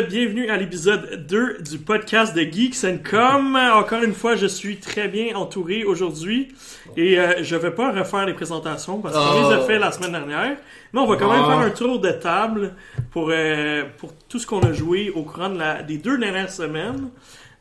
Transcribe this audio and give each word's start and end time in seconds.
Bienvenue 0.00 0.48
à 0.48 0.56
l'épisode 0.56 1.26
2 1.26 1.58
du 1.60 1.78
podcast 1.78 2.34
de 2.34 2.40
Geeks 2.40 2.82
and 2.84 2.98
Com. 3.08 3.56
Encore 3.56 4.02
une 4.02 4.14
fois, 4.14 4.36
je 4.36 4.46
suis 4.46 4.78
très 4.78 5.06
bien 5.06 5.36
entouré 5.36 5.84
aujourd'hui 5.84 6.48
et 6.96 7.20
euh, 7.20 7.42
je 7.42 7.56
vais 7.56 7.72
pas 7.72 7.92
refaire 7.92 8.24
les 8.24 8.32
présentations 8.32 9.00
parce 9.00 9.14
qu'on 9.14 9.50
les 9.50 9.54
a 9.54 9.60
fait 9.66 9.78
la 9.78 9.92
semaine 9.92 10.12
dernière. 10.12 10.56
Mais 10.94 11.00
on 11.00 11.06
va 11.06 11.16
quand 11.16 11.30
même 11.30 11.44
faire 11.44 11.58
un 11.58 11.70
tour 11.70 12.00
de 12.00 12.10
table 12.10 12.74
pour, 13.10 13.28
euh, 13.30 13.84
pour 13.98 14.14
tout 14.30 14.38
ce 14.38 14.46
qu'on 14.46 14.60
a 14.60 14.72
joué 14.72 15.10
au 15.10 15.24
courant 15.24 15.50
de 15.50 15.58
la, 15.58 15.82
des 15.82 15.98
deux 15.98 16.16
dernières 16.16 16.50
semaines. 16.50 17.10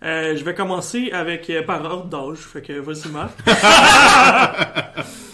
Euh, 0.02 0.34
je 0.38 0.44
vais 0.46 0.56
commencer 0.56 1.12
avec 1.12 1.52
par 1.68 1.84
ordre 1.84 2.06
d'âge, 2.06 2.38
fait 2.40 2.62
que 2.62 2.80
vas-y 2.80 3.10
Marc. 3.12 3.38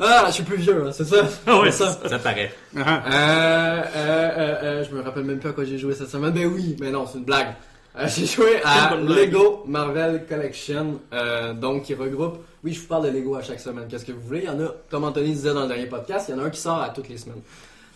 Ah, 0.00 0.24
je 0.28 0.32
suis 0.32 0.42
plus 0.44 0.56
vieux, 0.56 0.82
hein, 0.86 0.92
c'est 0.92 1.04
ça? 1.04 1.24
Ah 1.46 1.60
ouais, 1.60 1.70
C'est 1.70 1.84
ça. 1.84 1.98
Ça 2.08 2.18
paraît. 2.18 2.52
Euh, 2.76 2.80
euh, 2.80 3.82
euh, 3.96 4.56
euh, 4.62 4.84
je 4.88 4.94
me 4.94 5.02
rappelle 5.02 5.24
même 5.24 5.38
plus 5.38 5.50
à 5.50 5.52
quoi 5.52 5.64
j'ai 5.64 5.78
joué 5.78 5.94
cette 5.94 6.08
semaine. 6.08 6.30
Ben 6.32 6.46
oui, 6.46 6.76
mais 6.80 6.90
non, 6.90 7.06
c'est 7.06 7.18
une 7.18 7.24
blague. 7.24 7.54
Euh, 7.98 8.06
j'ai 8.08 8.24
joué 8.24 8.62
à. 8.64 8.94
Lego 8.96 9.64
Marvel 9.66 10.24
Collection, 10.26 11.00
euh, 11.12 11.52
donc 11.52 11.82
qui 11.82 11.94
regroupe. 11.94 12.38
Oui, 12.64 12.72
je 12.72 12.80
vous 12.80 12.86
parle 12.86 13.04
de 13.06 13.10
Lego 13.10 13.34
à 13.34 13.42
chaque 13.42 13.60
semaine. 13.60 13.86
Qu'est-ce 13.88 14.04
que 14.04 14.12
vous 14.12 14.20
voulez 14.20 14.40
Il 14.40 14.46
y 14.46 14.48
en 14.48 14.60
a, 14.64 14.74
comme 14.90 15.04
Anthony 15.04 15.32
disait 15.32 15.52
dans 15.52 15.62
le 15.62 15.68
dernier 15.68 15.86
podcast, 15.86 16.26
il 16.28 16.36
y 16.36 16.38
en 16.38 16.42
a 16.42 16.46
un 16.46 16.50
qui 16.50 16.60
sort 16.60 16.80
à 16.80 16.90
toutes 16.90 17.08
les 17.08 17.18
semaines. 17.18 17.42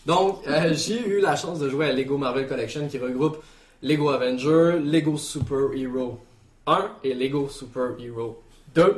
Donc, 0.05 0.41
euh, 0.47 0.73
j'ai 0.75 1.01
eu 1.07 1.21
la 1.21 1.37
chance 1.37 1.59
de 1.59 1.69
jouer 1.71 1.87
à 1.87 1.93
Lego 1.93 2.19
Marvel 2.19 2.47
Collection 2.47 2.87
qui 2.89 2.99
regroupe 2.99 3.39
Lego 3.83 4.11
Avenger, 4.11 4.79
Lego 4.83 5.17
Super 5.17 5.71
Hero 5.75 6.19
1 6.67 6.91
et 7.05 7.15
Lego 7.15 7.49
Super 7.49 7.91
Hero 7.99 8.43
2. 8.75 8.97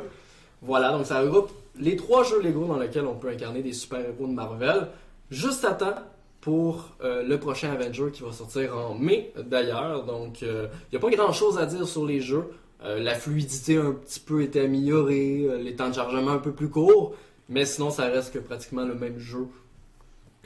Voilà, 0.61 0.91
donc 0.91 1.05
ça 1.05 1.21
regroupe 1.21 1.51
les 1.79 1.95
trois 1.95 2.23
jeux 2.23 2.41
Lego 2.41 2.65
dans 2.65 2.77
lesquels 2.77 3.05
on 3.05 3.15
peut 3.15 3.29
incarner 3.29 3.61
des 3.61 3.73
super-héros 3.73 4.27
de 4.27 4.33
Marvel, 4.33 4.87
juste 5.29 5.65
à 5.65 5.73
temps 5.73 5.95
pour 6.41 6.91
euh, 7.03 7.23
le 7.23 7.39
prochain 7.39 7.71
Avenger 7.71 8.11
qui 8.13 8.23
va 8.23 8.31
sortir 8.31 8.77
en 8.77 8.95
mai 8.95 9.33
d'ailleurs. 9.37 10.05
Donc, 10.05 10.41
il 10.41 10.69
n'y 10.91 10.97
a 10.97 10.99
pas 10.99 11.09
grand-chose 11.09 11.57
à 11.57 11.65
dire 11.65 11.87
sur 11.87 12.05
les 12.05 12.21
jeux. 12.21 12.45
Euh, 12.83 12.99
la 12.99 13.15
fluidité 13.15 13.77
un 13.77 13.91
petit 13.91 14.19
peu 14.19 14.43
été 14.43 14.61
améliorée, 14.61 15.47
euh, 15.49 15.57
les 15.57 15.75
temps 15.75 15.89
de 15.89 15.95
chargement 15.95 16.31
un 16.31 16.37
peu 16.37 16.51
plus 16.51 16.69
courts, 16.69 17.15
mais 17.49 17.65
sinon 17.65 17.89
ça 17.89 18.05
reste 18.05 18.33
que 18.33 18.39
pratiquement 18.39 18.85
le 18.85 18.93
même 18.93 19.17
jeu. 19.17 19.47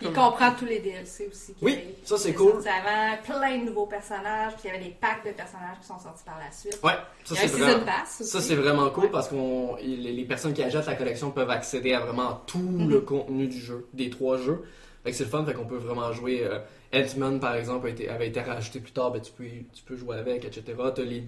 Il 0.02 0.14
comprend 0.14 0.52
tous 0.58 0.66
les 0.66 0.80
DLC 0.80 1.28
aussi. 1.32 1.54
Oui, 1.62 1.78
ça, 2.04 2.18
c'est 2.18 2.34
cool. 2.34 2.54
avant 2.68 3.22
plein 3.24 3.58
de 3.60 3.66
nouveaux 3.66 3.86
personnages, 3.86 4.54
puis 4.54 4.64
il 4.66 4.74
y 4.74 4.76
avait 4.76 4.84
des 4.86 4.92
packs 4.92 5.26
de 5.26 5.32
personnages 5.32 5.78
qui 5.82 5.88
sont 5.88 6.00
sortis 6.00 6.24
par 6.24 6.40
la 6.40 6.52
suite. 6.52 6.80
Ouais, 6.84 6.94
ça 7.24 7.36
c'est 7.36 7.48
vraiment... 7.48 7.86
Ça, 8.06 8.42
c'est 8.42 8.56
vraiment 8.56 8.90
cool 8.90 9.04
Ouais. 9.06 9.10
parce 9.12 9.28
que 9.30 9.36
les, 9.84 10.26
personnes 10.26 10.54
qui 10.54 10.64
achètent 10.64 10.86
la 10.88 10.96
collection 10.96 11.32
peuvent 11.32 11.50
accéder 11.50 11.94
à 11.94 12.00
vraiment 12.00 12.42
tout 12.48 12.58
Mhm. 12.60 12.90
le 12.90 13.02
contenu 13.02 13.48
du 13.48 13.60
jeu, 13.60 13.88
des 13.94 14.10
trois 14.10 14.38
jeux. 14.38 14.64
Fait 15.04 15.12
que 15.12 15.18
c'est 15.18 15.24
le 15.24 15.30
fun, 15.30 15.44
fait 15.46 15.54
qu'on 15.54 15.66
peut 15.66 15.78
vraiment 15.78 16.12
jouer. 16.14 16.44
Euh, 16.44 16.60
Ant-Man, 16.94 17.40
par 17.40 17.56
exemple, 17.56 17.88
a 17.88 17.90
été- 17.90 18.10
avait 18.10 18.28
été 18.28 18.40
rajouté 18.42 18.80
plus 18.80 18.92
tard, 18.92 19.12
ben, 19.12 19.20
tu, 19.22 19.32
peux, 19.32 19.46
tu 19.74 19.84
peux 19.84 19.96
jouer 19.96 20.18
avec, 20.18 20.46
etc. 20.46 20.64
T'as 20.94 21.02
les, 21.04 21.24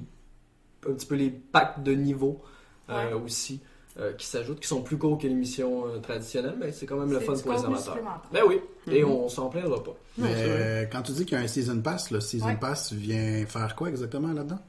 un 0.88 0.94
petit 0.94 1.06
peu 1.08 1.16
les 1.16 1.30
packs 1.30 1.82
de 1.82 1.94
niveau 1.94 2.42
euh, 2.90 3.18
aussi 3.18 3.62
euh, 4.00 4.14
qui 4.14 4.26
s'ajoutent, 4.26 4.60
qui 4.60 4.68
sont 4.68 4.82
plus 4.82 4.98
courts 4.98 5.18
que 5.20 5.28
l'émission 5.28 5.86
euh, 5.86 6.00
traditionnelle, 6.00 6.56
mais 6.60 6.72
c'est 6.72 6.86
quand 6.86 6.96
même 6.98 7.12
le 7.12 7.20
fun 7.20 7.34
pour 7.34 7.54
les 7.54 7.64
amateurs. 7.66 7.98
Ben 8.32 8.42
oui, 8.48 8.60
et 8.92 9.04
Mhm. 9.04 9.10
on 9.12 9.30
s'en 9.30 9.50
plaindra 9.50 9.84
pas. 9.84 9.96
Mais 10.18 10.90
quand 10.92 11.02
tu 11.04 11.12
dis 11.12 11.26
qu'il 11.26 11.38
y 11.38 11.42
a 11.42 11.44
un 11.44 11.48
Season 11.48 11.80
Pass, 11.80 12.10
le 12.12 12.20
Season 12.20 12.48
Ouais. 12.48 12.58
Pass 12.60 12.92
vient 12.94 13.46
faire 13.48 13.76
quoi 13.76 13.90
exactement 13.90 14.30
là-dedans? 14.34 14.60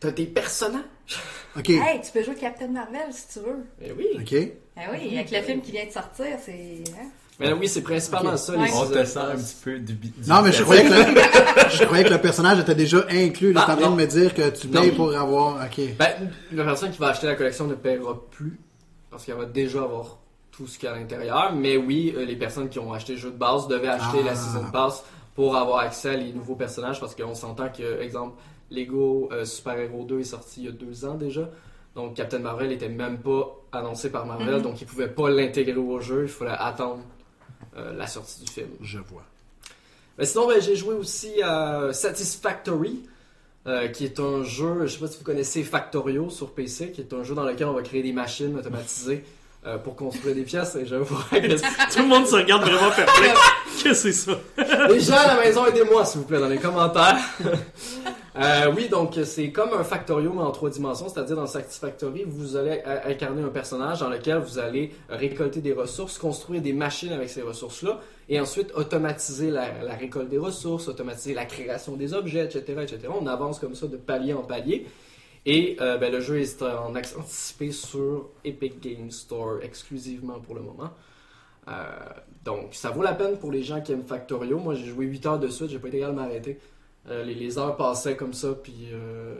T'as 0.00 0.10
des 0.10 0.26
personnages. 0.26 0.82
Ok. 1.56 1.70
Hey, 1.70 2.00
tu 2.04 2.10
peux 2.12 2.24
jouer 2.24 2.34
Captain 2.34 2.66
Marvel 2.68 3.02
si 3.12 3.28
tu 3.34 3.38
veux. 3.46 3.64
Ben 3.80 3.92
oui. 3.96 4.06
Ok. 4.16 4.32
Ben 4.74 4.82
oui, 4.92 5.16
avec 5.16 5.30
le 5.30 5.42
film 5.42 5.60
qui 5.60 5.70
vient 5.70 5.86
de 5.86 5.92
sortir, 5.92 6.26
c'est. 6.44 6.52
hein? 7.00 7.06
Mais 7.38 7.52
oui, 7.52 7.68
c'est 7.68 7.82
principalement 7.82 8.36
ça. 8.36 8.52
Ouais. 8.54 8.66
les 8.66 8.72
On 8.74 8.86
te 8.86 9.04
sent 9.04 9.18
un 9.18 9.36
petit 9.36 9.56
peu 9.62 9.78
du, 9.78 9.94
du 9.94 10.12
Non, 10.28 10.42
mais 10.42 10.52
je 10.52 10.62
croyais, 10.62 10.84
que 10.84 10.88
le, 10.88 11.70
je 11.78 11.84
croyais 11.84 12.04
que 12.04 12.10
le 12.10 12.20
personnage 12.20 12.58
était 12.60 12.74
déjà 12.74 13.04
inclus. 13.10 13.52
Là, 13.52 13.62
Ah, 13.62 13.66
t'es 13.66 13.72
en 13.84 13.86
train 13.88 13.96
de 13.96 14.00
me 14.02 14.06
dire 14.06 14.34
que 14.34 14.50
tu 14.50 14.68
Non. 14.68 14.80
payes 14.80 14.92
pour 14.92 15.16
avoir. 15.16 15.56
Ok. 15.64 15.80
Ben, 15.98 16.30
la 16.52 16.64
personne 16.64 16.90
qui 16.90 16.98
va 16.98 17.08
acheter 17.08 17.26
la 17.28 17.34
collection 17.36 17.66
ne 17.66 17.74
paiera 17.74 18.20
plus 18.30 18.58
parce 19.12 19.24
qu'elle 19.24 19.36
va 19.36 19.44
déjà 19.44 19.82
avoir 19.84 20.18
tout 20.50 20.66
ce 20.66 20.78
qu'il 20.78 20.88
y 20.88 20.92
a 20.92 20.94
à 20.96 20.98
l'intérieur. 20.98 21.52
Mais 21.54 21.76
oui, 21.76 22.12
euh, 22.16 22.24
les 22.24 22.34
personnes 22.36 22.68
qui 22.68 22.78
ont 22.80 22.92
acheté 22.92 23.12
le 23.12 23.18
jeu 23.18 23.30
de 23.30 23.36
base 23.36 23.68
devaient 23.68 23.86
acheter 23.88 24.18
Ah. 24.22 24.26
la 24.26 24.34
Season 24.34 24.70
Pass 24.72 25.04
pour 25.36 25.56
avoir 25.56 25.78
accès 25.78 26.10
à 26.10 26.16
les 26.16 26.32
nouveaux 26.32 26.56
personnages 26.56 26.98
parce 27.00 27.14
qu'on 27.14 27.34
s'entend 27.34 27.68
que, 27.70 28.00
exemple, 28.02 28.36
Lego 28.70 29.28
euh, 29.32 29.44
Super 29.44 29.78
Hero 29.78 30.02
2 30.04 30.20
est 30.20 30.24
sorti 30.24 30.60
il 30.62 30.64
y 30.66 30.68
a 30.68 30.72
deux 30.72 31.04
ans 31.04 31.14
déjà. 31.14 31.48
Donc 31.94 32.14
Captain 32.14 32.38
Marvel 32.40 32.72
était 32.72 32.88
même 32.88 33.18
pas 33.18 33.54
annoncé 33.70 34.10
par 34.10 34.24
Marvel, 34.26 34.56
Mhm. 34.56 34.62
donc 34.62 34.80
ils 34.80 34.86
pouvaient 34.86 35.08
pas 35.08 35.28
l'intégrer 35.30 35.76
au 35.76 36.00
jeu. 36.00 36.22
Il 36.24 36.28
fallait 36.28 36.50
attendre 36.58 37.02
euh, 37.76 37.92
la 37.94 38.06
sortie 38.06 38.42
du 38.44 38.50
film. 38.50 38.68
Je 38.82 38.98
vois. 38.98 39.22
Mais 40.18 40.26
sinon, 40.26 40.46
ben, 40.48 40.60
j'ai 40.60 40.76
joué 40.76 40.94
aussi 40.94 41.40
à 41.42 41.90
Satisfactory, 41.92 43.02
euh, 43.66 43.86
qui 43.88 44.04
est 44.04 44.18
un 44.18 44.42
jeu, 44.42 44.86
je 44.86 44.94
sais 44.94 44.98
pas 44.98 45.06
si 45.06 45.18
vous 45.18 45.24
connaissez 45.24 45.62
Factorio 45.62 46.30
sur 46.30 46.50
PC, 46.50 46.90
qui 46.90 47.00
est 47.00 47.12
un 47.12 47.22
jeu 47.22 47.34
dans 47.34 47.44
lequel 47.44 47.68
on 47.68 47.74
va 47.74 47.82
créer 47.82 48.02
des 48.02 48.12
machines 48.12 48.56
automatisées 48.58 49.22
euh, 49.64 49.78
pour 49.78 49.94
construire 49.94 50.34
des 50.34 50.42
pièces. 50.42 50.74
Et 50.74 50.84
je 50.84 50.96
vois 50.96 51.22
que 51.30 51.36
Tout 51.94 52.02
le 52.02 52.08
monde 52.08 52.26
se 52.26 52.34
regarde 52.34 52.62
vraiment 52.62 52.90
perplexe. 52.90 53.40
Qu'est-ce 53.82 54.02
que 54.04 54.12
c'est 54.12 54.12
ça? 54.12 54.32
les 54.88 54.98
gens 54.98 55.16
à 55.16 55.36
la 55.36 55.40
maison, 55.40 55.64
aidez-moi 55.64 56.04
s'il 56.04 56.20
vous 56.20 56.26
plaît 56.26 56.40
dans 56.40 56.48
les 56.48 56.58
commentaires. 56.58 57.18
Euh, 58.34 58.72
oui, 58.74 58.88
donc 58.88 59.18
c'est 59.24 59.50
comme 59.50 59.74
un 59.74 59.84
Factorio 59.84 60.32
mais 60.32 60.40
en 60.40 60.52
trois 60.52 60.70
dimensions, 60.70 61.06
c'est-à-dire 61.06 61.36
dans 61.36 61.46
Satisfactory, 61.46 62.24
vous 62.26 62.56
allez 62.56 62.80
incarner 63.04 63.42
un 63.42 63.50
personnage 63.50 64.00
dans 64.00 64.08
lequel 64.08 64.38
vous 64.38 64.58
allez 64.58 64.94
récolter 65.10 65.60
des 65.60 65.74
ressources, 65.74 66.16
construire 66.16 66.62
des 66.62 66.72
machines 66.72 67.12
avec 67.12 67.28
ces 67.28 67.42
ressources-là, 67.42 68.00
et 68.28 68.40
ensuite 68.40 68.72
automatiser 68.74 69.50
la, 69.50 69.94
récolte 69.94 70.28
des 70.28 70.38
ressources, 70.38 70.88
automatiser 70.88 71.34
la 71.34 71.44
création 71.44 71.96
des 71.96 72.14
objets, 72.14 72.44
etc., 72.44 72.80
etc. 72.82 73.00
On 73.08 73.26
avance 73.26 73.58
comme 73.58 73.74
ça 73.74 73.86
de 73.86 73.96
palier 73.96 74.32
en 74.32 74.42
palier. 74.42 74.86
Et 75.44 75.76
euh, 75.80 75.98
ben, 75.98 76.12
le 76.12 76.20
jeu 76.20 76.38
est 76.38 76.62
en 76.62 76.94
accès 76.94 77.16
anticipé 77.16 77.72
sur 77.72 78.30
Epic 78.44 78.80
Game 78.80 79.10
Store 79.10 79.58
exclusivement 79.62 80.38
pour 80.38 80.54
le 80.54 80.62
moment. 80.62 80.90
Euh, 81.68 81.72
donc, 82.44 82.74
ça 82.74 82.90
vaut 82.90 83.02
la 83.02 83.14
peine 83.14 83.38
pour 83.38 83.50
les 83.50 83.62
gens 83.62 83.80
qui 83.80 83.92
aiment 83.92 84.04
Factorio. 84.04 84.58
Moi, 84.58 84.74
j'ai 84.74 84.86
joué 84.86 85.06
8 85.06 85.26
heures 85.26 85.38
de 85.40 85.48
suite, 85.48 85.70
j'ai 85.70 85.78
pas 85.78 85.88
été 85.88 85.98
capable 85.98 86.18
de 86.18 86.22
m'arrêter. 86.22 86.58
Euh, 87.08 87.24
les, 87.24 87.58
heures 87.58 87.76
passaient 87.76 88.16
comme 88.16 88.32
ça, 88.32 88.52
puis 88.54 88.90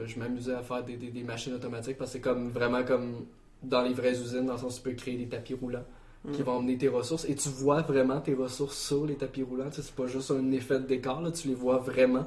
je 0.04 0.18
m'amusais 0.18 0.54
à 0.54 0.62
faire 0.62 0.82
des 0.82 1.22
machines 1.22 1.54
automatiques 1.54 1.96
parce 1.96 2.10
que 2.10 2.18
c'est 2.18 2.20
comme 2.20 2.50
vraiment 2.50 2.82
comme 2.82 3.26
dans 3.62 3.82
les 3.82 3.94
vraies 3.94 4.20
usines, 4.20 4.46
dans 4.46 4.54
le 4.54 4.58
sens 4.58 4.74
où 4.74 4.82
tu 4.82 4.90
peux 4.90 4.96
créer 4.96 5.16
des 5.16 5.28
tapis 5.28 5.54
roulants 5.54 5.84
qui 6.32 6.42
vont 6.42 6.52
emmener 6.52 6.78
tes 6.78 6.88
ressources 6.88 7.24
et 7.28 7.34
tu 7.34 7.48
vois 7.48 7.82
vraiment 7.82 8.20
tes 8.20 8.34
ressources 8.34 8.78
sur 8.78 9.06
les 9.06 9.16
tapis 9.16 9.42
roulants. 9.42 9.70
Tu 9.70 9.76
sais, 9.76 9.82
c'est 9.82 9.94
pas 9.94 10.06
juste 10.06 10.30
un 10.30 10.52
effet 10.52 10.78
de 10.78 10.86
décor, 10.86 11.20
là, 11.20 11.32
tu 11.32 11.48
les 11.48 11.54
vois 11.54 11.78
vraiment. 11.78 12.26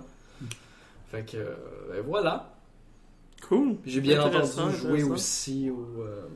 Fait 1.12 1.24
que 1.26 1.38
euh, 1.38 1.56
ben 1.92 2.04
voilà. 2.06 2.52
Cool. 3.48 3.78
J'ai 3.86 4.02
bien 4.02 4.22
entendu 4.22 4.76
jouer 4.78 5.04
aussi 5.04 5.70
au, 5.70 6.02
euh, 6.02 6.28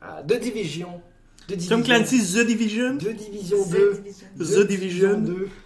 à 0.00 0.22
The 0.22 0.40
Division. 0.40 1.02
The 1.48 1.54
Division. 1.54 1.76
Tom 1.76 1.84
Clancy's 1.84 2.34
The 2.34 2.46
Division? 2.46 2.98
The 2.98 3.08
Division 3.08 3.64
The 3.64 3.70
2. 3.70 3.94
Division. 3.94 4.26
The 4.38 4.66
Division. 4.66 5.20
2. 5.20 5.48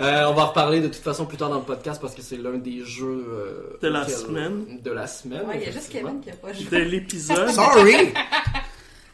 Euh, 0.00 0.24
on 0.26 0.32
va 0.32 0.44
en 0.44 0.46
reparler 0.46 0.80
de 0.80 0.86
toute 0.86 0.96
façon 0.96 1.26
plus 1.26 1.36
tard 1.36 1.50
dans 1.50 1.58
le 1.58 1.64
podcast 1.64 2.00
parce 2.00 2.14
que 2.14 2.22
c'est 2.22 2.38
l'un 2.38 2.56
des 2.56 2.82
jeux 2.82 3.24
euh, 3.28 3.78
De 3.80 3.88
la 3.88 4.08
semaine. 4.08 4.80
De 4.82 4.90
la 4.90 5.06
semaine. 5.06 5.46
Ouais, 5.46 5.58
il 5.60 5.62
y 5.62 5.66
a 5.66 5.70
juste. 5.70 5.90
Kevin 5.90 6.20
qui 6.20 6.30
a 6.30 6.34
pas 6.34 6.52
joué. 6.52 6.64
De 6.70 6.84
l'épisode. 6.84 7.50
Sorry! 7.50 8.12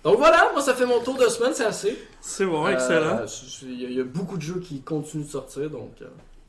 Donc 0.05 0.17
voilà, 0.19 0.51
moi 0.53 0.63
ça 0.63 0.75
fait 0.75 0.87
mon 0.87 1.01
tour 1.01 1.17
de 1.17 1.27
semaine, 1.29 1.53
c'est 1.55 1.65
assez. 1.65 1.99
C'est 2.21 2.47
bon, 2.47 2.67
excellent. 2.69 3.21
Euh, 3.23 3.27
Il 3.63 3.81
y, 3.83 3.85
a- 3.87 3.89
il 3.89 3.97
y 3.97 4.01
a 4.01 4.05
beaucoup 4.05 4.37
de 4.37 4.43
jeux 4.43 4.61
qui 4.61 4.81
continuent 4.81 5.25
de 5.25 5.31
sortir 5.31 5.69
donc. 5.71 5.91
euh, 6.03 6.07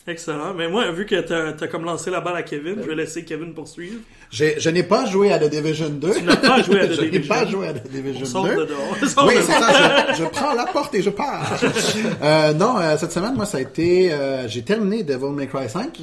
Excellent. 0.08 0.54
Mais 0.56 0.68
moi, 0.70 0.90
vu 0.92 1.06
que 1.06 1.20
t'as 1.22 1.50
as 1.64 1.68
comme 1.68 1.84
lancé 1.84 2.10
la 2.10 2.20
balle 2.20 2.36
à 2.38 2.42
Kevin, 2.42 2.76
Ben 2.76 2.84
je 2.84 2.88
vais 2.90 2.96
laisser 2.96 3.26
Kevin 3.26 3.54
poursuivre. 3.54 4.00
Je 4.32 4.70
n'ai 4.70 4.82
pas 4.82 5.06
joué 5.06 5.32
à 5.32 5.38
The 5.38 5.50
Division 5.50 5.90
2. 5.90 6.14
Tu 6.16 6.24
n'as 6.24 6.36
pas 6.36 6.64
joué 6.64 6.80
à 6.80 6.88
The 6.88 6.94
je 6.94 7.02
n'ai 7.02 7.10
Division. 7.10 7.36
pas 7.36 7.46
joué 7.46 7.68
à 7.68 7.74
The 7.74 7.82
On 7.86 7.90
Division 7.92 8.26
sort 8.26 8.46
2. 8.48 8.56
de 8.56 8.66
dehors. 8.66 8.96
Oui, 9.28 9.34
c'est 9.38 9.52
ça. 9.52 10.14
Je, 10.14 10.24
je 10.24 10.24
prends 10.30 10.54
la 10.54 10.66
porte 10.66 10.96
et 10.96 11.02
je 11.04 11.10
pars. 11.12 11.54
Euh, 12.24 12.54
non, 12.54 12.78
euh, 12.80 12.98
cette 12.98 13.12
semaine, 13.12 13.36
moi, 13.36 13.46
ça 13.46 13.58
a 13.58 13.62
été. 13.62 14.12
euh, 14.12 14.48
J'ai 14.48 14.64
terminé 14.64 15.04
Devil 15.04 15.32
May 15.32 15.48
Cry 15.48 15.70
5. 15.70 16.00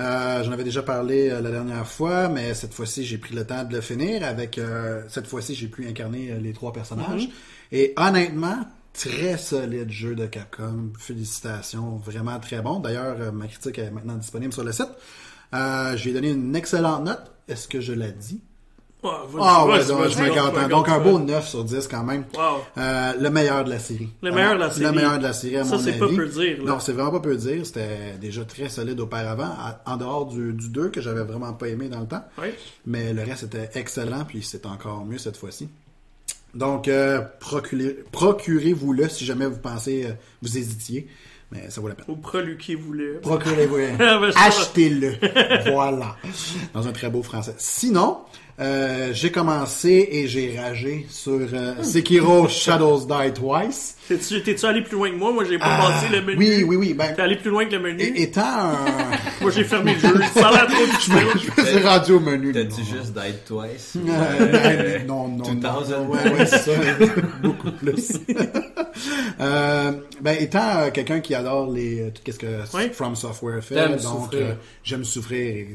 Euh, 0.00 0.44
J'en 0.44 0.52
avais 0.52 0.64
déjà 0.64 0.82
parlé 0.82 1.28
euh, 1.30 1.40
la 1.40 1.50
dernière 1.50 1.86
fois, 1.86 2.28
mais 2.28 2.54
cette 2.54 2.72
fois-ci, 2.72 3.04
j'ai 3.04 3.18
pris 3.18 3.34
le 3.34 3.44
temps 3.46 3.64
de 3.64 3.74
le 3.74 3.80
finir. 3.80 4.22
Avec 4.24 4.58
euh, 4.58 5.02
cette 5.08 5.26
fois-ci, 5.26 5.54
j'ai 5.54 5.66
pu 5.68 5.88
incarner 5.88 6.30
euh, 6.30 6.38
les 6.38 6.52
trois 6.52 6.72
personnages. 6.72 7.28
Et 7.72 7.94
honnêtement, 7.96 8.58
très 8.92 9.36
solide 9.38 9.90
jeu 9.90 10.14
de 10.14 10.26
Capcom. 10.26 10.92
Félicitations, 10.98 11.96
vraiment 11.96 12.38
très 12.38 12.60
bon. 12.62 12.80
D'ailleurs, 12.80 13.16
euh, 13.20 13.32
ma 13.32 13.46
critique 13.48 13.78
est 13.78 13.90
maintenant 13.90 14.16
disponible 14.16 14.52
sur 14.52 14.64
le 14.64 14.72
site. 14.72 14.90
Euh, 15.54 15.96
j'ai 15.96 16.12
donné 16.12 16.30
une 16.30 16.54
excellente 16.54 17.04
note. 17.04 17.32
Est-ce 17.48 17.66
que 17.66 17.80
je 17.80 17.92
l'ai 17.92 18.12
dit? 18.12 18.40
Ouais, 19.00 19.10
Ah 19.40 19.64
ouais, 19.66 19.84
donc, 19.86 20.08
je 20.08 20.18
me 20.18 20.28
contente. 20.28 20.68
Donc 20.70 20.88
un 20.88 20.98
beau 20.98 21.18
9 21.20 21.46
sur 21.48 21.62
10 21.62 21.86
quand 21.86 22.02
même. 22.02 22.24
Wow. 22.34 22.42
Euh, 22.78 23.12
le 23.20 23.30
meilleur 23.30 23.62
de 23.64 23.70
la 23.70 23.78
série. 23.78 24.08
Le 24.22 24.32
meilleur 24.32 24.54
de 24.54 24.58
la 24.58 24.66
Le 24.66 24.72
série. 24.72 24.94
meilleur 24.96 25.18
de 25.18 25.22
la 25.22 25.32
série, 25.32 25.56
à 25.56 25.64
Ça, 25.64 25.76
mon 25.76 25.82
c'est 25.82 25.90
avis. 25.90 25.98
pas 26.00 26.06
peu 26.08 26.26
dire, 26.26 26.58
là. 26.58 26.64
Non, 26.72 26.80
c'est 26.80 26.92
vraiment 26.92 27.12
pas 27.12 27.20
peu 27.20 27.36
dire. 27.36 27.64
C'était 27.64 28.16
déjà 28.20 28.44
très 28.44 28.68
solide 28.68 28.98
auparavant, 28.98 29.50
en 29.86 29.96
dehors 29.96 30.26
du, 30.26 30.52
du 30.52 30.68
2 30.70 30.88
que 30.88 31.00
j'avais 31.00 31.22
vraiment 31.22 31.52
pas 31.52 31.68
aimé 31.68 31.88
dans 31.88 32.00
le 32.00 32.06
temps. 32.08 32.24
Ouais. 32.40 32.52
Mais 32.86 33.12
le 33.12 33.22
reste 33.22 33.44
était 33.44 33.70
excellent, 33.74 34.24
puis 34.26 34.42
c'est 34.42 34.66
encore 34.66 35.04
mieux 35.04 35.18
cette 35.18 35.36
fois-ci. 35.36 35.68
Donc, 36.54 36.88
euh, 36.88 37.20
procurez- 37.40 37.98
procurez-vous-le 38.10 39.08
si 39.08 39.24
jamais 39.24 39.46
vous 39.46 39.58
pensez, 39.58 40.06
euh, 40.06 40.12
vous 40.42 40.58
hésitiez. 40.58 41.06
Mais 41.52 41.70
ça 41.70 41.80
vaut 41.80 41.88
la 41.88 41.94
peine. 41.94 42.04
Ou 42.08 42.16
proluquez-vous-le. 42.16 43.20
Procurez-vous. 43.22 43.78
Je 43.78 43.86
sais 43.86 43.96
pas. 43.96 44.40
Achetez-le. 44.44 45.14
voilà. 45.72 46.16
Dans 46.74 46.86
un 46.86 46.92
très 46.92 47.08
beau 47.10 47.22
français. 47.22 47.54
Sinon, 47.58 48.18
euh, 48.60 49.10
j'ai 49.12 49.30
commencé 49.30 50.08
et 50.10 50.26
j'ai 50.26 50.58
ragé 50.58 51.06
sur 51.10 51.38
euh, 51.52 51.82
Sekiro 51.82 52.48
Shadows 52.48 53.06
Die 53.06 53.32
Twice. 53.32 53.96
T'es-tu 54.08 54.42
t'es-tu 54.42 54.64
allé 54.66 54.82
plus 54.82 54.96
loin 54.96 55.10
que 55.10 55.16
moi? 55.16 55.32
Moi, 55.32 55.44
j'ai 55.44 55.58
pas 55.58 55.76
passé 55.76 56.06
le 56.10 56.22
menu. 56.22 56.32
Ah, 56.34 56.56
Oui, 56.58 56.64
oui, 56.64 56.76
oui. 56.76 56.94
Ben, 56.94 57.14
T'es 57.14 57.22
allé 57.22 57.36
plus 57.36 57.50
loin 57.50 57.66
que 57.66 57.72
le 57.72 57.80
menu? 57.80 58.02
é- 58.02 58.22
étant 58.22 58.40
un... 58.42 58.76
Moi, 59.42 59.50
j'ai 59.50 59.64
fermé 59.64 59.94
le 59.94 60.00
jeu. 60.00 60.14
Ça 60.34 60.48
a 60.48 60.52
l'air 60.52 60.66
trop 60.66 60.86
difficile. 60.92 61.52
je 61.58 61.62
suis 61.64 61.86
rendu 61.86 62.12
au 62.12 62.20
menu. 62.20 62.52
T'as-tu 62.52 62.80
non. 62.80 62.86
juste 62.86 63.12
died 63.14 63.44
twice? 63.46 63.92
Euh, 63.96 64.46
ben, 64.50 65.06
non, 65.06 65.28
non, 65.28 65.44
non. 65.52 65.54
2000. 65.54 66.08
Ouais, 66.08 66.38
ouais, 66.38 66.46
c'est 66.46 66.58
ça. 66.58 66.72
Beaucoup 67.42 67.70
plus. 67.72 68.12
euh, 69.40 69.92
ben, 70.20 70.36
étant 70.40 70.78
euh, 70.78 70.90
quelqu'un 70.90 71.20
qui 71.20 71.34
adore 71.34 71.70
les, 71.70 72.00
euh, 72.00 72.10
tout 72.10 72.32
ce 72.32 72.38
que 72.38 72.76
Ouais. 72.76 72.90
From 72.90 73.14
Software 73.14 73.62
fait, 73.62 73.74
donc 73.88 74.00
souffrir. 74.00 74.40
euh, 74.40 74.52
j'aime 74.82 75.04
souffrir, 75.04 75.66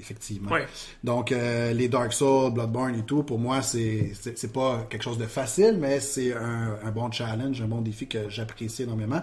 effectivement. 0.00 0.50
Ouais. 0.50 0.66
Donc, 1.02 1.32
euh, 1.32 1.72
les 1.72 1.88
Dark 1.88 2.12
Souls, 2.12 2.23
Bloodborne 2.50 2.98
et 2.98 3.02
tout, 3.02 3.22
pour 3.22 3.38
moi, 3.38 3.62
c'est 3.62 4.12
c'est 4.20 4.38
c'est 4.38 4.52
pas 4.52 4.86
quelque 4.90 5.02
chose 5.02 5.18
de 5.18 5.26
facile, 5.26 5.78
mais 5.80 6.00
c'est 6.00 6.32
un, 6.34 6.76
un 6.84 6.90
bon 6.90 7.10
challenge, 7.10 7.60
un 7.60 7.66
bon 7.66 7.80
défi 7.80 8.06
que 8.06 8.28
j'apprécie 8.28 8.82
énormément. 8.82 9.22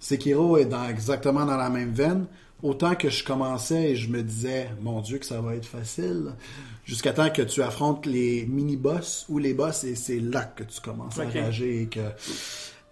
Sekiro 0.00 0.56
est 0.56 0.64
dans, 0.64 0.88
exactement 0.88 1.44
dans 1.44 1.56
la 1.56 1.70
même 1.70 1.92
veine. 1.92 2.26
Autant 2.62 2.94
que 2.94 3.08
je 3.08 3.24
commençais 3.24 3.92
et 3.92 3.96
je 3.96 4.10
me 4.10 4.22
disais, 4.22 4.68
mon 4.82 5.00
Dieu, 5.00 5.18
que 5.18 5.24
ça 5.24 5.40
va 5.40 5.54
être 5.54 5.66
facile. 5.66 6.32
Jusqu'à 6.84 7.12
temps 7.12 7.30
que 7.30 7.42
tu 7.42 7.62
affrontes 7.62 8.04
les 8.04 8.44
mini-boss 8.46 9.26
ou 9.28 9.38
les 9.38 9.54
boss 9.54 9.84
et 9.84 9.94
c'est 9.94 10.20
là 10.20 10.42
que 10.42 10.64
tu 10.64 10.80
commences 10.80 11.18
à 11.18 11.24
rager 11.24 11.82
et 11.82 11.86
que 11.86 12.00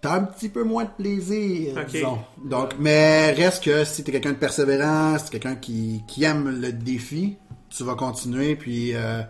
t'as 0.01 0.15
un 0.15 0.23
petit 0.23 0.49
peu 0.49 0.63
moins 0.63 0.85
de 0.85 0.89
plaisir, 0.97 1.75
disons. 1.87 2.19
Donc, 2.43 2.75
mais 2.79 3.31
reste 3.33 3.63
que 3.63 3.83
si 3.83 4.03
t'es 4.03 4.11
quelqu'un 4.11 4.31
de 4.31 4.37
persévérant, 4.37 5.17
si 5.19 5.25
t'es 5.25 5.39
quelqu'un 5.39 5.55
qui, 5.55 6.01
qui 6.07 6.23
aime 6.23 6.61
le 6.61 6.71
défi, 6.71 7.37
tu 7.69 7.83
vas 7.83 7.95
continuer 7.95 8.55
puis 8.55 8.95
euh, 8.95 9.21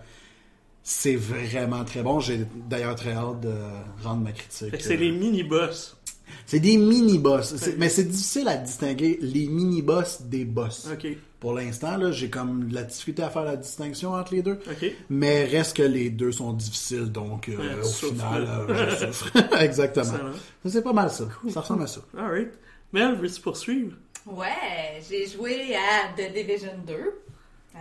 c'est 0.84 1.16
vraiment 1.16 1.84
très 1.84 2.02
bon. 2.02 2.20
J'ai 2.20 2.40
d'ailleurs 2.70 2.96
très 2.96 3.12
hâte 3.14 3.42
de 3.42 3.54
rendre 4.04 4.22
ma 4.24 4.32
critique. 4.32 4.72
Que 4.72 4.82
C'est 4.82 4.98
les 4.98 5.12
mini-boss. 5.12 5.96
C'est 6.46 6.60
des 6.60 6.78
mini-boss. 6.78 7.56
C'est- 7.58 7.78
Mais 7.78 7.90
c'est 7.90 8.04
difficile 8.06 8.48
à 8.48 8.58
distinguer 8.58 9.18
les 9.22 9.48
mini-boss 9.48 10.22
des 10.24 10.46
boss. 10.46 10.88
OK. 10.92 11.08
Pour 11.40 11.54
l'instant, 11.54 11.96
là, 11.96 12.12
j'ai 12.12 12.30
comme 12.30 12.68
de 12.70 12.76
la 12.76 12.84
difficulté 12.84 13.24
à 13.24 13.30
faire 13.30 13.46
la 13.46 13.56
distinction 13.56 14.12
entre 14.14 14.34
les 14.34 14.42
deux. 14.42 14.60
OK. 14.70 14.92
Mais 15.10 15.46
reste 15.46 15.78
que 15.78 15.84
les 15.84 16.10
deux 16.10 16.32
sont 16.34 16.52
difficiles, 16.54 17.06
donc 17.12 17.48
euh, 17.50 17.56
Ouais, 17.58 17.82
au 17.82 17.88
final, 17.88 18.46
euh, 18.70 18.90
je 19.00 19.06
souffre. 19.14 19.32
Exactement. 19.62 20.18
C'est 20.66 20.84
pas 20.84 20.94
mal 20.94 21.10
ça. 21.10 21.26
Ça 21.50 21.62
ressemble 21.62 21.84
à 21.84 21.88
ça. 21.88 22.02
Alright. 22.18 22.52
Mel, 22.92 23.16
veux-tu 23.16 23.40
poursuivre? 23.42 23.96
Ouais, 24.26 25.02
j'ai 25.10 25.28
joué 25.28 25.76
à 25.76 26.14
The 26.18 26.34
Division 26.34 26.74
2 26.86 26.94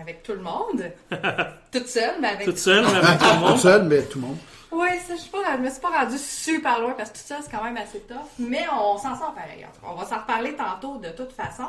avec 0.01 0.23
tout 0.23 0.33
le 0.33 0.41
monde. 0.41 0.91
Toute 1.73 1.89
seule, 1.89 2.15
mais 2.21 2.29
avec 2.29 2.45
Toute 2.47 2.59
seule, 2.59 2.85
mais 2.85 2.97
avec 2.97 3.19
tout 3.19 3.25
le 3.35 3.41
monde? 3.49 3.59
seul, 3.59 3.83
mais 3.85 4.03
tout 4.03 4.21
le 4.21 4.27
monde. 4.27 4.39
Ouais, 4.71 4.99
ça, 5.07 5.15
je 5.17 5.21
suis 5.23 5.31
pas, 5.31 5.39
je 5.57 5.63
me 5.63 5.71
suis 5.71 5.81
pas 5.81 5.89
rendue 5.89 6.19
super 6.19 6.81
loin 6.81 6.93
parce 6.93 7.11
que 7.11 7.17
tout 7.19 7.25
ça, 7.25 7.37
c'est 7.43 7.51
quand 7.51 7.65
même 7.65 7.77
assez 7.79 8.01
tough. 8.01 8.17
Mais 8.39 8.65
on 8.71 8.99
s'en 8.99 9.17
sort 9.17 9.35
pareil. 9.35 9.65
En 9.65 9.73
tout 9.75 9.81
cas, 9.81 9.89
On 9.93 9.95
va 9.95 10.05
s'en 10.05 10.19
reparler 10.21 10.55
tantôt 10.55 10.99
de 10.99 11.09
toute 11.11 11.33
façon. 11.33 11.65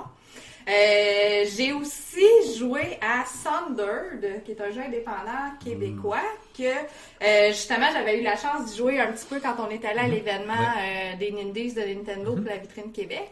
Euh, 0.68 1.45
j'ai 1.56 1.71
aussi 1.71 2.57
joué 2.57 3.00
à 3.01 3.24
Sundered, 3.25 4.44
qui 4.44 4.51
est 4.51 4.62
un 4.62 4.69
jeu 4.71 4.81
indépendant 4.81 5.56
québécois, 5.63 6.21
que 6.56 6.63
euh, 6.63 7.48
justement 7.48 7.88
j'avais 7.94 8.19
eu 8.19 8.24
la 8.24 8.36
chance 8.36 8.66
d'y 8.66 8.77
jouer 8.77 9.00
un 9.00 9.07
petit 9.13 9.25
peu 9.25 9.39
quand 9.39 9.56
on 9.60 9.69
est 9.69 9.83
allé 9.86 10.00
à 10.00 10.07
l'événement 10.07 10.54
euh, 10.54 11.16
des 11.18 11.31
Nindies 11.31 11.74
de 11.74 11.81
Nintendo 11.81 12.36
pour 12.36 12.45
la 12.45 12.57
vitrine 12.57 12.92
Québec. 12.92 13.31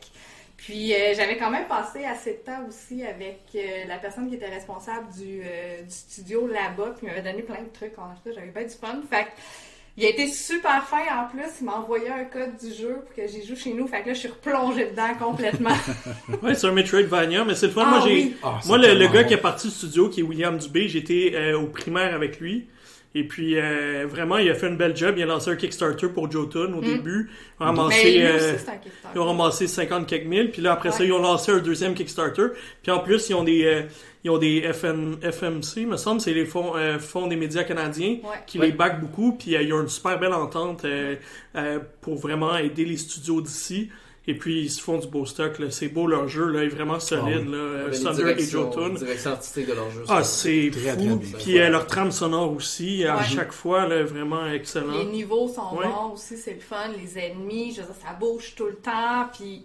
Puis 0.57 0.93
euh, 0.93 1.13
j'avais 1.15 1.37
quand 1.37 1.51
même 1.51 1.67
passé 1.67 2.03
assez 2.03 2.31
de 2.31 2.37
temps 2.37 2.65
aussi 2.67 3.03
avec 3.03 3.41
euh, 3.55 3.85
la 3.87 3.97
personne 3.97 4.27
qui 4.27 4.35
était 4.35 4.49
responsable 4.49 5.07
du, 5.13 5.41
euh, 5.43 5.83
du 5.83 5.93
studio 5.93 6.47
là-bas, 6.47 6.95
puis 6.97 7.05
il 7.05 7.09
m'avait 7.09 7.21
donné 7.21 7.43
plein 7.43 7.61
de 7.61 7.71
trucs. 7.71 7.97
En 7.97 8.09
tout 8.15 8.31
j'avais 8.33 8.47
bien 8.47 8.63
du 8.63 8.69
fun. 8.69 8.99
Fait 9.09 9.25
que, 9.25 9.29
il 9.97 10.05
a 10.05 10.09
été 10.09 10.27
super 10.27 10.83
fin 10.87 11.03
en 11.19 11.27
plus. 11.27 11.47
Il 11.59 11.65
m'a 11.65 11.77
envoyé 11.77 12.09
un 12.09 12.25
code 12.25 12.55
du 12.57 12.71
jeu 12.71 12.99
pour 13.03 13.15
que 13.15 13.27
j'y 13.27 13.45
joue 13.45 13.55
chez 13.55 13.73
nous. 13.73 13.87
Fait 13.87 14.01
que 14.01 14.07
là, 14.07 14.13
je 14.13 14.19
suis 14.19 14.29
replongée 14.29 14.91
dedans 14.91 15.13
complètement. 15.19 15.71
Ouais, 16.43 16.53
c'est 16.53 16.67
un 16.67 16.71
Metroidvania, 16.71 17.43
mais 17.45 17.55
c'est 17.55 17.67
le 17.67 17.71
fun. 17.71 17.83
Ah 17.85 17.89
moi, 17.89 17.99
j'ai, 18.01 18.13
oui. 18.13 18.35
Ah, 18.43 18.59
moi, 18.65 18.77
le, 18.77 19.07
gars 19.07 19.23
bon. 19.23 19.27
qui 19.27 19.33
est 19.33 19.37
parti 19.37 19.69
du 19.69 19.73
studio, 19.73 20.09
qui 20.09 20.19
est 20.19 20.23
William 20.23 20.57
Dubé, 20.57 20.87
j'étais 20.87 21.31
euh, 21.33 21.59
au 21.59 21.67
primaire 21.67 22.13
avec 22.13 22.39
lui. 22.39 22.67
Et 23.15 23.23
puis, 23.23 23.57
euh, 23.57 24.05
vraiment, 24.07 24.37
il 24.37 24.49
a 24.49 24.53
fait 24.53 24.67
une 24.67 24.77
belle 24.77 24.95
job. 24.95 25.15
Il 25.17 25.23
a 25.23 25.25
lancé 25.25 25.49
un 25.49 25.55
Kickstarter 25.55 26.07
pour 26.09 26.29
Jotun 26.29 26.73
au 26.73 26.81
début. 26.81 27.29
Il 27.59 27.63
a 27.63 27.71
Mm. 27.71 27.75
Mais 27.75 27.81
ramassé, 27.81 28.11
lui 28.11 28.21
euh, 28.25 28.53
ils 29.15 29.19
ont 29.19 29.25
ramassé 29.25 29.65
50 29.67 30.05
quelques 30.07 30.25
mille. 30.27 30.51
Puis 30.51 30.61
là, 30.61 30.73
après 30.73 30.91
ça, 30.91 31.03
ils 31.03 31.11
ont 31.13 31.21
lancé 31.21 31.51
un 31.51 31.59
deuxième 31.59 31.95
Kickstarter. 31.95 32.47
Puis 32.83 32.91
en 32.91 32.99
plus, 32.99 33.29
ils 33.29 33.33
ont 33.33 33.43
des, 33.43 33.65
euh, 33.65 33.81
ils 34.23 34.29
ont 34.29 34.37
des 34.37 34.61
FN, 34.73 35.15
FMC, 35.21 35.85
me 35.87 35.97
semble, 35.97 36.21
c'est 36.21 36.33
les 36.33 36.45
fonds, 36.45 36.75
euh, 36.75 36.99
fonds 36.99 37.25
des 37.27 37.37
médias 37.37 37.63
canadiens 37.63 38.17
Ouais. 38.23 38.29
qui 38.45 38.59
Ouais. 38.59 38.67
les 38.67 38.71
backent 38.73 38.99
beaucoup. 39.01 39.31
Puis 39.37 39.55
euh, 39.55 39.61
il 39.63 39.69
y 39.69 39.71
a 39.71 39.81
une 39.81 39.87
super 39.87 40.19
belle 40.19 40.33
entente 40.33 40.85
euh, 40.85 41.15
euh, 41.55 41.79
pour 42.01 42.15
vraiment 42.17 42.55
aider 42.57 42.85
les 42.85 42.97
studios 42.97 43.41
d'ici. 43.41 43.89
Et 44.29 44.33
puis, 44.37 44.61
ils 44.63 44.69
se 44.69 44.81
font 44.81 44.97
du 44.97 45.07
beau 45.07 45.25
stock. 45.25 45.57
là. 45.57 45.71
C'est 45.71 45.87
beau, 45.87 46.05
leur 46.05 46.27
jeu 46.27 46.47
là, 46.47 46.63
est 46.63 46.67
vraiment 46.67 46.99
solide. 46.99 47.45
oui. 47.47 47.51
là. 47.53 47.57
Euh, 47.57 47.89
Les 47.89 48.03
Thunder 48.03 48.35
et 48.37 48.43
Jotun. 48.43 48.89
direction 48.89 49.31
artistique 49.31 49.67
de 49.67 49.73
leur 49.73 49.89
jeu. 49.89 50.03
Ah, 50.09 50.23
c'est 50.23 50.69
Très, 50.71 50.97
fou. 50.97 51.17
très. 51.19 51.37
Puis 51.43 51.59
euh, 51.59 51.69
leur 51.69 51.87
trame 51.87 52.11
sonore 52.11 52.51
aussi, 52.51 53.05
à 53.05 53.23
chaque 53.23 53.53
fois, 53.53 53.87
là, 53.87 54.03
vraiment 54.03 54.45
excellent. 54.47 54.97
Les 54.97 55.05
niveaux 55.05 55.47
sont 55.47 55.77
Ouais. 55.77 55.85
bons 55.87 56.13
aussi, 56.13 56.35
c'est 56.37 56.55
le 56.55 56.59
fun. 56.59 56.89
Les 57.01 57.17
ennemis, 57.17 57.71
je 57.73 57.81
veux 57.81 57.87
dire, 57.87 57.95
ça 58.05 58.13
bouge 58.19 58.53
tout 58.55 58.65
le 58.65 58.75
temps. 58.75 59.27
Puis 59.33 59.63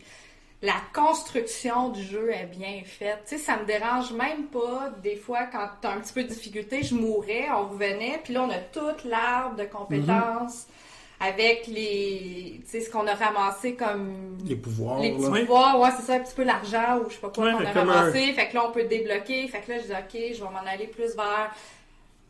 la 0.65 0.75
construction 0.95 1.89
du 1.89 2.01
jeu 2.05 2.31
est 2.31 2.47
bien 2.47 2.83
faite. 2.85 3.19
Tu 3.29 3.37
sais, 3.37 3.43
ça 3.43 3.57
me 3.61 3.67
dérange 3.67 4.13
même 4.13 4.45
pas. 4.47 4.93
Des 5.03 5.17
fois, 5.17 5.47
quand 5.51 5.67
t'as 5.81 5.95
un 5.97 6.01
petit 6.01 6.13
peu 6.13 6.23
de 6.23 6.29
difficulté, 6.29 6.85
je 6.85 6.95
mourais, 6.95 7.49
on 7.51 7.71
revenait. 7.71 8.21
Puis 8.23 8.33
là, 8.33 8.45
on 8.45 8.51
a 8.51 8.59
toute 8.59 9.05
l'arbre 9.05 9.57
de 9.57 9.65
compétences 9.65 10.69
avec 11.23 11.67
les, 11.69 12.61
tu 12.65 12.71
sais, 12.71 12.81
ce 12.81 12.91
qu'on 12.91 13.07
a 13.07 13.15
ramassé 13.15 13.75
comme 13.75 14.37
Les 14.45 14.57
pouvoirs, 14.57 14.99
les 15.01 15.13
petits 15.13 15.31
là. 15.31 15.41
Pouvoirs, 15.41 15.81
ouais, 15.81 15.91
c'est 15.97 16.03
ça, 16.07 16.15
un 16.15 16.21
petit 16.21 16.35
peu 16.35 16.43
l'argent 16.43 16.99
ou 16.99 17.09
je 17.09 17.15
sais 17.15 17.21
pas 17.21 17.31
quoi 17.31 17.45
Ouais, 17.45 17.53
qu'on 17.53 17.65
a 17.65 17.73
ramassé. 17.73 18.33
Fait 18.33 18.49
que 18.49 18.55
là, 18.55 18.67
on 18.69 18.73
peut 18.73 18.85
débloquer. 18.85 19.47
Fait 19.49 19.61
que 19.61 19.71
là, 19.73 19.79
je 19.79 19.85
dis, 19.85 19.93
OK, 19.93 20.35
je 20.37 20.43
vais 20.43 20.51
m'en 20.51 20.67
aller 20.69 20.89
plus 20.89 21.15
vers, 21.15 21.55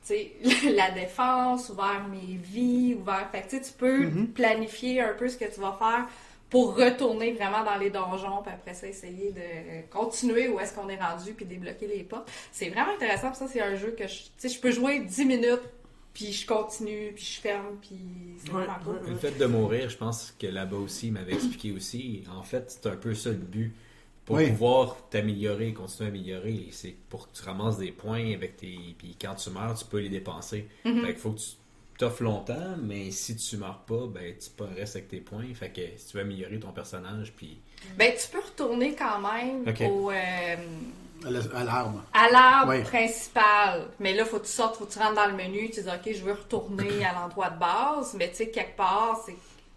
tu 0.06 0.14
sais, 0.14 0.32
la 0.70 0.90
défense, 0.90 1.70
ou 1.70 1.74
vers 1.74 2.04
mes 2.10 2.36
vies, 2.36 2.96
ou 3.00 3.02
vers... 3.04 3.28
Fait 3.32 3.40
que 3.42 3.48
tu 3.50 3.56
sais, 3.56 3.62
tu 3.62 3.72
peux 3.72 4.02
Mm-hmm. 4.04 4.26
planifier 4.32 5.00
un 5.00 5.14
peu 5.14 5.28
ce 5.28 5.38
que 5.38 5.46
tu 5.46 5.60
vas 5.60 5.76
faire 5.78 6.06
pour 6.50 6.76
retourner 6.76 7.32
vraiment 7.32 7.64
dans 7.64 7.76
les 7.76 7.88
donjons, 7.88 8.42
puis 8.44 8.52
après 8.52 8.74
ça, 8.74 8.86
essayer 8.86 9.32
de 9.32 9.90
continuer 9.90 10.48
où 10.48 10.60
est-ce 10.60 10.74
qu'on 10.74 10.88
est 10.90 11.00
rendu, 11.02 11.32
puis 11.32 11.46
débloquer 11.46 11.86
les 11.86 12.02
portes. 12.02 12.30
C'est 12.50 12.68
vraiment 12.68 12.92
intéressant, 12.94 13.28
puis 13.30 13.38
ça, 13.38 13.46
c'est 13.50 13.62
un 13.62 13.74
jeu 13.74 13.94
que 13.98 14.06
je, 14.06 14.14
tu 14.16 14.30
sais, 14.36 14.48
je 14.50 14.60
peux 14.60 14.70
jouer 14.70 14.98
10 14.98 15.24
minutes, 15.24 15.62
puis 16.14 16.32
je 16.32 16.46
continue, 16.46 17.12
puis 17.14 17.24
je 17.24 17.40
ferme, 17.40 17.76
puis 17.80 17.98
c'est 18.38 18.50
Ouais, 18.52 18.64
vraiment 18.64 18.78
cool. 18.84 19.00
Le 19.08 19.16
fait 19.16 19.38
de 19.38 19.46
mourir, 19.46 19.88
je 19.88 19.96
pense 19.96 20.34
que 20.38 20.46
là-bas 20.46 20.76
aussi, 20.76 21.06
il 21.08 21.12
m'avait 21.12 21.34
expliqué 21.34 21.72
aussi. 21.72 22.22
En 22.36 22.42
fait, 22.42 22.64
c'est 22.70 22.88
un 22.88 22.96
peu 22.96 23.14
ça 23.14 23.30
le 23.30 23.36
but. 23.36 23.74
Pour 24.24 24.36
Oui. 24.36 24.50
pouvoir 24.50 25.08
t'améliorer, 25.10 25.72
continuer 25.72 26.08
à 26.08 26.12
améliorer, 26.12 26.68
c'est 26.70 26.94
pour 27.08 27.26
que 27.30 27.36
tu 27.36 27.42
ramasses 27.42 27.78
des 27.78 27.90
points 27.90 28.32
avec 28.34 28.56
tes. 28.56 28.78
Puis 28.96 29.16
quand 29.20 29.34
tu 29.34 29.50
meurs, 29.50 29.76
tu 29.76 29.84
peux 29.84 29.98
les 29.98 30.08
dépenser. 30.10 30.68
Mhm. 30.84 31.00
Fait 31.00 31.06
qu'il 31.12 31.16
faut 31.20 31.32
que 31.32 31.40
tu 31.40 31.46
t'offres 31.98 32.22
longtemps, 32.22 32.76
mais 32.80 33.10
si 33.10 33.34
tu 33.36 33.56
meurs 33.56 33.80
pas, 33.80 34.06
ben 34.06 34.32
tu 34.38 34.48
peux 34.56 34.64
rester 34.64 34.98
avec 34.98 35.08
tes 35.10 35.20
points. 35.20 35.52
Fait 35.54 35.70
que 35.70 35.80
si 35.96 36.06
tu 36.06 36.16
veux 36.16 36.22
améliorer 36.22 36.60
ton 36.60 36.70
personnage, 36.70 37.32
puis. 37.36 37.58
Ben, 37.98 38.12
tu 38.16 38.28
peux 38.30 38.38
retourner 38.44 38.94
quand 38.94 39.20
même 39.20 39.64
au... 39.90 40.10
euh, 40.12 40.56
À 41.26 41.30
la- 41.30 41.40
à 42.14 42.30
l'arbre 42.30 42.70
Oui. 42.70 42.82
principal. 42.82 43.86
Mais 44.00 44.14
là, 44.14 44.24
faut 44.24 44.38
que 44.38 44.46
tu 44.46 44.52
sortes, 44.52 44.76
faut 44.76 44.84
que 44.86 44.92
tu 44.92 44.98
rentres 44.98 45.14
dans 45.14 45.26
le 45.26 45.34
menu, 45.36 45.70
tu 45.70 45.80
dis 45.82 45.88
OK, 45.88 46.12
je 46.14 46.22
veux 46.22 46.32
retourner 46.32 47.04
à 47.04 47.12
l'endroit 47.20 47.50
de 47.50 47.58
base, 47.58 48.14
mais 48.18 48.30
tu 48.30 48.36
sais 48.36 48.50
quelque 48.50 48.76
part, 48.76 49.20
c'est 49.24 49.34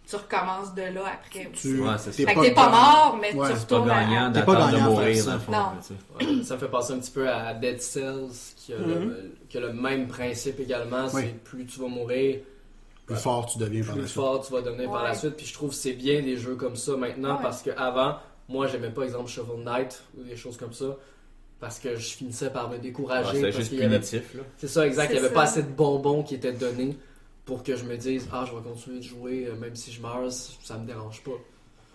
tu 0.08 0.14
recommences 0.14 0.72
de 0.74 0.82
là 0.82 1.02
après. 1.14 1.50
Tu 1.52 1.80
Ouais, 1.82 1.88
c'est 1.98 2.10
t'es 2.12 2.22
ça. 2.24 2.28
Fait 2.30 2.34
que 2.36 2.40
t'es 2.42 2.54
pas 2.54 2.66
gagnant. 2.66 2.76
mort, 2.80 3.18
mais 3.20 3.34
Ouais, 3.34 3.48
tu 3.48 3.52
pas 3.54 3.58
retournes 3.60 3.90
à- 3.90 4.00
gagnant 4.04 4.32
T'es 4.32 4.42
pas 4.44 4.54
de 4.54 4.58
gagnant 4.72 4.86
à 4.86 4.88
mourir, 4.90 5.14
faire 5.16 5.24
dans 5.26 5.32
le 5.32 5.38
ça. 5.82 5.94
fond. 6.20 6.26
Non. 6.26 6.42
ça 6.44 6.58
fait 6.58 6.68
penser 6.68 6.92
un 6.92 6.98
petit 7.00 7.10
peu 7.10 7.28
à 7.28 7.54
Dead 7.54 7.82
Cells, 7.82 8.30
qui 8.56 8.72
a, 8.72 8.76
le, 8.78 9.34
qui 9.48 9.58
a 9.58 9.60
le 9.62 9.72
même 9.72 10.06
principe 10.06 10.60
également. 10.60 11.06
Oui. 11.12 11.22
C'est 11.24 11.42
plus 11.44 11.66
tu 11.66 11.80
vas 11.80 11.88
mourir, 11.88 12.38
Plus 13.04 13.16
fort 13.16 13.46
tu 13.46 13.58
deviens 13.58 13.82
par 13.82 13.94
plus 13.94 14.02
la 14.02 14.06
suite. 14.06 14.14
fort 14.16 14.46
tu 14.46 14.52
vas 14.52 14.62
devenir 14.62 14.90
par 14.92 15.02
la 15.02 15.14
suite. 15.14 15.36
Puis 15.36 15.46
je 15.46 15.54
trouve 15.54 15.70
que 15.70 15.76
c'est 15.76 15.92
bien 15.94 16.22
des 16.22 16.36
jeux 16.36 16.54
comme 16.54 16.76
ça 16.76 16.96
maintenant 16.96 17.36
Ouais. 17.38 17.42
parce 17.42 17.62
que 17.62 17.70
avant, 17.76 18.14
moi 18.48 18.68
j'aimais 18.68 18.90
pas 18.90 19.02
exemple 19.02 19.28
Shovel 19.28 19.64
Knight 19.64 20.04
ou 20.16 20.22
des 20.22 20.36
choses 20.36 20.56
comme 20.56 20.72
ça 20.72 20.86
parce 21.60 21.78
que 21.78 21.96
je 21.96 22.08
finissais 22.14 22.50
par 22.50 22.68
me 22.68 22.76
Ah, 22.76 22.78
décourager. 22.78 23.52
c'est 23.52 23.62
qu'il 23.68 23.78
y 23.80 23.82
avait-. 23.84 24.00
C'est 24.02 24.68
ça, 24.68 24.86
exact. 24.86 25.06
C'est 25.08 25.12
Il 25.12 25.12
n'y 25.14 25.18
avait 25.18 25.28
ça. 25.28 25.34
pas 25.34 25.42
assez 25.42 25.62
de 25.62 25.68
bonbons 25.68 26.22
qui 26.22 26.34
étaient 26.34 26.52
donnés 26.52 26.96
pour 27.44 27.62
que 27.62 27.76
je 27.76 27.84
me 27.84 27.96
dise 27.96 28.28
Ah, 28.32 28.44
je 28.46 28.54
vais 28.54 28.62
continuer 28.62 28.98
de 28.98 29.04
jouer 29.04 29.46
euh, 29.46 29.54
même 29.56 29.74
si 29.76 29.92
je 29.92 30.00
meurs, 30.02 30.30
ça 30.30 30.76
me 30.76 30.86
dérange 30.86 31.22
pas. 31.22 31.32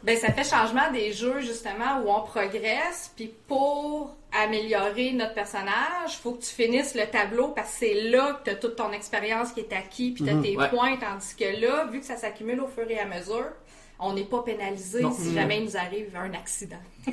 Ben, 0.03 0.17
ça 0.17 0.31
fait 0.33 0.43
changement 0.43 0.91
des 0.91 1.13
jeux, 1.13 1.41
justement, 1.41 1.99
où 2.03 2.09
on 2.09 2.21
progresse, 2.23 3.11
puis 3.15 3.31
pour 3.47 4.15
améliorer 4.31 5.11
notre 5.13 5.35
personnage, 5.35 6.17
faut 6.23 6.31
que 6.31 6.41
tu 6.41 6.49
finisses 6.49 6.95
le 6.95 7.05
tableau 7.05 7.49
parce 7.49 7.73
que 7.73 7.77
c'est 7.85 8.09
là 8.09 8.33
que 8.33 8.45
tu 8.45 8.49
as 8.49 8.55
toute 8.55 8.75
ton 8.77 8.91
expérience 8.93 9.51
qui 9.51 9.59
est 9.59 9.71
acquis, 9.73 10.11
puis 10.13 10.23
tu 10.23 10.29
as 10.31 10.41
tes 10.41 10.57
ouais. 10.57 10.69
points, 10.69 10.97
tandis 10.97 11.35
que 11.35 11.61
là, 11.61 11.85
vu 11.85 11.99
que 11.99 12.05
ça 12.07 12.17
s'accumule 12.17 12.61
au 12.61 12.67
fur 12.67 12.89
et 12.89 12.97
à 12.97 13.05
mesure, 13.05 13.45
on 14.01 14.13
n'est 14.13 14.25
pas 14.25 14.41
pénalisé 14.41 15.01
Non. 15.01 15.13
si 15.13 15.33
jamais 15.33 15.59
il 15.59 15.65
nous 15.65 15.77
arrive 15.77 16.15
un 16.15 16.33
accident. 16.33 16.81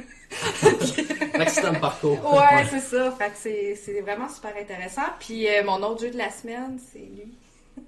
L'accident 1.34 1.72
de 1.72 1.78
parcours. 1.78 2.34
Ouais, 2.34 2.66
c'est 2.70 2.80
ça. 2.80 3.12
Fait 3.12 3.30
que 3.30 3.36
c'est, 3.36 3.74
c'est 3.76 4.00
vraiment 4.00 4.28
super 4.28 4.54
intéressant. 4.56 5.02
Puis 5.20 5.46
euh, 5.48 5.62
mon 5.64 5.82
autre 5.82 6.00
jeu 6.02 6.10
de 6.10 6.18
la 6.18 6.30
semaine, 6.30 6.78
c'est 6.92 6.98
lui. 6.98 7.34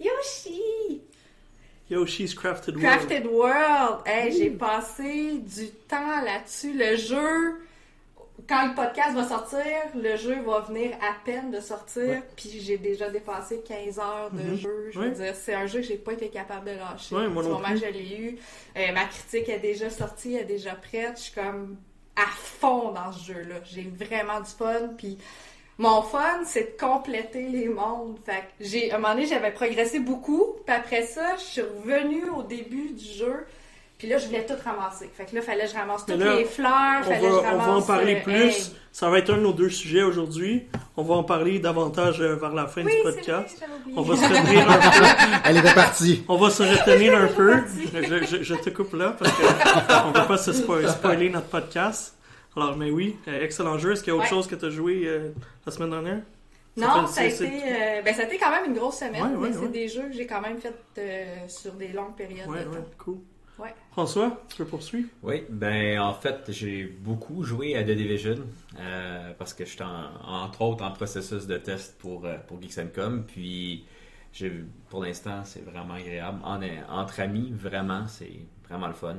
Yoshi! 0.00 1.02
Yoshi's 1.88 2.34
Crafted 2.34 2.76
World. 2.76 2.88
Crafted 2.90 3.26
World. 3.26 4.00
Hey, 4.06 4.32
j'ai 4.36 4.50
passé 4.50 5.38
du 5.38 5.68
temps 5.88 6.20
là-dessus. 6.22 6.72
Le 6.76 6.96
jeu, 6.96 7.54
quand 8.48 8.68
le 8.68 8.74
podcast 8.74 9.14
va 9.14 9.24
sortir, 9.26 9.60
le 9.94 10.16
jeu 10.16 10.40
va 10.42 10.60
venir 10.60 10.92
à 11.02 11.14
peine 11.24 11.50
de 11.50 11.60
sortir. 11.60 12.02
Ouais. 12.04 12.22
Puis 12.36 12.60
j'ai 12.60 12.78
déjà 12.78 13.10
dépassé 13.10 13.60
15 13.66 13.98
heures 13.98 14.30
de 14.32 14.56
jeu. 14.56 14.90
Je 14.92 14.98
veux 14.98 15.08
Ouais. 15.08 15.14
dire, 15.14 15.34
c'est 15.34 15.54
un 15.54 15.66
jeu 15.66 15.80
que 15.80 15.86
j'ai 15.86 15.96
pas 15.96 16.12
été 16.12 16.28
capable 16.28 16.66
de 16.66 16.76
lâcher. 16.76 17.14
Ouais, 17.14 17.28
moi 17.28 17.42
du 17.42 17.48
non 17.48 17.56
moment 17.56 17.68
plus. 17.68 17.78
je 17.78 17.86
l'ai 17.86 18.16
eu, 18.18 18.38
euh, 18.76 18.92
ma 18.92 19.04
critique 19.04 19.48
est 19.48 19.58
déjà 19.58 19.90
sortie, 19.90 20.34
elle 20.34 20.42
est 20.42 20.44
déjà 20.44 20.74
prête. 20.74 21.16
Je 21.16 21.22
suis 21.24 21.34
comme 21.34 21.76
à 22.14 22.26
fond 22.26 22.92
dans 22.92 23.12
ce 23.12 23.32
jeu-là. 23.32 23.56
J'ai 23.64 23.90
vraiment 23.94 24.40
du 24.40 24.50
fun. 24.50 24.88
Puis 24.96 25.18
mon 25.78 26.00
fun, 26.02 26.42
c'est 26.44 26.72
de 26.76 26.80
compléter 26.80 27.48
les 27.48 27.68
mondes. 27.68 28.18
Fait 28.24 28.40
que 28.58 28.64
j'ai, 28.64 28.90
à 28.90 28.94
un 28.94 28.98
moment 28.98 29.14
donné, 29.14 29.26
j'avais 29.26 29.50
progressé 29.52 29.98
beaucoup. 30.00 30.54
Puis 30.64 30.74
après 30.74 31.02
ça, 31.02 31.36
je 31.36 31.42
suis 31.42 31.60
revenue 31.62 32.30
au 32.30 32.42
début 32.42 32.90
du 32.90 33.04
jeu. 33.04 33.44
Puis 33.98 34.08
là, 34.08 34.18
je 34.18 34.26
voulais 34.26 34.44
tout 34.44 34.54
ramasser. 34.62 35.08
Fait 35.14 35.24
que 35.24 35.34
là, 35.34 35.40
fallait 35.40 35.64
que 35.64 35.70
je 35.70 35.74
ramasse 35.74 36.04
toutes 36.04 36.18
là, 36.18 36.36
les 36.36 36.44
fleurs. 36.44 37.00
On 37.00 37.02
fallait 37.04 37.20
va, 37.20 37.28
que 37.28 37.32
je 37.32 37.38
on 37.38 37.42
va 37.42 37.50
ramasse, 37.64 37.82
en 37.82 37.86
parler 37.86 38.16
euh, 38.16 38.22
plus. 38.22 38.34
hey. 38.34 38.72
Ça 38.92 39.10
va 39.10 39.18
être 39.18 39.30
un 39.30 39.36
de 39.36 39.42
nos 39.42 39.52
deux 39.52 39.68
sujets 39.70 40.02
aujourd'hui. 40.02 40.66
On 40.96 41.02
va 41.02 41.14
en 41.16 41.22
parler 41.24 41.58
davantage 41.58 42.20
euh, 42.20 42.34
vers 42.36 42.52
la 42.54 42.66
fin 42.66 42.82
Oui, 42.82 42.92
du 42.92 42.96
c'est 42.98 43.02
podcast. 43.16 43.56
vrai, 43.58 43.66
j'avais 43.66 43.72
oublié. 43.80 43.96
On 43.98 44.02
va 44.02 44.16
se 44.16 44.22
retenir 44.22 44.70
un 44.70 44.78
peu. 44.78 45.40
Elle 45.44 45.56
était 45.58 45.74
partie. 45.74 46.24
On 46.28 46.36
va 46.36 46.50
se 46.50 46.62
retenir 46.62 47.14
un 47.18 47.26
peu. 47.36 47.62
Je, 47.94 48.36
je- 48.36 48.42
je 48.42 48.54
te 48.54 48.70
coupe 48.70 48.92
là 48.94 49.14
parce 49.18 49.32
qu'on 49.32 50.08
ne 50.08 50.14
va 50.14 50.24
pas 50.24 50.38
se 50.38 50.50
spo- 50.52 50.86
spoiler 50.90 51.28
notre 51.30 51.48
podcast. 51.48 52.14
Alors, 52.56 52.76
mais 52.76 52.90
oui, 52.90 53.16
euh, 53.28 53.42
excellent 53.42 53.76
jeu. 53.76 53.92
Est-ce 53.92 54.02
qu'il 54.02 54.12
y 54.12 54.16
a 54.16 54.16
autre 54.16 54.24
Ouais. 54.24 54.30
chose 54.30 54.46
que 54.46 54.54
tu 54.54 54.64
as 54.64 54.70
joué 54.70 55.02
euh, 55.04 55.28
la 55.66 55.72
semaine 55.72 55.90
dernière? 55.90 56.20
Non, 56.78 57.06
fait- 57.06 57.12
ça 57.30 57.44
a, 57.44 57.46
été, 57.46 57.62
euh, 57.64 58.02
ben, 58.02 58.14
ça 58.14 58.22
a 58.22 58.24
été 58.24 58.38
quand 58.38 58.50
même 58.50 58.64
une 58.66 58.74
grosse 58.78 58.96
semaine, 58.98 59.22
Ouais, 59.22 59.36
ouais, 59.36 59.48
mais 59.50 59.56
c'est 59.60 59.72
des 59.72 59.88
jeux 59.88 60.08
que 60.08 60.12
j'ai 60.14 60.26
quand 60.26 60.40
même 60.42 60.58
fait 60.58 60.74
euh, 60.98 61.24
sur 61.48 61.72
des 61.72 61.88
longues 61.88 62.14
périodes 62.16 62.48
ouais, 62.48 62.64
temps. 62.64 62.70
cool. 62.98 63.18
Ouais. 63.58 63.74
François, 63.92 64.42
tu 64.50 64.56
peux 64.58 64.66
poursuivre? 64.66 65.08
Oui, 65.22 65.44
ben 65.48 65.98
en 66.00 66.12
fait, 66.12 66.40
j'ai 66.48 66.84
beaucoup 66.84 67.42
joué 67.42 67.74
à 67.76 67.82
The 67.82 67.92
Division 67.92 68.36
euh, 68.78 69.32
parce 69.38 69.54
que 69.54 69.64
j'étais 69.64 69.84
en- 69.84 70.28
entre 70.44 70.60
autres 70.62 70.84
en 70.84 70.90
processus 70.90 71.46
de 71.46 71.56
test 71.56 71.96
pour, 71.98 72.26
euh, 72.26 72.36
pour 72.46 72.60
Geeks 72.60 72.92
Com. 72.94 73.24
Puis, 73.26 73.84
j'ai, 74.32 74.52
pour 74.90 75.02
l'instant, 75.02 75.40
c'est 75.44 75.64
vraiment 75.64 75.94
agréable. 75.94 76.38
En- 76.44 76.60
entre 77.00 77.20
amis, 77.20 77.50
vraiment, 77.56 78.06
c'est 78.06 78.40
vraiment 78.68 78.88
le 78.88 78.92
fun. 78.92 79.16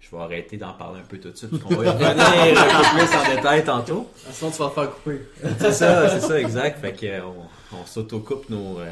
Je 0.00 0.10
vais 0.10 0.22
arrêter 0.22 0.56
d'en 0.56 0.72
parler 0.74 1.00
un 1.00 1.04
peu 1.04 1.18
tout 1.18 1.30
de 1.30 1.36
suite 1.36 1.50
parce 1.50 1.62
qu'on 1.62 1.74
va 1.76 1.84
y 1.84 1.88
revenir 1.90 2.60
un 2.60 2.82
peu 2.82 2.98
plus 3.06 3.16
en 3.16 3.34
détail 3.36 3.64
tantôt. 3.64 4.08
Sinon, 4.30 4.50
tu 4.50 4.58
vas 4.58 4.68
te 4.70 4.74
faire 4.74 4.90
couper. 4.90 5.20
C'est 5.58 5.72
ça, 5.72 6.08
c'est 6.08 6.20
ça, 6.26 6.40
exact. 6.40 6.80
Fait 6.80 6.92
que 6.92 7.06
euh, 7.06 7.20
on, 7.72 7.76
on 7.76 7.84
s'autocoupe 7.86 8.48
nos, 8.48 8.78
euh, 8.80 8.90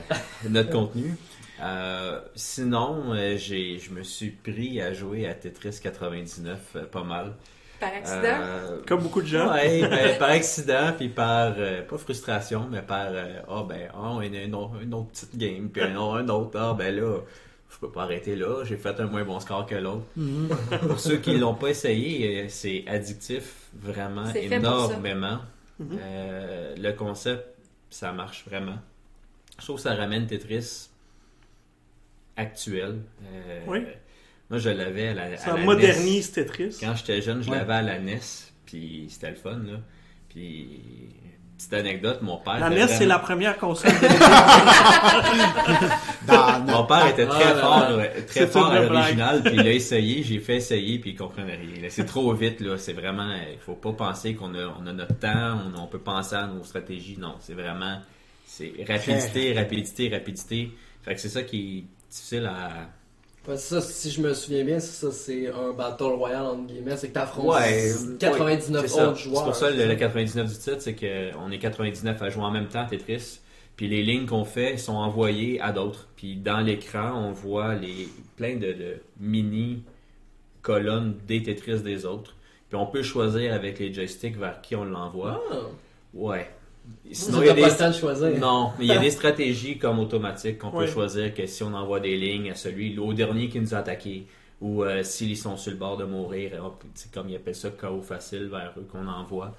notre 0.49 0.71
contenu. 0.71 1.17
Euh, 1.63 2.21
sinon, 2.35 3.13
euh, 3.15 3.37
j'ai, 3.37 3.79
je 3.79 3.91
me 3.91 4.03
suis 4.03 4.31
pris 4.31 4.81
à 4.81 4.93
jouer 4.93 5.27
à 5.27 5.35
Tetris 5.35 5.79
99 5.83 6.59
euh, 6.77 6.85
pas 6.87 7.03
mal. 7.05 7.35
Par 7.81 7.91
accident? 7.95 8.21
Euh, 8.23 8.81
Comme 8.87 9.03
beaucoup 9.03 9.23
de 9.23 9.27
gens. 9.27 9.53
Ouais, 9.53 9.81
ben, 9.89 10.19
par 10.19 10.31
accident, 10.31 10.93
puis 10.97 11.09
par, 11.09 11.55
euh, 11.59 11.83
pas 11.83 11.99
frustration, 11.99 12.67
mais 12.71 12.83
par, 12.83 13.09
euh, 13.11 13.41
ah 13.49 13.65
ben, 13.69 13.89
ah, 13.95 14.19
une, 14.23 14.35
une 14.35 14.55
autre, 14.55 14.81
une 14.83 14.95
autre 14.95 15.09
petite 15.11 15.37
game, 15.37 15.69
puis 15.71 15.83
un, 15.83 15.97
autre- 15.97 16.17
un 16.19 16.29
autre, 16.29 16.59
ah 16.59 16.75
ben 16.77 16.95
là, 16.95 17.19
je 17.71 17.79
peux 17.79 17.91
pas 17.91 18.03
arrêter 18.05 18.35
là, 18.37 18.65
j'ai 18.65 18.77
fait 18.77 18.99
un 19.01 19.07
moins 19.07 19.25
bon 19.25 19.39
score 19.41 19.67
que 19.67 19.75
l'autre. 19.75 20.05
Pour 20.89 20.99
ceux 21.01 21.17
qui 21.19 21.37
l'ont 21.37 21.55
pas 21.55 21.69
essayé, 21.69 22.49
c'est 22.49 22.85
addictif, 22.87 23.69
vraiment, 23.75 24.25
C'est 24.33 24.49
fait 24.49 24.59
pour 24.61 24.69
ça. 24.69 24.87
énormément. 24.95 25.39
Mhm. 25.79 25.99
Euh, 26.01 26.75
le 26.79 26.93
concept, 26.93 27.47
ça 27.91 28.13
marche 28.13 28.45
vraiment. 28.49 28.79
Je 29.59 29.65
trouve 29.65 29.77
que 29.77 29.83
ça 29.83 29.95
ramène 29.95 30.27
Tetris 30.27 30.89
actuel. 32.37 32.99
Euh, 33.33 33.61
Oui. 33.67 33.81
Moi, 34.49 34.59
je 34.61 34.71
l'avais 34.71 35.09
à 35.09 35.15
la, 35.15 35.23
à 35.25 35.37
Ça 35.37 35.53
la 35.55 35.59
NES. 35.59 35.65
modernise 35.65 36.31
Tetris. 36.33 36.77
Quand 36.81 36.95
j'étais 36.95 37.21
jeune, 37.21 37.43
je 37.43 37.51
Ouais. 37.51 37.59
l'avais 37.59 37.75
à 37.75 37.83
la 37.83 37.99
NES, 37.99 38.21
puis 38.65 39.07
c'était 39.11 39.31
le 39.31 39.37
fun, 39.37 39.59
là. 39.67 39.79
Puis, 40.29 40.69
petite 41.59 41.73
anecdote, 41.75 42.21
mon 42.23 42.37
père... 42.37 42.61
La 42.61 42.71
NES, 42.71 42.87
c'est 42.87 43.07
la 43.07 43.19
première 43.19 43.57
console 43.59 43.91
de 46.29 46.71
Mon 46.73 46.85
père 46.85 47.07
était 47.09 47.27
très 47.27 47.45
Ah, 47.53 47.55
fort, 47.57 47.91
là. 47.97 48.05
très 48.27 48.47
fort 48.47 48.67
à 48.71 48.81
l'original, 48.81 49.43
puis 49.43 49.55
il 49.55 49.61
a 49.67 49.73
essayé, 49.73 50.23
j'ai 50.23 50.39
fait 50.41 50.57
essayer, 50.57 50.99
puis 50.99 51.11
il 51.11 51.17
comprenait 51.17 51.57
rien. 51.57 51.89
C'est 51.89 52.07
trop 52.07 52.33
vite, 52.35 52.61
là. 52.61 52.77
C'est 52.79 52.93
vraiment, 52.93 53.35
il 53.35 53.59
faut 53.59 53.75
pas 53.75 53.93
penser 53.93 54.35
qu'on 54.35 54.55
a, 54.55 54.67
on 54.81 54.87
a 54.87 54.93
notre 54.93 55.19
temps, 55.19 55.59
on, 55.75 55.83
on 55.83 55.87
peut 55.87 55.99
penser 55.99 56.37
à 56.37 56.47
nos 56.47 56.63
stratégies. 56.65 57.17
Non, 57.19 57.35
c'est 57.41 57.55
vraiment, 57.55 58.01
c'est 58.45 58.73
rapidité, 58.89 59.53
rapidité, 59.55 60.09
rapidité. 60.09 60.71
Fait 61.03 61.15
que 61.15 61.21
c'est 61.21 61.29
ça 61.29 61.43
qui 61.43 61.87
difficile 62.11 62.47
à, 62.47 62.71
Ouais, 63.49 63.57
c'est 63.57 63.77
ça, 63.77 63.81
si 63.81 64.11
je 64.11 64.21
me 64.21 64.35
souviens 64.35 64.65
bien, 64.65 64.81
c'est 64.81 65.07
ça, 65.07 65.13
c'est 65.13 65.47
un 65.53 65.73
battle 65.73 66.03
royal 66.05 66.43
entre 66.47 66.67
guillemets, 66.67 66.97
c'est 66.97 67.09
que 67.11 67.13
t'affrontes 67.15 67.55
Ouais, 67.55 67.93
99 68.19 68.83
C'est 68.83 68.89
ça. 68.89 69.09
autres 69.11 69.19
C'est 69.19 69.23
joueurs. 69.25 69.45
pour 69.45 69.55
ça 69.55 69.71
le, 69.71 69.87
le 69.87 69.95
99 69.95 70.49
du 70.49 70.59
titre, 70.59 70.81
c'est 70.81 70.97
qu'on 70.97 71.51
est 71.53 71.59
99 71.61 72.21
à 72.23 72.29
jouer 72.31 72.43
en 72.43 72.51
même 72.51 72.67
temps 72.67 72.81
à 72.81 72.87
Tetris. 72.87 73.39
Puis 73.77 73.87
les 73.89 74.03
lignes 74.03 74.27
qu'on 74.27 74.45
fait 74.45 74.79
sont 74.79 74.95
envoyées 74.97 75.61
à 75.61 75.71
d'autres. 75.71 76.09
Puis 76.17 76.35
dans 76.37 76.59
l'écran, 76.61 77.13
on 77.15 77.31
voit 77.31 77.75
les 77.77 78.09
plein 78.37 78.57
de, 78.57 78.73
de 78.73 78.97
mini 79.21 79.85
colonnes 80.63 81.17
des 81.29 81.43
Tetris 81.43 81.83
des 81.83 82.05
autres. 82.05 82.35
Puis 82.69 82.77
on 82.77 82.87
peut 82.87 83.03
choisir 83.03 83.55
avec 83.55 83.79
les 83.79 83.93
joysticks 83.95 84.37
vers 84.37 84.61
qui 84.61 84.75
on 84.75 84.85
l'envoie. 84.85 85.41
Ah, 85.53 85.57
Ouais. 86.15 86.49
Sinon, 87.13 87.41
il 87.43 87.47
y 87.47 87.51
a 87.51 87.55
t'as 87.55 87.61
pas 87.61 87.67
des... 87.67 87.73
le 87.73 87.79
temps 87.79 87.89
de 87.89 87.95
choisir. 87.95 88.39
Non, 88.39 88.73
mais 88.79 88.85
il 88.87 88.89
y 88.89 88.93
a 88.93 88.99
des 88.99 89.11
stratégies 89.21 89.79
comme 89.79 89.99
automatiques 89.99 90.59
qu'on 90.59 90.71
Ouais. 90.71 90.85
peut 90.87 90.91
choisir 90.91 91.33
que 91.35 91.47
si 91.47 91.63
on 91.63 91.73
envoie 91.75 92.01
des 92.01 92.17
lignes 92.17 92.51
à 92.51 92.55
celui, 92.55 92.99
au 92.99 93.13
dernier 93.13 93.49
qui 93.49 93.61
nous 93.61 93.75
a 93.75 93.79
attaqué, 93.79 94.27
ou 94.61 94.83
euh, 94.85 95.03
s'ils 95.03 95.37
sont 95.37 95.57
sur 95.57 95.73
le 95.73 95.77
bord 95.79 95.97
de 95.97 96.05
mourir, 96.05 96.53
hop, 96.65 96.83
c'est 96.95 97.13
comme 97.13 97.29
ils 97.29 97.37
appellent 97.37 97.55
ça 97.55 97.71
KO 97.71 98.01
facile 98.01 98.49
vers 98.51 98.73
eux 98.79 98.87
qu'on 98.91 99.07
envoie. 99.07 99.55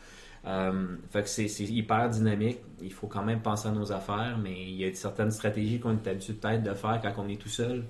Euh, 0.45 0.87
fait 1.11 1.23
que 1.23 1.29
c'est 1.29 1.47
c'est 1.47 1.65
hyper 1.65 2.09
dynamique. 2.09 2.59
Il 2.81 2.93
faut 2.93 3.07
quand 3.07 3.23
même 3.23 3.41
penser 3.41 3.67
à 3.67 3.71
nos 3.71 3.91
affaires, 3.91 4.37
mais 4.41 4.53
il 4.53 4.75
y 4.75 4.85
a 4.85 4.93
certaines 4.93 5.31
stratégies 5.31 5.79
qu'on 5.79 5.91
est 5.91 6.07
habitué 6.07 6.33
peut-être 6.33 6.63
de 6.63 6.73
faire 6.73 6.99
quand 7.01 7.13
on 7.23 7.27
est 7.29 7.35
tout 7.41 7.49
seul 7.49 7.83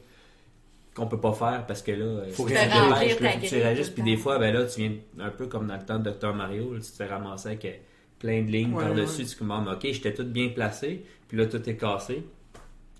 qu'on 0.95 1.05
peut 1.05 1.19
pas 1.19 1.33
faire 1.33 1.65
parce 1.67 1.83
que 1.83 1.91
là, 1.91 2.23
Faut 2.31 2.47
là, 2.47 2.55
faut 2.65 3.19
que 3.19 3.47
tu 3.47 3.55
réagisses. 3.55 3.89
Puis 3.91 4.01
des 4.01 4.17
fois, 4.17 4.39
ben 4.39 4.51
là, 4.51 4.65
tu 4.65 4.81
viens 4.81 4.93
un 5.19 5.29
peu 5.29 5.45
comme 5.45 5.67
dans 5.67 5.75
le 5.77 5.85
temps 5.85 5.99
de 5.99 6.09
Dr 6.09 6.33
Mario, 6.33 6.73
là, 6.73 6.79
tu 6.79 6.89
te 6.89 6.95
fais 6.95 7.05
ramasser 7.05 7.49
avec 7.49 7.65
euh, 7.65 7.71
plein 8.19 8.41
de 8.43 8.47
lignes 8.51 8.73
Ouais, 8.73 8.83
par-dessus. 8.85 9.21
ouais. 9.23 9.27
Tu 9.27 9.35
commandes, 9.35 9.67
ok, 9.67 9.79
j'étais 9.83 10.13
tout 10.13 10.25
bien 10.25 10.49
placé, 10.49 11.05
puis 11.27 11.37
là, 11.37 11.45
tout 11.45 11.67
est 11.69 11.75
cassé. 11.77 12.23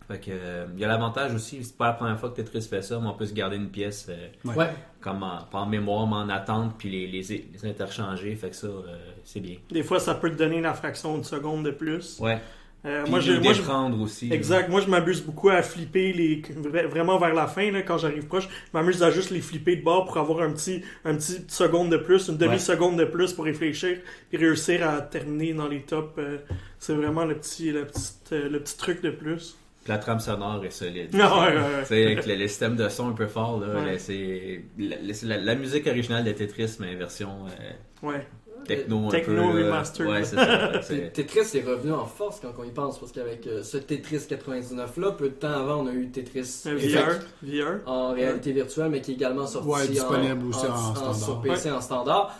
Fait 0.08 0.20
que, 0.22 0.32
euh, 0.32 0.66
il 0.74 0.80
y 0.80 0.86
a 0.86 0.88
l'avantage 0.88 1.34
aussi, 1.36 1.62
c'est 1.66 1.76
pas 1.76 1.88
la 1.88 1.94
première 1.94 2.18
fois 2.18 2.30
que 2.30 2.36
Tetris 2.38 2.62
fait 2.62 2.82
ça, 2.82 2.98
mais 2.98 3.08
on 3.08 3.14
peut 3.14 3.26
se 3.26 3.34
garder 3.34 3.58
une 3.58 3.68
pièce 3.70 4.08
euh, 4.10 4.28
Ouais. 4.46 4.70
comme 5.02 5.22
en, 5.22 5.42
pas 5.52 5.60
en 5.60 5.66
mémoire, 5.66 6.08
mais 6.08 6.16
en 6.16 6.30
attente, 6.30 6.76
puis 6.78 6.90
les, 6.90 7.08
les, 7.08 7.22
les 7.52 7.66
interchanger. 7.70 8.34
Fait 8.38 8.50
que 8.52 8.56
ça, 8.56 8.68
euh, 8.68 8.98
c'est 9.26 9.42
bien. 9.42 9.58
Des 9.70 9.84
fois, 9.84 10.00
ça 10.00 10.16
peut 10.16 10.30
te 10.32 10.38
donner 10.38 10.62
la 10.62 10.74
fraction 10.74 11.18
de 11.18 11.24
seconde 11.24 11.66
de 11.66 11.72
plus. 11.72 12.20
Ouais. 12.22 12.40
Euh, 12.88 13.06
moi, 13.08 13.20
je, 13.20 13.34
moi, 13.34 13.52
je- 13.54 14.02
aussi. 14.02 14.32
Exact. 14.32 14.70
Moi, 14.70 14.80
je 14.82 14.88
m'abuse 14.88 15.22
beaucoup 15.22 15.50
à 15.50 15.62
flipper 15.62 16.14
les 16.14 16.42
vra- 16.42 16.86
vraiment 16.88 17.18
vers 17.20 17.34
la 17.34 17.46
fin 17.46 17.70
là, 17.72 17.82
quand 17.82 17.98
j'arrive 17.98 18.26
proche. 18.28 18.48
Je 18.48 18.78
m'amuse 18.78 19.04
à 19.04 19.12
juste 19.12 19.30
les 19.32 19.42
flipper 19.42 19.76
de 19.76 19.84
bord 19.84 20.06
pour 20.06 20.18
avoir 20.18 20.42
un 20.42 20.52
petit 20.54 20.82
un 21.04 21.16
petit 21.16 21.44
seconde 21.50 21.92
de 21.92 21.98
plus, 21.98 22.30
une 22.30 22.38
demi 22.38 22.60
seconde 22.60 22.98
de 22.98 23.06
plus 23.06 23.34
pour 23.34 23.46
réfléchir 23.46 23.98
et 24.32 24.38
réussir 24.38 24.88
à 24.88 25.02
terminer 25.02 25.54
dans 25.54 25.68
les 25.68 25.82
tops. 25.82 26.14
euh, 26.18 26.38
c'est 26.80 26.94
vraiment 26.94 27.26
le 27.26 27.36
petit 27.36 27.72
le 27.72 27.86
petit 27.86 28.14
euh, 28.32 28.48
le 28.50 28.60
petit 28.62 28.78
truc 28.78 29.02
de 29.04 29.10
plus. 29.10 29.58
Puis 29.84 29.92
la 29.94 29.98
trame 30.00 30.20
sonore 30.20 30.64
est 30.66 30.70
solide. 30.70 31.10
Ah 31.20 31.40
ouais, 31.40 31.56
ouais, 31.92 32.06
avec 32.06 32.26
le, 32.26 32.36
le 32.36 32.48
système 32.48 32.76
de 32.76 32.88
son 32.90 33.10
un 33.10 33.14
peu 33.14 33.28
fort, 33.28 33.60
là, 33.60 33.68
Ouais. 33.76 33.92
là, 33.94 34.00
c'est 34.00 34.64
la, 34.78 35.14
c'est 35.14 35.26
la- 35.26 35.38
la 35.38 35.56
musique 35.56 35.88
originale 35.88 36.24
de 36.24 36.32
Tetris, 36.32 36.78
mais 36.80 36.96
version 36.96 37.30
euh, 37.48 38.08
Ouais. 38.08 38.26
Techno 38.68 39.08
un 39.08 39.10
Techno 39.10 39.52
peu. 39.52 39.60
là. 39.60 39.66
remastered. 39.66 40.10
Ouais, 40.10 40.24
c'est 40.24 40.36
ça. 40.36 40.82
C'est- 40.84 41.14
Tetris 41.14 41.58
est 41.58 41.64
revenu 41.66 41.92
en 41.94 42.06
force 42.06 42.40
quand 42.40 42.54
on 42.60 42.64
y 42.64 42.72
pense, 42.72 43.00
parce 43.00 43.12
qu'avec 43.12 43.48
euh, 43.48 43.64
ce 43.64 43.78
Tetris 43.78 44.28
99 44.28 44.98
là, 44.98 45.12
peu 45.12 45.30
de 45.30 45.34
temps 45.36 45.50
avant, 45.52 45.84
on 45.84 45.88
a 45.88 45.92
eu 45.94 46.10
Tetris 46.10 46.40
Effect 46.66 47.24
VR, 47.42 47.82
VR. 47.82 47.88
en 47.88 48.12
réalité 48.14 48.52
virtuelle, 48.52 48.90
mais 48.90 49.02
qui 49.02 49.12
est 49.12 49.16
également 49.16 49.48
sorti 49.48 49.68
Ouais, 49.70 49.88
disponible 49.88 50.46
en, 50.46 50.50
aussi 50.50 50.66
en 50.68 50.94
standard. 50.96 51.16
sur 51.16 51.42
PC 51.42 51.72
en 51.72 51.82
standard. 51.82 52.36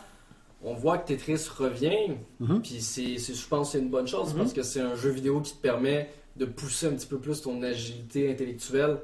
On 0.64 0.74
voit 0.74 0.98
que 0.98 1.08
Tetris 1.08 1.48
revient, 1.58 2.16
Mhm. 2.40 2.62
puis 2.62 2.82
c'est, 2.82 3.18
c'est- 3.20 3.34
je 3.36 3.48
pense 3.48 3.68
que 3.68 3.72
c'est 3.74 3.84
une 3.84 3.90
bonne 3.90 4.08
chose 4.08 4.34
Mhm. 4.34 4.40
parce 4.40 4.54
que 4.54 4.64
c'est 4.64 4.82
un 4.82 4.96
jeu 4.96 5.10
vidéo 5.12 5.40
qui 5.42 5.54
te 5.54 5.62
permet 5.62 6.10
de 6.36 6.46
pousser 6.46 6.88
un 6.88 6.92
petit 6.92 7.08
peu 7.08 7.18
plus 7.20 7.42
ton 7.42 7.62
agilité 7.64 8.32
intellectuelle 8.32 8.98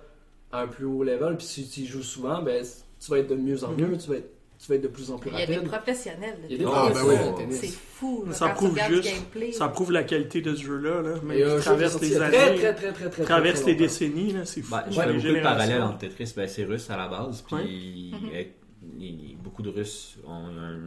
à 0.51 0.62
un 0.62 0.68
plus 0.68 0.86
haut 0.86 1.03
level. 1.03 1.36
Puis 1.38 1.46
si 1.48 1.68
tu 1.70 1.82
y 1.82 1.86
joues 1.86 2.03
souvent, 2.03 2.42
ben, 2.42 2.63
tu 3.00 3.12
vas 3.12 3.20
être 3.20 3.30
de 3.30 3.36
mieux 3.36 3.63
en 3.63 3.70
mieux, 3.72 3.98
tu 3.98 4.10
vas 4.10 4.18
être, 4.18 4.30
tu 4.63 4.70
vas 4.70 4.75
être 4.75 4.82
de 4.84 4.88
plus 4.88 5.12
en 5.12 5.17
plus 5.17 5.29
Il 5.32 5.38
y 5.39 5.41
a 5.41 5.46
des 5.46 5.55
rapide. 5.55 5.70
professionnels. 5.70 6.38
de 6.41 6.46
Il 6.48 6.51
y 6.51 6.55
a 6.55 6.58
des 6.60 6.63
ben 6.65 6.72
oui. 6.72 6.91
professionnels 6.91 7.32
de 7.34 7.38
tennis. 7.38 7.60
C'est 7.60 7.67
fou. 7.67 8.24
là, 8.25 8.34
Ça 8.34 8.50
prouve 8.50 8.79
juste- 8.88 9.03
gameplay. 9.03 9.51
Ça 9.51 9.67
prouve 9.67 9.91
la 9.91 10.03
qualité 10.03 10.41
de 10.41 10.55
ce 10.55 10.63
jeu-là, 10.63 11.01
là, 11.01 11.20
qui 11.20 11.39
jeu 11.39 11.60
traverse 11.60 12.00
les 12.01 12.08
il 12.12 12.22
années, 12.22 12.38
très, 12.38 12.74
très, 12.74 12.93
très, 12.93 13.10
très, 13.10 13.24
traverse 13.24 13.62
très 13.62 13.72
les 13.72 13.75
décennies, 13.77 14.32
là, 14.34 14.46
c'est 14.46 14.62
fou. 14.62 14.72
Ben, 14.72 14.84
je 14.89 14.98
Ouais, 14.98 15.03
fais 15.05 15.12
les 15.13 15.20
beaucoup 15.20 15.27
de 15.36 15.41
parallèles 15.41 15.82
entre 15.82 15.98
Tetris. 16.00 16.34
Ben, 16.36 16.48
c'est 16.48 16.63
russe 16.63 16.89
à 16.89 16.96
la 16.98 17.08
base. 17.10 17.41
Puis 17.46 18.13
Ouais. 18.32 18.53
Mhm. 18.82 19.38
beaucoup 19.43 19.62
de 19.63 19.70
Russes 19.70 20.17
ont 20.25 20.48
un, 20.48 20.79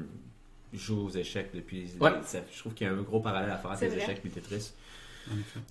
jouent 0.73 1.07
aux 1.07 1.11
échecs 1.11 1.51
depuis. 1.55 1.87
Ouais. 2.01 2.11
ça- 2.25 2.39
je 2.53 2.59
trouve 2.61 2.73
qu'il 2.75 2.87
y 2.87 2.91
a 2.91 2.93
un 2.95 3.03
gros 3.03 3.21
parallèle 3.21 3.51
à 3.51 3.57
faire 3.57 3.71
entre 3.73 3.81
C'est 3.81 3.89
les 3.89 3.97
vrai. 3.97 4.03
échecs 4.05 4.23
et 4.25 4.29
Tetris. 4.31 4.73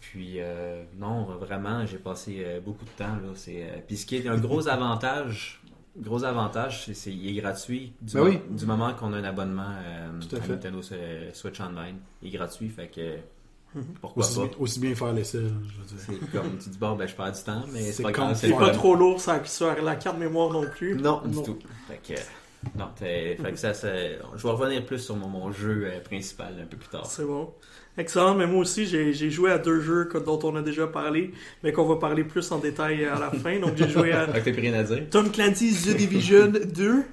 Puis 0.01 0.35
euh, 0.39 0.83
non, 0.97 1.23
vraiment, 1.39 1.85
j'ai 1.85 1.97
passé 1.97 2.43
euh, 2.45 2.59
beaucoup 2.59 2.83
de 2.85 2.89
temps 2.97 3.15
là. 3.15 3.31
C'est 3.35 3.63
euh, 3.63 3.77
puis 3.87 3.95
ce 3.97 4.05
qui 4.05 4.17
est 4.17 4.27
un 4.27 4.37
gros 4.37 4.67
avantage, 4.67 5.61
gros 5.99 6.23
avantage, 6.23 6.85
c'est 6.85 6.93
c'est 6.93 7.13
il 7.13 7.37
est 7.37 7.41
gratuit 7.41 7.93
du, 8.01 8.13
Ben 8.15 8.23
mo- 8.23 8.29
oui. 8.29 8.39
du 8.49 8.65
moment 8.65 8.93
qu'on 8.93 9.13
a 9.13 9.17
un 9.17 9.23
abonnement 9.23 9.71
euh, 9.83 10.09
Tout 10.29 10.35
à 10.35 10.41
fait. 10.41 10.49
Nintendo 10.53 10.81
Switch 11.33 11.59
Online, 11.61 11.97
il 12.21 12.27
est 12.33 12.37
gratuit, 12.37 12.69
fait 12.69 12.87
que 12.87 13.17
pourquoi 14.01 14.23
Aussi, 14.25 14.35
pas? 14.39 14.45
bien- 14.45 14.55
aussi 14.59 14.79
bien 14.79 14.95
faire 14.95 15.11
l'essai, 15.13 15.39
je 15.39 15.43
veux 15.45 15.85
dire. 15.85 15.97
C'est 15.97 16.31
comme 16.31 16.57
tu 16.57 16.69
dis 16.69 16.77
bon 16.77 16.95
ben 16.95 17.07
je 17.07 17.15
perds 17.15 17.31
du 17.33 17.43
temps, 17.43 17.63
mais 17.73 17.91
C'est 17.91 18.03
pas 18.03 18.11
comme 18.13 18.25
grave, 18.25 18.37
C'est 18.37 18.51
pas 18.53 18.69
trop 18.71 18.95
lourd 18.95 19.19
ça, 19.19 19.43
sur 19.45 19.81
la 19.81 19.95
carte 19.97 20.17
mémoire 20.17 20.49
non 20.51 20.65
plus. 20.69 20.95
Non, 20.95 21.21
du 21.25 21.35
Non. 21.35 21.43
tout. 21.43 21.57
Fait 21.87 21.99
que, 22.15 22.19
non, 22.79 22.87
t'es- 22.95 23.35
fait 23.35 23.51
que 23.51 23.57
ça, 23.57 23.73
ça- 23.73 23.87
je 24.35 24.43
vais 24.43 24.49
revenir 24.49 24.85
plus 24.85 24.99
sur 24.99 25.15
mon, 25.17 25.27
mon 25.27 25.51
jeu 25.51 25.87
euh, 25.87 25.99
principal 25.99 26.55
un 26.61 26.65
peu 26.65 26.77
plus 26.77 26.87
tard. 26.89 27.05
C'est 27.05 27.25
bon. 27.25 27.53
Excellent, 27.97 28.35
mais 28.35 28.45
moi 28.45 28.59
aussi, 28.61 28.85
j'ai 28.85 29.29
joué 29.31 29.51
à 29.51 29.57
deux 29.57 29.79
jeux 29.79 30.05
que- 30.05 30.17
dont 30.17 30.39
on 30.43 30.55
a 30.57 30.61
déjà 30.61 30.85
parlé, 30.87 31.31
mais 31.63 31.71
qu'on 31.71 31.85
va 31.85 31.95
parler 31.95 32.23
plus 32.25 32.51
en 32.51 32.59
détail 32.59 33.05
à 33.05 33.17
la 33.19 33.31
fin. 33.31 33.57
Donc, 33.59 33.77
j'ai 33.77 33.87
joué 33.87 34.11
à? 34.11 34.25
Tom 35.09 35.31
Clancy's 35.31 35.85
The 35.85 35.95
Division 35.95 36.47
2. 36.73 37.03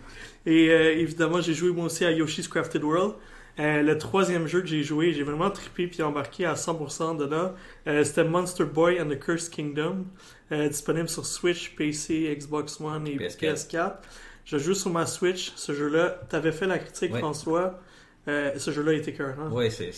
Et 0.45 0.71
euh, 0.71 0.93
évidemment, 0.99 1.41
j'ai 1.41 1.55
joué 1.55 1.71
moi 1.71 1.85
aussi 1.87 2.05
à 2.05 2.11
Yoshi's 2.11 2.49
Crafted 2.49 2.83
World. 2.83 3.15
Euh, 3.61 3.83
le 3.83 3.97
troisième 3.99 4.47
jeu 4.49 4.61
que 4.63 4.67
j'ai 4.67 4.83
joué, 4.83 5.13
j'ai 5.13 5.23
vraiment 5.23 5.51
trippé 5.51 5.87
puis 5.87 6.03
embarqué 6.03 6.47
à 6.47 6.55
100% 6.55 7.15
dedans. 7.17 7.53
Euh, 7.87 8.03
C'était 8.03 8.25
Monster 8.25 8.65
Boy 8.65 9.01
and 9.01 9.09
the 9.11 9.19
Cursed 9.21 9.51
Kingdom. 9.53 10.07
Euh, 10.51 10.69
disponible 10.69 11.09
sur 11.09 11.25
Switch, 11.27 11.77
PC, 11.77 12.35
Xbox 12.37 12.81
One 12.81 13.07
et 13.07 13.17
PS4. 13.19 13.39
PS4. 13.39 13.93
Je 14.47 14.59
joue 14.59 14.75
sur 14.75 14.91
ma 14.91 15.07
Switch. 15.07 15.53
Ce 15.55 15.73
jeu-là, 15.73 16.19
t'avais 16.29 16.51
fait 16.51 16.67
la 16.67 16.79
critique, 16.79 17.13
Ouais. 17.13 17.21
François. 17.21 17.79
Euh, 18.29 18.53
ce 18.57 18.71
jeu-là 18.71 18.93
était 18.95 19.13
cœur. 19.13 19.35
Ouais, 19.53 19.71
c'est, 19.71 19.91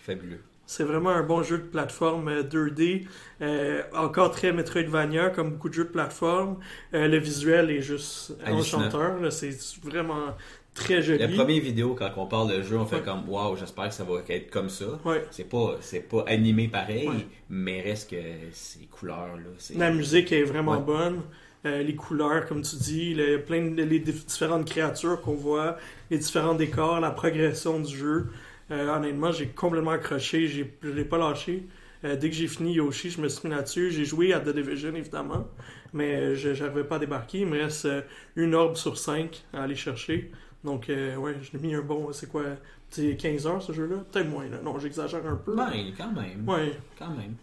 fabuleux. 0.00 0.40
C'est 0.66 0.84
vraiment 0.84 1.10
un 1.10 1.22
bon 1.22 1.42
jeu 1.42 1.58
de 1.58 1.62
plateforme 1.64 2.28
euh, 2.28 2.42
2D. 2.42 3.06
Euh, 3.40 3.82
encore 3.94 4.30
très 4.30 4.52
Metroidvania, 4.52 5.30
comme 5.30 5.52
beaucoup 5.52 5.68
de 5.70 5.74
jeux 5.74 5.84
de 5.84 5.90
plateforme. 5.90 6.58
Euh, 6.94 7.08
le 7.08 7.16
visuel 7.18 7.70
est 7.70 7.80
juste 7.80 8.34
enchanteur. 8.46 9.32
C'est 9.32 9.56
vraiment 9.82 10.34
très 10.74 11.00
joli. 11.02 11.18
La 11.18 11.28
première 11.28 11.62
vidéo, 11.62 11.94
quand 11.94 12.10
on 12.18 12.26
parle 12.26 12.50
de 12.56 12.62
jeu, 12.62 12.76
on 12.76 12.84
fait 12.86 12.96
Ouais. 12.96 13.02
comme 13.02 13.28
Waouh, 13.28 13.56
j'espère 13.56 13.88
que 13.88 13.94
ça 13.94 14.04
va 14.04 14.20
être 14.28 14.50
comme 14.50 14.68
ça. 14.68 14.84
Ouais. 15.04 15.24
C'est 15.30 15.48
pas, 15.48 15.76
c'est 15.80 16.06
pas 16.08 16.24
animé 16.26 16.68
pareil, 16.68 17.08
Ouais. 17.08 17.26
mais 17.48 17.80
reste 17.80 18.10
que 18.10 18.16
ces 18.52 18.84
couleurs 18.86 19.36
là. 19.36 19.76
La 19.76 19.90
musique 19.90 20.32
est 20.32 20.44
vraiment 20.44 20.80
bonne. 20.80 21.22
Euh, 21.66 21.82
les 21.82 21.94
couleurs, 21.96 22.46
comme 22.46 22.62
tu 22.62 22.76
dis, 22.76 23.14
le- 23.14 23.42
plein 23.42 23.62
de 23.70 23.82
les 23.82 23.98
dif- 24.00 24.26
différentes 24.26 24.64
créatures 24.64 25.20
qu'on 25.20 25.34
voit, 25.34 25.76
les 26.10 26.18
différents 26.18 26.54
décors, 26.54 27.00
la 27.00 27.10
progression 27.10 27.80
du 27.80 27.96
jeu. 27.96 28.26
Euh, 28.70 28.94
honnêtement, 28.94 29.32
j'ai 29.32 29.48
complètement 29.48 29.90
accroché, 29.92 30.46
j'ai, 30.46 30.72
je 30.82 30.90
l'ai 30.90 31.04
pas 31.04 31.18
lâché. 31.18 31.66
Euh, 32.04 32.14
dès 32.14 32.30
que 32.30 32.36
j'ai 32.36 32.46
fini 32.46 32.74
Yoshi, 32.74 33.10
je 33.10 33.20
me 33.20 33.28
suis 33.28 33.48
mis 33.48 33.54
là-dessus. 33.54 33.90
J'ai 33.90 34.04
joué 34.04 34.32
à 34.32 34.38
The 34.40 34.50
Division, 34.54 34.94
évidemment, 34.94 35.48
mais 35.92 36.36
je 36.36 36.50
n'arrivais 36.50 36.84
pas 36.84 36.96
à 36.96 36.98
débarquer. 37.00 37.40
Il 37.40 37.46
me 37.48 37.58
reste 37.60 37.88
une 38.36 38.54
orbe 38.54 38.76
sur 38.76 38.96
cinq 38.96 39.42
à 39.52 39.64
aller 39.64 39.74
chercher. 39.74 40.30
Donc, 40.62 40.90
euh, 40.90 41.16
ouais, 41.16 41.34
je 41.42 41.56
l'ai 41.56 41.66
mis 41.66 41.74
un 41.74 41.82
bon, 41.82 42.12
c'est 42.12 42.28
quoi, 42.28 42.44
c'est 42.90 43.16
15 43.16 43.46
heures 43.48 43.62
ce 43.62 43.72
jeu-là? 43.72 43.96
Peut-être 44.12 44.28
moins, 44.28 44.48
là. 44.48 44.58
Non, 44.62 44.78
j'exagère 44.78 45.26
un 45.26 45.36
peu. 45.36 45.56
Ben, 45.56 45.70
quand 45.96 46.12
même. 46.12 46.48
Ouais, 46.48 46.72
Quand 46.98 47.10
même. 47.10 47.34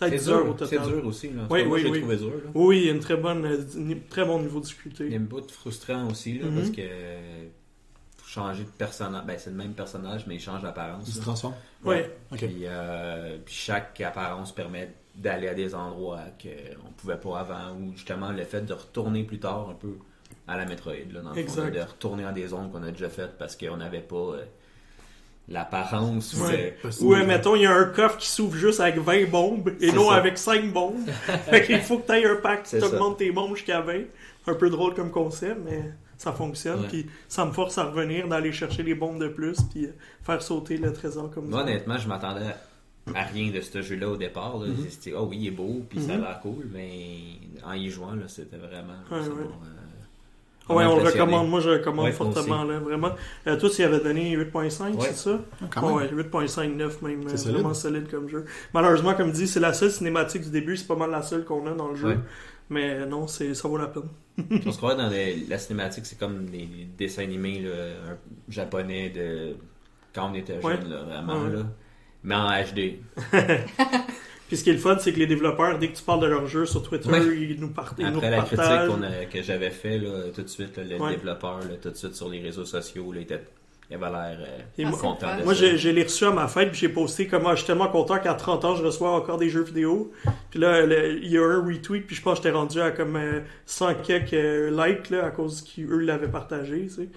Peut-être 0.00 0.10
C'est 0.12 0.18
10 0.26 0.28
heures 0.30 0.48
au 0.50 0.54
dur, 0.54 0.66
c'est 0.68 0.76
total. 0.76 0.92
dur 0.94 1.06
aussi. 1.06 1.28
Là. 1.30 1.42
Oui, 1.50 1.62
oui, 1.68 1.86
oui. 1.90 2.00
trouvé 2.00 2.16
dur. 2.16 2.26
Là. 2.30 2.50
Oui, 2.54 2.78
il 2.80 2.86
y 2.86 2.88
a 2.88 2.92
une 2.92 3.00
très 3.00 3.16
bonne, 3.16 3.44
euh, 3.44 3.94
très 4.08 4.24
bon 4.24 4.40
niveau 4.40 4.60
de 4.60 4.64
Il 4.64 4.68
y 4.68 4.72
a 4.72 4.74
difficulté. 4.74 5.06
une 5.14 5.26
bout 5.26 5.50
frustrant 5.50 6.08
aussi, 6.10 6.38
là, 6.38 6.46
Mhm. 6.46 6.54
parce 6.56 6.70
que 6.70 6.82
faut 8.18 8.28
changer 8.28 8.64
de 8.64 8.68
personnage. 8.70 9.24
Ben, 9.26 9.36
c'est 9.38 9.50
le 9.50 9.56
même 9.56 9.72
personnage, 9.74 10.26
mais 10.26 10.34
il 10.36 10.40
change 10.40 10.62
d'apparence. 10.62 11.04
Il 11.08 11.14
se 11.14 11.20
transforme? 11.20 11.54
Ouais. 11.84 12.10
Puis, 12.32 12.48
euh, 12.64 13.38
puis 13.44 13.54
chaque 13.54 14.00
apparence 14.00 14.52
permet 14.54 14.92
d'aller 15.16 15.48
à 15.48 15.54
des 15.54 15.74
endroits 15.74 16.20
qu'on 16.40 16.92
pouvait 16.92 17.16
pas 17.16 17.40
avant, 17.40 17.74
ou 17.76 17.92
justement 17.94 18.30
le 18.32 18.44
fait 18.44 18.62
de 18.62 18.72
retourner 18.72 19.24
plus 19.24 19.38
tard 19.40 19.68
un 19.70 19.74
peu 19.74 19.94
à 20.46 20.56
la 20.56 20.64
Metroid, 20.64 20.94
là, 21.12 21.20
dans 21.20 21.32
le 21.34 21.46
fond, 21.46 21.68
de 21.68 21.80
retourner 21.80 22.22
dans 22.24 22.32
des 22.32 22.46
zones 22.48 22.70
qu'on 22.70 22.82
a 22.82 22.90
déjà 22.90 23.08
faites 23.08 23.36
parce 23.38 23.56
qu'on 23.56 23.76
n'avait 23.76 24.00
pas 24.00 24.16
euh, 24.16 24.44
l'apparence. 25.50 26.34
ou 26.34 26.44
Ouais. 26.44 26.76
Ou, 27.00 27.14
euh, 27.14 27.26
mettons, 27.26 27.56
il 27.56 27.62
y 27.62 27.66
a 27.66 27.72
un 27.74 27.84
coffre 27.86 28.16
qui 28.18 28.28
s'ouvre 28.28 28.56
juste 28.56 28.80
avec 28.80 28.98
20 28.98 29.28
bombes 29.30 29.68
et 29.80 29.90
C'est 29.90 29.96
non 29.96 30.08
ça. 30.10 30.14
avec 30.16 30.38
5 30.38 30.72
bombes. 30.72 31.04
fait 31.50 31.66
qu'il 31.66 31.80
faut 31.80 31.98
que 31.98 32.06
tu 32.06 32.12
aies 32.12 32.24
un 32.26 32.36
pack 32.36 32.62
qui 32.64 32.78
t'augmente 32.78 33.18
tes 33.18 33.30
bombes 33.32 33.56
jusqu'à 33.56 33.80
20. 33.80 34.02
Un 34.46 34.54
peu 34.54 34.70
drôle 34.70 34.94
comme 34.94 35.10
concept, 35.10 35.60
mais 35.64 35.92
ça 36.16 36.32
fonctionne. 36.32 36.80
Ouais. 36.82 36.88
Puis 36.88 37.06
ça 37.28 37.44
me 37.44 37.52
force 37.52 37.76
à 37.78 37.84
revenir, 37.84 38.26
d'aller 38.28 38.52
chercher 38.52 38.82
les 38.82 38.94
bombes 38.94 39.20
de 39.20 39.28
plus, 39.28 39.60
puis 39.70 39.86
euh, 39.86 39.90
faire 40.22 40.40
sauter 40.42 40.76
le 40.76 40.92
trésor 40.92 41.30
comme 41.30 41.48
Moi, 41.48 41.58
ça. 41.60 41.64
honnêtement, 41.66 41.98
je 41.98 42.08
m'attendais 42.08 42.46
à 43.14 43.22
rien 43.24 43.50
de 43.50 43.60
ce 43.60 43.82
jeu-là 43.82 44.08
au 44.08 44.16
départ. 44.16 44.56
là. 44.58 44.66
C'était, 44.88 45.12
oh 45.16 45.26
oui, 45.30 45.38
il 45.40 45.46
est 45.48 45.50
beau, 45.52 45.82
puis 45.88 46.00
ça 46.00 46.12
a 46.12 46.16
Mhm. 46.16 46.22
l'air 46.22 46.40
cool, 46.40 46.66
mais 46.72 46.88
en 47.64 47.72
y 47.74 47.88
jouant, 47.90 48.14
là, 48.14 48.28
c'était 48.28 48.56
vraiment. 48.56 48.94
Ouais, 49.10 49.18
euh, 49.18 49.44
Ouais, 50.68 50.76
vraiment 50.84 50.94
on 50.94 50.98
le 50.98 51.04
recommande. 51.10 51.48
Moi, 51.48 51.60
je 51.60 51.70
le 51.70 51.76
recommande 51.78 52.04
Ouais, 52.06 52.12
fortement, 52.12 52.62
là, 52.64 52.78
vraiment. 52.78 53.10
Euh, 53.46 53.58
toi, 53.58 53.68
tu 53.70 53.82
y 53.82 53.84
avais 53.84 53.98
donné 54.00 54.36
8.5, 54.36 54.94
Ouais. 54.94 55.08
c'est 55.08 55.16
ça? 55.16 55.40
Ah, 55.60 55.64
quand 55.68 55.82
même. 55.86 55.96
Ouais, 55.96 56.08
8.59 56.12 57.02
même. 57.02 57.22
C'est 57.34 57.48
euh. 57.48 57.52
Vraiment 57.52 57.74
solide 57.74 58.08
comme 58.10 58.28
jeu. 58.28 58.44
Malheureusement, 58.72 59.14
comme 59.14 59.32
dit, 59.32 59.48
c'est 59.48 59.58
la 59.60 59.72
seule 59.72 59.90
cinématique 59.90 60.42
du 60.42 60.50
début. 60.50 60.76
C'est 60.76 60.86
pas 60.86 60.94
mal 60.96 61.10
la 61.10 61.22
seule 61.22 61.44
qu'on 61.44 61.66
a 61.66 61.72
dans 61.72 61.88
le 61.88 61.96
jeu. 61.96 62.08
Ouais. 62.10 62.18
Mais 62.68 63.04
non, 63.04 63.26
c'est 63.26 63.52
ça 63.54 63.66
vaut 63.66 63.78
la 63.78 63.88
peine. 63.88 64.04
On 64.66 64.70
se 64.70 64.76
croirait 64.76 64.96
dans 64.96 65.08
les- 65.08 65.44
la 65.48 65.58
cinématique, 65.58 66.06
c'est 66.06 66.16
comme 66.18 66.46
des 66.46 66.68
dessins 66.96 67.24
animés 67.24 67.58
là, 67.62 67.70
un- 68.12 68.16
japonais 68.48 69.10
de 69.10 69.56
quand 70.14 70.30
on 70.30 70.34
était 70.34 70.64
Ouais. 70.64 70.76
jeune, 70.80 70.88
là, 70.88 71.02
vraiment. 71.02 71.42
Ouais. 71.42 71.50
Là. 71.56 71.62
Mais 72.22 72.34
en 72.36 72.48
HD. 72.48 73.00
Puis 74.50 74.56
ce 74.56 74.64
qui 74.64 74.70
est 74.70 74.72
le 74.72 74.80
fun, 74.80 74.96
c'est 74.98 75.12
que 75.12 75.18
les 75.20 75.28
développeurs, 75.28 75.78
dès 75.78 75.86
que 75.86 75.96
tu 75.96 76.02
parles 76.02 76.18
de 76.18 76.26
leur 76.26 76.44
jeu 76.48 76.66
sur 76.66 76.82
Twitter, 76.82 77.08
Ouais. 77.08 77.20
ils 77.24 77.60
nous, 77.60 77.68
part- 77.68 77.94
ils 77.98 78.08
nous 78.08 78.16
Après 78.16 78.30
la 78.32 78.38
critique 78.38 78.56
partagent. 78.56 78.88
qu'on 78.88 79.02
a- 79.04 79.24
que 79.26 79.42
j'avais 79.44 79.70
fait 79.70 79.98
là, 79.98 80.24
tout 80.34 80.42
de 80.42 80.48
suite, 80.48 80.76
là, 80.76 80.82
le 80.82 80.96
Ouais. 81.00 81.10
développeur, 81.12 81.60
là, 81.60 81.76
tout 81.80 81.88
de 81.90 81.94
suite 81.94 82.16
sur 82.16 82.28
les 82.28 82.40
réseaux 82.40 82.64
sociaux, 82.64 83.12
là, 83.12 83.20
était, 83.20 83.40
il 83.88 83.94
avait 83.94 84.06
l'air 84.10 84.38
euh, 84.40 84.84
Ah, 84.86 84.90
content 85.00 85.36
de 85.38 85.44
moi, 85.44 85.54
j'ai, 85.54 85.92
les 85.92 86.02
reçus 86.02 86.24
à 86.24 86.32
ma 86.32 86.48
fête, 86.48 86.72
puis 86.72 86.80
j'ai 86.80 86.88
posté 86.88 87.28
comment 87.28 87.50
je 87.52 87.58
suis 87.58 87.66
tellement 87.68 87.86
content 87.86 88.18
qu'à 88.18 88.34
30 88.34 88.64
ans, 88.64 88.74
je 88.74 88.82
reçois 88.84 89.12
encore 89.12 89.38
des 89.38 89.50
jeux 89.50 89.62
vidéo. 89.62 90.10
Puis 90.50 90.58
là, 90.58 90.84
le- 90.84 91.18
il 91.22 91.30
y 91.30 91.38
a 91.38 91.42
un 91.44 91.64
retweet, 91.64 92.04
puis 92.08 92.16
je 92.16 92.22
pense 92.22 92.38
que 92.40 92.44
j'étais 92.44 92.56
rendu 92.56 92.80
à 92.80 92.90
comme 92.90 93.14
euh, 93.14 93.40
100 93.66 93.94
quelques 94.02 94.32
euh, 94.34 94.70
likes 94.84 95.10
là, 95.10 95.26
à 95.26 95.30
cause 95.30 95.62
qu'eux 95.62 95.98
l'avaient 96.00 96.26
partagé, 96.26 96.82
tu 96.88 96.90
sais. 96.90 97.08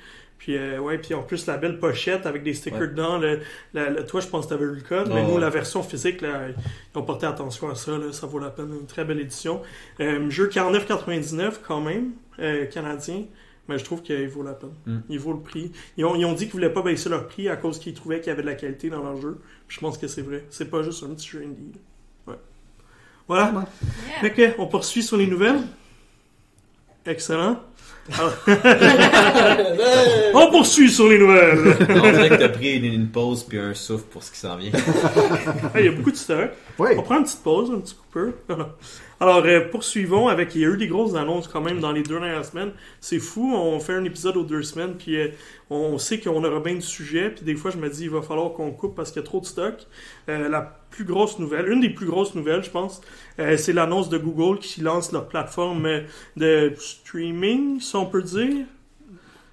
Puis, 0.44 0.58
euh, 0.58 0.78
ouais, 0.80 0.98
puis 0.98 1.14
en 1.14 1.24
plus, 1.24 1.46
la 1.48 1.56
belle 1.56 1.80
pochette 1.80 2.26
avec 2.26 2.44
des 2.44 2.54
stickers 2.54 2.82
Ouais. 2.82 2.88
dedans. 2.90 3.18
Le, 3.18 3.40
la- 3.74 3.90
le- 3.90 4.06
toi, 4.06 4.20
je 4.20 4.28
pense 4.28 4.44
que 4.44 4.50
tu 4.50 4.54
avais 4.56 4.66
eu 4.66 4.76
le 4.76 4.82
code, 4.82 5.08
Oh, 5.10 5.14
mais 5.14 5.24
nous, 5.24 5.36
ouais. 5.36 5.40
la 5.40 5.50
version 5.50 5.82
physique, 5.84 6.20
là, 6.20 6.50
ils 6.50 6.98
ont 6.98 7.04
porté 7.04 7.26
attention 7.26 7.70
à 7.70 7.76
ça. 7.76 7.98
Là, 7.98 8.12
ça 8.12 8.28
vaut 8.28 8.40
la 8.40 8.50
peine. 8.50 8.74
Une 8.78 8.86
très 8.86 9.06
belle 9.06 9.22
édition. 9.22 9.62
Euh, 10.02 10.30
jeu 10.30 10.48
49,99 10.50 11.62
quand 11.66 11.80
même, 11.80 12.12
euh, 12.40 12.66
canadien. 12.66 13.24
Mais 13.70 13.78
je 13.80 13.86
trouve 13.86 14.02
qu'il 14.02 14.28
vaut 14.28 14.44
la 14.44 14.52
peine. 14.52 14.74
Mm. 14.86 14.98
Il 15.08 15.20
vaut 15.20 15.32
le 15.32 15.40
prix. 15.40 15.72
Ils 15.96 16.04
ont, 16.04 16.14
ils 16.16 16.26
ont 16.26 16.34
dit 16.34 16.44
qu'ils 16.44 16.52
voulaient 16.56 16.74
pas 16.74 16.82
baisser 16.82 17.08
leur 17.08 17.30
prix 17.30 17.48
à 17.48 17.56
cause 17.56 17.80
qu'ils 17.80 17.94
trouvaient 17.94 18.20
qu'il 18.20 18.28
y 18.28 18.32
avait 18.32 18.42
de 18.42 18.48
la 18.48 18.56
qualité 18.56 18.90
dans 18.90 19.02
leur 19.02 19.16
jeu. 19.22 19.40
Puis 19.70 19.76
je 19.78 19.80
pense 19.80 19.98
que 19.98 20.08
c'est 20.08 20.24
vrai. 20.24 20.44
C'est 20.50 20.70
pas 20.70 20.84
juste 20.84 21.02
un 21.04 21.14
petit 21.14 21.30
jeu 21.30 21.44
indie. 21.46 21.72
là. 22.28 22.34
Ouais. 22.34 22.40
Voilà. 23.30 23.54
Yeah. 23.54 23.64
Fait 24.20 24.32
que, 24.34 24.60
on 24.62 24.68
poursuit 24.68 25.04
sur 25.04 25.16
les 25.16 25.28
nouvelles. 25.28 25.62
Excellent. 27.06 27.62
On 30.34 30.52
poursuit 30.52 30.92
sur 30.92 31.08
les 31.08 31.18
nouvelles. 31.18 31.78
On 31.90 32.12
dirait 32.12 32.30
que 32.30 32.36
t'as 32.36 32.50
pris 32.50 32.78
une, 32.78 32.86
une 32.86 33.08
pause 33.08 33.44
puis 33.44 33.58
un 33.58 33.74
souffle 33.74 34.04
pour 34.12 34.22
ce 34.24 34.32
qui 34.32 34.40
s'en 34.40 34.58
vient. 34.58 34.72
Il 35.76 35.86
y 35.86 35.88
a 35.88 35.92
beaucoup 35.92 36.12
de 36.12 36.18
stock. 36.18 36.52
Oui. 36.80 36.90
On 36.98 37.02
prend 37.02 37.20
une 37.20 37.24
petite 37.24 37.44
pause, 37.44 37.72
un 37.72 37.80
petit 37.80 37.96
coupeur. 37.96 38.34
Alors, 39.20 39.44
euh, 39.46 39.62
poursuivons 39.72 40.28
avec. 40.28 40.54
Il 40.54 40.62
y 40.62 40.66
a 40.66 40.68
eu 40.68 40.76
des 40.76 40.88
grosses 40.88 41.16
annonces 41.16 41.48
quand 41.48 41.62
même 41.62 41.80
dans 41.80 41.94
les 41.94 42.04
deux 42.04 42.20
dernières 42.20 42.44
semaines. 42.44 42.72
C'est 43.00 43.20
fou, 43.20 43.54
on 43.56 43.80
fait 43.80 43.94
un 43.94 44.04
épisode 44.04 44.36
aux 44.36 44.44
deux 44.44 44.64
semaines, 44.64 44.96
puis 44.96 45.16
euh, 45.16 45.30
on 45.70 45.98
sait 45.98 46.20
qu'on 46.20 46.44
aura 46.44 46.60
bien 46.60 46.76
du 46.76 46.82
sujet, 46.82 47.30
puis 47.30 47.46
des 47.46 47.56
fois 47.56 47.72
je 47.72 47.78
me 47.78 47.90
dis 47.90 48.04
il 48.04 48.10
va 48.10 48.22
falloir 48.22 48.52
qu'on 48.52 48.72
coupe 48.72 48.96
parce 48.96 49.12
qu'il 49.12 49.22
y 49.22 49.24
a 49.24 49.26
trop 49.26 49.40
de 49.40 49.46
stock. 49.46 49.76
Euh, 50.28 50.50
la 50.50 50.78
plus 50.96 51.06
grosse 51.06 51.40
nouvelle, 51.40 51.68
une 51.72 51.82
des 51.82 51.90
plus 51.90 52.06
grosses 52.06 52.36
nouvelles, 52.36 52.64
je 52.64 52.70
pense, 52.70 53.02
euh, 53.40 53.58
c'est 53.58 53.74
l'annonce 53.74 54.10
de 54.10 54.18
Google 54.20 54.60
qui 54.60 54.82
lance 54.82 55.12
leur 55.12 55.28
plateforme 55.28 55.86
euh, 55.88 56.02
de 56.38 56.72
streaming, 56.78 57.80
si 57.82 57.96
on 57.96 58.06
peut 58.06 58.22
dire. 58.22 58.66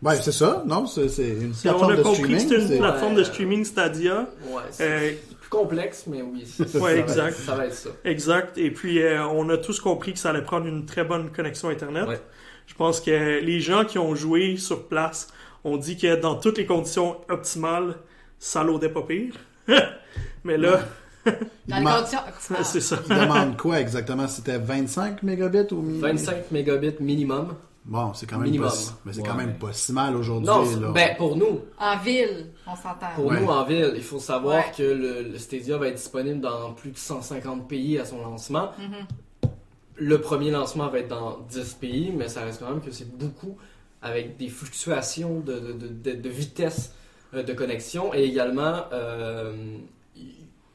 Ouais, 0.03 0.17
c'est 0.17 0.33
ça. 0.33 0.63
Non, 0.67 0.87
c'est 0.87 1.09
c'est 1.09 1.29
une 1.29 1.53
C'est- 1.55 1.69
On 1.71 1.73
plateforme 1.79 1.93
a 1.93 1.97
de 1.97 2.03
compris 2.03 2.21
que 2.35 2.39
streaming. 2.39 2.49
c'était 2.67 2.75
une 2.75 2.81
plateforme 2.81 3.13
Ouais. 3.13 3.19
de 3.19 3.25
streaming 3.25 3.65
Stadia. 3.65 4.29
Ouais, 4.51 4.63
c'est- 4.71 4.83
Euh, 4.85 5.13
complexe, 5.51 6.05
mais 6.07 6.23
oui. 6.23 6.45
ça- 6.47 6.67
ça 6.67 6.79
Ouais, 6.79 6.95
va 6.95 7.01
exact. 7.01 7.29
être- 7.31 7.41
Ça 7.41 7.55
va 7.55 7.67
être 7.67 7.75
ça. 7.75 7.91
Exact. 8.05 8.57
Et 8.59 8.71
puis, 8.71 9.03
euh, 9.03 9.25
on 9.27 9.49
a 9.51 9.57
tous 9.57 9.81
compris 9.81 10.13
que 10.13 10.19
ça 10.19 10.31
allait 10.31 10.43
prendre 10.43 10.67
une 10.67 10.85
très 10.87 11.05
bonne 11.05 11.31
connexion 11.31 11.69
Internet. 11.71 12.07
Ouais. 12.07 12.21
Je 12.67 12.75
pense 12.75 13.01
que 13.01 13.41
les 13.41 13.61
gens 13.61 13.85
qui 13.85 13.99
ont 13.99 14.15
joué 14.15 14.57
sur 14.57 14.87
place 14.89 15.29
ont 15.65 15.77
dit 15.77 15.97
que 15.97 16.15
dans 16.17 16.35
toutes 16.37 16.57
les 16.59 16.67
conditions 16.67 17.17
optimales, 17.29 17.97
ça 18.39 18.63
l'audait 18.63 18.89
pas 18.91 19.03
pire. 19.03 19.35
Mais 20.45 20.57
là, 20.57 20.81
Dans 21.27 21.33
Il 21.33 21.75
les 21.75 21.79
demande- 21.81 21.97
conditions 21.99 22.19
optimales. 22.29 22.65
c'est 22.65 22.81
ça. 22.81 22.99
il 23.09 23.17
demande 23.17 23.57
quoi 23.57 23.81
exactement? 23.81 24.27
C'était 24.29 24.59
25 24.59 25.23
mégabits 25.23 25.73
ou 25.75 25.83
mi- 25.83 26.01
25 26.01 26.51
mégabits 26.51 26.95
minimum. 27.01 27.55
Bon, 27.85 28.13
c'est 28.13 28.27
quand 28.27 28.37
même 28.37 28.45
Minimum. 28.45 28.69
pas 28.69 28.75
si... 28.75 28.91
mais 29.05 29.13
c'est 29.15 29.23
Ouais, 29.23 29.29
quand 29.29 29.35
même 29.35 29.55
mais- 29.59 29.67
pas 29.67 29.73
si 29.73 29.93
mal 29.93 30.15
aujourd'hui. 30.15 30.47
Non, 30.47 30.93
ben 30.93 31.17
pour 31.17 31.35
nous, 31.37 31.61
En 31.79 31.97
ville, 31.99 32.47
on 32.67 32.77
s'entend. 32.77 33.07
pour 33.17 33.27
Ouais. 33.27 33.41
nous 33.41 33.49
en 33.49 33.65
ville, 33.65 33.93
il 33.97 34.03
faut 34.03 34.19
savoir 34.19 34.59
Ouais. 34.59 34.73
que 34.77 34.83
le, 34.83 35.23
le 35.33 35.39
Stadia 35.39 35.79
va 35.79 35.89
être 35.89 35.95
disponible 35.97 36.41
dans 36.41 36.73
plus 36.75 36.91
de 36.91 36.99
150 36.99 37.67
pays 37.69 37.99
à 37.99 38.05
son 38.05 38.21
lancement. 38.23 38.71
Mhm. 38.79 39.51
Le 39.97 40.21
premier 40.21 40.51
lancement 40.51 40.89
va 40.89 40.99
être 40.99 41.09
dans 41.09 41.39
10 41.51 41.75
pays, 41.81 42.13
mais 42.17 42.29
ça 42.29 42.43
reste 42.43 42.61
quand 42.61 42.71
même 42.71 42.81
que 42.83 42.91
c'est 42.91 43.11
beaucoup 43.19 43.57
avec 44.03 44.37
des 44.37 44.49
fluctuations 44.49 45.41
de, 45.41 45.55
de, 45.55 45.73
de, 45.73 45.89
de- 45.89 46.21
de 46.23 46.29
vitesse 46.29 46.95
euh, 47.35 47.43
de 47.43 47.53
connexion. 47.55 48.13
Et 48.15 48.25
également, 48.25 48.85
euh, 48.93 49.53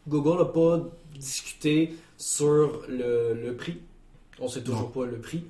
Google 0.07 0.39
n'a 0.39 0.45
pas 0.45 0.79
discuté 1.13 1.95
sur 2.17 2.83
le, 2.87 3.33
le 3.33 3.55
prix. 3.55 3.79
On 4.39 4.47
sait 4.47 4.61
toujours 4.61 4.91
pas 4.91 5.05
le 5.05 5.19
prix. 5.19 5.45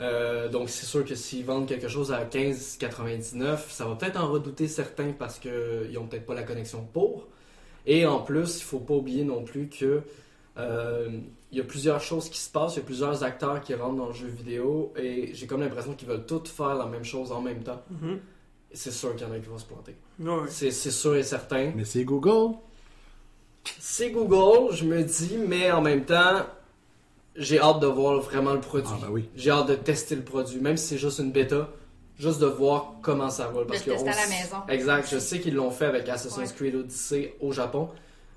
Euh, 0.00 0.48
donc 0.48 0.70
c'est 0.70 0.86
sûr 0.86 1.04
que 1.04 1.14
s'ils 1.14 1.44
vendent 1.44 1.66
quelque 1.66 1.88
chose 1.88 2.12
à 2.12 2.24
15,99, 2.24 3.68
ça 3.68 3.86
va 3.86 3.94
peut-être 3.94 4.20
en 4.20 4.30
redouter 4.30 4.66
certains 4.66 5.12
parce 5.12 5.38
qu'ils 5.38 5.92
n'ont 5.92 6.06
peut-être 6.06 6.26
pas 6.26 6.34
la 6.34 6.42
connexion 6.42 6.86
pour. 6.92 7.28
Et 7.86 8.06
en 8.06 8.20
plus, 8.20 8.58
il 8.58 8.64
faut 8.64 8.80
pas 8.80 8.94
oublier 8.94 9.24
non 9.24 9.44
plus 9.44 9.68
que 9.68 10.02
euh, 10.56 11.08
il 11.52 11.58
y 11.58 11.60
a 11.60 11.64
plusieurs 11.64 12.00
choses 12.00 12.28
qui 12.28 12.38
se 12.40 12.50
passent, 12.50 12.74
il 12.74 12.78
y 12.78 12.82
a 12.82 12.84
plusieurs 12.84 13.22
acteurs 13.22 13.60
qui 13.60 13.74
rentrent 13.74 13.96
dans 13.96 14.08
le 14.08 14.14
jeu 14.14 14.26
vidéo 14.26 14.92
et 14.96 15.30
j'ai 15.34 15.46
comme 15.46 15.60
l'impression 15.60 15.94
qu'ils 15.94 16.08
veulent 16.08 16.26
tous 16.26 16.48
faire 16.48 16.74
la 16.74 16.86
même 16.86 17.04
chose 17.04 17.30
en 17.30 17.40
même 17.40 17.62
temps. 17.62 17.82
Mhm. 17.90 18.20
Et 18.72 18.76
C'est 18.76 18.90
sûr 18.90 19.14
qu'il 19.14 19.26
y 19.26 19.30
en 19.30 19.32
a 19.32 19.38
qui 19.38 19.48
vont 19.48 19.58
se 19.58 19.66
planter. 19.66 19.94
C'est 20.48 20.70
sûr 20.72 21.14
et 21.14 21.22
certain. 21.22 21.72
Mais 21.76 21.84
c'est 21.84 22.04
Google. 22.04 22.56
C'est 23.80 24.10
Google, 24.10 24.74
je 24.74 24.84
me 24.84 25.02
dis, 25.02 25.36
mais 25.38 25.70
en 25.70 25.80
même 25.80 26.04
temps, 26.04 26.44
j'ai 27.36 27.58
hâte 27.58 27.80
de 27.80 27.86
voir 27.86 28.20
vraiment 28.20 28.52
le 28.52 28.60
produit. 28.60 28.90
Ah 28.94 28.98
ben 29.06 29.08
oui. 29.10 29.28
J'ai 29.36 29.50
hâte 29.50 29.68
de 29.68 29.74
tester 29.74 30.14
le 30.16 30.22
produit, 30.22 30.60
même 30.60 30.76
si 30.76 30.86
c'est 30.88 30.98
juste 30.98 31.18
une 31.18 31.32
bêta, 31.32 31.68
juste 32.18 32.40
de 32.40 32.46
voir 32.46 32.94
comment 33.02 33.30
ça 33.30 33.46
roule. 33.46 33.66
Parce 33.66 33.84
De 33.84 33.90
le 33.90 33.96
que 33.96 34.02
tester 34.02 34.10
on 34.10 34.12
à 34.12 34.16
la 34.28 34.28
maison. 34.42 34.56
Exact, 34.68 35.08
je 35.10 35.18
sais 35.18 35.40
qu'ils 35.40 35.54
l'ont 35.54 35.70
fait 35.70 35.86
avec 35.86 36.08
Assassin's 36.08 36.50
Ouais. 36.50 36.54
Creed 36.56 36.74
Odyssey 36.76 37.34
au 37.40 37.52
Japon. 37.52 37.88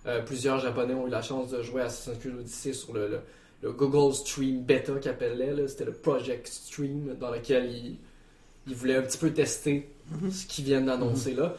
Euh, 0.05 0.21
plusieurs 0.21 0.59
Japonais 0.59 0.93
ont 0.93 1.07
eu 1.07 1.09
la 1.11 1.21
chance 1.21 1.49
de 1.49 1.61
jouer 1.61 1.81
à 1.81 1.85
Assassin's 1.85 2.17
Creed 2.19 2.35
Odyssey 2.39 2.73
sur 2.73 2.93
le, 2.93 3.07
le- 3.07 3.19
le 3.63 3.71
Google 3.71 4.13
Stream 4.13 4.61
Beta 4.61 4.93
qu'ils 4.99 5.09
appelaient. 5.11 5.67
C'était 5.67 5.85
le 5.85 5.91
Project 5.91 6.47
Stream 6.47 7.15
dans 7.19 7.31
lequel 7.31 7.71
ils, 7.71 7.97
ils 8.67 8.75
voulaient 8.75 8.95
un 8.97 9.01
petit 9.01 9.17
peu 9.17 9.31
tester 9.31 9.89
ce 10.31 10.45
qu'ils 10.45 10.63
viennent 10.65 10.85
d'annoncer 10.85 11.33
là. 11.33 11.55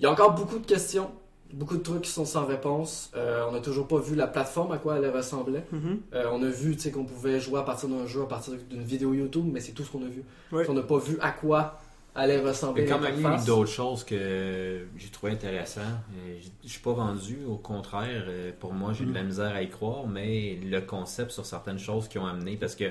Il 0.00 0.04
y 0.04 0.06
a 0.06 0.10
encore 0.12 0.32
beaucoup 0.32 0.58
de 0.58 0.66
questions, 0.66 1.10
beaucoup 1.54 1.76
de 1.76 1.82
trucs 1.82 2.02
qui 2.02 2.10
sont 2.10 2.24
sans 2.24 2.44
réponse. 2.46 3.10
Euh, 3.14 3.44
on 3.48 3.52
n'a 3.52 3.60
toujours 3.60 3.86
pas 3.86 3.98
vu 3.98 4.14
la 4.14 4.26
plateforme 4.26 4.72
à 4.72 4.78
quoi 4.78 4.96
elle 4.96 5.08
ressemblait. 5.08 5.64
Mhm. 5.72 6.00
Euh, 6.12 6.28
on 6.32 6.42
a 6.42 6.48
vu 6.48 6.74
tu 6.76 6.82
sais, 6.82 6.90
qu'on 6.90 7.04
pouvait 7.04 7.40
jouer 7.40 7.60
à 7.60 7.62
partir 7.62 7.88
d'un 7.88 8.06
jeu, 8.06 8.22
à 8.22 8.26
partir 8.26 8.54
d'une 8.68 8.82
vidéo 8.82 9.14
YouTube, 9.14 9.46
mais 9.50 9.60
c'est 9.60 9.72
tout 9.72 9.84
ce 9.84 9.90
qu'on 9.90 10.04
a 10.04 10.08
vu. 10.08 10.22
On 10.68 10.74
n'a 10.74 10.82
pas 10.82 10.98
vu 10.98 11.16
à 11.20 11.30
quoi 11.30 11.80
allait 12.16 12.38
Il 12.38 12.46
ressembler 12.46 12.86
y 12.86 12.92
a 12.92 12.94
quand 12.94 13.00
même 13.00 13.44
d'autres 13.44 13.70
choses 13.70 14.04
que 14.04 14.86
j'ai 14.96 15.08
trouvé 15.08 15.32
intéressant. 15.32 15.80
Euh, 15.80 16.38
Je 16.62 16.68
suis 16.68 16.80
pas 16.80 16.92
vendu, 16.92 17.38
au 17.48 17.56
contraire. 17.56 18.24
Pour 18.60 18.72
moi, 18.72 18.92
j'ai 18.92 19.04
de 19.04 19.14
la 19.14 19.22
misère 19.22 19.54
à 19.54 19.62
y 19.62 19.68
croire, 19.68 20.06
mais 20.06 20.58
le 20.62 20.80
concept 20.80 21.30
sur 21.30 21.46
certaines 21.46 21.78
choses 21.78 22.08
qui 22.08 22.18
ont 22.18 22.26
amené, 22.26 22.56
parce 22.56 22.74
que 22.74 22.90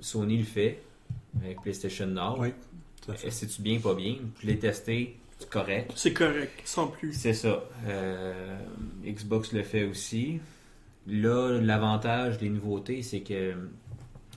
Sony 0.00 0.38
le 0.38 0.44
fait 0.44 0.82
avec 1.40 1.60
PlayStation 1.62 2.06
Now. 2.06 2.36
Oui, 2.38 2.52
fait. 3.14 3.28
Et 3.28 3.30
C'est-tu 3.30 3.62
bien, 3.62 3.80
pas 3.80 3.94
bien? 3.94 4.16
Je 4.40 4.46
l'ai 4.46 4.58
testé, 4.58 5.16
c'est 5.42 5.50
correct. 5.50 5.92
C'est 5.94 6.12
correct, 6.12 6.60
sans 6.64 6.86
plus. 6.88 7.12
C'est 7.12 7.34
ça. 7.34 7.62
Euh, 7.86 8.56
Xbox 9.04 9.52
le 9.52 9.62
fait 9.62 9.84
aussi. 9.84 10.40
Là, 11.06 11.58
l'avantage 11.60 12.38
des 12.38 12.48
nouveautés, 12.48 13.02
c'est 13.02 13.20
que 13.20 13.54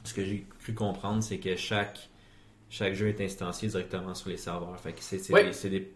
ce 0.03 0.13
que 0.13 0.23
j'ai 0.25 0.45
cru 0.63 0.73
comprendre, 0.73 1.21
c'est 1.23 1.37
que 1.37 1.55
chaque, 1.55 2.09
chaque 2.69 2.93
jeu 2.95 3.07
est 3.09 3.21
instancié 3.21 3.67
directement 3.69 4.15
sur 4.15 4.29
les 4.29 4.37
serveurs. 4.37 4.79
Fait 4.79 4.93
que 4.93 5.01
c'est 5.01 5.19
c'est 5.19 5.33
Ouais. 5.33 5.45
des, 5.45 5.53
c'est 5.53 5.69
des 5.69 5.91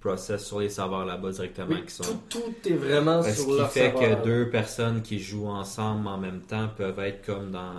process 0.00 0.44
sur 0.44 0.58
les 0.60 0.68
serveurs 0.68 1.04
là-bas 1.04 1.30
directement 1.32 1.68
Oui, 1.76 1.84
qui 1.86 1.92
sont. 1.94 2.02
tout, 2.28 2.40
tout 2.40 2.68
est 2.68 2.74
vraiment 2.74 3.22
sur 3.22 3.32
ce 3.32 3.44
qui 3.44 3.56
leur 3.58 3.70
fait 3.70 3.90
serveur. 3.92 4.20
que 4.22 4.24
deux 4.24 4.50
personnes 4.50 5.02
qui 5.02 5.18
jouent 5.20 5.46
ensemble 5.48 6.06
en 6.08 6.18
même 6.18 6.40
temps 6.42 6.68
peuvent 6.76 6.98
être 7.00 7.24
comme 7.24 7.50
dans. 7.50 7.74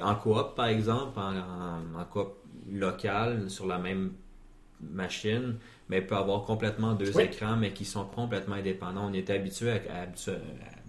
En 0.00 0.14
coop, 0.14 0.54
par 0.54 0.66
exemple, 0.66 1.18
en, 1.18 1.36
en, 1.36 2.00
en 2.00 2.04
coop 2.04 2.34
local, 2.70 3.50
sur 3.50 3.66
la 3.66 3.78
même 3.78 4.12
machine, 4.82 5.56
mais 5.88 6.00
peut 6.02 6.16
avoir 6.16 6.44
complètement 6.44 6.94
deux 6.94 7.16
Oui. 7.16 7.24
écrans, 7.24 7.56
mais 7.56 7.72
qui 7.72 7.84
sont 7.84 8.04
complètement 8.04 8.54
indépendants. 8.56 9.08
On 9.10 9.12
était 9.14 9.34
habitué 9.34 9.70
à, 9.70 9.74
à- 9.74 10.02
habitué 10.02 10.32
à- 10.32 10.80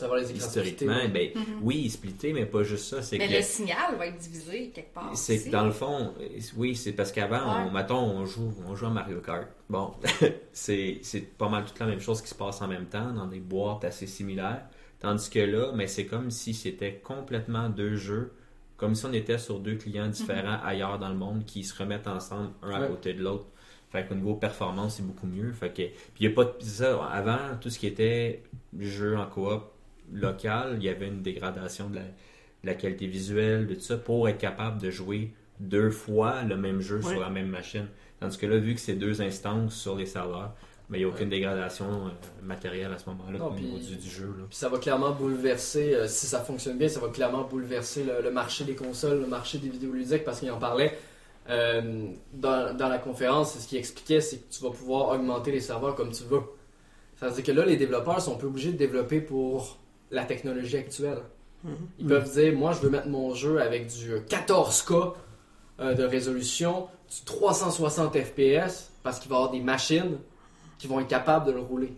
D'avoir 0.00 0.20
les 0.20 0.30
écrans 0.30 0.46
historiquement, 0.46 0.94
splittés, 1.00 1.32
ben, 1.34 1.44
oui, 1.60 1.90
splitté, 1.90 2.32
mais 2.32 2.46
pas 2.46 2.62
juste 2.62 2.84
ça. 2.84 3.02
C'est 3.02 3.18
Mais 3.18 3.26
que 3.26 3.32
le 3.34 3.42
signal 3.42 3.96
va 3.98 4.06
être 4.06 4.18
divisé 4.18 4.70
quelque 4.70 4.94
part. 4.94 5.10
c'est 5.16 5.42
que 5.42 5.50
dans 5.50 5.64
le 5.64 5.72
fond, 5.72 6.14
oui, 6.56 6.76
c'est 6.76 6.92
parce 6.92 7.10
qu'avant, 7.10 7.34
Ouais. 7.64 7.68
on, 7.68 7.72
mettons, 7.72 7.98
on 7.98 8.24
joue, 8.24 8.52
on 8.68 8.76
joue 8.76 8.86
à 8.86 8.90
Mario 8.90 9.20
Kart. 9.20 9.48
Bon, 9.68 9.94
c'est 10.52 10.98
c'est 11.02 11.36
pas 11.36 11.48
mal 11.48 11.64
toute 11.64 11.80
la 11.80 11.86
même 11.86 11.98
chose 12.00 12.22
qui 12.22 12.28
se 12.28 12.34
passe 12.36 12.62
en 12.62 12.68
même 12.68 12.86
temps, 12.86 13.12
dans 13.12 13.26
des 13.26 13.40
boîtes 13.40 13.84
assez 13.84 14.06
similaires. 14.06 14.62
Tandis 15.00 15.30
que 15.30 15.40
là, 15.40 15.72
mais 15.74 15.88
c'est 15.88 16.06
comme 16.06 16.30
si 16.30 16.54
c'était 16.54 16.94
complètement 17.02 17.68
deux 17.68 17.96
jeux, 17.96 18.32
comme 18.78 18.94
si 18.94 19.04
on 19.04 19.12
était 19.12 19.36
sur 19.38 19.58
deux 19.60 19.74
clients 19.74 20.08
différents 20.08 20.58
ailleurs 20.64 20.98
dans 20.98 21.10
le 21.10 21.16
monde 21.16 21.44
qui 21.44 21.62
se 21.64 21.76
remettent 21.76 22.06
ensemble, 22.06 22.50
un 22.62 22.70
à 22.70 22.80
Ouais. 22.80 22.88
côté 22.88 23.12
de 23.12 23.22
l'autre. 23.22 23.44
Fait 23.90 24.06
qu'au 24.06 24.14
niveau 24.14 24.34
performance, 24.36 24.96
c'est 24.96 25.06
beaucoup 25.06 25.26
mieux. 25.26 25.52
Fait 25.52 25.68
que, 25.70 25.82
puis 25.82 26.20
il 26.20 26.26
a 26.28 26.30
pas 26.30 26.44
de 26.44 26.54
ça. 26.62 27.04
Avant, 27.06 27.38
tout 27.60 27.68
ce 27.70 27.78
qui 27.78 27.86
était 27.86 28.42
jeu 28.78 29.16
en 29.18 29.26
coop 29.26 29.64
local, 30.12 30.74
il 30.78 30.84
y 30.84 30.88
avait 30.88 31.08
une 31.08 31.22
dégradation 31.22 31.88
de 31.90 31.96
la, 31.96 32.02
de 32.02 32.06
la 32.64 32.74
qualité 32.74 33.06
visuelle, 33.06 33.66
de 33.66 33.74
tout 33.74 33.80
ça, 33.80 33.96
pour 33.98 34.28
être 34.28 34.38
capable 34.38 34.80
de 34.80 34.90
jouer 34.90 35.32
deux 35.60 35.90
fois 35.90 36.42
le 36.44 36.56
même 36.56 36.80
jeu 36.80 36.96
Ouais. 36.96 37.12
sur 37.12 37.20
la 37.20 37.30
même 37.30 37.48
machine. 37.48 37.86
Tandis 38.20 38.36
que 38.38 38.46
là, 38.46 38.58
vu 38.58 38.74
que 38.74 38.80
c'est 38.80 38.94
deux 38.94 39.20
instances 39.22 39.74
sur 39.74 39.96
les 39.96 40.06
serveurs, 40.06 40.54
mais 40.88 40.98
il 40.98 41.04
n'y 41.04 41.10
a 41.10 41.12
aucune 41.12 41.28
dégradation 41.28 41.86
euh, 41.86 42.10
matérielle 42.42 42.92
à 42.92 42.98
ce 42.98 43.08
moment-là 43.10 43.44
au 43.44 43.54
niveau 43.54 43.78
du, 43.78 43.96
du 43.96 44.08
jeu. 44.08 44.34
Là. 44.38 44.44
Puis 44.48 44.56
ça 44.56 44.68
va 44.68 44.78
clairement 44.78 45.10
bouleverser, 45.10 45.94
euh, 45.94 46.08
si 46.08 46.26
ça 46.26 46.40
fonctionne 46.40 46.78
bien, 46.78 46.88
ça 46.88 47.00
va 47.00 47.08
clairement 47.08 47.44
bouleverser 47.44 48.04
le, 48.04 48.22
le 48.22 48.30
marché 48.30 48.64
des 48.64 48.74
consoles, 48.74 49.20
le 49.20 49.26
marché 49.26 49.58
des 49.58 49.68
vidéoludiques, 49.68 50.24
parce 50.24 50.40
qu'il 50.40 50.50
en 50.50 50.58
parlait 50.58 50.98
euh, 51.50 52.08
dans, 52.32 52.76
dans 52.76 52.88
la 52.88 52.98
conférence. 52.98 53.58
Ce 53.58 53.66
qu'il 53.66 53.78
expliquait, 53.78 54.20
c'est 54.20 54.38
que 54.38 54.52
tu 54.54 54.62
vas 54.62 54.70
pouvoir 54.70 55.08
augmenter 55.10 55.50
les 55.50 55.60
serveurs 55.60 55.94
comme 55.94 56.10
tu 56.10 56.24
veux. 56.24 56.42
Ça 57.18 57.28
veut 57.28 57.34
dire 57.34 57.44
que 57.44 57.52
là, 57.52 57.64
les 57.64 57.76
développeurs 57.76 58.20
sont 58.20 58.36
plus 58.36 58.48
obligés 58.48 58.72
de 58.72 58.76
développer 58.76 59.20
pour 59.20 59.78
la 60.10 60.24
technologie 60.24 60.76
actuelle. 60.76 61.18
Mhm. 61.64 61.74
Ils 61.98 62.06
peuvent 62.06 62.30
dire, 62.32 62.54
moi, 62.54 62.72
je 62.72 62.80
veux 62.80 62.90
mettre 62.90 63.08
mon 63.08 63.34
jeu 63.34 63.60
avec 63.60 63.88
du 63.88 64.14
14K 64.28 65.14
euh, 65.80 65.94
de 65.94 66.04
résolution, 66.04 66.88
du 67.10 67.24
360 67.24 68.16
FPS, 68.16 68.90
parce 69.02 69.18
qu'il 69.18 69.30
va 69.30 69.36
y 69.36 69.38
avoir 69.38 69.50
des 69.50 69.60
machines 69.60 70.18
qui 70.78 70.86
vont 70.86 71.00
être 71.00 71.08
capables 71.08 71.46
de 71.46 71.52
le 71.52 71.60
rouler. 71.60 71.92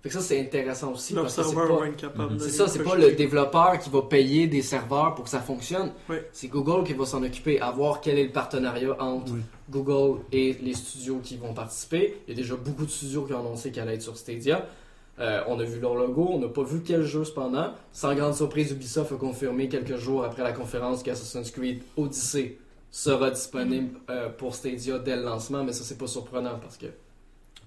Fait 0.00 0.10
que 0.10 0.14
ça, 0.14 0.20
c'est 0.20 0.38
intéressant 0.40 0.92
aussi. 0.92 1.12
Parce 1.14 1.34
que 1.34 1.42
c'est 1.42 1.54
pas- 1.54 1.66
va 1.66 1.88
être 1.88 1.96
capable 1.96 2.34
de 2.36 2.38
c'est 2.38 2.50
ça, 2.50 2.68
c'est 2.68 2.84
pas 2.84 2.94
le 2.94 3.10
développeur 3.12 3.78
qui 3.80 3.90
va 3.90 4.02
payer 4.02 4.46
des 4.46 4.62
serveurs 4.62 5.14
pour 5.16 5.24
que 5.24 5.30
ça 5.30 5.40
fonctionne. 5.40 5.90
C'est 6.32 6.46
Google 6.46 6.84
qui 6.84 6.92
va 6.92 7.04
s'en 7.04 7.22
occuper, 7.24 7.60
à 7.60 7.72
voir 7.72 8.00
quel 8.00 8.16
est 8.16 8.24
le 8.24 8.30
partenariat 8.32 8.94
entre 9.02 9.32
Oui. 9.32 9.40
Google 9.68 10.20
et 10.30 10.52
les 10.62 10.74
studios 10.74 11.18
qui 11.20 11.36
vont 11.36 11.52
participer. 11.52 12.16
Il 12.28 12.30
y 12.30 12.32
a 12.34 12.36
déjà 12.36 12.54
beaucoup 12.54 12.84
de 12.86 12.90
studios 12.90 13.22
qui 13.24 13.32
ont 13.32 13.40
annoncé 13.40 13.72
qu'elle 13.72 13.84
allait 13.84 13.94
être 13.96 14.02
sur 14.02 14.16
Stadia. 14.16 14.66
Euh, 15.18 15.42
on 15.48 15.58
a 15.58 15.64
vu 15.64 15.80
leur 15.80 15.96
logo, 15.96 16.28
on 16.30 16.38
n'a 16.38 16.46
pas 16.46 16.62
vu 16.62 16.80
quel 16.84 17.02
jeu 17.02 17.24
cependant. 17.24 17.72
Sans 17.92 18.14
grande 18.14 18.34
surprise, 18.36 18.70
Ubisoft 18.70 19.10
a 19.10 19.16
confirmé 19.16 19.68
quelques 19.68 19.96
jours 19.96 20.22
après 20.22 20.44
la 20.44 20.52
conférence 20.52 21.02
qu'Assassin's 21.02 21.50
Creed 21.50 21.82
Odyssey 21.96 22.56
sera 22.92 23.30
disponible 23.32 23.98
euh, 24.10 24.28
pour 24.28 24.54
Stadia 24.54 25.00
dès 25.00 25.16
le 25.16 25.22
lancement, 25.22 25.64
mais 25.64 25.72
ça 25.72 25.82
c'est 25.82 25.98
pas 25.98 26.06
surprenant 26.06 26.58
parce 26.62 26.76
que 26.76 26.86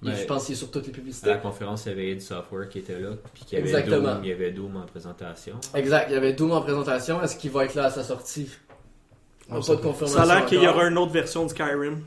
Je 0.03 0.25
pense 0.25 0.45
qu'il 0.45 0.53
est 0.53 0.57
sur 0.57 0.71
toutes 0.71 0.85
les 0.87 0.91
À 0.91 0.95
publicités. 0.95 1.29
la 1.29 1.37
conférence, 1.37 1.85
il 1.85 1.89
y 1.89 1.91
avait 1.91 2.11
id 2.11 2.21
Software 2.21 2.67
qui 2.69 2.79
était 2.79 2.99
là, 2.99 3.09
puis 3.33 3.45
qu'il 3.45 3.59
y 3.59 3.61
avait 3.61 3.69
Exactement. 3.69 4.15
Doom, 4.15 4.23
il 4.23 4.29
y 4.29 4.33
avait 4.33 4.51
Doom 4.51 4.77
en 4.77 4.85
présentation. 4.85 5.55
Exact, 5.75 6.07
il 6.09 6.13
y 6.13 6.17
avait 6.17 6.33
Doom 6.33 6.51
en 6.53 6.61
présentation. 6.61 7.21
Est-ce 7.21 7.35
qu'il 7.35 7.51
va 7.51 7.65
être 7.65 7.75
là 7.75 7.85
à 7.85 7.91
sa 7.91 8.03
sortie? 8.03 8.49
On 9.49 9.59
n'a 9.59 9.65
pas 9.65 9.75
de 9.75 9.81
confirmation. 9.81 10.17
Ça 10.17 10.23
a 10.23 10.25
l'air 10.35 10.45
qu'il 10.45 10.61
y 10.61 10.67
aura 10.67 10.85
une 10.87 10.97
autre 10.97 11.11
version 11.11 11.43
de 11.45 11.49
Skyrim. 11.49 12.01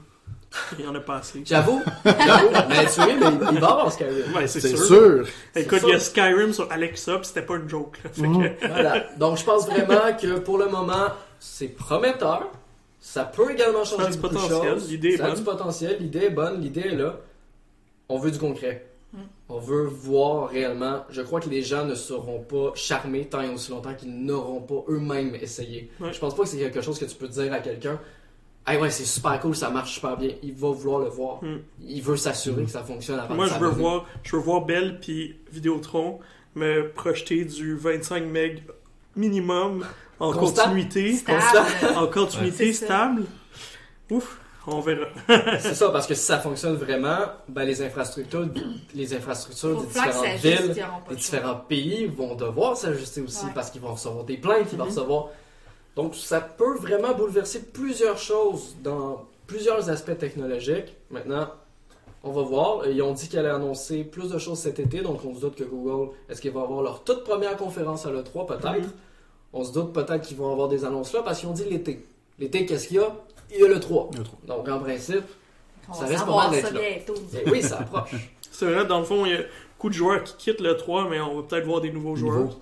Il 0.78 0.85
y 0.85 0.88
en 0.88 0.94
a 0.94 1.00
pas 1.00 1.16
assez. 1.16 1.42
J'avoue, 1.44 1.83
j'avoue, 2.04 2.48
mais 2.68 2.85
tu 2.85 2.90
sais, 2.90 3.07
mais 3.16 3.26
il 3.52 3.59
va 3.59 3.68
avoir 3.70 3.92
Skyrim. 3.92 4.35
Ouais, 4.37 4.46
c'est 4.46 4.61
sûr. 4.61 4.78
sûr. 4.85 5.26
Écoute, 5.57 5.80
il 5.83 5.88
y 5.90 5.94
a. 5.94 5.98
Skyrim 6.00 6.52
sur 6.52 6.70
Alexa, 6.70 7.18
pis 7.18 7.26
c'était 7.28 7.42
pas 7.42 7.57
une 7.57 7.68
joke. 7.68 7.98
Là. 8.04 8.11
Fait 8.12 8.22
que- 8.22 8.66
Voilà. 8.68 9.07
Donc 9.18 9.37
je 9.38 9.44
pense 9.44 9.66
vraiment 9.66 10.16
que 10.20 10.38
pour 10.38 10.59
le 10.59 10.66
moment, 10.68 11.09
c'est 11.40 11.68
prometteur. 11.68 12.50
Ça 13.00 13.24
peut 13.24 13.50
également 13.52 13.85
changer 13.85 14.16
beaucoup 14.16 14.28
de 14.35 14.40
potentiel. 14.40 14.74
choses. 14.78 15.16
Ça 15.18 15.26
a 15.26 15.30
du 15.33 15.42
potentiel. 15.42 15.96
L'idée 16.00 16.20
est 16.26 16.30
bonne. 16.30 16.61
L'idée 16.61 16.80
est 16.92 16.96
là. 16.96 17.16
On 18.08 18.18
veut 18.18 18.30
du 18.30 18.38
concret. 18.38 18.86
On 19.48 19.58
veut 19.58 19.84
voir 19.84 20.48
réellement. 20.48 21.04
Je 21.10 21.22
crois 21.22 21.40
que 21.40 21.48
les 21.48 21.62
gens 21.62 21.84
ne 21.84 21.94
seront 21.94 22.40
pas 22.40 22.72
charmés 22.74 23.26
tant 23.26 23.42
et 23.42 23.48
aussi 23.48 23.70
longtemps 23.70 23.94
qu'ils 23.94 24.12
n'auront 24.24 24.60
pas 24.62 24.82
eux-mêmes 24.88 25.36
essayé. 25.36 25.90
Ouais. 26.00 26.12
Je 26.12 26.18
pense 26.18 26.34
pas 26.34 26.42
que 26.42 26.48
c'est 26.48 26.58
quelque 26.58 26.80
chose 26.80 26.98
que 26.98 27.04
tu 27.04 27.14
peux 27.14 27.28
dire 27.28 27.52
à 27.52 27.60
quelqu'un. 27.60 28.00
Hey 28.66 28.78
ouais, 28.80 28.90
c'est 28.90 29.04
super 29.04 29.38
cool, 29.40 29.54
ça 29.54 29.68
marche 29.70 29.94
super 29.94 30.16
bien. 30.16 30.30
Il 30.42 30.54
va 30.54 30.70
vouloir 30.70 30.98
le 31.00 31.08
voir. 31.10 31.44
Mm. 31.44 31.58
Il 31.86 32.02
veut 32.02 32.16
s'assurer 32.16 32.64
que 32.64 32.70
ça 32.70 32.82
fonctionne 32.82 33.20
avant 33.20 33.34
Moi, 33.34 33.46
de 33.46 33.52
je 33.52 33.58
veux 33.58 33.68
voir, 33.68 34.06
je 34.22 34.34
veux 34.34 34.42
voir 34.42 34.62
Bell 34.62 34.98
puis 35.00 35.36
Vidéotron 35.52 36.18
me 36.54 36.88
projeter 36.90 37.44
du 37.44 37.76
25 37.76 38.24
MB 38.24 38.36
minimum 39.16 39.84
en 40.18 40.32
Constant. 40.32 40.64
continuité, 40.64 41.12
Stable. 41.12 41.38
en 41.96 42.06
continuité 42.06 42.72
stable. 42.72 43.24
Ouf, 44.10 44.40
on 44.66 44.81
verra. 44.81 45.07
C'est 45.61 45.74
ça, 45.74 45.90
parce 45.90 46.07
que 46.07 46.14
si 46.14 46.22
ça 46.24 46.38
fonctionne 46.38 46.74
vraiment, 46.74 47.18
ben 47.48 47.64
les 47.64 47.83
infrastructures, 47.83 48.46
les 48.94 49.14
infrastructures 49.14 49.81
des 49.81 49.87
différentes 49.87 50.37
villes, 50.40 50.74
choix. 50.74 51.14
différents 51.14 51.57
pays 51.68 52.07
vont 52.07 52.35
devoir 52.35 52.77
s'ajuster 52.77 53.20
aussi 53.20 53.44
Ouais. 53.46 53.53
parce 53.55 53.70
qu'ils 53.70 53.81
vont 53.81 53.92
recevoir 53.94 54.24
des 54.24 54.37
plaintes, 54.37 54.68
ils 54.72 54.79
vont 54.79 54.85
Mhm. 54.85 54.90
recevoir. 54.90 55.29
Donc 55.96 56.14
ça 56.14 56.40
peut 56.40 56.77
vraiment 56.79 57.14
bouleverser 57.14 57.61
plusieurs 57.72 58.18
choses 58.18 58.74
dans 58.83 59.24
plusieurs 59.46 59.90
aspects 59.90 60.16
technologiques. 60.18 60.96
Maintenant, 61.11 61.48
on 62.22 62.33
va 62.33 62.42
voir. 62.42 62.88
Ils 62.88 63.03
ont 63.03 63.12
dit 63.12 63.29
qu'elle 63.29 63.40
allait 63.46 63.55
annoncer 63.55 64.03
plus 64.03 64.31
de 64.31 64.38
choses 64.38 64.59
cet 64.59 64.81
été, 64.81 65.03
donc 65.03 65.24
on 65.24 65.35
se 65.35 65.40
doute 65.40 65.57
que 65.57 65.64
Google, 65.64 66.12
est-ce 66.29 66.40
qu'ils 66.40 66.53
vont 66.53 66.64
avoir 66.64 66.83
leur 66.83 67.05
toute 67.05 67.22
première 67.22 67.57
conférence 67.57 68.07
à 68.07 68.11
l'E3 68.11 68.46
peut-être? 68.46 68.87
Mhm. 68.87 68.92
On 69.53 69.62
se 69.62 69.72
doute 69.72 69.92
peut-être 69.92 70.22
qu'ils 70.22 70.37
vont 70.37 70.50
avoir 70.50 70.68
des 70.68 70.85
annonces 70.85 71.12
là 71.12 71.22
parce 71.22 71.38
qu'ils 71.40 71.48
ont 71.48 71.53
dit 71.53 71.64
l'été. 71.64 72.05
L'été, 72.40 72.66
qu'est-ce 72.66 72.88
qu'il 72.88 72.96
y 72.96 73.00
a? 73.00 73.14
Il 73.50 73.61
y 73.61 73.64
a 73.64 73.68
l'E3. 73.68 74.16
Le 74.16 74.22
trou. 74.24 74.37
Donc 74.46 74.68
en 74.68 74.78
principe, 74.80 75.24
On 75.88 75.92
Ça 75.94 76.02
va 76.02 76.07
risque 76.09 76.24
pas 76.26 76.37
mal 76.48 76.54
ça 76.62 76.70
d'être 76.70 76.74
là. 76.74 76.80
bientôt. 76.80 77.14
eh 77.46 77.50
oui, 77.50 77.62
ça 77.62 77.78
approche. 77.80 78.11
C'est 78.50 78.66
vrai, 78.66 78.87
dans 78.87 79.00
le 79.00 79.04
fond, 79.04 79.26
il 79.26 79.33
y 79.33 79.35
a 79.35 79.40
beaucoup 79.76 79.88
de 79.90 79.94
joueurs 79.94 80.22
qui 80.24 80.35
quittent 80.37 80.61
le 80.61 80.76
3, 80.76 81.09
mais 81.11 81.20
on 81.20 81.37
va 81.37 81.42
peut-être 81.42 81.66
voir 81.66 81.80
des 81.80 81.90
nouveaux 81.90 82.16
joueurs. 82.16 82.57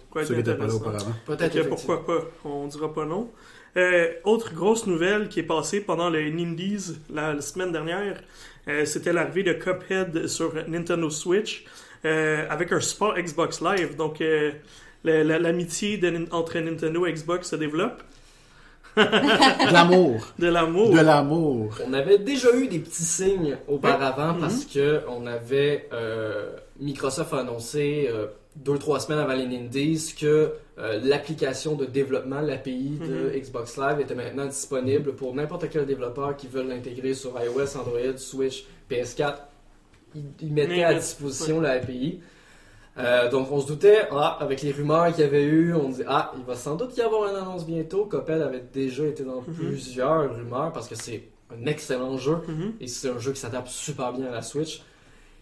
Peut-être 1.26 1.68
pourquoi 1.68 2.04
pas, 2.06 2.18
on 2.44 2.66
dira 2.66 2.92
pas 2.92 3.04
non. 3.04 3.30
Euh, 3.76 4.12
autre 4.24 4.52
grosse 4.54 4.86
nouvelle 4.86 5.28
qui 5.28 5.40
est 5.40 5.44
passée 5.44 5.80
pendant 5.80 6.10
le 6.10 6.18
Indies 6.20 6.96
la, 7.10 7.32
la 7.32 7.40
semaine 7.40 7.72
dernière, 7.72 8.20
euh, 8.68 8.84
c'était 8.84 9.12
l'arrivée 9.14 9.42
de 9.44 9.54
Cuphead 9.54 10.26
sur 10.26 10.52
Nintendo 10.68 11.08
Switch 11.08 11.64
euh, 12.04 12.44
avec 12.50 12.70
un 12.72 12.80
support 12.80 13.14
Xbox 13.16 13.62
Live. 13.62 13.96
Donc 13.96 14.20
euh, 14.20 14.52
la- 15.04 15.24
la- 15.24 15.38
l'amitié 15.38 15.98
entre 16.32 16.58
Nintendo 16.58 17.06
et 17.06 17.12
Xbox 17.14 17.48
se 17.50 17.56
développe, 17.56 18.02
De 18.96 19.72
l'amour. 19.72 20.26
de 20.38 20.46
l'amour. 20.48 20.90
De 20.90 21.00
l'amour. 21.00 21.74
On 21.88 21.92
avait 21.94 22.18
déjà 22.18 22.54
eu 22.54 22.68
des 22.68 22.78
petits 22.78 23.02
signes 23.04 23.56
auparavant 23.68 24.34
parce 24.38 24.64
que 24.66 25.00
on 25.08 25.26
avait 25.26 25.88
euh, 25.92 26.56
Microsoft 26.78 27.32
a 27.32 27.38
annoncé 27.38 28.08
euh, 28.12 28.26
deux 28.56 28.76
trois 28.78 29.00
semaines 29.00 29.20
avant 29.20 29.32
les 29.34 29.44
Indies 29.56 30.14
que 30.18 30.52
euh, 30.78 31.00
l'application 31.02 31.74
de 31.74 31.86
développement, 31.86 32.40
l'API 32.40 32.98
de 33.00 33.30
Mhm. 33.30 33.40
Xbox 33.40 33.76
Live 33.78 34.00
était 34.00 34.14
maintenant 34.14 34.46
disponible 34.46 35.14
pour 35.14 35.34
n'importe 35.34 35.66
quel 35.70 35.86
développeur 35.86 36.36
qui 36.36 36.46
veut 36.48 36.62
l'intégrer 36.62 37.14
sur 37.14 37.32
iOS, 37.42 37.76
Android, 37.78 38.16
Switch, 38.18 38.64
PS4. 38.90 39.34
Ils, 40.14 40.22
ils 40.42 40.52
mettaient 40.52 40.82
à 40.84 40.90
Mais- 40.92 40.98
disposition 41.00 41.60
l'API. 41.62 42.20
Euh, 42.98 43.30
donc 43.30 43.50
on 43.50 43.60
se 43.60 43.66
doutait, 43.66 44.06
ah, 44.10 44.36
avec 44.40 44.60
les 44.62 44.70
rumeurs 44.70 45.06
qu'il 45.14 45.24
y 45.24 45.26
avait 45.26 45.44
eu, 45.44 45.72
on 45.74 45.88
dit 45.88 46.02
ah, 46.06 46.32
il 46.36 46.44
va 46.44 46.54
sans 46.54 46.74
doute 46.76 46.94
y 46.96 47.00
avoir 47.00 47.30
une 47.30 47.36
annonce 47.36 47.64
bientôt. 47.64 48.04
Copel 48.04 48.42
avait 48.42 48.64
déjà 48.72 49.04
été 49.06 49.24
dans 49.24 49.40
Mhm. 49.40 49.54
plusieurs 49.54 50.34
rumeurs 50.34 50.72
parce 50.72 50.88
que 50.88 50.94
c'est 50.94 51.22
un 51.50 51.64
excellent 51.66 52.18
jeu 52.18 52.36
Mhm. 52.46 52.74
et 52.80 52.86
c'est 52.86 53.08
un 53.08 53.18
jeu 53.18 53.32
qui 53.32 53.40
s'adapte 53.40 53.68
super 53.68 54.12
bien 54.12 54.26
à 54.26 54.30
la 54.30 54.42
Switch. 54.42 54.82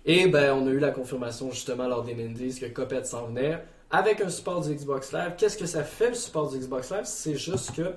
Et 0.07 0.29
ben 0.29 0.55
on 0.55 0.67
a 0.67 0.71
eu 0.71 0.79
la 0.79 0.93
confirmation 0.93 1.51
justement 1.51 1.89
lors 1.89 2.05
des 2.05 2.13
Indies 2.15 2.57
que 2.61 2.67
Cuphead 2.67 3.05
s'en 3.05 3.27
venait 3.27 3.59
avec 3.91 4.21
un 4.21 4.29
support 4.29 4.61
du 4.61 4.73
Xbox 4.75 5.13
Live. 5.13 5.35
Qu'est-ce 5.37 5.59
que 5.59 5.67
ça 5.67 5.83
fait 5.83 6.11
le 6.11 6.15
support 6.15 6.51
du 6.51 6.59
Xbox 6.59 6.91
Live? 6.93 7.03
C'est 7.05 7.35
juste 7.37 7.75
que 7.75 7.93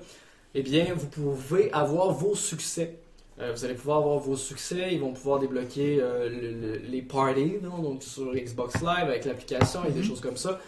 eh 0.56 0.62
bien 0.62 0.86
vous 0.96 1.06
pouvez 1.06 1.72
avoir 1.72 2.10
vos 2.10 2.34
succès. 2.34 2.98
Euh, 3.40 3.52
vous 3.54 3.64
allez 3.64 3.74
pouvoir 3.74 3.98
avoir 3.98 4.18
vos 4.18 4.36
succès, 4.36 4.90
ils 4.92 5.00
vont 5.00 5.12
pouvoir 5.12 5.40
débloquer 5.40 5.98
euh, 6.00 6.28
le- 6.28 6.52
le- 6.52 6.76
les 6.88 7.02
parties 7.02 7.54
non, 7.62 7.78
donc 7.82 8.02
sur 8.04 8.32
Xbox 8.34 8.74
Live 8.80 8.86
avec 9.08 9.24
l'application 9.24 9.80
et 9.84 9.90
des 9.90 10.00
Mhm. 10.00 10.06
choses 10.06 10.20
comme 10.20 10.36
ça. 10.36 10.60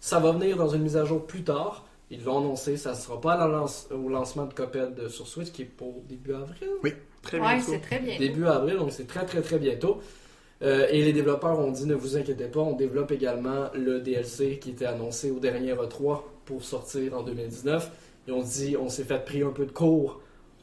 Ça 0.00 0.18
va 0.18 0.32
venir 0.32 0.56
dans 0.56 0.68
une 0.68 0.82
mise 0.82 0.96
à 0.96 1.04
jour 1.04 1.24
plus 1.26 1.44
tard. 1.44 1.84
Ils 2.10 2.24
l'ont 2.24 2.38
annoncé, 2.38 2.76
ça 2.76 2.90
ne 2.90 2.96
sera 2.96 3.20
pas 3.20 3.46
lance- 3.46 3.88
au 3.92 4.08
lancement 4.08 4.46
de 4.46 4.54
Cuphead 4.54 4.98
euh, 4.98 5.08
sur 5.08 5.28
Switch 5.28 5.52
qui 5.52 5.62
est 5.62 5.64
pour 5.66 5.94
début 6.08 6.32
avril. 6.34 6.68
Très 7.22 7.38
Ouais, 7.40 7.56
bientôt. 7.56 7.72
c'est 7.72 7.80
très 7.80 7.98
bien. 8.00 8.18
Début 8.18 8.46
avril, 8.46 8.76
donc 8.78 8.90
c'est 8.92 9.06
très 9.06 9.24
très 9.26 9.42
très 9.42 9.58
bientôt. 9.58 9.98
Euh, 10.62 10.86
et 10.90 11.02
les 11.04 11.12
développeurs 11.12 11.58
ont 11.60 11.70
dit 11.70 11.86
ne 11.86 11.94
vous 11.94 12.16
inquiétez 12.16 12.46
pas, 12.46 12.60
on 12.60 12.72
développe 12.74 13.12
également 13.12 13.66
le 13.74 14.00
DLC 14.00 14.58
qui 14.58 14.70
était 14.70 14.86
annoncé 14.86 15.30
au 15.30 15.38
dernier 15.38 15.72
E3 15.74 16.22
pour 16.46 16.64
sortir 16.64 17.16
en 17.16 17.22
2019. 17.22 17.92
Ils 18.26 18.32
ont 18.32 18.42
dit 18.42 18.76
on 18.76 18.88
s'est 18.88 19.04
fait 19.04 19.24
pris 19.24 19.42
un 19.42 19.50
peu 19.50 19.66
de 19.66 19.70
cours 19.72 20.20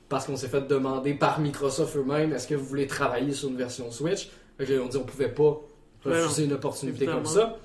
parce 0.10 0.26
qu'on 0.26 0.36
s'est 0.36 0.48
fait 0.48 0.68
demander 0.68 1.14
par 1.14 1.40
Microsoft 1.40 1.96
eux-mêmes 1.98 2.34
est-ce 2.34 2.48
que 2.48 2.56
vous 2.56 2.66
voulez 2.66 2.88
travailler 2.88 3.32
sur 3.34 3.50
une 3.50 3.58
version 3.58 3.90
Switch? 3.92 4.30
Fait 4.58 4.66
que 4.66 4.72
là, 4.74 4.78
Ils 4.78 4.82
ont 4.82 4.88
dit 4.88 4.98
on 4.98 5.04
pouvait 5.04 5.30
pas 5.30 5.62
refuser 6.04 6.46
une 6.46 6.54
opportunité 6.54 6.98
évidemment. 7.06 7.24
comme 7.24 7.32
ça. 7.32 7.58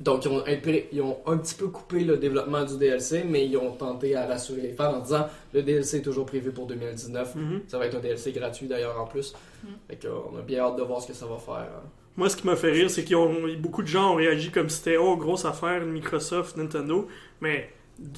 Donc 0.00 0.24
ils 0.24 0.28
ont, 0.28 0.40
impré- 0.44 0.86
ils 0.92 1.02
ont 1.02 1.18
un 1.26 1.36
petit 1.38 1.56
peu 1.56 1.66
coupé 1.68 2.04
le 2.04 2.18
développement 2.18 2.64
du 2.64 2.76
DLC, 2.76 3.24
mais 3.28 3.46
ils 3.46 3.56
ont 3.56 3.72
tenté 3.72 4.14
à 4.14 4.26
rassurer 4.26 4.60
les 4.60 4.72
fans 4.72 4.94
en 4.94 5.00
disant 5.00 5.26
le 5.52 5.62
DLC 5.62 5.96
est 5.98 6.02
toujours 6.02 6.24
prévu 6.26 6.52
pour 6.52 6.66
2019. 6.68 7.34
Mhm. 7.34 7.62
Ça 7.66 7.78
va 7.78 7.86
être 7.86 7.96
un 7.96 8.00
DLC 8.00 8.30
gratuit 8.30 8.68
d'ailleurs 8.68 9.00
en 9.00 9.06
plus. 9.06 9.34
Mm. 9.64 9.66
Fait 9.90 10.04
euh, 10.04 10.10
on 10.32 10.38
a 10.38 10.42
bien 10.42 10.60
hâte 10.60 10.76
de 10.76 10.82
voir 10.82 11.02
ce 11.02 11.08
que 11.08 11.14
ça 11.14 11.26
va 11.26 11.36
faire. 11.38 11.54
hein. 11.74 11.82
Moi, 12.16 12.28
ce 12.28 12.36
qui 12.36 12.46
m'a 12.46 12.54
fait 12.56 12.70
rire, 12.72 12.90
c'est 12.90 13.04
que 13.04 13.56
beaucoup 13.56 13.82
de 13.82 13.86
gens 13.88 14.12
ont 14.12 14.16
réagi 14.16 14.50
comme 14.50 14.68
si 14.68 14.78
c'était 14.78 14.96
oh, 14.96 15.16
grosse 15.16 15.44
affaire, 15.44 15.84
Microsoft, 15.84 16.56
Nintendo. 16.56 17.06
Mais 17.40 17.70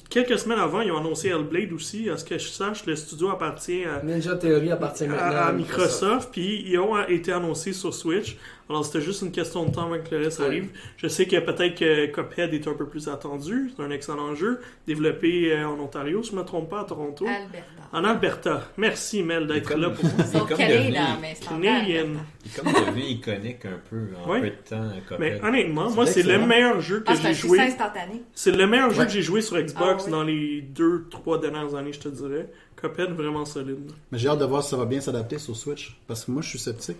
quelques 0.09 0.37
semaines 0.39 0.59
avant, 0.59 0.81
ils 0.81 0.91
ont 0.91 0.97
annoncé 0.97 1.29
Hellblade 1.29 1.73
aussi. 1.73 2.09
À 2.09 2.17
ce 2.17 2.25
que 2.25 2.37
je 2.37 2.47
sache, 2.47 2.85
le 2.85 2.95
studio 2.95 3.29
appartient 3.29 3.83
à, 3.85 4.03
Ninja 4.03 4.35
Theory 4.35 4.71
appartient 4.71 5.07
maintenant 5.07 5.35
à, 5.35 5.45
à 5.47 5.51
Microsoft, 5.51 6.29
puis 6.31 6.63
ils 6.67 6.77
ont 6.79 6.97
été 7.07 7.31
annoncés 7.31 7.73
sur 7.73 7.93
Switch. 7.93 8.37
Alors 8.71 8.85
c'était 8.85 9.01
juste 9.01 9.21
une 9.21 9.31
question 9.33 9.65
de 9.65 9.71
temps 9.73 9.83
avant 9.91 9.99
que 10.01 10.15
le 10.15 10.23
reste 10.23 10.39
Ouais. 10.39 10.45
arrive. 10.45 10.69
Je 10.95 11.07
sais 11.09 11.25
que 11.27 11.35
peut-être 11.41 11.75
que 11.77 12.05
Cuphead 12.05 12.53
est 12.53 12.65
un 12.69 12.73
peu 12.73 12.85
plus 12.87 13.09
attendu. 13.09 13.73
C'est 13.75 13.83
un 13.83 13.91
excellent 13.91 14.33
jeu, 14.33 14.61
développé 14.87 15.51
euh, 15.51 15.67
en 15.67 15.77
Ontario, 15.77 16.23
si 16.23 16.31
je 16.31 16.35
ne 16.37 16.41
me 16.41 16.45
trompe 16.45 16.69
pas, 16.69 16.79
à 16.81 16.83
Toronto. 16.85 17.25
Alberta. 17.27 17.65
En 17.91 18.03
Alberta. 18.05 18.69
Merci 18.77 19.23
Mel 19.23 19.45
d'être 19.45 19.75
là 19.75 19.89
pour 19.89 20.05
Il 20.05 20.21
est 20.21 20.25
Sauf 20.27 20.47
comme 20.47 20.57
qu'elle 20.57 20.71
est 20.71 20.77
devenu- 20.85 20.93
là, 20.93 21.17
mais 21.21 21.35
c'est 21.35 21.47
en 21.49 21.59
Canadian. 21.59 21.99
Alberta? 21.99 22.25
Il 22.45 22.51
est 22.51 22.55
comme 22.55 22.85
devenu 22.85 23.01
iconique 23.03 23.65
un 23.65 23.79
peu 23.89 24.07
en 24.25 24.29
Ouais. 24.31 24.39
peu 24.39 24.47
de 24.47 24.53
temps. 24.69 24.89
Cuphead. 25.07 25.19
Mais 25.19 25.41
honnêtement, 25.43 25.89
moi, 25.91 26.05
c'est 26.05 26.23
le 26.23 26.39
meilleur 26.45 26.79
jeu 26.79 27.01
que 27.01 27.11
Ah, 27.11 27.15
j'ai 27.15 27.33
joué. 27.33 27.59
C'est 28.33 28.55
le 28.55 28.67
meilleur 28.67 28.91
jeu 28.93 29.03
que 29.03 29.11
j'ai 29.11 29.21
joué 29.21 29.41
sur 29.41 29.57
Xbox 29.61 30.03
Ah 30.03 30.05
oui. 30.05 30.11
dans 30.11 30.23
les 30.23 30.61
deux, 30.61 31.07
trois 31.11 31.39
dernières 31.41 31.75
années, 31.75 31.91
je 31.91 31.99
te 31.99 32.07
dirais. 32.07 32.47
Cuphead, 32.81 33.11
vraiment 33.11 33.43
solide. 33.43 33.91
Mais 34.13 34.17
j'ai 34.17 34.29
hâte 34.29 34.39
de 34.39 34.45
voir 34.45 34.63
si 34.63 34.69
ça 34.69 34.77
va 34.77 34.85
bien 34.85 35.01
s'adapter 35.01 35.37
sur 35.39 35.55
Switch. 35.57 35.99
Parce 36.07 36.23
que 36.25 36.31
moi, 36.31 36.41
je 36.41 36.47
suis 36.49 36.57
sceptique. 36.59 36.97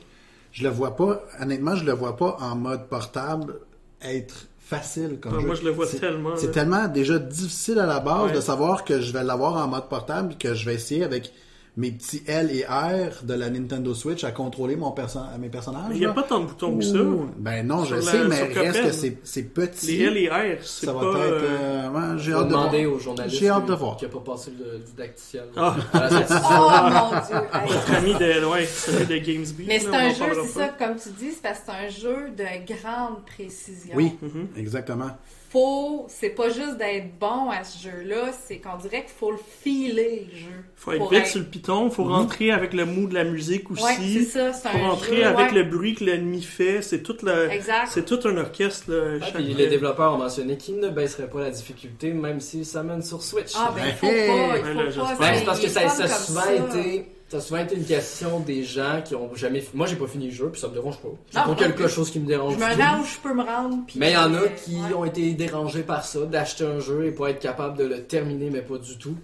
Je 0.52 0.64
le 0.64 0.70
vois 0.70 0.96
pas, 0.96 1.24
honnêtement, 1.40 1.76
je 1.76 1.86
le 1.86 1.94
vois 1.94 2.18
pas 2.18 2.38
en 2.42 2.56
mode 2.56 2.88
portable 2.88 3.56
être 4.02 4.48
facile 4.60 5.20
comme 5.22 5.40
jeu. 5.40 5.46
moi, 5.48 5.56
je 5.56 5.64
le 5.64 5.72
vois 5.72 5.86
tellement. 5.88 6.36
C'est 6.36 6.52
tellement 6.52 6.88
déjà 6.88 7.20
difficile 7.20 7.80
à 7.80 7.86
la 7.86 8.00
base 8.00 8.30
Ouais. 8.32 8.36
de 8.36 8.42
savoir 8.42 8.84
que 8.84 9.00
je 9.02 9.12
vais 9.14 9.24
l'avoir 9.24 9.56
en 9.58 9.68
mode 9.68 9.88
portable 9.90 10.36
que 10.38 10.54
je 10.54 10.66
vais 10.66 10.76
essayer 10.76 11.04
avec 11.04 11.32
mes 11.78 11.92
petits 11.92 12.22
L 12.28 12.52
et 12.52 12.66
R 12.66 13.24
de 13.24 13.34
la 13.34 13.50
Nintendo 13.50 13.94
Switch 13.94 14.26
à 14.26 14.32
contrôler 14.32 14.76
mon 14.76 14.92
perso- 14.92 15.20
mes 15.40 15.48
personnages. 15.48 15.86
Il 15.92 16.00
n'y 16.00 16.06
a 16.06 16.10
là. 16.10 16.14
pas 16.14 16.24
tant 16.24 16.42
de 16.42 16.46
boutons 16.48 16.78
que 16.78 16.84
ça. 16.84 16.98
Ben 17.38 17.66
non, 17.66 17.86
je 17.86 17.96
Sur 18.02 18.04
sais, 18.12 18.18
la- 18.18 18.24
mais 18.28 18.44
reste 18.44 18.84
que 18.84 18.92
c'est 18.92 19.18
c'est 19.24 19.44
petit. 19.44 19.98
Les 19.98 20.04
L 20.04 20.18
et 20.18 20.28
R, 20.30 20.58
c'est 20.62 20.86
ça 20.88 20.94
pas... 20.94 21.00
va 21.00 21.20
être. 21.20 21.34
euh, 21.34 21.48
euh, 21.50 21.90
ouais, 21.92 22.20
j'ai 22.20 22.34
hâte 22.34 22.48
de 22.48 22.54
voir. 22.54 22.66
demander 22.70 22.86
aux 22.88 23.00
journalistes 23.00 23.40
J'ai 23.40 23.48
hâte 23.50 23.66
de 23.68 23.74
voir. 23.74 23.96
qui 23.96 24.04
a 24.06 24.10
pas 24.10 24.20
passé 24.20 24.52
le, 24.60 24.80
du 24.80 24.92
dactyl. 24.98 25.44
Ah. 25.56 25.76
À 25.94 26.10
la. 26.10 26.20
Oh 27.10 27.10
mon 27.10 27.10
dieu! 27.26 27.48
Hey. 27.54 27.70
Notre 27.72 27.94
ami 27.96 28.14
de, 28.16 28.46
ouais, 28.46 28.66
celui 28.66 29.06
de 29.06 29.18
Gamesbeat. 29.26 29.68
Mais 29.68 29.80
c'est 29.80 29.96
un 29.96 30.10
jeu, 30.14 30.26
c'est 30.44 30.48
ça, 30.60 30.70
comme 30.78 30.96
tu 30.98 31.10
dis, 31.18 31.32
c'est 31.32 31.42
parce 31.42 31.60
que 31.60 31.66
c'est 31.68 31.86
un 31.86 31.90
jeu 31.90 32.30
de 32.32 32.44
grande 32.74 33.24
précision. 33.26 33.94
Oui, 33.96 34.12
Mhm. 34.22 34.48
exactement. 34.58 35.12
Faut, 35.52 36.06
c'est 36.08 36.30
pas 36.30 36.48
juste 36.50 36.78
d'être 36.78 37.20
bon 37.20 37.50
à 37.50 37.66
ce 37.66 37.84
jeu-là, 37.84 38.32
c'est 38.48 38.60
qu'on 38.60 38.78
dirait 38.78 39.02
qu'il 39.02 39.12
faut 39.20 39.32
le 39.32 39.38
filer, 39.62 40.26
le 40.32 40.38
jeu. 40.38 40.64
Faut 40.78 40.94
être 40.94 41.10
vite 41.12 41.26
sur 41.26 41.40
le 41.42 41.46
piton, 41.46 41.90
faut 41.90 42.06
rentrer 42.06 42.52
avec 42.52 42.74
le 42.74 42.86
mou 42.86 43.06
de 43.08 43.14
la 43.14 43.26
musique 43.26 43.70
aussi. 43.70 43.84
Ouais, 43.84 43.96
c'est 44.00 44.24
ça, 44.24 44.54
c'est 44.54 44.70
faut 44.70 44.78
un 44.78 44.90
rentrer 44.92 45.18
jeu, 45.18 45.26
avec 45.26 45.52
ouais. 45.52 45.58
le 45.58 45.64
bruit 45.64 45.96
que 45.96 46.06
l'ennemi 46.06 46.42
fait. 46.42 46.82
C'est 46.82 47.04
tout 47.04 47.18
le, 47.24 47.52
Exact. 47.52 47.88
c'est 47.90 48.06
tout 48.06 48.20
un 48.30 48.38
orchestre. 48.38 48.90
Là, 48.92 49.18
Ah, 49.22 49.26
puis 49.34 49.44
les 49.54 49.68
développeurs 49.68 50.14
ont 50.14 50.18
mentionné 50.20 50.56
qu'ils 50.56 50.80
ne 50.80 50.88
baisseraient 50.90 51.30
pas 51.30 51.42
la 51.42 51.50
difficulté 51.52 52.14
même 52.14 52.40
s'ils 52.40 52.66
s'amènent 52.66 53.04
sur 53.04 53.22
Switch. 53.22 53.52
Ah, 53.58 53.74
ben, 53.76 53.84
il 53.88 53.94
faut 53.94 54.08
Hey! 54.08 54.28
pas, 54.30 54.58
il 54.58 54.92
faut 54.94 55.02
pas. 55.02 55.16
Ben, 55.20 55.36
c'est 55.38 55.46
parce 55.46 55.60
que 55.60 55.68
ça, 55.68 55.90
ça 55.90 56.04
a 56.06 56.08
souvent 56.08 56.42
ça. 56.44 56.54
été. 56.80 57.06
Ça 57.32 57.38
a 57.38 57.40
souvent 57.40 57.62
été 57.62 57.76
une 57.76 57.86
question 57.86 58.42
des 58.42 58.62
gens 58.62 59.02
qui 59.06 59.16
ont 59.16 59.34
jamais. 59.36 59.64
Moi, 59.74 59.88
j'ai 59.88 59.96
pas 59.96 60.08
fini 60.08 60.26
le 60.26 60.34
jeu, 60.34 60.50
puis 60.52 60.60
ça 60.60 60.68
me 60.68 60.74
dérange 60.74 61.00
pas. 61.00 61.08
C'est 61.30 61.40
Non, 61.40 61.46
pas 61.46 61.64
quelque 61.64 61.88
chose 61.88 62.12
qui 62.12 62.20
me 62.20 62.28
dérange. 62.28 62.56
Je 62.56 62.60
me 62.60 62.66
rends 62.66 63.00
où 63.00 63.06
je 63.06 63.18
peux 63.24 63.34
me 63.34 63.42
rendre. 63.44 63.78
puis, 63.88 63.98
Mais 63.98 64.10
il 64.10 64.14
y 64.16 64.18
en 64.18 64.34
a 64.34 64.50
qui 64.50 64.76
ouais. 64.76 64.94
ont 64.94 65.06
été 65.06 65.32
dérangés 65.34 65.84
par 65.84 66.04
ça, 66.04 66.26
d'acheter 66.26 66.66
un 66.66 66.82
jeu 66.82 67.06
et 67.06 67.12
pas 67.12 67.30
être 67.30 67.40
capable 67.40 67.78
de 67.78 67.86
le 67.86 68.04
terminer, 68.04 68.50
mais 68.50 68.62
pas 68.62 68.78
du 68.78 68.98
tout. 68.98 69.16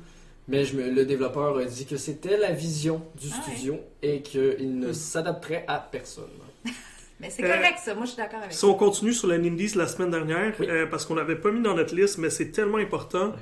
Mais 0.48 0.64
je 0.64 0.78
me- 0.78 0.90
le 0.90 1.04
développeur 1.04 1.58
a 1.58 1.66
dit 1.66 1.86
que 1.86 1.98
c'était 1.98 2.38
la 2.38 2.54
vision 2.54 3.02
du 3.20 3.28
Ah 3.30 3.36
ouais. 3.36 3.56
studio 3.56 3.76
et 4.02 4.22
qu'il 4.22 4.80
ne 4.80 4.94
s'adapterait 4.94 5.66
à 5.68 5.78
personne. 5.92 6.24
Mais 7.20 7.30
c'est 7.30 7.44
Euh, 7.44 7.54
correct, 7.54 7.80
ça. 7.84 7.94
Moi, 7.94 8.06
je 8.06 8.12
suis 8.12 8.18
d'accord 8.18 8.40
avec 8.40 8.54
Si 8.54 8.60
ça. 8.60 8.68
on 8.68 8.76
continue 8.76 9.12
sur 9.12 9.28
la 9.28 9.38
Nindies 9.38 9.74
la 9.76 9.88
semaine 9.88 10.12
dernière, 10.12 10.54
Oui. 10.62 10.68
euh, 10.70 10.86
parce 10.86 11.06
qu'on 11.06 11.16
l'avait 11.16 11.36
pas 11.36 11.52
mis 11.52 11.62
dans 11.62 11.74
notre 11.74 11.94
liste, 11.94 12.20
mais 12.20 12.30
c'est 12.30 12.52
tellement 12.52 12.78
important. 12.78 13.34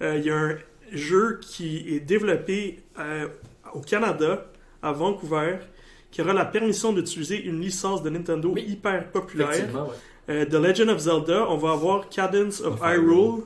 Euh, 0.00 0.16
Il 0.18 0.24
y 0.24 0.30
a 0.30 0.36
un 0.36 0.56
jeu 0.92 1.40
qui 1.42 1.78
est 1.96 2.00
développé 2.00 2.84
euh, 3.00 3.26
au 3.74 3.80
Canada, 3.80 4.46
à 4.82 4.92
Vancouver, 4.92 5.58
qui 6.10 6.20
aura 6.22 6.32
la 6.32 6.44
permission 6.44 6.92
d'utiliser 6.92 7.42
une 7.42 7.60
licence 7.60 8.02
de 8.02 8.10
Nintendo 8.10 8.50
Oui. 8.54 8.64
hyper 8.68 9.10
populaire. 9.10 9.48
Ouais. 9.50 9.90
Euh, 10.30 10.44
The 10.44 10.54
Legend 10.54 10.90
of 10.90 10.98
Zelda, 10.98 11.46
on 11.48 11.56
va 11.56 11.72
avoir 11.72 12.08
Cadence 12.08 12.60
of 12.60 12.80
Hyrule, 12.80 13.44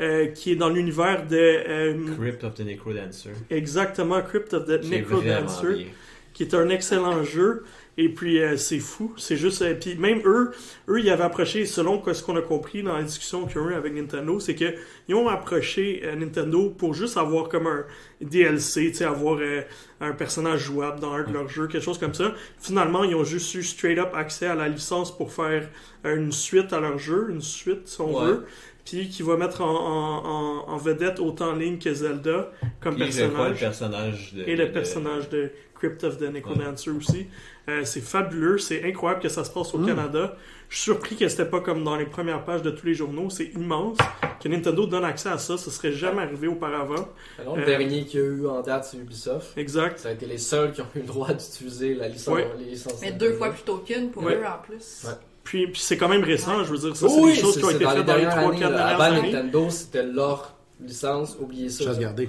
euh, 0.00 0.26
qui 0.28 0.52
est 0.52 0.56
dans 0.56 0.68
l'univers 0.68 1.26
de 1.26 1.36
euh, 1.36 1.94
Crypt 2.18 2.44
of 2.44 2.54
the 2.54 2.60
Necrodancer. 2.60 3.30
exactement 3.50 4.20
Crypt 4.22 4.52
of 4.54 4.66
the 4.66 4.82
Necrodancer 4.84 5.86
qui 6.32 6.44
est 6.44 6.54
un 6.54 6.68
excellent 6.70 7.22
jeu. 7.24 7.62
Et 7.98 8.08
puis 8.08 8.40
euh, 8.42 8.56
c'est 8.56 8.78
fou, 8.78 9.12
c'est 9.18 9.36
juste. 9.36 9.60
euh, 9.60 9.74
puis 9.78 9.96
même 9.96 10.22
eux, 10.24 10.50
eux 10.88 11.00
ils 11.00 11.10
avaient 11.10 11.24
approché, 11.24 11.66
selon 11.66 12.02
ce 12.14 12.22
qu'on 12.22 12.36
a 12.36 12.40
compris 12.40 12.82
dans 12.82 12.96
la 12.96 13.02
discussion 13.02 13.46
qu'ils 13.46 13.58
ont 13.58 13.68
eu 13.68 13.74
avec 13.74 13.92
Nintendo, 13.92 14.40
c'est 14.40 14.54
que 14.54 14.74
ils 15.08 15.14
ont 15.14 15.28
approché 15.28 16.00
euh, 16.04 16.16
Nintendo 16.16 16.70
pour 16.70 16.94
juste 16.94 17.18
avoir 17.18 17.50
comme 17.50 17.66
un 17.66 17.84
DLC, 18.22 18.90
tu 18.92 18.94
sais, 18.98 19.04
avoir 19.04 19.38
euh, 19.40 19.60
un 20.00 20.12
personnage 20.12 20.60
jouable 20.60 21.00
dans 21.00 21.12
un 21.12 21.24
de 21.24 21.32
leurs 21.34 21.48
jeux, 21.48 21.66
quelque 21.66 21.84
chose 21.84 21.98
comme 21.98 22.14
ça. 22.14 22.32
Finalement, 22.58 23.04
ils 23.04 23.14
ont 23.14 23.24
juste 23.24 23.54
eu 23.54 23.62
straight 23.62 23.98
up 23.98 24.10
accès 24.14 24.46
à 24.46 24.54
la 24.54 24.68
licence 24.68 25.14
pour 25.14 25.30
faire 25.32 25.68
euh, 26.06 26.16
une 26.16 26.32
suite 26.32 26.72
à 26.72 26.80
leur 26.80 26.98
jeu, 26.98 27.28
une 27.30 27.42
suite 27.42 27.88
si 27.88 28.00
on 28.00 28.12
Ouais. 28.18 28.24
veut. 28.26 28.46
Puis 28.84 29.08
qui 29.08 29.22
va 29.22 29.36
mettre 29.36 29.60
en, 29.62 29.70
en- 29.74 30.24
en- 30.26 30.68
en 30.72 30.76
vedette 30.76 31.20
autant 31.20 31.52
Link 31.54 31.82
que 31.82 31.94
Zelda 31.94 32.50
comme 32.80 32.96
Puis, 32.96 33.08
crois, 33.10 33.48
le 33.50 33.54
personnage 33.54 33.60
personnage 33.60 34.34
de, 34.34 34.42
et 34.42 34.56
le 34.56 34.66
de- 34.66 34.72
personnage 34.72 35.28
de 35.28 35.50
Crypt 35.78 36.02
of 36.04 36.18
the 36.18 36.22
Necrodancer 36.22 36.90
aussi. 36.90 37.26
Euh, 37.68 37.82
c'est 37.84 38.00
fabuleux, 38.00 38.58
c'est 38.58 38.84
incroyable 38.84 39.20
que 39.22 39.28
ça 39.28 39.44
se 39.44 39.50
passe 39.50 39.72
au 39.74 39.78
Mm. 39.78 39.86
Canada. 39.86 40.36
Je 40.68 40.76
suis 40.76 40.84
surpris 40.84 41.16
que 41.16 41.28
c'était 41.28 41.44
pas 41.44 41.60
comme 41.60 41.84
dans 41.84 41.96
les 41.96 42.06
premières 42.06 42.44
pages 42.44 42.62
de 42.62 42.70
tous 42.70 42.86
les 42.86 42.94
journaux. 42.94 43.30
C'est 43.30 43.46
immense 43.54 43.98
que 44.42 44.48
Nintendo 44.48 44.86
donne 44.86 45.04
accès 45.04 45.28
à 45.28 45.38
ça. 45.38 45.56
Ça 45.58 45.70
serait 45.70 45.92
jamais 45.92 46.22
arrivé 46.22 46.48
auparavant. 46.48 47.08
Alors, 47.38 47.56
le 47.56 47.62
Euh, 47.62 47.66
dernier 47.66 48.04
qu'il 48.04 48.20
y 48.20 48.22
a 48.22 48.26
eu 48.26 48.46
en 48.46 48.62
date, 48.62 48.84
c'est 48.84 48.96
Ubisoft. 48.96 49.56
Exact. 49.58 49.98
Ça 49.98 50.08
a 50.08 50.12
été 50.12 50.26
les 50.26 50.38
seuls 50.38 50.72
qui 50.72 50.80
ont 50.80 50.86
eu 50.96 51.00
le 51.00 51.04
droit 51.06 51.32
d'utiliser 51.32 51.94
la 51.94 52.08
licence. 52.08 52.34
Ouais. 52.34 52.48
les 52.58 52.64
licences 52.70 53.00
Mais 53.00 53.12
deux 53.12 53.34
fois 53.34 53.50
plutôt 53.50 53.78
qu'une 53.78 54.10
pour 54.10 54.24
Ouais. 54.24 54.34
eux 54.36 54.46
en 54.46 54.60
plus. 54.64 55.04
Ouais. 55.06 55.12
Puis, 55.44 55.66
puis 55.66 55.80
c'est 55.80 55.96
quand 55.96 56.08
même 56.08 56.22
récent. 56.24 56.62
Je 56.64 56.70
veux 56.70 56.78
dire, 56.78 56.96
ça, 56.96 57.08
c'est 57.08 57.20
oui, 57.20 57.32
des 57.34 57.38
choses 57.40 57.54
c'est- 57.54 57.60
qui 57.60 57.66
ont 57.66 57.70
été 57.70 57.78
faites 57.84 57.88
dans 57.88 57.96
les 57.98 58.04
dernières 58.04 58.36
3-4 58.36 58.62
années. 58.72 58.76
Avant 58.78 59.02
années. 59.04 59.32
Nintendo, 59.32 59.70
c'était 59.70 60.02
leur 60.04 60.54
licence. 60.80 61.36
Oubliez 61.40 61.68
ça. 61.68 61.84
Chasse 61.84 61.98
gardée. 61.98 62.28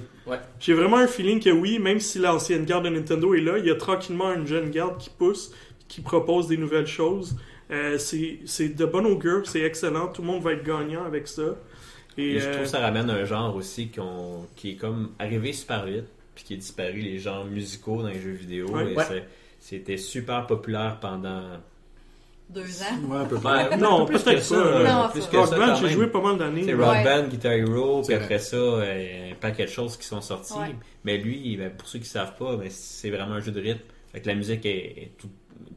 J'ai 0.60 0.74
vraiment 0.74 0.96
un 0.98 1.06
feeling 1.06 1.40
que 1.40 1.50
oui, 1.50 1.78
même 1.78 2.00
si 2.00 2.18
l'ancienne 2.18 2.64
garde 2.64 2.84
de 2.84 2.90
Nintendo 2.90 3.34
est 3.34 3.40
là, 3.40 3.58
il 3.58 3.66
y 3.66 3.70
a 3.70 3.74
tranquillement 3.76 4.32
une 4.32 4.46
jeune 4.46 4.70
garde 4.70 4.98
qui 4.98 5.10
pousse, 5.10 5.52
qui 5.88 6.00
propose 6.00 6.48
des 6.48 6.56
nouvelles 6.56 6.86
choses. 6.86 7.36
Euh, 7.70 7.96
c'est 7.98 8.40
c'est 8.44 8.68
de 8.68 8.84
bon 8.84 9.06
augure, 9.06 9.46
c'est 9.46 9.62
excellent. 9.62 10.08
Tout 10.08 10.22
le 10.22 10.28
monde 10.28 10.42
va 10.42 10.52
être 10.52 10.64
gagnant 10.64 11.04
avec 11.04 11.26
ça. 11.28 11.56
Et, 12.18 12.34
Et 12.34 12.38
je 12.40 12.46
euh, 12.46 12.50
trouve 12.52 12.62
que 12.64 12.68
ça 12.68 12.80
ramène 12.80 13.10
un 13.10 13.24
genre 13.24 13.56
aussi 13.56 13.90
qui 14.56 14.70
est 14.70 14.76
comme 14.76 15.10
arrivé 15.18 15.52
super 15.52 15.84
vite, 15.86 16.04
puis 16.34 16.44
qui 16.44 16.54
est 16.54 16.58
disparu, 16.58 17.00
les 17.00 17.18
genres 17.18 17.44
musicaux 17.44 18.02
dans 18.02 18.08
les 18.08 18.20
jeux 18.20 18.30
vidéo. 18.32 18.68
Ouais. 18.70 18.94
Ouais. 18.94 19.26
C'était 19.60 19.96
super 19.96 20.46
populaire 20.46 20.98
pendant. 21.00 21.42
Deux 22.50 22.82
ans. 22.82 23.08
Ouais, 23.08 23.16
un 23.18 23.24
peu 23.24 23.36
plus. 23.38 23.46
Ouais, 23.46 23.76
Non, 23.78 24.04
plus 24.06 24.22
que 24.22 24.38
ça. 24.40 24.56
Non, 24.56 25.08
plus 25.10 25.26
que 25.26 25.36
Rock 25.36 25.48
ça, 25.48 25.58
Band, 25.58 25.74
j'ai 25.76 25.88
joué 25.88 26.06
pas 26.08 26.20
mal 26.20 26.36
d'années. 26.38 26.64
C'est. 26.64 26.74
Rock 26.74 26.88
Ouais. 26.92 27.04
Band, 27.04 27.28
Guitar 27.28 27.52
Hero, 27.52 28.02
puis 28.02 28.14
après 28.14 28.38
ça, 28.38 28.56
euh, 28.56 29.32
un 29.32 29.34
paquet 29.34 29.64
de 29.64 29.70
choses 29.70 29.96
qui 29.96 30.06
sont 30.06 30.20
sorties. 30.20 30.52
Ouais. 30.54 30.76
Mais 31.04 31.16
lui, 31.18 31.56
ben, 31.56 31.70
pour 31.70 31.88
ceux 31.88 31.98
qui 31.98 32.04
savent 32.08 32.36
pas, 32.36 32.56
ben, 32.56 32.68
c'est 32.70 33.10
vraiment 33.10 33.34
un 33.34 33.40
jeu 33.40 33.50
de 33.52 33.60
rythme. 33.60 33.80
Fait 34.12 34.20
que 34.20 34.28
la 34.28 34.34
musique 34.34 34.64
est, 34.66 34.76
est 35.02 35.12
tout- 35.18 35.30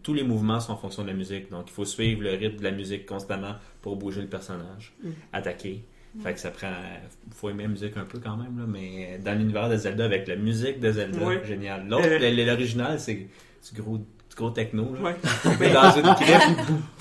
tous 0.03 0.13
les 0.13 0.23
mouvements 0.23 0.59
sont 0.59 0.73
en 0.73 0.77
fonction 0.77 1.03
de 1.03 1.07
la 1.07 1.13
musique. 1.13 1.49
Donc 1.49 1.65
il 1.67 1.71
faut 1.73 1.85
suivre 1.85 2.21
le 2.21 2.31
rythme 2.31 2.57
de 2.57 2.63
la 2.63 2.71
musique 2.71 3.05
constamment 3.05 3.55
pour 3.81 3.95
bouger 3.95 4.21
le 4.21 4.27
personnage, 4.27 4.93
Mm. 5.03 5.09
attaquer. 5.33 5.83
Fait 6.23 6.33
que 6.33 6.39
ça 6.39 6.49
prend. 6.51 6.71
faut 7.31 7.49
aimer 7.49 7.63
la 7.63 7.69
musique 7.69 7.95
un 7.97 8.05
peu 8.05 8.17
quand 8.19 8.37
même, 8.37 8.57
là, 8.57 8.65
mais 8.67 9.19
dans 9.23 9.37
l'univers 9.37 9.69
de 9.69 9.75
Zelda, 9.75 10.05
avec 10.05 10.27
la 10.27 10.35
musique 10.35 10.79
de 10.79 10.91
Zelda, 10.91 11.23
Ouais. 11.25 11.41
génial. 11.45 11.87
L'autre, 11.87 12.07
Euh, 12.07 12.45
l'original, 12.45 12.99
c'est 12.99 13.13
du 13.15 13.81
gros, 13.81 13.99
techno. 14.53 14.93
Là. 14.95 15.09
Ouais. 15.09 15.15
Mais 15.59 15.71
dans 15.73 15.91
une 15.91 16.05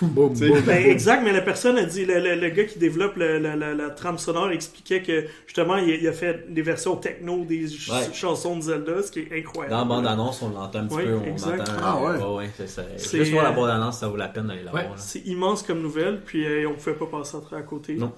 boum. 0.09 0.35
Ben, 0.67 0.87
exact, 0.91 1.23
mais 1.23 1.33
la 1.33 1.41
personne 1.43 1.79
a 1.79 1.85
dit, 1.85 2.05
le, 2.05 2.19
le- 2.21 2.35
le 2.41 2.49
gars 2.51 2.65
qui 2.65 2.79
développe 2.79 3.17
le- 3.17 3.39
la, 3.39 3.55
la- 3.57 3.75
la 3.75 3.91
trame 3.91 4.19
sonore 4.19 4.51
expliquait 4.51 5.03
que 5.03 5.25
justement 5.47 5.77
il, 5.77 5.89
il 5.91 6.09
a 6.09 6.13
fait 6.13 6.53
des 6.53 6.63
versions 6.63 6.97
techno 6.97 7.45
des 7.45 7.69
ch- 7.69 7.91
Ouais. 7.91 8.13
chansons 8.15 8.57
de 8.57 8.63
Zelda, 8.63 9.03
ce 9.03 9.11
qui 9.13 9.21
est 9.21 9.39
incroyable. 9.39 9.71
dans 9.73 9.79
la 9.81 9.85
bande-annonce, 9.85 10.43
on 10.43 10.51
l'entend 10.51 10.81
un 10.81 10.87
petit 10.87 10.97
Ouais, 10.97 11.05
peu. 11.05 11.15
On 11.15 11.25
exact. 11.25 11.61
entend, 11.61 11.73
Ah 11.83 11.97
ouais. 12.03 12.37
ouais, 12.37 12.51
c'est 12.57 12.69
ça. 12.69 12.83
Juste 12.97 13.31
pour 13.33 13.43
la 13.43 13.51
euh, 13.51 13.53
bande-annonce, 13.53 13.99
ça 13.99 14.09
vaut 14.09 14.17
la 14.17 14.29
peine 14.29 14.47
d'aller 14.49 14.63
la 14.65 14.73
Ouais. 14.75 14.85
voir. 14.87 14.99
C'est 14.99 15.21
immense 15.27 15.63
comme 15.63 15.81
nouvelle, 15.81 16.21
puis 16.25 16.45
euh, 16.47 16.67
on 16.67 16.71
ne 16.71 16.77
pouvait 16.77 16.95
pas 16.97 17.07
passer 17.07 17.37
à 17.57 17.63
côté. 17.63 17.95
Non. 17.95 18.13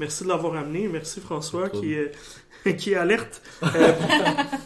Merci 0.00 0.22
de 0.24 0.28
l'avoir 0.28 0.54
amené. 0.56 0.88
Merci 0.92 1.20
François 1.20 1.68
qui 1.68 1.92
est, 1.94 2.12
qui 2.78 2.94
alerte. 2.94 3.42
Euh, 3.62 3.92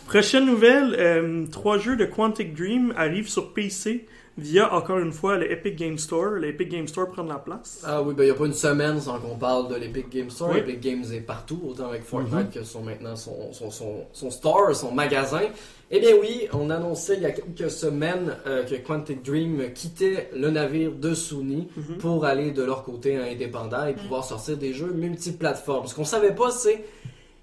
prochaine 0.06 0.46
nouvelle, 0.46 0.94
euh, 0.98 1.46
trois 1.50 1.78
jeux 1.78 1.96
de 1.96 2.04
Quantic 2.04 2.54
Dream 2.54 2.92
arrivent 2.96 3.28
sur 3.28 3.52
PC 3.52 4.06
via 4.38 4.72
encore 4.74 4.98
une 4.98 5.12
fois 5.12 5.36
le 5.36 5.50
Epic 5.52 5.76
Game 5.76 5.98
Store. 5.98 6.30
Le 6.30 6.48
Epic 6.48 6.70
Game 6.70 6.88
Store 6.88 7.06
prend 7.08 7.22
de 7.22 7.28
la 7.28 7.36
place. 7.38 7.82
Ah 7.86 8.02
oui, 8.02 8.14
ben 8.14 8.22
il 8.24 8.26
n'y 8.26 8.32
a 8.32 8.34
pas 8.34 8.46
une 8.46 8.54
semaine 8.54 8.98
sans 8.98 9.18
qu'on 9.20 9.36
parle 9.36 9.68
de 9.68 9.74
l'Epic 9.76 10.08
Game 10.10 10.30
Store. 10.30 10.50
Oui. 10.52 10.58
Epic 10.60 10.80
Games 10.80 11.04
est 11.12 11.20
partout, 11.20 11.60
autant 11.68 11.88
avec 11.88 12.02
Fortnite 12.02 12.50
que 12.50 12.62
son, 12.64 12.82
maintenant 12.82 13.14
son, 13.14 13.52
son, 13.52 13.70
son, 13.70 14.04
son 14.12 14.30
store, 14.30 14.74
son 14.74 14.90
magasin. 14.92 15.42
Eh 15.90 16.00
bien 16.00 16.12
oui, 16.18 16.48
on 16.54 16.70
annonçait 16.70 17.16
il 17.16 17.22
y 17.22 17.26
a 17.26 17.32
quelques 17.32 17.70
semaines 17.70 18.34
euh, 18.46 18.64
que 18.64 18.74
Quantic 18.76 19.22
Dream 19.22 19.70
quittait 19.74 20.30
le 20.34 20.50
navire 20.50 20.92
de 20.92 21.12
Sony 21.12 21.68
Mhm. 21.76 21.98
pour 21.98 22.24
aller 22.24 22.50
de 22.52 22.62
leur 22.62 22.82
côté 22.84 23.16
indépendant 23.16 23.86
et 23.86 23.92
pouvoir 23.92 24.24
sortir 24.24 24.56
des 24.56 24.72
jeux 24.72 24.92
multiplateformes. 24.94 25.86
Ce 25.86 25.94
qu'on 25.94 26.04
savait 26.06 26.34
pas, 26.34 26.50
c'est 26.50 26.82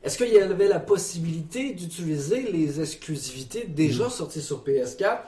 est-ce 0.02 0.18
qu'il 0.18 0.34
y 0.34 0.40
avait 0.40 0.70
la 0.70 0.80
possibilité 0.80 1.74
d'utiliser 1.74 2.44
les 2.52 2.80
exclusivités 2.80 3.66
déjà 3.66 4.10
sorties 4.10 4.42
sur 4.42 4.64
PS4 4.64 5.20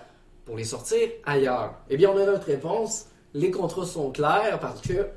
pour 0.46 0.56
les 0.56 0.64
sortir 0.64 1.10
ailleurs? 1.26 1.76
Eh 1.90 1.98
bien, 1.98 2.10
on 2.10 2.18
a 2.18 2.26
notre 2.26 2.48
réponse. 2.48 3.08
Les 3.34 3.52
contrats 3.52 3.86
sont 3.86 4.12
clairs 4.12 4.60
parce 4.62 4.82
que 4.82 5.08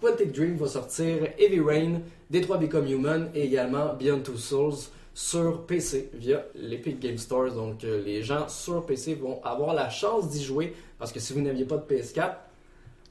Quantic 0.00 0.32
Dream 0.32 0.56
va 0.56 0.66
sortir 0.66 1.28
Heavy 1.38 1.60
Rain, 1.60 2.00
Detroit 2.30 2.58
Become 2.58 2.88
Human 2.88 3.30
et 3.34 3.44
également 3.44 3.94
Beyond 3.94 4.20
Two 4.20 4.36
Souls 4.36 4.90
sur 5.14 5.66
PC 5.66 6.10
via 6.12 6.44
l'Epic 6.54 7.00
Game 7.00 7.16
Store. 7.16 7.50
Donc, 7.52 7.84
euh, 7.84 8.02
les 8.02 8.22
gens 8.22 8.48
sur 8.48 8.84
PC 8.84 9.14
vont 9.14 9.40
avoir 9.44 9.72
la 9.72 9.88
chance 9.88 10.28
d'y 10.28 10.42
jouer 10.42 10.74
parce 10.98 11.10
que 11.10 11.20
si 11.20 11.32
vous 11.32 11.40
n'aviez 11.40 11.64
pas 11.64 11.78
de 11.78 11.82
PS4, 11.82 12.34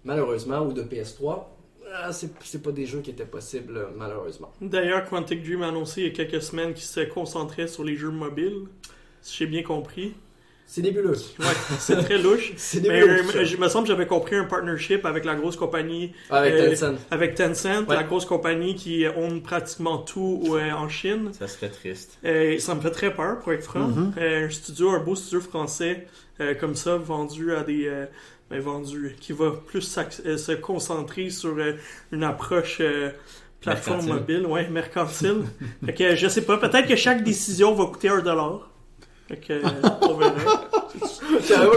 malheureusement, 0.04 0.60
ou 0.60 0.71
de 0.71 0.84
PS3, 0.84 1.45
ah, 1.93 2.12
c'est 2.12 2.62
pas 2.63 2.71
des 2.71 2.86
jeux 2.86 2.99
qui 3.02 3.12
étaient 3.12 3.25
possibles, 3.25 3.78
euh, 3.78 3.86
malheureusement. 3.97 4.52
D'ailleurs, 4.62 5.06
Quantic 5.06 5.43
Dream 5.43 5.62
a 5.63 5.67
annoncé 5.69 6.02
il 6.02 6.08
y 6.08 6.10
a 6.10 6.13
quelques 6.13 6.41
semaines 6.41 6.73
qu'il 6.73 6.84
se 6.86 7.02
concentrait 7.02 7.67
sur 7.67 7.84
les 7.84 7.95
jeux 7.95 8.12
mobiles. 8.12 8.63
Si 9.21 9.38
j'ai 9.39 9.47
bien 9.47 9.63
compris. 9.63 10.13
C'est 10.71 10.84
nébuleux. 10.84 11.15
Ouais, 11.39 11.45
c'est 11.80 11.95
très 11.95 12.19
louche. 12.19 12.54
C'est 12.58 12.82
Mais 12.88 12.99
nébuleux. 13.02 13.23
euh, 13.38 13.43
je 13.43 13.58
me 13.58 13.67
semble 13.67 13.88
que 13.88 13.91
j'avais 13.93 14.06
compris 14.06 14.36
un 14.36 14.43
partnership 14.45 15.04
avec 15.04 15.25
la 15.25 15.34
grosse 15.34 15.56
compagnie, 15.56 16.13
Avec 16.30 16.54
euh, 16.54 16.69
Tencent. 16.69 16.99
avec 17.10 17.34
Tencent, 17.34 17.88
Ouais. 17.88 17.95
la 17.95 18.04
grosse 18.04 18.25
compagnie 18.25 18.75
qui 18.75 19.04
own 19.08 19.41
pratiquement 19.41 19.97
tout 19.97 20.43
euh, 20.52 20.69
en 20.71 20.88
Chine. 20.88 21.32
Ça 21.34 21.47
serait 21.47 21.69
triste. 21.69 22.19
Euh, 22.23 22.60
ça 22.60 22.75
me 22.75 22.82
fait 22.82 22.91
très 22.91 23.12
peur, 23.12 23.39
pour 23.39 23.52
être 23.52 23.63
franc. 23.63 23.88
Mhm. 23.88 24.13
Euh, 24.19 24.45
un 24.45 24.49
studio, 24.52 24.91
un 24.91 24.99
beau 24.99 25.15
studio 25.15 25.41
français 25.41 26.06
euh, 26.39 26.54
comme 26.54 26.75
ça, 26.75 26.97
vendu 26.97 27.52
à 27.56 27.63
des... 27.63 27.91
ben, 28.49 28.59
vendu, 28.59 29.15
qui 29.19 29.31
va 29.31 29.51
plus 29.51 29.97
euh, 30.25 30.38
se 30.38 30.51
concentrer 30.53 31.29
sur 31.29 31.55
euh, 31.57 31.73
une 32.12 32.23
approche 32.23 32.77
euh, 32.81 33.12
plateforme 33.62 34.06
Mercantile. 34.06 34.37
mobile, 34.37 34.45
ouais, 34.47 34.69
mercantile. 34.69 35.43
fait 35.85 35.93
que, 35.93 36.15
je 36.15 36.27
sais 36.27 36.41
pas, 36.41 36.58
peut-être 36.58 36.87
que 36.87 36.95
chaque 36.95 37.23
décision 37.23 37.75
va 37.75 37.85
coûter 37.85 38.10
un 38.10 38.21
dollar. 38.21 38.69
Fait 39.27 39.37
que, 39.37 39.62
on 40.10 40.17
verra. 40.17 40.69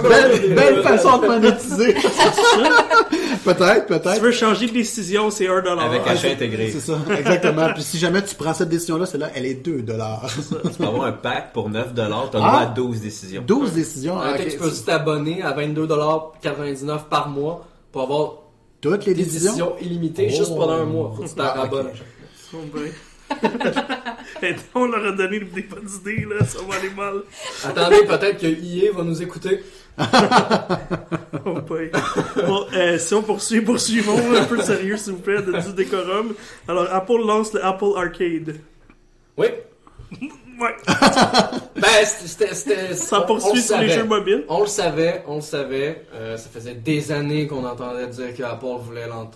Belle, 0.08 0.54
belle 0.54 0.82
façon 0.82 1.18
de 1.18 1.26
monétiser. 1.26 1.94
peut-être, 3.44 3.74
Si 3.74 3.80
tu 3.86 3.86
peut-être. 4.00 4.20
veux 4.20 4.32
changer 4.32 4.66
de 4.66 4.72
décision, 4.72 5.30
c'est 5.30 5.48
un 5.48 5.60
dollar. 5.62 5.84
Avec 5.86 6.02
Ah, 6.06 6.10
achat 6.10 6.20
c'est- 6.28 6.32
intégré. 6.32 6.70
C'est 6.70 6.80
ça, 6.80 6.98
exactement. 7.18 7.68
Puis 7.74 7.82
si 7.82 7.98
jamais 7.98 8.22
tu 8.22 8.34
prends 8.34 8.54
cette 8.54 8.68
décision-là, 8.68 9.06
celle-là, 9.06 9.30
elle 9.34 9.46
est 9.46 9.54
2 9.54 9.82
dollars. 9.82 10.26
Tu 10.64 10.70
peux 10.78 10.84
avoir 10.84 11.04
un 11.04 11.12
pack 11.12 11.52
pour 11.52 11.68
9$, 11.70 11.92
t'as 11.94 12.08
le 12.08 12.14
Ah. 12.14 12.28
droit 12.48 12.60
à 12.60 12.66
12 12.66 13.00
décisions. 13.00 13.42
12 13.46 13.72
décisions. 13.72 14.18
Ah, 14.20 14.32
ok. 14.34 14.40
ok, 14.40 14.48
tu 14.50 14.56
peux 14.58 14.66
aussi 14.66 14.84
t'abonner 14.84 15.42
à 15.42 15.52
22,99$ 15.52 17.04
par 17.10 17.28
mois 17.28 17.64
pour 17.90 18.02
avoir 18.02 18.34
Toutes 18.80 19.04
les 19.06 19.14
décisions? 19.14 19.52
décisions 19.52 19.74
illimitées 19.80 20.28
Oh. 20.32 20.36
juste 20.36 20.56
pendant 20.56 20.72
un 20.74 20.84
mois. 20.84 21.12
Faut 21.16 21.22
que 21.22 21.28
tu 21.28 21.34
t'en 21.34 21.44
On 24.74 24.86
leur 24.86 25.06
a 25.06 25.12
donné 25.12 25.40
des 25.40 25.62
bonnes 25.62 25.88
idées, 26.00 26.26
là, 26.28 26.44
ça 26.44 26.58
va 26.68 26.76
aller 26.76 26.90
mal. 26.90 27.22
Attendez, 27.64 28.04
peut-être 28.06 28.40
que 28.40 28.46
EA 28.46 28.90
va 28.92 29.02
nous 29.04 29.22
écouter. 29.22 29.62
Oh 31.44 31.60
boy. 31.60 31.90
Bon, 32.46 32.66
euh, 32.74 32.98
si 32.98 33.14
on 33.14 33.22
poursuit, 33.22 33.60
poursuivons 33.62 34.16
un 34.36 34.44
peu 34.44 34.56
de 34.58 34.62
sérieux, 34.62 34.96
s'il 34.96 35.14
vous 35.14 35.18
plaît, 35.20 35.42
de, 35.42 35.52
du 35.60 35.72
décorum. 35.74 36.34
Alors, 36.68 36.86
Apple 36.92 37.18
lance 37.26 37.52
le 37.52 37.64
Apple 37.64 37.92
Arcade. 37.96 38.56
Oui. 39.36 39.46
Ouais. 40.60 40.76
Ben, 41.76 41.88
c'était. 42.04 42.94
Ça 42.94 43.22
on- 43.22 43.26
poursuit 43.26 43.56
le 43.56 43.60
sur 43.62 43.78
les 43.78 43.88
jeux 43.88 44.04
mobiles. 44.04 44.44
On 44.48 44.60
le 44.60 44.66
savait, 44.68 45.24
on 45.26 45.36
le 45.36 45.40
savait. 45.40 46.04
Euh, 46.14 46.36
ça 46.36 46.48
faisait 46.48 46.74
des 46.74 47.10
années 47.10 47.46
qu'on 47.48 47.64
entendait 47.64 48.06
dire 48.06 48.36
que 48.36 48.42
Apple 48.44 48.66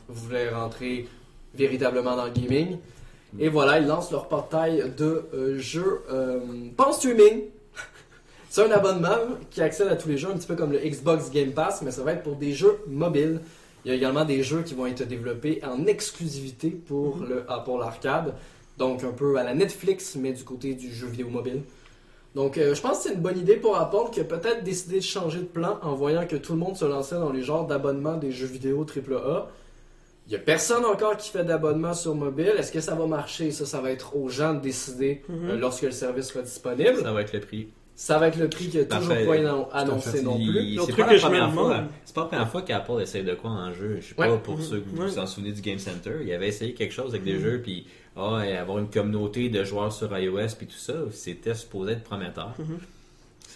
voulait 0.09 0.49
rentrer 0.51 1.09
véritablement 1.55 2.14
dans 2.16 2.26
le 2.26 2.30
gaming. 2.30 2.78
Et 3.39 3.49
voilà, 3.49 3.78
ils 3.78 3.87
lancent 3.87 4.11
leur 4.11 4.28
portail 4.28 4.93
de 4.97 5.26
euh, 5.34 5.59
jeux 5.59 6.03
euh, 6.11 6.41
pas 6.76 6.89
en 6.89 6.93
streaming. 6.93 7.45
C'est 8.51 8.64
un 8.64 8.70
abonnement 8.70 9.16
qui 9.51 9.61
accède 9.61 9.89
à 9.89 9.97
tous 9.97 10.09
les 10.09 10.18
jeux, 10.18 10.30
un 10.30 10.37
petit 10.37 10.47
peu 10.47 10.57
comme 10.57 10.72
le 10.72 10.78
Xbox 10.78 11.30
Game 11.30 11.53
Pass, 11.53 11.82
mais 11.82 11.91
ça 11.91 12.03
va 12.03 12.12
être 12.12 12.22
pour 12.22 12.37
des 12.37 12.53
jeux 12.53 12.78
mobiles. 12.87 13.41
Il 13.84 13.91
y 13.91 13.93
a 13.93 13.95
également 13.95 14.24
des 14.24 14.43
jeux 14.43 14.62
qui 14.62 14.74
vont 14.74 14.87
être 14.87 15.07
développés 15.07 15.61
en 15.64 15.87
exclusivité 15.87 16.70
pour 16.70 17.18
le 17.18 17.45
Apple 17.49 17.82
Arcade. 17.82 18.34
Donc 18.78 19.05
un 19.05 19.12
peu 19.12 19.37
à 19.37 19.45
la 19.45 19.55
Netflix, 19.55 20.16
mais 20.18 20.32
du 20.32 20.43
côté 20.43 20.74
du 20.74 20.93
jeu 20.93 21.07
vidéo 21.07 21.28
mobile. 21.28 21.62
Donc, 22.37 22.59
euh, 22.59 22.74
je 22.74 22.82
pense 22.82 22.99
que 22.99 23.05
c'est 23.05 23.14
une 23.14 23.22
bonne 23.22 23.39
idée 23.39 23.57
pour 23.57 23.78
Apple 23.78 24.11
qui 24.12 24.20
a 24.20 24.24
peut-être 24.24 24.62
décidé 24.62 24.97
de 24.97 25.05
changer 25.05 25.39
de 25.39 25.47
plan 25.47 25.78
en 25.80 25.95
voyant 25.95 26.26
que 26.26 26.37
tout 26.37 26.53
le 26.53 26.59
monde 26.59 26.76
se 26.76 26.84
lançait 26.84 27.14
dans 27.14 27.32
les 27.32 27.43
genres 27.43 27.66
d'abonnement 27.66 28.18
des 28.18 28.30
jeux 28.30 28.47
vidéo 28.47 28.84
AAA. 28.84 29.49
Il 30.27 30.33
y 30.33 30.37
a 30.37 30.39
personne 30.41 30.85
encore 30.85 31.16
qui 31.16 31.31
fait 31.31 31.45
d'abonnement 31.45 31.95
sur 31.95 32.14
mobile. 32.14 32.53
Est-ce 32.59 32.72
que 32.72 32.81
ça 32.81 32.95
va 32.97 33.07
marcher? 33.07 33.51
Ça, 33.53 33.64
ça 33.64 33.81
va 33.81 33.91
être 33.93 34.16
aux 34.16 34.29
gens 34.29 34.55
de 34.55 34.61
décider 34.61 35.22
Mhm. 35.29 35.51
euh, 35.51 35.57
lorsque 35.57 35.83
le 35.83 35.93
service 35.93 36.27
sera 36.29 36.43
disponible. 36.43 36.97
Ça 37.03 37.12
va 37.12 37.20
être 37.22 37.33
le 37.33 37.41
prix. 37.41 37.68
Ça 37.95 38.18
va 38.18 38.29
être 38.29 38.37
le 38.39 38.49
prix 38.51 38.68
qui 38.68 38.79
a 38.81 38.85
toujours 38.85 39.09
pas 39.14 39.37
annon- 39.37 39.68
annoncé 39.72 40.20
non 40.22 40.37
plus. 40.37 40.77
C'est 40.81 40.93
truc 40.93 40.97
pas, 40.97 41.05
que 41.05 41.14
la 41.14 41.20
première 41.20 41.53
fois- 41.55 41.85
c'est 42.05 42.14
pas 42.14 42.20
la 42.22 42.27
première 42.27 42.49
fois 42.51 42.62
qu'Apple 42.62 43.01
essaye 43.01 43.22
de 43.24 43.35
quoi 43.35 43.51
en 43.51 43.72
jeu. 43.72 43.99
Je 44.03 44.09
sais 44.09 44.20
Ouais. 44.20 44.29
pas 44.29 44.37
pour 44.37 44.57
Mhm. 44.57 44.62
ceux 44.62 44.81
que 44.81 44.89
vous 44.91 45.01
Ouais. 45.03 45.09
vous 45.09 45.18
en 45.18 45.27
souvenez 45.27 45.53
du 45.53 45.62
Game 45.62 45.79
Center. 45.79 46.11
Il 46.22 46.31
avait 46.33 46.49
essayé 46.49 46.74
quelque 46.74 46.93
chose 46.93 47.11
avec 47.11 47.22
des 47.24 47.39
jeux, 47.39 47.61
puis 47.62 47.87
ah, 48.16 48.43
et 48.47 48.57
avoir 48.57 48.79
une 48.79 48.91
communauté 48.91 49.49
de 49.49 49.62
joueurs 49.64 49.93
sur 49.93 50.14
iOS, 50.18 50.57
puis 50.59 50.66
tout 50.66 50.77
ça. 50.77 50.93
C'était 51.11 51.55
supposé 51.55 51.93
être 51.93 52.03
prometteur. 52.05 52.53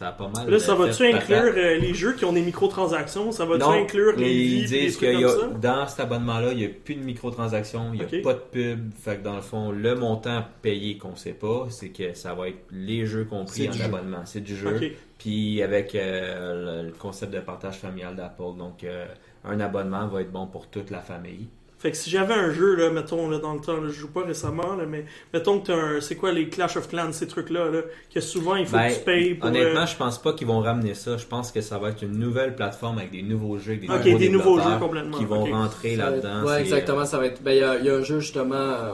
Ça 0.00 0.08
a 0.08 0.12
pas 0.12 0.28
mal. 0.28 0.48
Là, 0.48 0.58
ça 0.58 0.72
euh, 0.72 0.76
va-tu 0.76 1.04
inclure 1.04 1.52
euh, 1.54 1.76
les 1.76 1.92
jeux 1.92 2.14
qui 2.14 2.24
ont 2.24 2.32
des 2.32 2.40
microtransactions? 2.40 3.32
Ça 3.32 3.44
va-tu 3.44 3.64
inclure 3.64 4.16
les 4.16 4.32
ils 4.32 4.64
disent 4.64 4.96
que 4.96 5.12
comme 5.12 5.52
ça? 5.52 5.58
dans 5.58 5.86
cet 5.86 6.00
abonnement-là, 6.00 6.52
il 6.52 6.56
n'y 6.56 6.64
a 6.64 6.68
plus 6.70 6.94
de 6.94 7.02
microtransactions, 7.02 7.92
il 7.92 7.98
n'y 8.00 8.06
a 8.06 8.22
pas 8.22 8.32
de 8.32 8.38
pub. 8.38 8.94
Fait 8.94 9.18
que 9.18 9.22
dans 9.22 9.36
le 9.36 9.42
fond, 9.42 9.70
le 9.70 9.94
montant 9.94 10.42
payé 10.62 10.96
qu'on 10.96 11.16
sait 11.16 11.34
pas, 11.34 11.66
c'est 11.68 11.90
que 11.90 12.14
ça 12.14 12.32
va 12.32 12.48
être 12.48 12.64
les 12.70 13.04
jeux 13.04 13.26
compris 13.26 13.68
en 13.68 13.78
abonnement. 13.78 14.22
C'est 14.24 14.40
du 14.40 14.56
jeu. 14.56 14.80
Puis 15.18 15.62
avec 15.62 15.94
euh, 15.94 16.80
le, 16.82 16.86
le 16.86 16.92
concept 16.94 17.34
de 17.34 17.40
partage 17.40 17.76
familial 17.76 18.16
d'Apple. 18.16 18.56
Donc, 18.56 18.84
euh, 18.84 19.04
un 19.44 19.60
abonnement 19.60 20.06
va 20.06 20.22
être 20.22 20.32
bon 20.32 20.46
pour 20.46 20.68
toute 20.68 20.88
la 20.88 21.00
famille. 21.00 21.48
Fait 21.80 21.90
que 21.90 21.96
si 21.96 22.10
j'avais 22.10 22.34
un 22.34 22.52
jeu, 22.52 22.76
là, 22.76 22.90
mettons, 22.90 23.30
là, 23.30 23.38
dans 23.38 23.54
le 23.54 23.60
temps, 23.60 23.80
là, 23.80 23.88
je 23.88 23.92
joue 24.00 24.08
pas 24.10 24.22
récemment, 24.22 24.76
là, 24.76 24.84
mais 24.86 25.06
mettons 25.32 25.58
que 25.60 25.68
t'as 25.68 25.74
un. 25.76 26.00
C'est 26.02 26.14
quoi 26.14 26.30
les 26.30 26.50
Clash 26.50 26.76
of 26.76 26.88
Clans, 26.88 27.10
ces 27.12 27.26
trucs-là, 27.26 27.70
là, 27.70 27.80
que 28.14 28.20
souvent 28.20 28.56
il 28.56 28.66
faut 28.66 28.76
Ben, 28.76 28.90
que 28.92 28.98
tu 28.98 29.00
payes 29.04 29.34
pour. 29.34 29.48
Honnêtement, 29.48 29.80
euh, 29.80 29.86
je 29.86 29.96
pense 29.96 30.20
pas 30.20 30.34
qu'ils 30.34 30.46
vont 30.46 30.60
ramener 30.60 30.92
ça. 30.92 31.16
Je 31.16 31.24
pense 31.24 31.50
que 31.50 31.62
ça 31.62 31.78
va 31.78 31.88
être 31.88 32.02
une 32.02 32.18
nouvelle 32.18 32.54
plateforme 32.54 32.98
avec 32.98 33.12
des 33.12 33.22
nouveaux 33.22 33.56
jeux, 33.56 33.78
avec 33.88 34.02
des, 34.02 34.10
nouveaux, 34.12 34.18
des 34.18 34.28
nouveaux 34.28 34.60
jeux 34.60 34.78
complètement, 34.78 35.16
qui 35.16 35.24
vont 35.24 35.44
rentrer 35.46 35.96
là-dedans. 35.96 36.42
Ouais, 36.44 36.56
C'est, 36.56 36.60
exactement. 36.60 37.06
Ça 37.06 37.16
va 37.18 37.24
être. 37.26 37.42
Ben, 37.42 37.52
il 37.52 37.60
y, 37.60 37.64
a- 37.64 37.78
il 37.78 37.86
y 37.86 37.88
a 37.88 37.94
un 37.94 38.02
jeu 38.02 38.20
justement, 38.20 38.54
euh, 38.56 38.92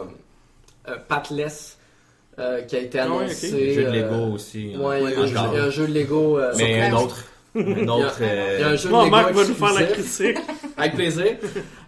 euh, 0.89 0.97
Patless, 1.09 1.78
euh, 2.39 2.62
qui 2.62 2.76
a 2.76 2.78
été 2.78 3.01
Ah 3.01 3.07
annoncé. 3.07 3.53
euh, 3.53 3.74
jeu 3.74 3.82
de 3.82 3.89
euh, 3.89 3.93
Lego 3.93 4.34
aussi. 4.34 4.74
hein, 4.76 4.80
Ouais, 4.80 5.03
il 5.03 5.11
y, 5.11 5.14
a 5.14 5.20
un 5.22 5.26
jeu- 5.26 5.37
encore. 5.39 5.51
il 5.55 5.57
y 5.57 5.61
a 5.61 5.64
un 5.64 5.70
jeu 5.70 5.89
de 5.89 5.93
Lego. 5.93 6.39
euh, 6.39 6.53
Mais 6.57 6.82
un 6.82 6.93
autre. 6.93 7.24
Un 7.57 7.89
autre. 7.89 8.16
Il 8.20 8.26
y 8.26 8.28
a 8.28 8.66
euh, 8.68 8.72
un 8.74 8.76
jeu 8.76 8.91
de 8.91 8.95
Lego 8.95 9.11
Marc 9.11 9.32
va 9.32 9.45
nous 9.45 9.55
faire 9.55 9.72
la 9.72 9.82
critique. 9.84 10.37
Avec 10.77 10.95
plaisir. 10.95 11.37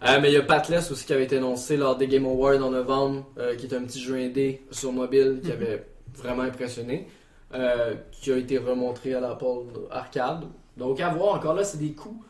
Euh, 0.07 0.19
mais 0.23 0.31
il 0.31 0.35
y 0.35 0.37
a 0.37 0.43
Patless 0.43 0.91
aussi 0.93 1.05
qui 1.05 1.13
avait 1.13 1.25
été 1.25 1.39
annoncé 1.39 1.77
lors 1.77 1.97
des 1.97 2.07
Game 2.07 2.25
Awards 2.25 2.63
en 2.63 2.71
novembre, 2.71 3.27
euh, 3.39 3.57
qui 3.57 3.67
est 3.67 3.75
un 3.75 3.83
petit 3.83 4.01
jeu 4.01 4.15
indé 4.15 4.63
sur 4.71 4.93
mobile 4.93 5.41
qui 5.45 5.51
avait 5.51 5.85
vraiment 6.15 6.43
impressionné, 6.43 7.09
euh, 7.53 7.95
qui 8.13 8.33
a 8.33 8.37
été 8.37 8.59
remontré 8.59 9.15
à 9.15 9.21
l'Apple 9.21 9.67
Arcade. 9.91 10.45
Donc 10.77 11.01
à 11.01 11.09
voir, 11.09 11.35
encore 11.35 11.55
là, 11.55 11.65
c'est 11.65 11.79
des 11.79 11.93
coûts. 11.93 12.23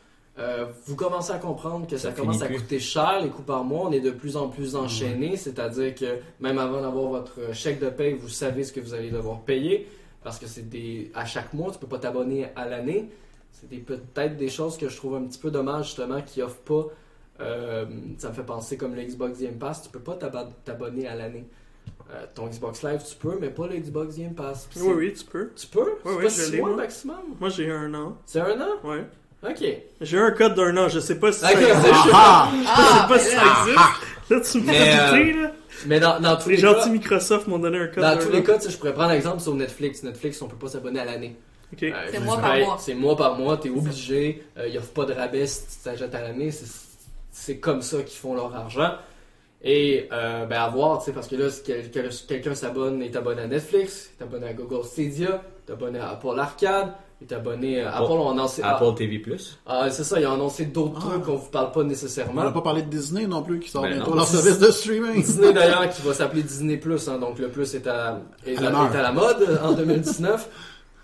Vous 0.85 0.95
commencez 0.95 1.33
à 1.33 1.37
comprendre 1.37 1.85
que 1.85 1.97
ça, 1.97 2.09
Ça 2.09 2.15
commence 2.15 2.41
à 2.41 2.45
plus. 2.45 2.59
coûter 2.59 2.79
cher, 2.79 3.19
les 3.21 3.27
coûts 3.27 3.41
par 3.43 3.65
mois. 3.65 3.87
On 3.89 3.91
est 3.91 3.99
de 3.99 4.11
plus 4.11 4.37
en 4.37 4.47
plus 4.47 4.77
enchaînés, 4.77 5.35
c'est-à-dire 5.35 5.93
que 5.93 6.17
même 6.39 6.57
avant 6.57 6.81
d'avoir 6.81 7.09
votre 7.09 7.53
chèque 7.53 7.81
de 7.81 7.89
paye, 7.89 8.13
vous 8.13 8.29
savez 8.29 8.63
ce 8.63 8.71
que 8.71 8.79
vous 8.79 8.93
allez 8.93 9.11
devoir 9.11 9.41
payer 9.41 9.85
parce 10.23 10.39
que 10.39 10.47
c'est 10.47 10.69
des 10.69 11.11
à 11.13 11.25
chaque 11.25 11.53
mois, 11.53 11.71
tu 11.71 11.79
peux 11.79 11.87
pas 11.87 11.99
t'abonner 11.99 12.47
à 12.55 12.67
l'année. 12.67 13.09
C'est 13.51 13.69
des- 13.69 13.77
peut-être 13.77 14.37
des 14.37 14.49
choses 14.49 14.77
que 14.77 14.87
je 14.89 14.95
trouve 14.95 15.15
un 15.15 15.23
petit 15.23 15.39
peu 15.39 15.51
dommage 15.51 15.87
justement 15.87 16.21
qui 16.21 16.41
offrent 16.41 16.55
pas. 16.63 16.85
euh, 17.41 17.85
ça 18.17 18.29
me 18.29 18.33
fait 18.33 18.43
penser 18.43 18.75
comme 18.75 18.95
le 18.95 19.01
Xbox 19.01 19.39
Game 19.39 19.57
Pass, 19.57 19.83
tu 19.83 19.89
peux 19.89 19.99
pas 19.99 20.15
t'ab- 20.15 20.51
t'abonner 20.65 21.07
à 21.07 21.15
l'année. 21.15 21.45
Euh, 22.11 22.25
ton 22.35 22.47
Xbox 22.47 22.83
Live, 22.83 23.01
tu 23.07 23.15
peux, 23.15 23.37
mais 23.39 23.49
pas 23.49 23.65
le 23.67 23.77
Xbox 23.77 24.17
Game 24.17 24.33
Pass. 24.33 24.67
Oui, 24.75 24.93
oui, 24.95 25.13
tu 25.13 25.23
peux. 25.25 25.49
Tu 25.55 25.67
peux? 25.67 25.93
Oui, 26.03 26.13
oui, 26.17 26.23
pas 26.23 26.29
je 26.29 26.51
l'ai, 26.51 26.61
maximum? 26.61 27.15
Moi, 27.39 27.49
j'ai 27.49 27.71
un 27.71 27.93
an. 27.93 28.17
C'est 28.25 28.41
un 28.41 28.59
an? 28.59 28.73
Ouais. 28.83 29.05
Ok. 29.47 29.63
J'ai 30.01 30.17
un 30.19 30.31
code 30.31 30.53
d'un 30.55 30.75
an, 30.75 30.89
je 30.89 30.99
sais 30.99 31.17
pas 31.17 31.31
si 31.31 31.45
Ok, 31.45 31.51
ça 31.51 31.57
c'est 31.57 31.69
existe. 31.69 31.93
chaud. 31.93 32.09
Ah! 32.13 32.49
Je 32.51 32.57
sais 32.65 32.69
Ah, 32.75 33.05
pas 33.07 33.19
si 33.19 33.35
là. 33.35 33.41
ça 33.41 33.61
existe. 33.61 34.29
Là, 34.29 34.39
tu 34.41 34.57
me 34.67 34.73
fais 34.73 35.37
euh, 35.37 35.41
là. 35.43 35.51
Mais 35.85 35.99
dans, 36.01 36.19
dans 36.19 36.35
tous 36.35 36.49
Les 36.49 36.55
les 36.57 36.61
gentils 36.61 36.79
cas, 36.87 36.89
Microsoft 36.89 37.47
m'ont 37.47 37.59
donné 37.59 37.77
un 37.79 37.87
code 37.87 38.03
dans 38.03 38.17
tous 38.19 38.29
les 38.31 38.43
cas, 38.43 38.59
je 38.59 38.75
pourrais 38.77 38.93
prendre 38.93 39.11
l'exemple 39.11 39.39
sur 39.39 39.55
Netflix. 39.55 40.03
Netflix, 40.03 40.41
on 40.41 40.47
peut 40.49 40.57
pas 40.57 40.67
s'abonner 40.67 40.99
à 40.99 41.05
l'année. 41.05 41.37
Euh, 41.83 41.91
C'est 42.11 42.19
mois 42.19 42.37
par 42.37 42.51
pas, 42.51 42.59
mois. 42.59 42.77
C'est 42.79 42.93
mois 42.95 43.15
par 43.15 43.37
mois, 43.37 43.57
t'es 43.57 43.69
obligé. 43.69 44.43
Euh, 44.57 44.67
ils 44.67 44.77
offrent 44.77 44.93
pas 44.93 45.05
de 45.05 45.13
rabais 45.13 45.45
si 45.47 45.61
tu 45.67 45.83
t'achètes 45.83 46.15
à 46.15 46.21
l'année. 46.21 46.51
C'est- 46.51 46.87
C'est 47.31 47.57
comme 47.57 47.81
ça 47.81 47.97
qu'ils 48.03 48.17
font 48.17 48.33
leur 48.35 48.53
argent. 48.55 48.91
Et 49.63 50.07
euh, 50.11 50.45
ben 50.45 50.59
à 50.61 50.69
voir, 50.69 50.99
tu 50.99 51.05
sais, 51.05 51.11
parce 51.11 51.27
que 51.27 51.35
là, 51.35 51.49
si 51.49 51.61
quel- 51.63 51.91
quel- 51.91 52.09
quelqu'un 52.27 52.55
s'abonne, 52.55 53.01
est 53.01 53.15
abonné 53.15 53.41
à 53.41 53.47
Netflix, 53.47 54.09
est 54.19 54.23
abonné 54.23 54.47
à 54.47 54.53
Google 54.53 54.83
Stadia, 54.85 55.41
est 55.67 55.71
abonné 55.71 55.99
à 55.99 56.09
Apple 56.11 56.37
Arcade, 56.39 56.93
est 57.21 57.31
abonné 57.33 57.81
à 57.81 57.89
Apple- 57.95 58.03
Apple, 58.05 58.11
on 58.13 58.29
a 58.29 58.31
annoncé. 58.31 58.61
ah, 58.63 58.75
Apple 58.77 58.95
TV+. 58.95 59.21
ah, 59.67 59.89
c'est 59.91 60.05
ça, 60.05 60.19
ils 60.19 60.25
ont 60.27 60.33
annoncé 60.33 60.65
d'autres 60.65 61.01
Ah. 61.05 61.09
trucs 61.09 61.23
qu'on 61.25 61.35
vous 61.35 61.49
parle 61.49 61.71
pas 61.73 61.81
On 61.81 61.83
nécessairement. 61.83 62.43
n'a 62.43 62.51
pas 62.51 62.61
parlé 62.61 62.81
de 62.83 62.89
Disney 62.89 63.27
non 63.27 63.43
plus, 63.43 63.59
qui 63.59 63.69
sort 63.69 63.81
Ben 63.83 63.95
bientôt 63.95 64.11
non. 64.11 64.17
leur 64.17 64.27
service 64.27 64.59
de 64.59 64.71
streaming. 64.71 65.15
Disney 65.21 65.51
d'ailleurs 65.51 65.89
qui 65.89 66.01
va 66.03 66.13
s'appeler 66.13 66.43
Disney 66.43 66.77
Plus, 66.77 67.09
hein, 67.09 67.17
donc 67.19 67.37
le 67.37 67.49
plus 67.49 67.75
est 67.75 67.85
à, 67.87 68.21
est 68.47 68.57
À 68.57 68.61
est 68.61 69.01
la 69.01 69.11
mode 69.11 69.59
en 69.63 69.73
2019. 69.73 70.47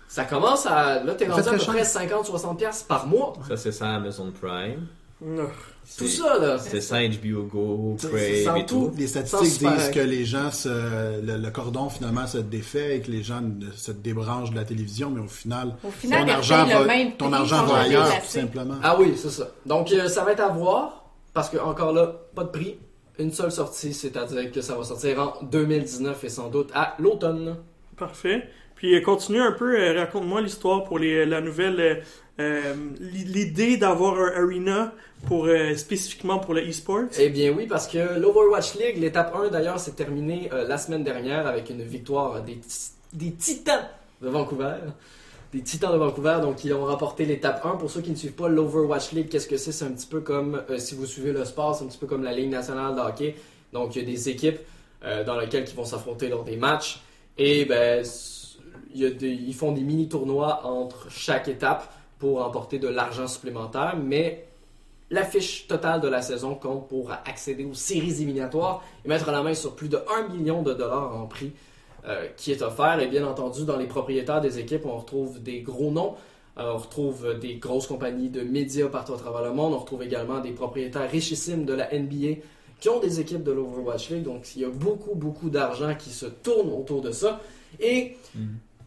Ça 0.08 0.24
commence 0.24 0.66
à. 0.66 1.02
Là, 1.02 1.14
t'es 1.14 1.26
rendu 1.28 1.48
à 1.48 1.52
peu 1.52 1.58
près 1.58 1.82
50-60$ 1.82 2.56
piastres 2.56 2.86
par 2.86 3.06
mois. 3.06 3.32
Ça, 3.48 3.56
c'est 3.56 3.72
ça 3.72 3.88
Amazon 3.94 4.32
Prime. 4.40 4.86
Tout 5.98 6.08
ça, 6.08 6.38
là. 6.38 6.58
C'est 6.58 6.80
ça 6.80 6.98
HBO 7.06 7.42
Go, 7.44 7.96
C'est- 7.98 8.42
Crave 8.44 8.58
et 8.58 8.66
tout. 8.66 8.92
Les 8.98 9.06
statistiques 9.06 9.60
disent 9.68 9.90
que 9.90 10.00
les 10.00 10.24
gens 10.24 10.50
se, 10.50 10.68
le, 11.24 11.36
le 11.38 11.50
cordon 11.50 11.88
finalement 11.88 12.26
se 12.26 12.38
défait 12.38 12.96
et 12.96 13.00
que 13.00 13.10
les 13.10 13.22
gens 13.22 13.40
se 13.74 13.92
débranchent 13.92 14.50
de 14.50 14.56
la 14.56 14.64
télévision, 14.64 15.10
mais 15.10 15.20
au 15.20 15.28
final, 15.28 15.74
Au 15.84 15.90
final, 15.90 16.26
ton 16.26 16.32
argent 16.32 16.66
va, 16.66 16.80
le 16.80 16.86
même 16.86 17.12
ton 17.16 17.32
argent 17.32 17.64
va 17.64 17.78
ailleurs, 17.78 18.08
tout 18.20 18.26
simplement. 18.26 18.74
Ah 18.82 18.96
oui, 18.98 19.14
c'est 19.16 19.30
ça. 19.30 19.48
Donc, 19.64 19.90
euh, 19.92 20.08
ça 20.08 20.24
va 20.24 20.32
être 20.32 20.40
à 20.40 20.48
voir, 20.48 21.04
parce 21.32 21.48
que 21.48 21.56
encore 21.58 21.92
là, 21.92 22.12
pas 22.34 22.44
de 22.44 22.50
prix. 22.50 22.76
Une 23.18 23.32
seule 23.32 23.52
sortie, 23.52 23.94
c'est-à-dire 23.94 24.52
que 24.52 24.60
ça 24.60 24.76
va 24.76 24.84
sortir 24.84 25.18
en 25.40 25.44
2019 25.46 26.22
et 26.24 26.28
sans 26.28 26.48
doute 26.48 26.70
à 26.74 26.94
l'automne. 26.98 27.56
Parfait. 27.96 28.46
Puis 28.76 28.94
euh, 28.94 29.00
continue 29.00 29.40
un 29.40 29.52
peu, 29.52 29.78
euh, 29.78 29.98
raconte-moi 29.98 30.40
l'histoire 30.42 30.84
pour 30.84 30.98
les, 30.98 31.26
la 31.26 31.40
nouvelle. 31.40 32.02
euh, 32.38 32.74
L'idée 33.00 33.76
d'avoir 33.78 34.14
un 34.18 34.42
arena 34.44 34.92
pour 35.26 35.48
spécifiquement 35.76 36.38
pour 36.38 36.52
le 36.54 36.68
e-sport. 36.68 37.04
Eh 37.18 37.30
bien 37.30 37.50
oui, 37.56 37.66
parce 37.66 37.88
que 37.88 38.18
l'Overwatch 38.20 38.74
League, 38.74 38.98
l'étape 38.98 39.34
1 39.34 39.48
d'ailleurs, 39.48 39.80
s'est 39.80 39.92
terminée 39.92 40.50
la 40.52 40.76
semaine 40.76 41.02
dernière 41.02 41.46
avec 41.46 41.70
une 41.70 41.82
victoire 41.82 42.42
des, 42.42 42.58
des 43.14 43.32
Titans 43.32 43.88
de 44.20 44.28
Vancouver. 44.28 44.74
Des 45.54 45.62
Titans 45.62 45.92
de 45.92 45.96
Vancouver, 45.96 46.38
donc 46.42 46.62
ils 46.64 46.74
ont 46.74 46.84
remporté 46.84 47.24
l'étape 47.24 47.64
1. 47.64 47.76
Pour 47.76 47.90
ceux 47.90 48.02
qui 48.02 48.10
ne 48.10 48.16
suivent 48.16 48.32
pas 48.32 48.48
l'Overwatch 48.48 49.12
League, 49.12 49.28
qu'est-ce 49.30 49.48
que 49.48 49.56
c'est? 49.56 49.72
C'est 49.72 49.86
un 49.86 49.92
petit 49.92 50.06
peu 50.06 50.20
comme, 50.20 50.62
si 50.76 50.94
vous 50.94 51.06
suivez 51.06 51.32
le 51.32 51.44
sport, 51.46 51.74
c'est 51.74 51.84
un 51.84 51.88
petit 51.88 51.98
peu 51.98 52.06
comme 52.06 52.22
la 52.24 52.32
Ligue 52.34 52.50
nationale 52.50 52.94
de 52.94 53.00
hockey. 53.00 53.34
Donc 53.72 53.96
il 53.96 54.02
y 54.02 54.04
a 54.04 54.06
des 54.08 54.28
équipes 54.28 54.58
dans 55.24 55.38
lesquelles 55.38 55.64
ils 55.66 55.74
vont 55.74 55.84
s'affronter 55.86 56.28
lors 56.28 56.44
des 56.44 56.56
matchs. 56.56 57.00
Et 57.38 57.64
ben, 57.64 58.04
ils 58.94 59.54
font 59.54 59.72
des 59.72 59.82
mini-tournois 59.82 60.66
entre 60.66 61.10
chaque 61.10 61.48
étape 61.48 61.92
pour 62.18 62.38
remporter 62.42 62.78
de 62.78 62.88
l'argent 62.88 63.26
supplémentaire, 63.26 63.96
mais 64.02 64.46
l'affiche 65.10 65.66
totale 65.66 66.00
de 66.00 66.08
la 66.08 66.22
saison 66.22 66.54
compte 66.54 66.88
pour 66.88 67.12
accéder 67.12 67.64
aux 67.64 67.74
séries 67.74 68.22
éliminatoires 68.22 68.82
et 69.04 69.08
mettre 69.08 69.30
la 69.30 69.42
main 69.42 69.54
sur 69.54 69.76
plus 69.76 69.88
de 69.88 69.98
1 70.18 70.28
million 70.34 70.62
de 70.62 70.72
dollars 70.72 71.16
en 71.16 71.26
prix 71.26 71.52
euh, 72.06 72.26
qui 72.36 72.52
est 72.52 72.62
offert. 72.62 73.00
Et 73.00 73.08
bien 73.08 73.26
entendu, 73.26 73.64
dans 73.64 73.76
les 73.76 73.86
propriétaires 73.86 74.40
des 74.40 74.58
équipes, 74.58 74.86
on 74.86 74.96
retrouve 74.96 75.42
des 75.42 75.60
gros 75.60 75.90
noms. 75.90 76.14
Euh, 76.58 76.72
on 76.74 76.78
retrouve 76.78 77.38
des 77.38 77.56
grosses 77.56 77.86
compagnies 77.86 78.30
de 78.30 78.42
médias 78.42 78.88
partout 78.88 79.14
à 79.14 79.18
travers 79.18 79.42
le 79.42 79.52
monde. 79.52 79.74
On 79.74 79.78
retrouve 79.78 80.02
également 80.02 80.40
des 80.40 80.52
propriétaires 80.52 81.10
richissimes 81.10 81.64
de 81.64 81.74
la 81.74 81.88
NBA 81.92 82.40
qui 82.80 82.88
ont 82.88 83.00
des 83.00 83.20
équipes 83.20 83.42
de 83.42 83.52
l'Overwatch 83.52 84.10
League. 84.10 84.22
Donc, 84.24 84.54
il 84.56 84.62
y 84.62 84.64
a 84.64 84.68
beaucoup, 84.68 85.14
beaucoup 85.14 85.50
d'argent 85.50 85.94
qui 85.94 86.10
se 86.10 86.26
tourne 86.26 86.70
autour 86.70 87.00
de 87.00 87.10
ça. 87.10 87.40
Et 87.80 88.16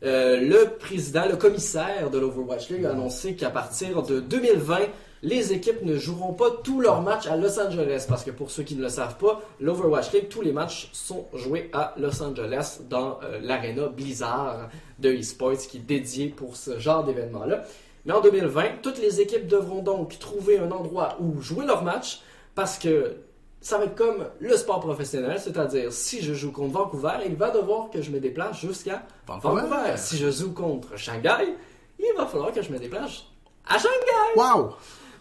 euh, 0.04 0.40
le 0.40 0.78
président, 0.78 1.26
le 1.28 1.36
commissaire 1.36 2.10
de 2.10 2.18
l'Overwatch 2.18 2.70
League 2.70 2.86
a 2.86 2.92
annoncé 2.92 3.36
qu'à 3.36 3.50
partir 3.50 4.02
de 4.04 4.22
2020, 4.22 4.80
les 5.22 5.52
équipes 5.52 5.84
ne 5.84 5.98
joueront 5.98 6.32
pas 6.32 6.50
tous 6.64 6.80
leurs 6.80 7.02
matchs 7.02 7.28
à 7.28 7.36
Los 7.36 7.60
Angeles. 7.60 8.06
Parce 8.08 8.24
que 8.24 8.32
pour 8.32 8.50
ceux 8.50 8.64
qui 8.64 8.76
ne 8.76 8.82
le 8.82 8.90
savent 8.90 9.18
pas, 9.18 9.42
l'Overwatch 9.60 10.14
League, 10.14 10.30
tous 10.30 10.42
les 10.42 10.54
matchs 10.54 10.90
sont 10.94 11.26
joués 11.34 11.70
à 11.74 11.94
Los 11.98 12.24
Angeles 12.24 12.80
dans 12.90 13.20
euh, 13.24 13.40
l'aréna 13.42 13.88
Blizzard 13.88 14.70
de 15.00 15.12
eSports 15.12 15.58
qui 15.70 15.78
est 15.78 15.82
dédié 15.82 16.28
pour 16.28 16.56
ce 16.56 16.80
genre 16.80 17.04
d'événement-là. 17.04 17.64
Mais 18.06 18.14
en 18.14 18.22
2020, 18.22 18.82
toutes 18.82 19.00
les 19.00 19.20
équipes 19.20 19.48
devront 19.48 19.82
donc 19.82 20.18
trouver 20.20 20.60
un 20.60 20.72
endroit 20.72 21.18
où 21.20 21.42
jouer 21.42 21.66
leurs 21.66 21.84
matchs 21.84 22.22
parce 22.56 22.80
que 22.80 23.18
ça 23.62 23.78
va 23.78 23.86
être 23.86 23.96
comme 23.96 24.26
le 24.40 24.56
sport 24.56 24.80
professionnel, 24.80 25.38
c'est-à-dire 25.40 25.92
si 25.92 26.22
je 26.22 26.34
joue 26.34 26.52
contre 26.52 26.74
Vancouver, 26.74 27.14
il 27.26 27.36
va 27.36 27.50
devoir 27.52 27.90
que 27.90 28.02
je 28.02 28.10
me 28.12 28.20
déplace 28.20 28.60
jusqu'à 28.60 29.04
Vancouver. 29.28 29.62
Vancouver. 29.68 29.98
Si 29.98 30.18
je 30.18 30.32
joue 30.32 30.54
contre 30.54 30.98
Shanghai, 30.98 31.56
il 32.00 32.14
va 32.18 32.26
falloir 32.26 32.52
que 32.54 32.62
je 32.62 32.72
me 32.72 32.80
déplace 32.80 33.24
à 33.68 33.78
Shanghai. 33.78 34.36
Wow! 34.38 34.70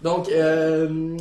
Donc, 0.03 0.29
euh, 0.29 1.17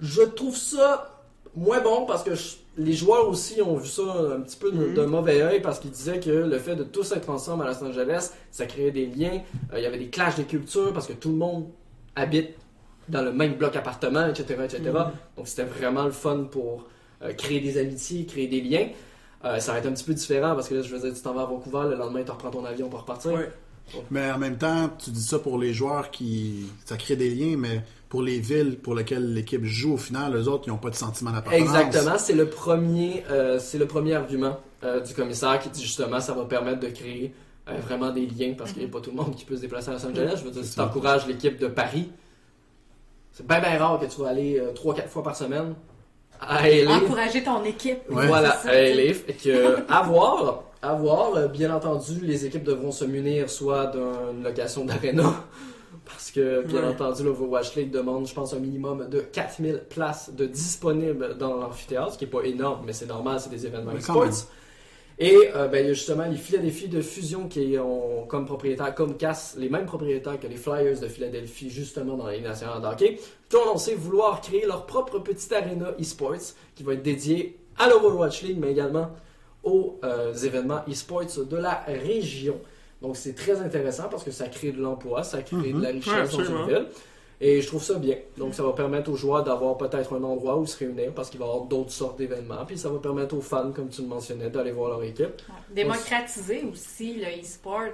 je 0.00 0.22
trouve 0.22 0.56
ça 0.56 1.22
moins 1.54 1.80
bon 1.80 2.06
parce 2.06 2.22
que 2.22 2.34
je- 2.34 2.56
les 2.78 2.92
joueurs 2.92 3.28
aussi 3.28 3.60
ont 3.62 3.76
vu 3.76 3.88
ça 3.88 4.02
un 4.36 4.40
petit 4.40 4.56
peu 4.56 4.70
d'un 4.70 5.06
mauvais 5.06 5.40
œil 5.42 5.60
parce 5.62 5.78
qu'ils 5.78 5.90
disaient 5.90 6.20
que 6.20 6.30
le 6.30 6.58
fait 6.58 6.76
de 6.76 6.84
tous 6.84 7.12
être 7.12 7.30
ensemble 7.30 7.66
à 7.66 7.70
Los 7.72 7.82
Angeles, 7.84 8.30
ça 8.50 8.66
créait 8.66 8.90
des 8.90 9.06
liens. 9.06 9.40
Euh, 9.72 9.78
il 9.78 9.82
y 9.82 9.86
avait 9.86 9.98
des 9.98 10.08
clashs 10.08 10.36
de 10.36 10.42
culture 10.42 10.92
parce 10.92 11.06
que 11.06 11.12
tout 11.14 11.30
le 11.30 11.36
monde 11.36 11.66
habite 12.14 12.50
dans 13.08 13.22
le 13.22 13.32
même 13.32 13.54
bloc 13.54 13.76
appartement, 13.76 14.26
etc. 14.28 14.56
etc. 14.64 14.82
Mhm. 14.84 15.12
Donc, 15.36 15.48
c'était 15.48 15.64
vraiment 15.64 16.04
le 16.04 16.10
fun 16.10 16.44
pour 16.50 16.86
euh, 17.22 17.32
créer 17.32 17.60
des 17.60 17.78
amitiés, 17.78 18.26
créer 18.26 18.48
des 18.48 18.60
liens. 18.60 18.88
Euh, 19.44 19.58
ça 19.60 19.72
va 19.72 19.78
être 19.78 19.86
un 19.86 19.92
petit 19.92 20.04
peu 20.04 20.14
différent 20.14 20.54
parce 20.54 20.68
que 20.68 20.74
là, 20.74 20.82
je 20.82 20.94
veux 20.94 21.00
dire, 21.00 21.14
tu 21.14 21.22
t'en 21.22 21.34
vas 21.34 21.42
à 21.42 21.46
Vancouver, 21.46 21.88
le 21.90 21.96
lendemain, 21.96 22.22
tu 22.24 22.30
reprends 22.30 22.50
ton 22.50 22.64
avion 22.64 22.88
pour 22.88 23.00
repartir. 23.00 23.32
Ouais. 23.32 23.50
Mais 24.10 24.30
en 24.30 24.38
même 24.38 24.58
temps, 24.58 24.90
tu 24.98 25.10
dis 25.10 25.22
ça 25.22 25.38
pour 25.38 25.58
les 25.58 25.72
joueurs 25.72 26.10
qui. 26.10 26.66
Ça 26.84 26.96
crée 26.96 27.16
des 27.16 27.30
liens, 27.30 27.56
mais 27.56 27.82
pour 28.08 28.22
les 28.22 28.40
villes 28.40 28.78
pour 28.78 28.94
lesquelles 28.94 29.32
l'équipe 29.32 29.64
joue, 29.64 29.94
au 29.94 29.98
final, 29.98 30.34
eux 30.36 30.48
autres, 30.48 30.64
ils 30.66 30.70
n'ont 30.70 30.78
pas 30.78 30.90
de 30.90 30.94
sentiment 30.94 31.32
d'appartenance. 31.32 31.74
Exactement, 31.76 32.18
c'est 32.18 32.34
le 32.34 32.48
premier, 32.48 33.24
euh, 33.30 33.58
c'est 33.58 33.78
le 33.78 33.86
premier 33.86 34.14
argument 34.14 34.58
euh, 34.84 35.00
du 35.00 35.14
commissaire 35.14 35.58
qui 35.58 35.68
dit 35.70 35.82
justement 35.82 36.20
ça 36.20 36.32
va 36.32 36.44
permettre 36.44 36.80
de 36.80 36.88
créer 36.88 37.34
euh, 37.68 37.74
vraiment 37.78 38.10
des 38.10 38.26
liens 38.26 38.54
parce 38.56 38.72
qu'il 38.72 38.82
n'y 38.82 38.88
a 38.88 38.92
pas 38.92 39.00
tout 39.00 39.10
le 39.10 39.16
monde 39.16 39.34
qui 39.34 39.44
peut 39.44 39.56
se 39.56 39.62
déplacer 39.62 39.90
à 39.90 39.94
Los 39.94 40.06
Angeles. 40.06 40.36
Je 40.38 40.44
veux 40.44 40.50
dire, 40.50 40.64
si 40.64 40.74
tu 40.74 40.80
encourages 40.80 41.26
l'équipe 41.26 41.58
de 41.58 41.66
Paris, 41.66 42.10
c'est 43.36 43.46
bien 43.46 43.60
bien 43.60 43.78
rare 43.78 44.00
que 44.00 44.06
tu 44.06 44.18
vas 44.22 44.28
aller 44.30 44.62
3-4 44.74 45.08
fois 45.08 45.22
par 45.22 45.36
semaine 45.36 45.74
à 46.40 46.66
LA. 46.68 46.90
Encourager 46.96 47.42
ton 47.42 47.62
équipe. 47.64 47.98
Ouais. 48.10 48.26
Voilà, 48.26 48.50
à 48.50 48.72
LA. 48.72 49.12
Fait 49.12 49.32
que, 49.34 49.76
à 49.90 50.02
voir, 50.02 50.64
à 50.82 50.94
voir. 50.94 51.34
Euh, 51.36 51.48
Bien 51.48 51.74
entendu, 51.74 52.20
les 52.22 52.46
équipes 52.46 52.64
devront 52.64 52.92
se 52.92 53.04
munir 53.04 53.50
soit 53.50 53.86
d'une 53.88 54.42
location 54.42 54.84
d'aréna, 54.86 55.34
parce 56.06 56.30
que, 56.30 56.62
bien 56.62 56.80
Ouais. 56.82 56.88
entendu, 56.88 57.24
l'Overwatch 57.24 57.74
League 57.76 57.90
demande, 57.90 58.26
je 58.26 58.32
pense, 58.34 58.52
un 58.54 58.58
minimum 58.58 59.08
de 59.08 59.20
4000 59.20 59.82
places 59.88 60.30
de 60.34 60.46
disponibles 60.46 61.36
dans 61.38 61.56
l'amphithéâtre, 61.56 62.12
ce 62.14 62.18
qui 62.18 62.24
n'est 62.24 62.30
pas 62.30 62.42
énorme, 62.42 62.84
mais 62.86 62.92
c'est 62.94 63.06
normal, 63.06 63.38
c'est 63.40 63.50
des 63.50 63.66
événements 63.66 63.92
Mais 63.92 64.00
même. 64.00 64.02
Et 65.18 65.48
euh, 65.54 65.66
ben, 65.68 65.82
il 65.82 65.88
y 65.88 65.90
a 65.90 65.94
justement 65.94 66.26
les 66.26 66.36
Philadelphie 66.36 66.88
de 66.88 67.00
Fusion 67.00 67.48
qui 67.48 67.78
ont 67.78 68.26
comme 68.26 68.44
propriétaire 68.44 68.94
Comcast 68.94 69.56
les 69.56 69.70
mêmes 69.70 69.86
propriétaires 69.86 70.38
que 70.38 70.46
les 70.46 70.56
Flyers 70.56 71.00
de 71.00 71.08
Philadelphie, 71.08 71.70
justement 71.70 72.16
dans 72.16 72.26
la 72.26 72.34
Ligue 72.34 72.44
nationale 72.44 72.82
de 72.82 72.86
hockey, 72.86 73.18
qui 73.48 73.56
ont 73.56 73.62
annoncé 73.62 73.94
vouloir 73.94 74.42
créer 74.42 74.66
leur 74.66 74.84
propre 74.84 75.18
petite 75.20 75.50
arena 75.52 75.94
e-sports 75.98 76.52
qui 76.74 76.82
va 76.82 76.92
être 76.92 77.02
dédiée 77.02 77.58
à 77.78 77.88
l'Overwatch 77.88 78.42
League, 78.42 78.58
mais 78.60 78.72
également 78.72 79.08
aux 79.64 79.98
euh, 80.04 80.34
événements 80.34 80.82
e-sports 80.88 81.44
de 81.48 81.56
la 81.56 81.82
région. 81.86 82.60
Donc 83.00 83.16
c'est 83.16 83.34
très 83.34 83.60
intéressant 83.60 84.08
parce 84.10 84.22
que 84.22 84.30
ça 84.30 84.48
crée 84.48 84.72
de 84.72 84.80
l'emploi, 84.80 85.22
ça 85.22 85.40
crée 85.42 85.56
Mhm. 85.72 85.78
de 85.78 85.82
la 85.82 85.88
richesse 85.90 86.30
dans 86.32 86.44
une 86.44 86.66
ville. 86.66 86.86
Et 87.40 87.60
je 87.60 87.66
trouve 87.66 87.82
ça 87.82 87.94
bien. 87.94 88.16
Donc 88.38 88.54
ça 88.54 88.62
va 88.62 88.72
permettre 88.72 89.10
aux 89.10 89.16
joueurs 89.16 89.44
d'avoir 89.44 89.76
peut-être 89.76 90.14
un 90.16 90.22
endroit 90.24 90.56
où 90.56 90.64
se 90.66 90.78
réunir 90.78 91.12
parce 91.14 91.28
qu'il 91.28 91.38
va 91.38 91.44
y 91.46 91.48
avoir 91.50 91.64
d'autres 91.64 91.90
sortes 91.90 92.16
d'événements. 92.18 92.64
Puis 92.66 92.78
ça 92.78 92.88
va 92.88 92.98
permettre 92.98 93.36
aux 93.36 93.42
fans, 93.42 93.72
comme 93.74 93.88
tu 93.90 94.00
le 94.02 94.08
mentionnais, 94.08 94.48
d'aller 94.48 94.72
voir 94.72 94.88
leur 94.90 95.02
équipe. 95.02 95.42
Ouais. 95.48 95.54
Démocratiser 95.74 96.64
aussi 96.72 97.14
le 97.14 97.26
e-sports 97.42 97.92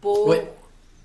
pour 0.00 0.28
Ouais. 0.28 0.46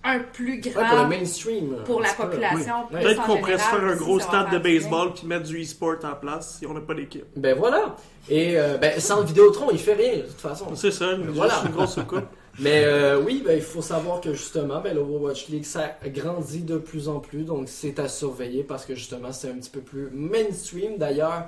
un 0.03 0.19
plus 0.19 0.55
Ouais, 0.55 0.59
grand 0.71 0.85
pour 0.89 0.97
le 0.99 1.07
mainstream. 1.07 1.75
pour 1.85 2.01
la 2.01 2.13
population. 2.13 2.73
Oui. 2.91 2.99
Peut-être 3.01 3.23
qu'on 3.25 3.37
pourrait 3.37 3.57
se 3.57 3.63
faire 3.63 3.83
un 3.83 3.95
gros 3.95 4.19
stade 4.19 4.51
de 4.51 4.57
baseball 4.57 5.13
puis 5.13 5.25
mettre 5.25 5.45
du 5.45 5.61
e-sport 5.63 5.95
en 6.03 6.15
place 6.15 6.57
si 6.59 6.65
on 6.67 6.73
n'a 6.73 6.81
pas 6.81 6.93
d'équipe. 6.93 7.25
Ben 7.37 7.57
voilà. 7.57 7.95
Et 8.29 8.57
euh, 8.59 8.77
ben, 8.77 8.99
sans 8.99 9.21
Vidéotron, 9.21 9.67
il 9.71 9.79
fait 9.79 9.93
rien 9.93 10.17
de 10.17 10.21
toute 10.23 10.41
façon. 10.41 10.67
C'est 10.75 10.91
ça, 10.91 11.13
une, 11.13 11.29
Voilà. 11.29 11.61
une 11.65 11.71
grosse 11.71 11.95
coupe. 12.07 12.19
Mais 12.59 12.83
euh, 12.85 13.21
oui, 13.21 13.43
ben, 13.45 13.55
il 13.55 13.63
faut 13.63 13.81
savoir 13.81 14.19
que 14.19 14.33
justement, 14.33 14.81
ben, 14.81 14.95
l'Overwatch 14.95 15.47
League, 15.49 15.65
ça 15.65 15.97
grandit 16.07 16.61
de 16.61 16.77
plus 16.77 17.07
en 17.07 17.19
plus. 17.19 17.43
Donc 17.43 17.69
c'est 17.69 17.99
à 17.99 18.07
surveiller 18.07 18.63
parce 18.63 18.85
que 18.85 18.95
justement, 18.95 19.31
c'est 19.31 19.49
un 19.49 19.55
petit 19.55 19.69
peu 19.69 19.81
plus 19.81 20.09
mainstream. 20.11 20.97
D'ailleurs, 20.97 21.47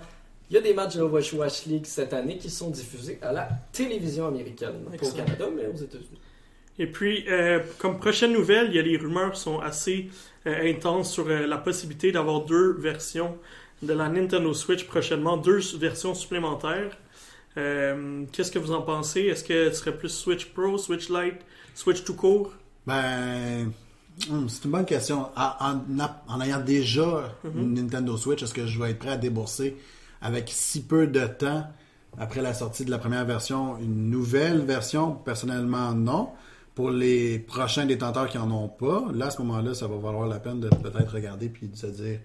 il 0.50 0.56
y 0.56 0.58
a 0.58 0.62
des 0.62 0.74
matchs 0.74 0.96
de 0.96 1.02
l'Overwatch 1.02 1.66
League 1.66 1.86
cette 1.86 2.14
année 2.14 2.38
qui 2.38 2.50
sont 2.50 2.70
diffusés 2.70 3.18
à 3.22 3.32
la 3.32 3.50
télévision 3.72 4.28
américaine. 4.28 4.86
Pas 4.86 5.08
au. 5.08 5.12
Canada, 5.12 5.46
mais 5.56 5.66
aux 5.66 5.78
États-Unis. 5.78 6.20
Et 6.78 6.88
puis, 6.88 7.26
euh, 7.28 7.60
comme 7.78 7.98
prochaine 7.98 8.32
nouvelle, 8.32 8.68
il 8.70 8.76
y 8.76 8.80
a 8.80 8.82
les 8.82 8.96
rumeurs 8.96 9.34
qui 9.34 9.42
sont 9.42 9.60
assez 9.60 10.10
euh, 10.48 10.70
intenses 10.70 11.12
sur 11.12 11.28
la 11.28 11.58
possibilité 11.58 12.12
d'avoir 12.12 12.46
deux 12.46 12.74
versions 12.74 13.38
de 13.82 13.94
la 13.94 14.10
Nintendo 14.10 14.54
Switch 14.54 14.86
prochainement, 14.86 15.38
deux 15.38 15.60
versions 15.78 16.14
supplémentaires. 16.14 16.98
Euh, 17.58 18.24
Qu'est-ce 18.32 18.52
que 18.52 18.60
vous 18.60 18.72
en 18.72 18.82
pensez? 18.82 19.22
Est-ce 19.22 19.44
que 19.44 19.70
ce 19.72 19.76
serait 19.78 19.98
plus 19.98 20.10
Switch 20.10 20.46
Pro, 20.54 20.78
Switch 20.78 21.10
Lite, 21.10 21.40
Switch 21.76 22.04
tout 22.04 22.16
court? 22.16 22.54
Ben, 22.86 23.72
hum, 24.30 24.48
c'est 24.50 24.66
une 24.66 24.72
bonne 24.72 24.86
question. 24.86 25.28
En, 25.36 25.52
en 25.60 26.00
a- 26.00 26.24
en 26.28 26.42
ayant 26.42 26.60
déjà 26.62 27.36
une 27.56 27.74
Nintendo 27.74 28.16
Switch, 28.18 28.44
est-ce 28.44 28.54
que 28.54 28.66
je 28.68 28.80
vais 28.80 28.92
être 28.92 29.00
prêt 29.00 29.12
à 29.12 29.18
débourser 29.18 29.78
avec 30.22 30.50
si 30.52 30.84
peu 30.84 31.08
de 31.08 31.26
temps 31.26 31.66
après 32.18 32.42
la 32.42 32.54
sortie 32.54 32.86
de 32.86 32.92
la 32.92 32.98
première 32.98 33.26
version? 33.26 33.78
Une 33.80 34.10
nouvelle 34.10 34.62
version 34.62 35.14
Personnellement, 35.14 35.94
non. 35.94 36.30
Pour 36.76 36.92
les 36.92 37.40
prochains 37.40 37.86
détenteurs 37.86 38.30
qui 38.30 38.38
en 38.38 38.50
ont 38.52 38.70
pas, 38.70 39.06
là, 39.14 39.26
à 39.26 39.30
ce 39.32 39.42
moment-là, 39.42 39.74
ça 39.74 39.86
va 39.88 39.98
valoir 39.98 40.28
la 40.28 40.40
peine 40.40 40.62
de 40.62 40.70
peut-être 40.70 41.12
regarder 41.14 41.50
puis 41.50 41.68
de 41.68 41.76
se 41.76 41.88
dire 41.88 42.20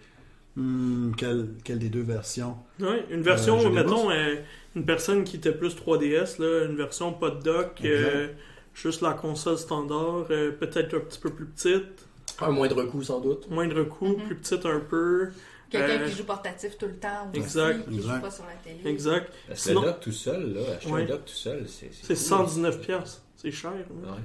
hum, 0.57 1.15
quelle, 1.17 1.49
quelle 1.65 1.79
des 1.79 1.89
deux 1.89 2.03
versions? 2.03 2.57
Oui, 2.81 2.97
une 3.11 3.23
version, 3.23 3.59
Euh, 3.61 3.71
mettons, 3.71 4.11
euh, 4.11 4.37
une 4.77 4.85
personne 4.85 5.25
qui 5.25 5.37
était 5.37 5.53
plus 5.53 5.75
3DS, 5.77 6.39
là, 6.39 6.65
une 6.67 6.77
version 6.77 7.13
pas 7.13 7.31
de 7.31 7.43
dock, 7.43 7.81
euh, 7.85 8.29
juste 8.75 9.01
la 9.03 9.13
console 9.15 9.59
standard, 9.59 10.27
euh, 10.31 10.51
peut-être 10.53 10.95
un 10.97 11.01
petit 11.01 11.19
peu 11.21 11.31
plus 11.31 11.47
petite, 11.47 12.07
Un 12.41 12.51
moindre 12.51 12.83
coût 12.85 13.03
sans 13.03 13.21
doute. 13.21 13.49
moindre 13.51 13.83
coût, 13.85 14.17
Mhm. 14.17 14.27
plus 14.27 14.37
petite 14.37 14.67
un 14.67 14.81
peu. 14.81 15.29
Quelqu'un 15.71 16.03
Euh, 16.03 16.09
qui 16.09 16.17
joue 16.17 16.25
portatif 16.25 16.77
tout 16.79 16.87
le 16.87 16.97
temps 16.97 17.29
aussi, 17.31 17.41
Exact. 17.41 17.89
qui 17.89 17.97
Exact. 17.97 18.15
joue 18.17 18.21
pas 18.21 18.31
sur 18.31 18.45
la 18.45 18.53
télé. 18.73 18.89
Exact. 18.89 19.33
Parce 19.49 19.61
Sinon- 19.61 19.81
le 19.81 19.87
dock 19.89 20.01
tout 20.01 20.13
seul, 20.13 20.55
là, 20.55 20.61
acheter 20.77 20.93
Ouais. 20.93 21.03
un 21.03 21.07
dock 21.07 21.25
tout 21.25 21.33
seul, 21.33 21.65
c'est. 21.67 21.91
C'est 21.93 22.07
cool. 22.09 22.17
119 22.17 22.81
pièces. 22.81 23.23
C'est 23.37 23.51
cher. 23.51 23.73
hein. 23.73 24.09
Ouais. 24.13 24.19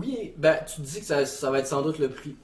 Oui, 0.00 0.32
ben 0.36 0.56
tu 0.66 0.80
dis 0.80 0.98
que 1.00 1.06
ça, 1.06 1.24
ça 1.26 1.50
va 1.50 1.60
être 1.60 1.68
sans 1.68 1.82
doute 1.82 1.98
le 2.00 2.08
prix. 2.08 2.34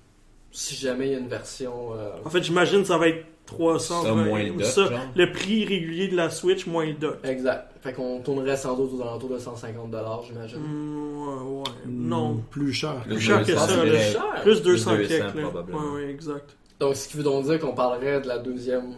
Si 0.53 0.77
jamais 0.77 1.07
il 1.09 1.13
y 1.13 1.15
a 1.17 1.19
une 1.19 1.29
version. 1.29 1.95
euh, 1.95 2.11
En 2.25 2.31
fait, 2.31 2.43
j'imagine 2.43 2.83
que 2.83 2.87
ça 2.89 2.99
va 2.99 3.09
être 3.09 3.25
300. 3.53 4.03
Ça, 4.03 4.13
moins 4.13 4.43
le 4.43 4.63
ça, 4.63 4.87
genre. 4.87 4.99
le 5.15 5.33
prix 5.33 5.65
régulier 5.65 6.09
de 6.09 6.17
la 6.17 6.31
Switch 6.31 6.67
moins 6.67 6.87
le 6.87 6.95
dock. 6.95 7.19
Exact. 7.25 7.71
Fait 7.81 7.93
qu'on 7.93 8.21
tournerait 8.21 8.57
sans 8.57 8.77
doute 8.77 8.93
aux 8.97 9.03
alentours 9.03 9.31
de 9.31 9.39
150$, 9.39 10.27
j'imagine. 10.27 10.59
Hmm, 10.59 11.29
ouais, 11.29 11.59
ouais. 11.59 11.65
Non. 11.87 12.43
Plus 12.51 12.73
cher. 12.73 13.03
Plus 13.05 13.21
cher 13.21 13.43
que 13.43 13.53
200, 13.53 13.67
ça, 13.67 13.85
dirais. 13.85 14.13
cher. 14.13 14.43
Plus 14.43 14.63
200 14.63 14.97
200, 14.97 15.09
quelques. 15.09 15.35
Ouais, 15.37 15.91
ouais, 15.95 16.11
exact. 16.11 16.57
Donc, 16.81 16.97
ce 16.97 17.09
qui 17.09 17.17
veut 17.17 17.23
donc 17.23 17.45
dire 17.45 17.59
qu'on 17.61 17.75
parlerait 17.75 18.21
de 18.21 18.29
la 18.29 18.39
deuxième 18.39 18.95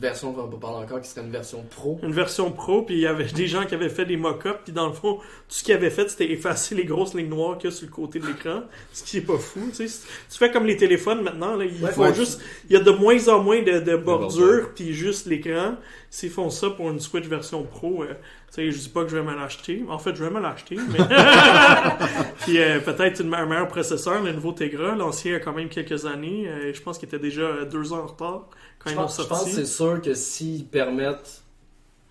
version 0.00 0.32
qu'on 0.32 0.48
peut 0.48 0.58
parler 0.58 0.84
encore, 0.84 1.00
qui 1.02 1.08
serait 1.08 1.20
une 1.20 1.30
version 1.30 1.64
pro. 1.68 2.00
Une 2.02 2.12
version 2.12 2.50
pro, 2.50 2.82
puis 2.82 2.94
il 2.94 3.00
y 3.00 3.06
avait 3.06 3.24
des 3.26 3.46
gens 3.46 3.66
qui 3.66 3.74
avaient 3.74 3.88
fait 3.90 4.06
des 4.06 4.16
mock-ups, 4.16 4.60
puis 4.64 4.72
dans 4.72 4.86
le 4.86 4.92
fond, 4.94 5.16
tout 5.16 5.22
ce 5.48 5.62
qu'ils 5.62 5.74
avaient 5.74 5.90
fait, 5.90 6.08
c'était 6.08 6.30
effacer 6.32 6.74
les 6.74 6.84
grosses 6.84 7.14
lignes 7.14 7.28
noires 7.28 7.58
qu'il 7.58 7.68
y 7.70 7.72
a 7.72 7.76
sur 7.76 7.86
le 7.86 7.92
côté 7.92 8.18
de 8.18 8.26
l'écran, 8.26 8.62
ce 8.92 9.04
qui 9.04 9.18
est 9.18 9.20
pas 9.22 9.36
fou, 9.36 9.60
tu 9.76 9.86
sais. 9.86 10.00
Tu 10.30 10.38
fais 10.38 10.50
comme 10.50 10.64
les 10.66 10.76
téléphones 10.78 11.22
maintenant, 11.22 11.56
là, 11.56 11.64
ils 11.66 11.84
Ouais, 11.84 11.92
font 11.92 12.02
ouais. 12.04 12.14
juste, 12.14 12.40
il 12.70 12.72
y 12.72 12.76
a 12.76 12.80
de 12.80 12.90
moins 12.90 13.28
en 13.28 13.42
moins 13.42 13.60
de, 13.62 13.80
de 13.80 13.96
bordures. 13.96 14.70
puis 14.74 14.92
juste 14.94 15.26
l'écran. 15.26 15.74
S'ils 16.08 16.28
font 16.30 16.50
ça 16.50 16.68
pour 16.68 16.90
une 16.90 17.00
Switch 17.00 17.24
version 17.24 17.62
pro, 17.62 18.02
euh, 18.02 18.08
tu 18.08 18.14
sais, 18.50 18.70
je 18.70 18.78
dis 18.78 18.88
pas 18.90 19.02
que 19.04 19.08
je 19.10 19.16
vais 19.16 19.22
me 19.22 19.34
l'acheter. 19.34 19.82
En 19.88 19.98
fait, 19.98 20.14
je 20.14 20.22
vais 20.22 20.28
me 20.30 20.40
l'acheter, 20.40 20.76
mais... 20.76 20.98
puis 22.40 22.58
euh, 22.58 22.80
peut-être 22.80 23.20
une- 23.22 23.32
un 23.32 23.46
meilleur 23.46 23.68
processeur, 23.68 24.22
le 24.22 24.32
nouveau 24.32 24.52
Tegra, 24.52 24.94
l'ancien 24.94 25.36
a 25.36 25.38
quand 25.38 25.54
même 25.54 25.68
quelques 25.70 26.04
années, 26.06 26.46
euh, 26.48 26.72
je 26.74 26.80
pense 26.82 26.98
qu'il 26.98 27.08
était 27.08 27.18
déjà 27.18 27.64
deux 27.64 27.92
ans 27.94 28.00
en 28.00 28.06
retard 28.06 28.48
quand 28.82 28.90
Je 28.90 28.94
ils 28.94 28.96
pense, 28.96 29.20
je 29.22 29.26
pense 29.26 29.44
que 29.44 29.50
c'est 29.50 29.66
sûr 29.66 30.00
que 30.02 30.14
s'ils 30.14 30.66
permettent 30.66 31.42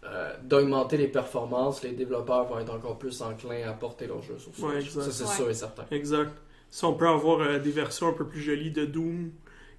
euh, 0.03 0.35
d'augmenter 0.43 0.97
les 0.97 1.07
performances, 1.07 1.83
les 1.83 1.91
développeurs 1.91 2.45
vont 2.47 2.59
être 2.59 2.73
encore 2.73 2.97
plus 2.97 3.21
enclins 3.21 3.67
à 3.69 3.73
porter 3.73 4.07
leurs 4.07 4.21
jeux 4.23 4.39
sur 4.39 4.53
Switch. 4.55 4.65
Ouais, 4.65 4.79
exact. 4.81 5.01
Ça, 5.03 5.11
c'est 5.11 5.23
Ouais. 5.25 5.35
sûr 5.35 5.49
et 5.49 5.53
certain. 5.53 5.85
Exact. 5.91 6.33
Si 6.69 6.85
on 6.85 6.93
peut 6.93 7.07
avoir 7.07 7.41
euh, 7.41 7.59
des 7.59 7.71
versions 7.71 8.07
un 8.07 8.13
peu 8.13 8.25
plus 8.27 8.41
jolies 8.41 8.71
de 8.71 8.85
Doom 8.85 9.31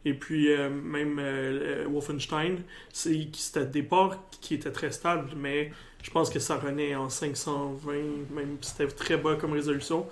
et 0.05 0.15
puis 0.15 0.53
euh, 0.53 0.69
même 0.71 1.19
euh, 1.19 1.85
euh, 1.85 1.89
Wolfenstein, 1.89 2.59
c'est 2.93 3.13
qui 3.27 3.41
c'était 3.43 3.61
au 3.61 3.65
départ 3.65 4.19
qui 4.41 4.55
était 4.55 4.73
très 4.73 4.93
stable, 4.93 5.31
mais 5.37 5.73
je 6.03 6.11
pense 6.11 6.31
que 6.31 6.39
ça 6.41 6.57
renaît 6.57 6.95
en 6.95 7.09
520, 7.09 7.93
même 8.35 8.59
si 8.61 8.71
c'était 8.71 8.89
très 8.89 9.17
bas 9.17 9.37
comme 9.37 9.53
résolution. 9.53 10.07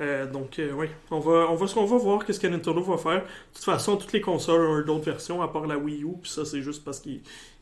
Euh, 0.00 0.26
donc, 0.26 0.58
euh, 0.58 0.72
oui, 0.72 0.86
on 1.10 1.20
va, 1.20 1.46
on, 1.50 1.54
va, 1.54 1.66
on 1.76 1.84
va 1.84 1.96
voir 1.98 2.24
qu'est-ce 2.24 2.40
que 2.40 2.46
Nintendo 2.46 2.80
va 2.82 2.96
faire. 2.96 3.20
De 3.22 3.54
toute 3.54 3.64
façon, 3.64 3.96
toutes 3.96 4.12
les 4.12 4.20
consoles 4.20 4.66
ont 4.66 4.80
d'autres 4.84 5.04
versions, 5.04 5.42
à 5.42 5.48
part 5.48 5.66
la 5.66 5.76
Wii 5.76 6.04
U, 6.04 6.14
puis 6.22 6.30
ça, 6.30 6.44
c'est 6.44 6.62
juste 6.62 6.84
parce 6.84 7.00
qu'ils 7.00 7.20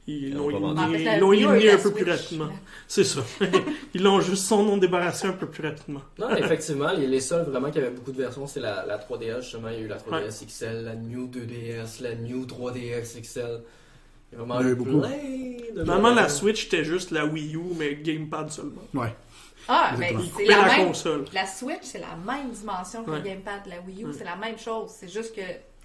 ils 0.09 0.28
Ils 0.28 0.34
l'ont 0.34 1.32
éliminé, 1.32 1.70
un 1.70 1.78
peu 1.78 1.93
plus 1.93 2.09
rapidement. 2.09 2.49
C'est 2.86 3.05
ça. 3.05 3.20
ils 3.95 4.03
l'ont 4.03 4.20
juste 4.20 4.45
son 4.47 4.62
nom 4.62 4.78
débarrassé 4.78 5.26
un 5.26 5.32
peu 5.32 5.47
plus 5.47 5.62
rapidement. 5.66 6.01
Non, 6.18 6.30
effectivement, 6.30 6.93
les, 6.93 7.07
les 7.07 7.20
seuls 7.20 7.45
vraiment 7.45 7.70
qui 7.70 7.78
avaient 7.78 7.91
beaucoup 7.91 8.12
de 8.12 8.16
versions, 8.16 8.47
c'est 8.47 8.61
la, 8.61 8.86
la 8.86 8.97
3DS. 8.99 9.43
Justement, 9.43 9.68
il 9.68 9.74
y 9.74 9.78
a 9.78 9.80
eu 9.80 9.89
la 9.89 9.99
3DS 9.99 10.47
XL, 10.47 10.84
la 10.84 10.95
New 10.95 11.26
2DS, 11.26 12.03
la 12.03 12.14
New 12.14 12.47
3DS 12.47 13.20
XL. 13.20 13.61
Il 14.32 14.39
y 14.39 14.41
a 14.41 14.45
vraiment 14.45 14.61
eu 14.62 14.74
beaucoup. 14.74 15.01
plein 15.01 15.11
de 15.74 15.82
Normalement, 15.82 16.14
la. 16.14 16.28
Switch 16.30 16.66
était 16.66 16.84
juste 16.84 17.11
la 17.11 17.26
Wii 17.26 17.57
U, 17.57 17.74
mais 17.78 17.97
Gamepad 17.97 18.51
seulement. 18.51 18.82
Ouais. 18.95 19.14
Ah, 19.69 19.93
mais 19.99 20.14
c'est 20.37 20.45
la 20.47 20.57
la, 20.62 20.66
même. 20.66 20.87
console. 20.89 21.25
La 21.33 21.47
Switch, 21.47 21.83
c'est 21.83 21.99
la 22.01 22.16
même 22.27 22.51
dimension 22.51 23.05
que 23.05 23.11
Ouais. 23.11 23.19
le 23.19 23.23
gamepad 23.23 23.66
la 23.66 23.81
Wii 23.87 24.03
U. 24.03 24.07
Ouais. 24.07 24.12
C'est 24.16 24.25
la 24.25 24.37
même 24.37 24.59
chose. 24.59 24.91
C'est 24.99 25.09
juste 25.09 25.35
que 25.37 25.41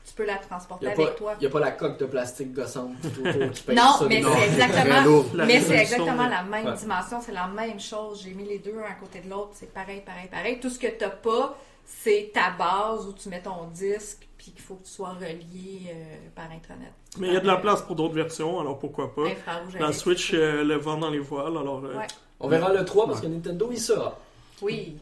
tu 0.05 0.13
peux 0.15 0.25
la 0.25 0.37
transporter 0.37 0.85
n'y 0.87 0.91
avec 0.93 1.05
pas- 1.07 1.11
toi. 1.13 1.33
il 1.39 1.43
y 1.43 1.47
a 1.47 1.49
pas 1.49 1.59
la 1.61 1.71
coque 1.71 1.97
de 1.99 2.05
plastique 2.05 2.53
gossante 2.53 2.93
tout 3.01 3.07
autour 3.27 3.51
qui 3.51 3.63
pèse 3.63 3.75
Non, 3.75 3.93
ça 3.99 4.05
mais 4.07 4.21
c'est 4.21 4.45
exactement. 4.47 5.23
Mais 5.45 5.59
c'est 5.61 5.75
exactement 5.77 6.27
la 6.27 6.43
même 6.43 6.65
Ouais. 6.67 6.73
dimension, 6.73 7.21
c'est 7.21 7.31
la 7.31 7.47
même 7.47 7.79
chose. 7.79 8.21
J'ai 8.23 8.31
mis 8.33 8.45
les 8.45 8.59
deux 8.59 8.75
un 8.79 8.91
à 8.91 8.95
côté 8.95 9.19
de 9.21 9.29
l'autre, 9.29 9.51
c'est 9.53 9.73
pareil, 9.73 10.01
pareil, 10.05 10.27
pareil. 10.29 10.59
Tout 10.59 10.69
ce 10.69 10.79
que 10.79 10.87
t'as 10.87 11.09
pas, 11.09 11.57
c'est 11.85 12.31
ta 12.33 12.51
base 12.51 13.07
où 13.07 13.13
tu 13.13 13.29
mets 13.29 13.41
ton 13.41 13.65
disque, 13.73 14.27
puis 14.37 14.51
qu'il 14.51 14.61
faut 14.61 14.75
que 14.75 14.83
tu 14.85 14.91
sois 14.91 15.09
relié 15.13 15.87
euh, 15.89 16.15
par 16.35 16.45
Internet. 16.45 16.91
Mais 17.19 17.27
il 17.27 17.33
y 17.33 17.37
a 17.37 17.41
de 17.41 17.47
la 17.47 17.57
place 17.57 17.81
pour 17.81 17.95
d'autres 17.95 18.13
versions, 18.15 18.59
alors 18.59 18.79
pourquoi 18.79 19.13
pas. 19.15 19.23
Infrarouge 19.27 19.77
La 19.79 19.93
Switch 19.93 20.31
euh, 20.33 20.63
le 20.65 20.75
vend 20.75 20.97
dans 20.97 21.09
les 21.09 21.19
voiles, 21.19 21.55
alors 21.57 21.81
euh, 21.85 21.97
Ouais. 21.97 22.07
On 22.43 22.49
verra 22.49 22.73
le 22.73 22.83
3 22.83 23.07
parce 23.07 23.21
que 23.21 23.27
Nintendo, 23.27 23.69
il 23.71 23.79
sera. 23.79 24.19
Oui. 24.61 24.97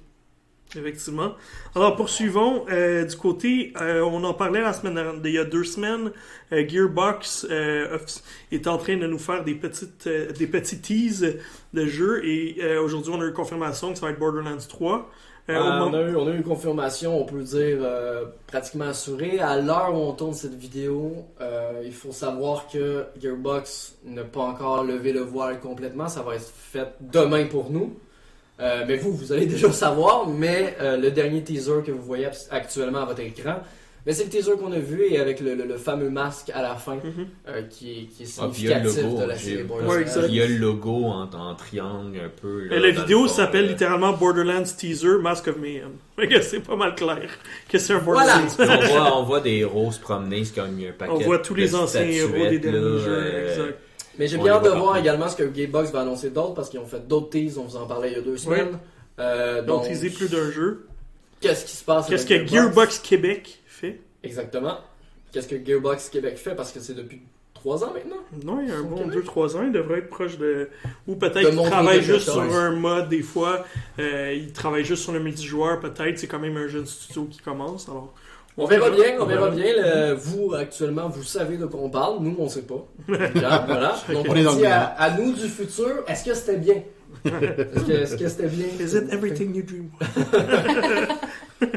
Effectivement. 0.76 1.34
Alors 1.76 1.95
poursuivons 1.95 2.65
euh, 2.69 3.05
du 3.05 3.15
côté, 3.15 3.74
euh, 3.82 4.01
on 4.01 4.24
en 4.24 4.34
parlait 4.34 4.61
la 4.61 4.74
semaine 4.74 4.95
dernière, 4.95 5.22
il 5.24 5.32
y 5.32 5.38
a 5.38 5.45
deux 5.45 5.63
semaines, 5.63 6.11
euh, 6.51 6.67
Gearbox 6.67 7.47
euh, 7.49 7.97
est 8.51 8.67
en 8.67 8.78
train 8.78 8.97
de 8.97 9.07
nous 9.07 9.19
faire 9.19 9.43
des 9.43 9.55
petites 9.55 10.07
euh, 10.07 10.32
des 10.32 10.47
petits 10.47 10.80
teases 10.80 11.38
de 11.74 11.86
jeux 11.86 12.26
et 12.26 12.57
euh, 12.61 12.82
aujourd'hui 12.82 13.11
on 13.13 13.22
a 13.22 13.26
eu 13.26 13.34
confirmation 13.34 13.91
que 13.91 13.99
ça 13.99 14.05
va 14.05 14.11
être 14.11 14.19
Borderlands 14.19 14.57
3. 14.67 15.09
Euh, 15.49 15.55
on, 15.57 15.93
a 15.93 16.01
eu, 16.01 16.15
on 16.15 16.28
a 16.28 16.32
eu 16.32 16.38
une 16.38 16.43
confirmation, 16.43 17.19
on 17.19 17.26
peut 17.26 17.41
dire 17.41 17.80
euh, 17.82 18.26
pratiquement 18.47 18.86
assurée. 18.86 19.39
À 19.39 19.59
l'heure 19.59 19.93
où 19.93 19.97
on 19.97 20.13
tourne 20.13 20.34
cette 20.34 20.53
vidéo, 20.53 21.26
euh, 21.41 21.82
il 21.84 21.93
faut 21.93 22.11
savoir 22.11 22.67
que 22.67 23.05
Gearbox 23.19 23.97
n'a 24.05 24.24
pas 24.24 24.41
encore 24.41 24.84
levé 24.84 25.11
le 25.13 25.22
voile 25.22 25.59
complètement. 25.59 26.07
Ça 26.07 26.22
va 26.22 26.36
être 26.36 26.51
fait 26.53 26.93
demain 27.01 27.45
pour 27.45 27.72
nous. 27.72 27.97
Euh, 28.62 28.86
mais 28.88 28.95
vous, 28.97 29.12
vous 29.14 29.32
allez 29.34 29.45
déjà 29.55 29.72
savoir. 29.72 30.28
Mais 30.28 30.76
euh, 30.80 30.97
le 30.97 31.12
dernier 31.12 31.41
teaser 31.43 31.82
que 31.86 31.91
vous 31.91 32.03
voyez 32.03 32.28
actuellement 32.51 32.99
à 32.99 33.05
votre 33.05 33.22
écran, 33.22 33.55
mais 34.05 34.14
c'est 34.14 34.24
le 34.26 34.30
teaser 34.32 34.53
qu'on 34.53 34.72
a 34.72 34.80
vu 34.80 35.03
et 35.12 35.20
avec 35.20 35.39
le, 35.41 35.53
le- 35.55 35.66
le 35.66 35.78
fameux 35.78 36.09
masque 36.09 36.51
à 36.55 36.62
la 36.64 36.76
fin 36.76 36.95
Mhm. 36.95 37.28
euh, 37.47 37.62
qui, 37.70 37.91
est, 37.91 38.03
qui 38.05 38.24
est 38.24 38.26
Ah, 38.39 38.49
significatif 38.51 39.03
logo. 39.03 39.22
de 39.22 39.26
la 39.26 39.38
série 39.38 39.64
Borderlands. 39.64 40.26
Il 40.28 40.36
y 40.36 40.41
a 40.41 40.47
le 40.47 40.55
logo 40.57 41.05
en, 41.05 41.30
en 41.32 41.55
triangle 41.55 42.18
un 42.24 42.30
peu. 42.41 42.66
là, 42.66 42.76
Euh, 42.76 42.80
la 42.80 42.89
vidéo 42.91 43.28
s'appelle 43.28 43.68
littéralement 43.68 44.14
Borderlands 44.14 44.64
Teaser 44.78 45.18
Mask 45.22 45.47
of 45.47 45.57
Mayhem. 45.57 45.91
C'est 46.41 46.62
pas 46.62 46.76
mal 46.76 46.95
clair 46.95 47.30
que 47.70 47.78
c'est 47.80 47.93
un 47.93 47.97
Voilà. 47.99 48.38
Borderlands. 48.39 48.80
on, 48.82 48.88
voit, 48.88 49.18
on 49.18 49.24
voit 49.24 49.39
des 49.39 49.57
héros 49.57 49.91
se 49.91 49.99
promener, 49.99 50.45
c'est 50.45 50.55
comme 50.55 50.66
un 50.80 50.91
paquet 50.97 51.12
On 51.16 51.20
voit 51.20 51.39
tous 51.39 51.55
les 51.55 51.74
anciens 51.76 52.01
héros 52.01 52.47
des 52.49 52.59
derniers 52.59 52.80
là, 52.80 52.97
jeux. 52.99 53.07
euh, 53.07 53.51
exact. 53.51 53.80
Mais 54.20 54.28
j'ai 54.28 54.38
bien 54.38 54.53
hâte 54.53 54.64
de 54.66 54.70
voir 54.70 54.97
également 54.97 55.30
ce 55.30 55.36
que 55.36 55.43
Gamebox 55.43 55.91
va 55.91 56.01
annoncer 56.01 56.30
d'autres 56.30 56.53
parce 56.53 56.70
qu'ils 56.70 56.80
ont 56.80 56.86
fait 56.86 57.07
d'autres 57.07 57.30
teases, 57.30 57.57
on 57.57 57.64
vous 57.64 57.78
en 57.78 57.86
parlait 57.88 58.09
il 58.12 58.14
y 58.14 58.20
a 58.20 58.22
deux 58.22 58.38
semaines. 58.38 58.78
Euh, 59.20 59.62
Donc, 59.62 59.88
donc, 59.88 60.14
plus 60.14 60.30
d'un 60.30 60.49
jeu. 60.51 60.88
qu'est-ce 61.39 61.66
qui 61.66 61.76
se 61.76 61.84
passe 61.84 62.07
Qu'est-ce 62.07 62.26
que 62.26 62.45
Gearbox? 62.45 62.99
Québec 62.99 63.62
fait? 63.66 63.99
Exactement. 64.24 64.78
Qu'est-ce 65.32 65.47
que 65.47 65.55
Gearbox 65.64 66.09
Québec 66.09 66.38
fait 66.38 66.55
parce 66.55 66.72
que 66.72 66.80
c'est 66.80 66.93
depuis 66.95 67.22
trois 67.53 67.84
ans 67.84 67.93
maintenant? 67.93 68.18
Non, 68.43 68.62
il 68.62 68.70
y 68.70 68.72
a 68.72 68.78
un 68.78 68.84
bon 68.84 69.09
Québec? 69.09 69.26
2-3 69.26 69.55
ans, 69.57 69.64
il 69.64 69.72
devrait 69.72 69.99
être 69.99 70.09
proche 70.09 70.38
de. 70.38 70.70
Ou 71.07 71.16
peut-être 71.16 71.49
qu'il 71.49 71.62
travaille 71.70 72.01
juste 72.01 72.26
chose. 72.26 72.34
sur 72.34 72.55
un 72.55 72.72
mode, 72.72 73.09
des 73.09 73.22
fois. 73.22 73.66
Euh, 73.99 74.34
il 74.36 74.51
travaille 74.51 74.84
juste 74.84 75.03
sur 75.03 75.12
le 75.12 75.20
multijoueur, 75.20 75.80
peut-être. 75.80 76.18
C'est 76.18 76.28
quand 76.28 76.39
même 76.39 76.57
un 76.57 76.68
jeune 76.68 76.86
studio 76.86 77.26
qui 77.26 77.39
commence. 77.39 77.88
Alors, 77.88 78.14
On 78.57 78.65
verra 78.65 78.89
bien, 78.89 79.15
on 79.19 79.25
verra 79.25 79.49
bien. 79.49 79.65
le- 79.75 80.13
vous 80.13 80.53
actuellement, 80.53 81.07
vous 81.09 81.23
savez 81.23 81.57
de 81.57 81.65
quoi 81.65 81.79
on 81.81 81.89
parle. 81.89 82.17
Nous, 82.21 82.35
on 82.37 82.49
sait 82.49 82.63
pas. 82.63 82.85
Voilà. 83.07 83.95
Donc 84.11 84.25
On 84.29 84.35
est 84.35 84.43
dit 84.57 84.65
à, 84.65 85.15
nous 85.17 85.33
du 85.33 85.47
futur, 85.47 86.03
est-ce 86.07 86.25
que 86.25 86.33
c'était 86.33 86.57
bien? 86.57 86.75
Est-ce 87.25 87.85
que 87.85 87.91
est-ce 87.91 88.15
que 88.17 88.27
c'était 88.29 88.47
bien? 88.47 88.65
Is 88.79 88.95
it 88.95 89.11
everything 89.11 89.53
you 89.55 89.63
dream? 89.63 89.89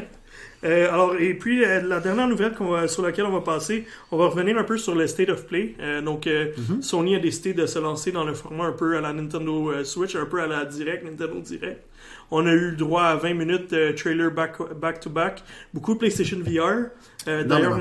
Euh, 0.63 0.91
alors, 0.91 1.15
et 1.19 1.35
puis, 1.35 1.63
euh, 1.63 1.81
la 1.83 1.99
dernière 1.99 2.27
nouvelle 2.27 2.53
va- 2.59 2.87
sur 2.87 3.03
laquelle 3.03 3.25
on 3.25 3.31
va 3.31 3.41
passer, 3.41 3.85
on 4.11 4.17
va 4.17 4.27
revenir 4.29 4.57
un 4.57 4.63
peu 4.63 4.79
sur 4.79 4.95
le 4.95 5.05
State 5.05 5.29
of 5.29 5.45
Play. 5.45 5.75
Euh, 5.79 6.01
donc, 6.01 6.25
euh, 6.25 6.47
Sony 6.81 7.15
a 7.15 7.19
décidé 7.19 7.53
de 7.53 7.67
se 7.67 7.77
lancer 7.77 8.11
dans 8.11 8.23
le 8.23 8.33
format 8.33 8.65
un 8.65 8.71
peu 8.71 8.97
à 8.97 9.01
la 9.01 9.13
Nintendo 9.13 9.69
euh, 9.71 9.83
Switch, 9.83 10.15
un 10.15 10.25
peu 10.25 10.41
à 10.41 10.47
la 10.47 10.65
Direct, 10.65 11.03
Nintendo 11.05 11.39
Direct. 11.39 11.83
On 12.31 12.45
a 12.47 12.51
eu 12.51 12.71
le 12.71 12.75
droit 12.75 13.03
à 13.03 13.15
20 13.15 13.33
minutes 13.35 13.71
de 13.71 13.91
trailer 13.91 14.31
back- 14.31 14.73
back-to-back. 14.79 15.43
Beaucoup 15.73 15.93
de 15.93 15.99
PlayStation 15.99 16.37
VR. 16.39 16.89
Euh, 17.27 17.43
D'ailleurs, 17.43 17.77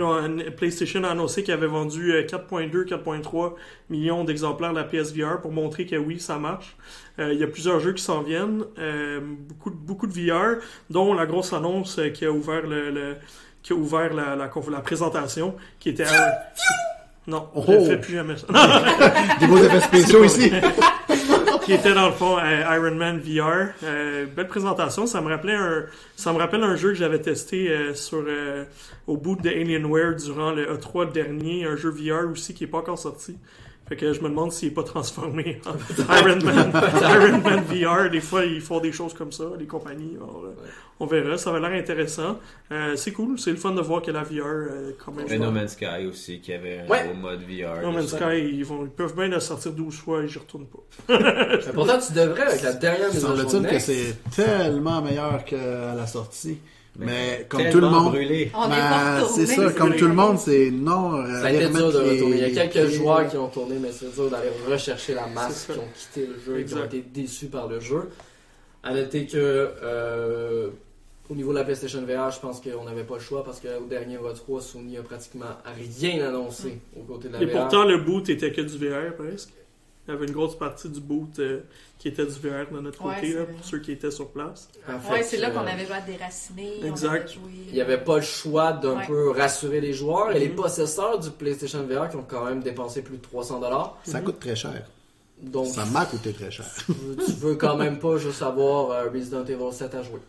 PlayStation 0.56 1.02
a 1.04 1.08
annoncé 1.10 1.42
qu'il 1.42 1.52
avait 1.54 1.66
vendu 1.66 2.12
euh, 2.12 2.22
4.2, 2.24 2.84
4.3 2.84 3.54
millions 3.90 4.24
d'exemplaires 4.24 4.72
de 4.72 4.78
la 4.78 4.84
PSVR 4.84 5.40
pour 5.40 5.52
montrer 5.52 5.86
que 5.86 5.96
oui, 5.96 6.18
ça 6.20 6.38
marche. 6.38 6.76
Euh, 7.18 7.32
il 7.32 7.38
y 7.38 7.42
a 7.42 7.46
plusieurs 7.46 7.80
jeux 7.80 7.92
qui 7.92 8.02
s'en 8.02 8.22
viennent. 8.22 8.64
Euh, 8.78 9.20
beaucoup, 9.22 9.70
de- 9.70 9.76
beaucoup 9.76 10.06
de 10.06 10.12
VR, 10.12 10.56
dont 10.90 11.14
la 11.14 11.26
grosse 11.26 11.52
annonce 11.52 11.98
euh, 11.98 12.08
qui 12.10 12.24
a 12.26 12.30
ouvert 12.32 12.66
le, 12.66 12.90
le- 12.90 13.16
qui 13.62 13.72
a 13.72 13.76
ouvert 13.76 14.12
la, 14.12 14.36
la, 14.36 14.48
conf- 14.48 14.70
la 14.70 14.80
présentation, 14.80 15.56
qui 15.80 15.88
était 15.90 16.04
à- 16.04 16.52
Non, 17.26 17.48
Oh. 17.54 17.64
je 17.66 17.72
ne 17.72 17.84
fais 17.86 17.96
plus 18.00 18.14
jamais 18.14 18.34
ça. 18.36 18.46
Des 19.40 19.46
beaux 19.46 19.56
effets 19.58 19.80
spéciaux 19.80 20.24
ici. 20.24 20.52
qui 21.64 21.72
était 21.72 21.94
dans 21.94 22.06
le 22.08 22.12
fond 22.12 22.36
euh, 22.38 22.76
Iron 22.76 22.94
Man 22.94 23.18
VR. 23.18 23.68
Euh, 23.82 24.26
belle 24.26 24.48
présentation. 24.48 25.06
Ça 25.06 25.20
me 25.22 25.28
rappelait 25.30 25.54
un, 25.54 25.84
ça 26.16 26.32
me 26.34 26.38
rappelle 26.38 26.62
un 26.62 26.76
jeu 26.76 26.90
que 26.90 26.94
j'avais 26.96 27.20
testé 27.20 27.70
euh, 27.70 27.94
sur 27.94 28.22
euh, 28.26 28.64
au 29.06 29.16
bout 29.16 29.36
de 29.36 29.48
Alienware 29.48 30.16
durant 30.16 30.50
le 30.52 30.66
E3 30.76 31.12
dernier, 31.12 31.64
un 31.64 31.76
jeu 31.76 31.88
VR 31.90 32.30
aussi 32.30 32.52
qui 32.52 32.64
est 32.64 32.68
pas 32.68 32.78
encore 32.78 32.98
sorti. 32.98 33.36
Fait 33.86 33.96
que 33.96 34.12
je 34.14 34.20
me 34.22 34.30
demande 34.30 34.50
s'il 34.50 34.68
est 34.68 34.72
pas 34.72 34.82
transformé 34.82 35.60
en 35.66 35.72
Iron 36.16 36.38
Man, 36.42 36.72
Iron 37.02 37.38
Man 37.42 37.64
VR. 37.64 38.10
Des 38.10 38.20
fois, 38.20 38.44
ils 38.46 38.62
font 38.62 38.80
des 38.80 38.92
choses 38.92 39.12
comme 39.12 39.30
ça, 39.30 39.44
les 39.58 39.66
compagnies. 39.66 40.14
Alors, 40.16 40.42
euh, 40.46 40.54
On 41.00 41.04
verra. 41.06 41.36
Ça 41.36 41.52
va 41.52 41.60
l'air 41.60 41.78
intéressant. 41.78 42.38
Euh, 42.72 42.96
c'est 42.96 43.12
cool. 43.12 43.38
C'est 43.38 43.50
le 43.50 43.58
fun 43.58 43.72
de 43.72 43.82
voir 43.82 44.00
que 44.00 44.10
la 44.10 44.22
VR, 44.22 44.46
euh, 44.46 44.92
quand 45.04 45.12
même. 45.12 45.26
Mais 45.28 45.38
No 45.38 45.50
Man's 45.50 45.72
Sky 45.72 46.06
aussi, 46.08 46.40
qui 46.40 46.54
avait 46.54 46.78
un 46.80 46.88
Ouais. 46.88 47.08
beau 47.08 47.14
mode 47.14 47.40
VR. 47.42 47.82
No 47.82 47.92
Man's 47.92 48.08
Sky, 48.14 48.38
ils, 48.54 48.64
vont, 48.64 48.84
ils 48.84 48.90
peuvent 48.90 49.14
bien 49.14 49.28
le 49.28 49.38
sortir 49.40 49.72
12 49.72 49.94
fois 49.94 50.22
et 50.22 50.28
j'y 50.28 50.38
retourne 50.38 50.64
pas. 50.66 50.78
Mais 51.20 51.72
pourtant, 51.74 51.98
tu 51.98 52.14
devrais 52.14 52.42
avec 52.42 52.62
la 52.62 52.72
dernière 52.72 53.12
jour 53.12 53.20
Semble-t-il 53.36 53.66
que 53.66 53.78
c'est 53.78 54.16
tellement 54.34 55.02
meilleur 55.02 55.44
qu'à 55.44 55.94
la 55.94 56.06
sortie. 56.06 56.56
Mais 56.96 57.46
comme 57.48 57.68
tout 57.70 57.80
le 57.80 57.88
monde. 57.88 58.10
brûlé. 58.12 58.50
Ben, 58.54 59.26
c'est 59.34 59.46
ça, 59.46 59.72
comme 59.72 59.96
tout 59.96 60.06
le 60.06 60.14
monde, 60.14 60.38
c'est 60.38 60.70
non. 60.70 61.14
euh, 61.16 61.40
Ça 61.40 61.46
a 61.46 61.52
été 61.52 61.64
aller 61.64 61.74
dur 61.74 61.92
de 61.92 61.98
remettre 61.98 62.02
les- 62.04 62.10
retourner. 62.16 62.36
Il 62.48 62.54
y 62.54 62.58
a 62.60 62.66
quelques 62.68 62.90
joueurs 62.92 63.28
qui 63.28 63.36
ont 63.36 63.48
tourné, 63.48 63.76
mais 63.80 63.90
c'est 63.92 64.14
dur 64.14 64.30
d'aller 64.30 64.50
rechercher 64.70 65.14
la 65.14 65.26
masse, 65.26 65.66
qui 65.72 65.78
ont 65.78 65.88
quitté 65.94 66.26
le 66.28 66.38
jeu, 66.38 66.60
et 66.60 66.64
qui 66.64 66.74
ont 66.74 66.84
été 66.84 67.00
déçus 67.12 67.46
par 67.46 67.66
le 67.68 67.80
jeu. 67.80 68.08
À 68.84 68.94
noter 68.94 69.26
que 69.26 69.36
euh, 69.82 70.68
au 71.30 71.34
niveau 71.34 71.52
de 71.52 71.58
la 71.58 71.64
PlayStation 71.64 72.02
VR, 72.02 72.30
je 72.30 72.38
pense 72.38 72.60
qu'on 72.60 72.84
n'avait 72.84 73.02
pas 73.04 73.14
le 73.14 73.20
choix 73.20 73.42
parce 73.42 73.58
qu'au 73.60 73.86
dernier 73.88 74.18
E3, 74.18 74.60
Sony 74.60 74.98
a 74.98 75.02
pratiquement 75.02 75.46
rien 75.90 76.28
annoncé 76.28 76.78
aux 76.96 77.02
côtés 77.02 77.28
de 77.28 77.32
la 77.32 77.42
Et 77.42 77.46
VR. 77.46 77.52
pourtant, 77.62 77.84
le 77.84 77.98
boot 77.98 78.28
était 78.28 78.52
que 78.52 78.60
du 78.60 78.76
VR 78.76 79.14
presque. 79.16 79.50
Il 80.06 80.10
y 80.12 80.14
avait 80.16 80.26
une 80.26 80.32
grosse 80.32 80.58
partie 80.58 80.88
du 80.90 81.00
boot 81.00 81.38
euh, 81.38 81.60
qui 81.98 82.08
était 82.08 82.26
du 82.26 82.32
VR 82.32 82.70
de 82.70 82.78
notre 82.80 83.02
Ouais, 83.06 83.14
côté, 83.14 83.32
là, 83.32 83.44
pour 83.44 83.64
ceux 83.64 83.78
qui 83.78 83.92
étaient 83.92 84.10
sur 84.10 84.28
place. 84.28 84.68
En 84.86 84.98
fait, 85.00 85.12
Ouais, 85.12 85.22
c'est 85.22 85.38
là 85.38 85.50
qu'on 85.50 85.60
euh, 85.60 85.66
avait 85.66 85.86
joué 85.86 85.94
à 85.94 86.00
Déraciné. 86.02 86.72
on 86.82 86.86
Exact. 86.88 87.08
avait 87.22 87.26
joué- 87.32 87.40
Il 87.68 87.72
n'y 87.74 87.80
avait 87.80 87.96
pas 88.04 88.16
le 88.16 88.22
choix 88.22 88.72
d'un 88.74 88.98
Ouais. 88.98 89.06
peu 89.06 89.30
rassurer 89.30 89.80
les 89.80 89.94
joueurs 89.94 90.30
et 90.32 90.38
les 90.38 90.50
Mhm. 90.50 90.56
possesseurs 90.56 91.18
du 91.18 91.30
PlayStation 91.30 91.82
VR 91.86 92.10
qui 92.10 92.16
ont 92.16 92.26
quand 92.28 92.44
même 92.44 92.62
dépensé 92.62 93.00
plus 93.00 93.16
de 93.16 93.22
300 93.22 93.60
dollars. 93.60 93.96
Ça 94.04 94.20
coûte 94.20 94.38
très 94.40 94.54
cher. 94.56 94.82
Donc, 95.40 95.66
Ça 95.68 95.84
m'a 95.86 96.04
coûté 96.04 96.32
très 96.32 96.50
cher. 96.50 96.66
tu 96.86 96.92
veux- 96.92 97.16
tu 97.24 97.32
veux 97.32 97.54
quand 97.54 97.76
même 97.76 97.98
pas 97.98 98.18
juste 98.18 98.42
avoir 98.42 98.90
euh, 98.90 99.10
Resident 99.10 99.44
Evil 99.44 99.72
7 99.72 99.94
à 99.94 100.02
jouer. 100.02 100.20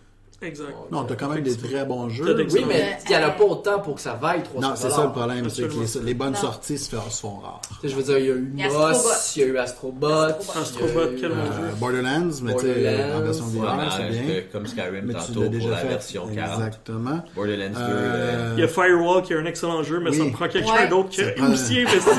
Exact. 0.42 0.68
Non, 0.92 1.02
euh, 1.02 1.04
t'as 1.08 1.16
quand 1.16 1.30
même 1.30 1.42
des 1.44 1.56
très 1.58 1.86
bons 1.86 2.10
jeux. 2.10 2.34
des- 2.36 2.44
Oui, 2.54 2.66
mais 2.68 2.82
Euh, 2.82 2.86
il 3.10 3.18
n'y 3.18 3.24
en 3.24 3.28
a 3.28 3.32
pas 3.32 3.44
autant 3.46 3.80
pour 3.80 3.96
que 3.96 4.02
ça 4.02 4.14
vaille 4.14 4.44
300 4.44 4.68
Non, 4.70 4.76
c'est 4.76 4.90
ça 4.90 5.04
le 5.06 5.12
problème, 5.12 5.50
c'est 5.50 5.64
que 5.64 5.74
les, 6.00 6.06
les 6.06 6.14
bonnes 6.14 6.34
Non. 6.34 6.36
sorties 6.40 6.78
se, 6.78 6.94
font- 6.96 7.10
se 7.10 7.22
font 7.22 7.38
rares. 7.38 7.62
Je 7.84 7.96
veux 7.96 8.04
dire, 8.04 8.18
il 8.20 8.26
y 8.26 8.30
a 8.30 8.34
eu 8.34 8.54
Moss, 8.54 8.66
Astrobot. 8.76 9.16
il 9.36 9.40
y 9.42 9.44
a 9.44 9.48
eu 9.48 9.58
Astrobot. 9.58 10.08
Astrobot. 10.08 11.00
Quel 11.20 11.30
bon 11.30 11.36
euh, 11.38 11.46
jeu. 11.46 11.64
Euh, 11.64 11.72
Borderlands, 11.80 12.30
mais 12.44 12.54
tu 12.56 12.60
sais, 12.66 13.14
en 13.16 13.22
version 13.22 13.46
VR, 13.46 13.92
c'est 13.98 14.10
bien. 14.10 14.22
euh, 14.30 14.42
Comme 14.52 14.68
Skyrim 14.68 15.06
Mais 15.06 15.14
tu 15.14 15.20
tantôt 15.20 15.42
pour 15.42 15.50
déjà 15.50 15.70
la 15.70 15.78
fait. 15.78 15.88
version 15.88 16.28
40. 16.28 16.54
Exactement. 16.60 17.20
Borderlands 17.36 17.70
2. 17.70 17.76
Euh, 17.80 18.54
Il 18.58 18.60
y 18.60 18.64
a 18.64 18.68
Firewall 18.68 19.22
qui 19.24 19.34
est 19.34 19.38
un 19.38 19.46
excellent 19.46 19.84
jeu, 19.84 20.00
mais 20.02 20.12
ça 20.12 20.22
Oui. 20.22 20.28
me 20.30 20.34
prend 20.34 20.48
quelqu'un 20.50 20.74
Ouais. 20.74 20.88
d'autre 20.90 21.10
qui 21.10 21.22
a 21.22 21.32
prend- 21.32 21.52
aussi 21.52 21.80
investi 21.80 22.10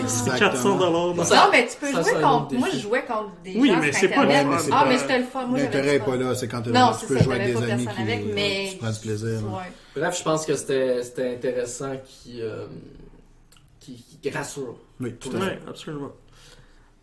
Exactement. 0.00 0.38
400 0.38 0.76
dollars. 0.78 1.14
Non, 1.14 1.24
mais 1.52 1.66
tu 1.66 1.76
peux 1.80 1.92
jouer 1.92 2.20
contre. 2.22 2.54
Moi, 2.54 2.68
je 2.72 2.78
jouais 2.78 3.04
contre 3.06 3.30
des 3.44 3.54
Oui, 3.56 3.68
gens 3.68 3.76
mais 3.80 3.92
sur 3.92 4.00
c'est 4.00 4.08
pas 4.08 4.24
le 4.24 4.30
Ah, 4.72 4.84
mais 4.88 4.98
c'était 4.98 5.18
le 5.18 5.24
fun. 5.24 5.46
L'intérêt 5.54 5.82
du 5.90 5.96
est 5.96 5.98
fun. 5.98 6.04
pas 6.12 6.16
là, 6.16 6.34
c'est 6.34 6.48
quand 6.48 6.62
tu 6.62 6.70
peux 7.06 7.18
jouer 7.18 7.34
avec 7.36 7.54
t'avais 7.54 7.57
amis 7.62 7.88
avec, 7.88 8.26
mais. 8.34 8.68
tu 8.72 8.78
prends 8.78 8.90
du 8.90 8.98
plaisir. 9.00 9.40
Bref, 9.94 10.18
je 10.18 10.22
pense 10.22 10.46
que 10.46 10.54
c'était 10.54 11.02
c'était 11.02 11.34
intéressant 11.34 11.96
qui, 12.04 12.40
euh, 12.42 12.66
qui, 13.80 14.04
qui 14.22 14.30
rassure. 14.30 14.76
Oui, 15.00 15.14
tout 15.14 15.30
à 15.36 15.40
fait. 15.40 15.58
absolument. 15.66 16.12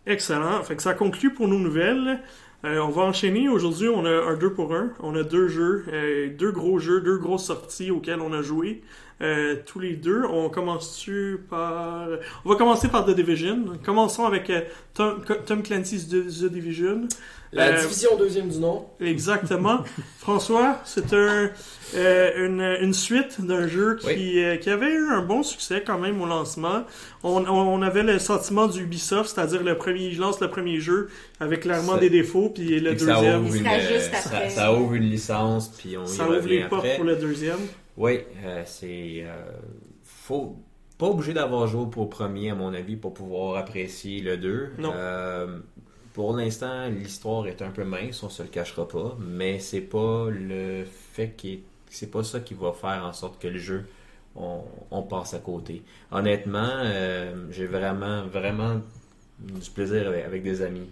Excellent. 0.06 0.62
Fait 0.62 0.76
que 0.76 0.82
ça 0.82 0.94
conclut 0.94 1.34
pour 1.34 1.48
nos 1.48 1.58
nouvelles. 1.58 2.20
Euh, 2.64 2.78
on 2.78 2.90
va 2.90 3.02
enchaîner. 3.02 3.48
Aujourd'hui, 3.48 3.88
on 3.88 4.04
a 4.04 4.10
un 4.10 4.36
2 4.36 4.52
pour 4.52 4.74
1. 4.74 4.90
On 5.00 5.14
a 5.14 5.22
deux 5.22 5.48
jeux, 5.48 5.84
euh, 5.88 6.30
deux 6.36 6.52
gros 6.52 6.78
jeux, 6.78 7.00
deux 7.00 7.18
grosses 7.18 7.46
sorties 7.46 7.90
auxquelles 7.90 8.20
on 8.20 8.32
a 8.32 8.42
joué. 8.42 8.82
Euh, 9.22 9.56
tous 9.64 9.80
les 9.80 9.94
deux. 9.94 10.24
On 10.30 10.50
commence-tu 10.50 11.38
par... 11.48 12.06
On 12.44 12.50
va 12.50 12.56
commencer 12.56 12.88
par 12.88 13.06
The 13.06 13.10
Division. 13.14 13.64
Commençons 13.82 14.26
avec 14.26 14.50
euh, 14.50 14.60
Tom, 14.92 15.22
Tom 15.46 15.62
Clancy's 15.62 16.06
The, 16.08 16.26
The 16.26 16.52
Division. 16.52 17.08
La 17.52 17.68
Euh, 17.68 17.80
division 17.80 18.10
deuxième 18.18 18.48
du 18.50 18.58
nom. 18.58 18.84
Exactement. 19.00 19.78
François, 20.18 20.80
c'est 20.84 21.14
un, 21.14 21.48
euh, 21.94 22.46
une, 22.46 22.60
une 22.84 22.92
suite 22.92 23.40
d'un 23.40 23.66
jeu 23.68 23.96
qui, 23.98 24.06
Oui. 24.08 24.32
euh, 24.44 24.56
qui 24.56 24.68
avait 24.68 24.92
eu 24.92 25.08
un 25.08 25.22
bon 25.22 25.42
succès 25.42 25.82
quand 25.86 25.98
même 25.98 26.20
au 26.20 26.26
lancement. 26.26 26.84
On, 27.22 27.42
on, 27.46 27.48
on 27.48 27.80
avait 27.80 28.02
le 28.02 28.18
sentiment 28.18 28.66
du 28.66 28.82
Ubisoft, 28.82 29.30
c'est-à-dire 29.34 29.62
le 29.62 29.78
premier, 29.78 30.08
il 30.08 30.18
lance 30.18 30.40
le 30.40 30.50
premier 30.50 30.78
jeu 30.80 31.08
avec 31.40 31.60
clairement 31.60 31.94
Ça- 31.94 32.00
des 32.00 32.10
défauts, 32.10 32.50
puis 32.50 32.80
le 32.80 32.90
Et 32.90 32.94
que 32.96 33.00
ça 33.06 33.14
deuxième, 33.14 33.46
ouvre, 33.46 33.54
une, 33.54 33.66
euh, 33.66 34.00
ça, 34.00 34.50
ça 34.50 34.74
ouvre 34.74 34.92
une 34.94 35.04
licence, 35.08 35.68
puis 35.68 35.96
on 35.96 36.04
y 36.04 36.08
ça 36.08 36.28
ouvre 36.28 36.46
les 36.48 36.64
portes 36.64 36.84
après. 36.84 36.96
pour 36.96 37.04
le 37.06 37.16
deuxième. 37.16 37.60
Oui, 37.96 38.20
euh, 38.44 38.62
c'est. 38.66 39.22
euh, 39.24 39.44
faut 40.04 40.56
pas 40.98 41.06
obligé 41.06 41.32
d'avoir 41.34 41.66
joué 41.66 41.86
pour 41.90 42.08
premier, 42.08 42.50
à 42.50 42.54
mon 42.54 42.72
avis, 42.74 42.96
pour 42.96 43.14
pouvoir 43.14 43.56
apprécier 43.56 44.20
le 44.20 44.36
2. 44.36 44.70
Non. 44.78 44.92
Euh, 44.94 45.58
pour 46.14 46.34
l'instant, 46.34 46.88
l'histoire 46.88 47.46
est 47.46 47.60
un 47.62 47.70
peu 47.70 47.84
mince, 47.84 48.22
on 48.22 48.30
se 48.30 48.42
le 48.42 48.48
cachera 48.48 48.88
pas, 48.88 49.16
mais 49.20 49.58
c'est 49.58 49.82
pas 49.82 50.28
le 50.30 50.84
fait 50.86 51.34
est- 51.44 51.60
c'est 51.90 52.10
pas 52.10 52.24
ça 52.24 52.40
qui 52.40 52.54
va 52.54 52.72
faire 52.72 53.04
en 53.04 53.12
sorte 53.12 53.40
que 53.40 53.48
le 53.48 53.58
jeu 53.58 53.86
on, 54.34 54.62
on 54.90 55.02
passe 55.02 55.34
à 55.34 55.38
côté. 55.38 55.82
Honnêtement, 56.10 56.68
euh, 56.84 57.46
j'ai 57.50 57.66
vraiment 57.66 58.26
vraiment 58.26 58.80
du 59.38 59.70
plaisir 59.70 60.08
avec, 60.08 60.24
avec 60.24 60.42
des 60.42 60.62
amis. 60.62 60.90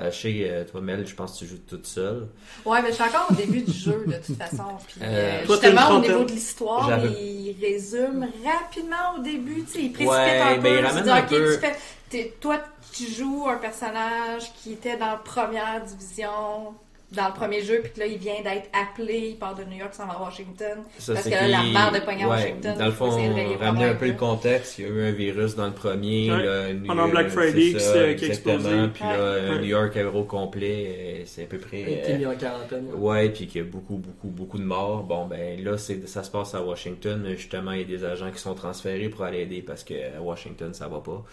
Euh, 0.00 0.10
sais, 0.10 0.34
euh, 0.50 0.64
toi 0.64 0.80
Mel, 0.80 1.06
je 1.06 1.14
pense 1.14 1.34
que 1.34 1.38
tu 1.44 1.46
joues 1.50 1.58
toute 1.68 1.86
seule. 1.86 2.28
Ouais, 2.64 2.80
mais 2.82 2.88
je 2.88 2.94
suis 2.94 3.02
encore 3.04 3.26
au 3.30 3.34
début 3.34 3.60
du 3.62 3.72
jeu, 3.72 4.04
de 4.06 4.14
toute 4.24 4.36
façon. 4.36 4.64
Puis, 4.86 5.00
Euh, 5.02 5.40
euh, 5.42 5.46
justement, 5.46 5.90
au 5.96 6.00
niveau 6.00 6.24
de 6.24 6.30
l'histoire, 6.32 6.90
il 7.04 7.54
résume 7.60 8.26
rapidement 8.44 9.16
au 9.18 9.22
début. 9.22 9.62
Tu 9.64 9.72
sais, 9.72 9.78
il 9.82 9.92
précipite 9.92 10.08
Ouais, 10.10 10.40
un 10.40 10.58
peu. 10.58 10.68
il 10.78 10.84
ramène 10.86 11.04
dit, 11.04 11.10
un 11.10 11.18
OK, 11.22 11.28
peu- 11.28 11.58
tu 12.10 12.18
fais- 12.18 12.34
toi, 12.40 12.58
tu 12.92 13.06
joues 13.06 13.46
un 13.48 13.58
personnage 13.58 14.52
qui 14.62 14.72
était 14.72 14.96
dans 14.96 15.06
la 15.06 15.16
première 15.16 15.82
division, 15.84 16.74
dans 17.12 17.26
le 17.26 17.32
premier 17.34 17.60
jeu, 17.62 17.80
puis 17.82 17.92
que 17.92 17.98
là, 18.00 18.06
il 18.06 18.18
vient 18.18 18.40
d'être 18.44 18.68
appelé, 18.72 19.30
il 19.30 19.36
part 19.36 19.56
de 19.56 19.64
New 19.64 19.76
York, 19.78 19.92
s'en 19.94 20.06
va 20.06 20.14
à 20.14 20.22
Washington. 20.22 20.78
Ça, 20.98 21.14
Parce 21.14 21.24
que 21.26 21.30
là, 21.30 21.48
la 21.48 21.62
barre 21.74 21.90
de 21.92 21.98
poignard 21.98 22.30
à 22.30 22.36
ouais, 22.36 22.42
Washington, 22.42 22.78
Dans 22.78 22.86
le 22.86 22.92
fond, 22.92 23.10
ramener 23.60 23.84
un 23.86 23.94
peu 23.94 24.06
le 24.06 24.12
contexte, 24.14 24.78
il 24.78 24.84
y 24.84 24.88
a 24.88 24.90
eu 24.90 25.02
un 25.08 25.10
virus 25.10 25.56
dans 25.56 25.66
le 25.66 25.72
premier. 25.72 26.30
Ouais. 26.30 26.44
là, 26.44 26.72
New- 26.72 26.86
Pendant 26.86 27.08
Black 27.08 27.26
euh, 27.26 27.30
Friday 27.30 27.78
ça, 27.80 27.92
s'est- 27.94 28.14
qui 28.16 28.26
explosé. 28.26 28.68
Puis 28.94 29.02
là, 29.04 29.10
Ouais. 29.10 29.16
euh, 29.18 29.50
Ouais. 29.54 29.58
New 29.58 29.64
York 29.66 29.98
au 30.14 30.22
complet, 30.22 30.86
euh, 30.86 31.22
c'est 31.26 31.42
à 31.42 31.46
peu 31.46 31.56
Il 31.56 31.62
près. 31.62 31.80
été 31.80 32.12
euh, 32.14 32.18
mis 32.18 32.26
en 32.26 32.34
quarantaine. 32.36 32.86
ouais. 32.94 33.10
Ouais, 33.10 33.28
puis 33.30 33.46
qu'il 33.48 33.60
y 33.60 33.64
a 33.64 33.66
beaucoup, 33.68 33.96
beaucoup, 33.96 34.28
beaucoup 34.28 34.58
de 34.58 34.64
morts. 34.64 35.02
Bon, 35.02 35.26
ben 35.26 35.62
là, 35.64 35.76
c'est, 35.78 36.06
ça 36.08 36.22
se 36.22 36.30
passe 36.30 36.54
à 36.54 36.62
Washington. 36.62 37.26
Justement, 37.36 37.72
il 37.72 37.78
y 37.80 37.82
a 37.82 37.86
des 37.98 38.04
agents 38.04 38.30
qui 38.30 38.38
sont 38.38 38.54
transférés 38.54 39.08
pour 39.08 39.24
aller 39.24 39.40
aider 39.40 39.62
parce 39.62 39.82
qu'à 39.82 40.20
Washington, 40.20 40.72
ça 40.74 40.86
va 40.86 41.00
pas. 41.00 41.24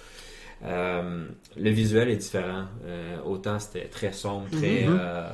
Euh, 0.66 1.28
le 1.56 1.70
visuel 1.70 2.10
est 2.10 2.16
différent. 2.16 2.64
Euh, 2.86 3.18
autant 3.26 3.60
c'était 3.60 3.86
très 3.86 4.12
sombre, 4.12 4.48
très, 4.52 4.86
Mhm. 4.86 4.98
euh, 5.00 5.28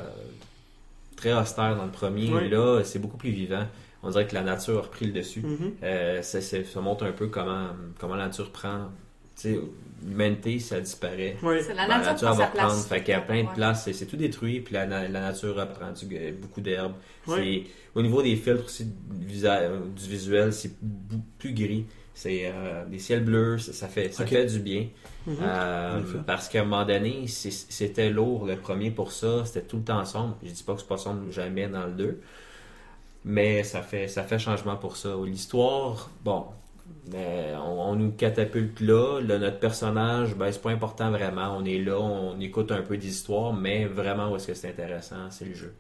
très 1.31 1.33
austère 1.33 1.75
dans 1.75 1.85
le 1.85 1.91
premier. 1.91 2.31
Ouais. 2.31 2.49
Là, 2.49 2.81
c'est 2.83 2.99
beaucoup 2.99 3.17
plus 3.17 3.31
vivant. 3.31 3.65
On 4.01 4.09
dirait 4.09 4.27
que 4.27 4.33
la 4.35 4.41
nature 4.41 4.77
a 4.79 4.81
repris 4.81 5.05
le 5.05 5.13
dessus. 5.13 5.41
Mhm. 5.41 5.73
Euh, 5.83 6.21
ça, 6.21 6.41
ça- 6.41 6.63
ça 6.63 6.81
montre 6.81 7.05
un 7.05 7.11
peu 7.13 7.27
comment, 7.27 7.67
comment 7.99 8.15
la 8.15 8.25
nature 8.25 8.51
prend. 8.51 8.89
Tu 9.35 9.53
sais, 9.53 9.59
l'humanité, 10.05 10.59
ça 10.59 10.79
disparaît. 10.81 11.37
Ouais. 11.41 11.61
C'est 11.63 11.73
la 11.73 11.87
Ben, 11.87 11.99
nature 11.99 12.15
prend 12.27 12.31
va 12.31 12.43
sa 12.43 12.45
reprendre. 12.51 12.67
place. 12.73 12.87
Fait 12.87 12.99
qu'il 13.01 13.13
y 13.13 13.17
a 13.17 13.21
plein 13.21 13.43
de 13.43 13.47
Ouais. 13.47 13.53
places, 13.55 13.83
c'est, 13.85 13.93
c'est 13.93 14.05
tout 14.05 14.17
détruit, 14.17 14.59
puis 14.59 14.73
la, 14.73 14.85
na- 14.85 15.07
la 15.07 15.21
nature 15.21 15.55
reprend 15.55 15.91
du- 15.91 16.15
euh, 16.17 16.31
beaucoup 16.39 16.59
d'herbes. 16.61 16.93
C'est, 17.25 17.63
au 17.95 18.01
niveau 18.01 18.21
des 18.21 18.35
filtres 18.35 18.65
aussi, 18.65 18.85
du, 18.85 19.45
euh, 19.45 19.79
visuel, 19.97 20.51
c'est 20.53 20.71
plus 21.39 21.53
gris. 21.53 21.85
C'est 22.13 22.43
euh, 22.45 22.85
des 22.85 22.99
ciels 22.99 23.23
bleus, 23.23 23.57
ça, 23.57 23.73
ça 23.73 23.87
fait, 23.87 24.13
ça 24.13 24.25
fait 24.25 24.45
du 24.45 24.59
bien. 24.59 24.87
Mhm. 25.25 25.37
Euh, 25.41 26.01
parce 26.27 26.47
qu'à 26.47 26.61
un 26.61 26.65
moment 26.65 26.85
donné, 26.85 27.25
c'était 27.27 28.09
lourd 28.09 28.45
le 28.45 28.55
premier 28.55 28.91
pour 28.91 29.11
ça, 29.11 29.45
c'était 29.45 29.65
tout 29.65 29.77
le 29.77 29.83
temps 29.83 30.05
sombre. 30.05 30.37
Je 30.43 30.51
dis 30.51 30.63
pas 30.63 30.73
que 30.73 30.81
c'est 30.81 30.87
pas 30.87 30.97
sombre 30.97 31.31
jamais 31.31 31.67
dans 31.67 31.85
le 31.85 31.93
2, 31.93 32.21
mais 33.25 33.63
ça 33.63 33.81
fait, 33.81 34.07
ça 34.07 34.23
fait 34.23 34.37
changement 34.37 34.75
pour 34.75 34.95
ça. 34.95 35.15
L'histoire, 35.25 36.11
bon, 36.23 36.45
ben, 37.07 37.57
on, 37.57 37.81
on 37.81 37.95
nous 37.95 38.11
catapulte 38.11 38.79
là. 38.79 39.19
Là, 39.21 39.39
notre 39.39 39.59
personnage, 39.59 40.35
ben, 40.35 40.51
c'est 40.51 40.61
pas 40.61 40.71
important 40.71 41.09
vraiment. 41.11 41.55
On 41.57 41.65
est 41.65 41.79
là, 41.79 41.99
on 41.99 42.39
écoute 42.39 42.71
un 42.71 42.81
peu 42.81 42.97
d'histoire, 42.97 43.53
mais 43.53 43.85
vraiment 43.85 44.31
où 44.31 44.35
est-ce 44.35 44.47
que 44.47 44.53
c'est 44.53 44.69
intéressant, 44.69 45.29
c'est 45.29 45.45
le 45.45 45.55
jeu. 45.55 45.73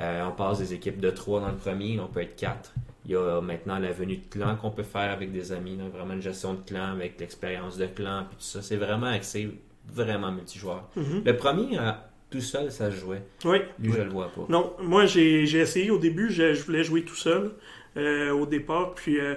Euh, 0.00 0.26
on 0.26 0.32
passe 0.32 0.58
des 0.58 0.74
équipes 0.74 1.00
de 1.00 1.10
3 1.10 1.40
dans 1.40 1.48
le 1.48 1.56
premier, 1.56 1.98
on 1.98 2.06
peut 2.06 2.22
être 2.22 2.36
4. 2.36 2.72
Il 3.08 3.12
y 3.12 3.16
a 3.16 3.40
maintenant 3.40 3.78
la 3.78 3.90
venue 3.90 4.18
de 4.18 4.28
clan 4.30 4.54
qu'on 4.56 4.70
peut 4.70 4.82
faire 4.82 5.10
avec 5.10 5.32
des 5.32 5.50
amis, 5.52 5.76
là, 5.78 5.84
vraiment 5.88 6.12
une 6.12 6.20
gestion 6.20 6.52
de 6.52 6.60
clan 6.60 6.92
avec 6.92 7.18
l'expérience 7.18 7.78
de 7.78 7.86
clan, 7.86 8.26
puis 8.28 8.36
tout 8.36 8.44
ça. 8.44 8.60
C'est 8.60 8.76
vraiment 8.76 9.06
axé, 9.06 9.48
vraiment 9.90 10.30
multijoueur. 10.30 10.86
Mhm. 10.94 11.22
Le 11.24 11.36
premier, 11.38 11.78
euh, 11.78 11.92
tout 12.30 12.42
seul, 12.42 12.70
ça 12.70 12.90
se 12.90 12.96
jouait. 12.96 13.22
Oui. 13.46 13.58
Lui, 13.78 13.92
je 13.92 14.02
le 14.02 14.10
vois 14.10 14.28
pas. 14.28 14.42
Non, 14.50 14.74
moi 14.82 15.06
j'ai 15.06 15.42
essayé 15.42 15.90
au 15.90 15.96
début, 15.96 16.30
je, 16.30 16.52
je 16.52 16.62
voulais 16.62 16.84
jouer 16.84 17.02
tout 17.02 17.14
seul 17.14 17.52
euh, 17.96 18.30
au 18.30 18.44
départ, 18.44 18.94
puis 18.94 19.18
euh, 19.18 19.36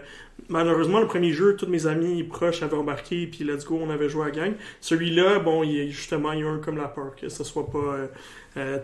malheureusement 0.50 1.00
le 1.00 1.08
premier 1.08 1.32
jeu, 1.32 1.56
tous 1.56 1.68
mes 1.68 1.88
amis 1.88 2.24
proches 2.26 2.64
avaient 2.64 2.76
embarqué, 2.76 3.26
puis 3.28 3.46
let's 3.46 3.64
go, 3.64 3.80
on 3.82 3.90
avait 3.90 4.10
joué 4.10 4.24
à 4.24 4.26
la 4.26 4.32
gang. 4.32 4.54
Celui-là, 4.82 5.40
bon, 5.40 5.64
il, 5.64 5.92
justement, 5.92 6.34
il 6.34 6.42
y 6.42 6.44
a 6.44 6.50
un 6.50 6.60
comme 6.60 6.76
la 6.76 6.90
peur 6.90 7.16
que 7.16 7.30
ce 7.30 7.46
soit 7.46 7.70
pas 7.70 8.10
euh, 8.58 8.80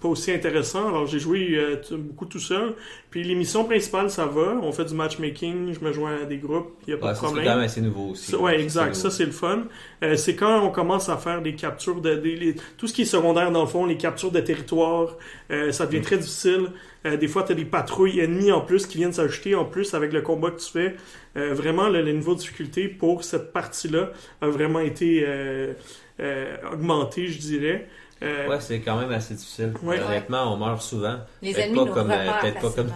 pas 0.00 0.08
aussi 0.08 0.32
intéressant. 0.32 0.88
Alors 0.88 1.06
j'ai 1.06 1.18
joué 1.18 1.54
euh, 1.56 1.76
beaucoup 1.92 2.26
tout 2.26 2.40
seul. 2.40 2.74
Puis 3.10 3.22
l'émission 3.22 3.64
principale, 3.64 4.10
ça 4.10 4.26
va. 4.26 4.58
On 4.62 4.72
fait 4.72 4.84
du 4.84 4.94
matchmaking, 4.94 5.72
je 5.72 5.84
me 5.84 5.92
joins 5.92 6.22
à 6.22 6.24
des 6.24 6.38
groupes, 6.38 6.72
il 6.86 6.90
y 6.90 6.92
a 6.94 6.96
pas 6.98 7.06
Ouais, 7.06 7.12
de 7.12 7.16
c'est 7.16 7.22
problème. 7.24 7.44
quand 7.44 7.54
même 7.56 7.64
assez 7.64 7.80
nouveau 7.80 8.10
aussi. 8.10 8.32
C'est 8.32 8.60
exact. 8.60 8.94
Ça, 8.94 9.10
c'est 9.10 9.24
le 9.24 9.30
fun. 9.30 9.64
Euh, 10.02 10.16
c'est 10.16 10.34
quand 10.34 10.60
on 10.62 10.70
commence 10.70 11.08
à 11.08 11.16
faire 11.16 11.40
des 11.40 11.54
captures 11.54 12.00
de, 12.00 12.14
des- 12.16 12.36
les- 12.36 12.54
tout 12.76 12.86
ce 12.88 12.92
qui 12.92 13.02
est 13.02 13.06
secondaire 13.06 13.50
dans 13.52 13.62
le 13.62 13.68
fond, 13.68 13.86
les 13.86 13.96
captures 13.96 14.32
de 14.32 14.40
territoire, 14.40 15.16
euh, 15.50 15.70
ça 15.72 15.86
devient 15.86 16.02
très 16.02 16.18
difficile. 16.18 16.68
Euh, 17.06 17.16
des 17.16 17.28
fois, 17.28 17.44
tu 17.44 17.52
as 17.52 17.54
des 17.54 17.64
patrouilles 17.64 18.18
ennemies 18.20 18.50
en 18.52 18.60
plus 18.60 18.86
qui 18.86 18.98
viennent 18.98 19.12
s'ajouter 19.12 19.54
en 19.54 19.64
plus 19.64 19.94
avec 19.94 20.12
le 20.12 20.20
combat 20.22 20.50
que 20.50 20.60
tu 20.60 20.70
fais. 20.72 20.96
Euh, 21.36 21.54
vraiment, 21.54 21.88
le, 21.88 22.02
le 22.02 22.12
niveau 22.12 22.34
de 22.34 22.40
difficulté 22.40 22.88
pour 22.88 23.22
cette 23.22 23.52
partie-là 23.52 24.10
a 24.40 24.48
vraiment 24.48 24.80
été 24.80 25.22
euh, 25.26 25.74
euh, 26.20 26.56
augmenté, 26.72 27.28
je 27.28 27.38
dirais. 27.38 27.86
Euh, 28.22 28.48
Ouais, 28.48 28.56
c'est 28.60 28.80
quand 28.80 28.96
même 28.96 29.12
assez 29.12 29.34
difficile. 29.34 29.74
Ouais. 29.82 30.00
Honnêtement, 30.00 30.52
on 30.54 30.56
meurt 30.56 30.80
souvent. 30.80 31.16
Les 31.42 31.52
Peut-être 31.52 31.64
ennemis 31.66 31.78
pas 31.78 31.84
nous 31.84 31.92
comme, 31.92 32.10
euh, 32.10 32.30
peut-être 32.40 32.60
pas 32.60 32.70
comme-. 32.70 32.92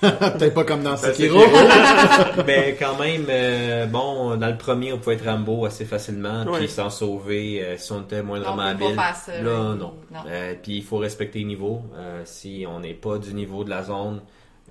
Peut-être 0.38 0.54
pas 0.54 0.64
comme 0.64 0.82
dans 0.82 0.96
Sekiro. 0.96 1.38
Mais 2.46 2.76
quand 2.78 2.98
même, 2.98 3.26
euh, 3.28 3.86
bon, 3.86 4.36
dans 4.36 4.48
le 4.48 4.56
premier, 4.58 4.92
on 4.92 4.98
pouvait 4.98 5.14
être 5.16 5.24
Rambo 5.24 5.64
assez 5.66 5.84
facilement, 5.84 6.44
Ouais. 6.44 6.58
puis 6.58 6.68
s'en 6.68 6.90
sauver 6.90 7.62
euh, 7.64 7.76
si 7.78 7.92
on 7.92 8.02
était 8.02 8.22
moindrement 8.22 8.62
habile. 8.62 8.96
Là, 8.96 9.74
non. 9.74 9.76
Non. 9.76 9.94
Euh, 10.28 10.54
puis 10.60 10.78
il 10.78 10.82
faut 10.84 10.98
respecter 10.98 11.38
les 11.40 11.44
niveaux. 11.44 11.82
Euh, 11.96 12.22
si 12.24 12.64
on 12.68 12.80
n'est 12.80 12.94
pas 12.94 13.18
du 13.18 13.34
niveau 13.34 13.62
de 13.64 13.70
la 13.70 13.84
zone, 13.84 14.20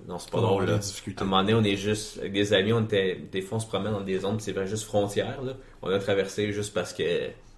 non, 0.07 0.19
c'est 0.19 0.29
pas 0.29 0.39
Pas 0.39 0.43
drôle. 0.45 0.65
Là. 0.65 0.71
la 0.71 0.75
À 0.77 0.79
difficulté. 0.79 1.21
un 1.21 1.25
moment 1.25 1.41
donné, 1.41 1.53
on 1.53 1.63
est 1.63 1.77
juste, 1.77 2.19
avec 2.19 2.33
des 2.33 2.53
amis, 2.53 2.73
on 2.73 2.81
était, 2.83 3.17
des 3.31 3.41
fois, 3.41 3.57
on 3.57 3.61
se 3.61 3.67
promène 3.67 3.93
dans 3.93 4.01
des 4.01 4.19
zones, 4.19 4.39
c'est 4.41 4.51
vrai, 4.51 4.67
juste 4.67 4.83
frontières. 4.83 5.41
Là. 5.41 5.53
On 5.81 5.89
a 5.89 5.99
traversé 5.99 6.51
juste 6.51 6.73
parce 6.73 6.91
que 6.93 7.03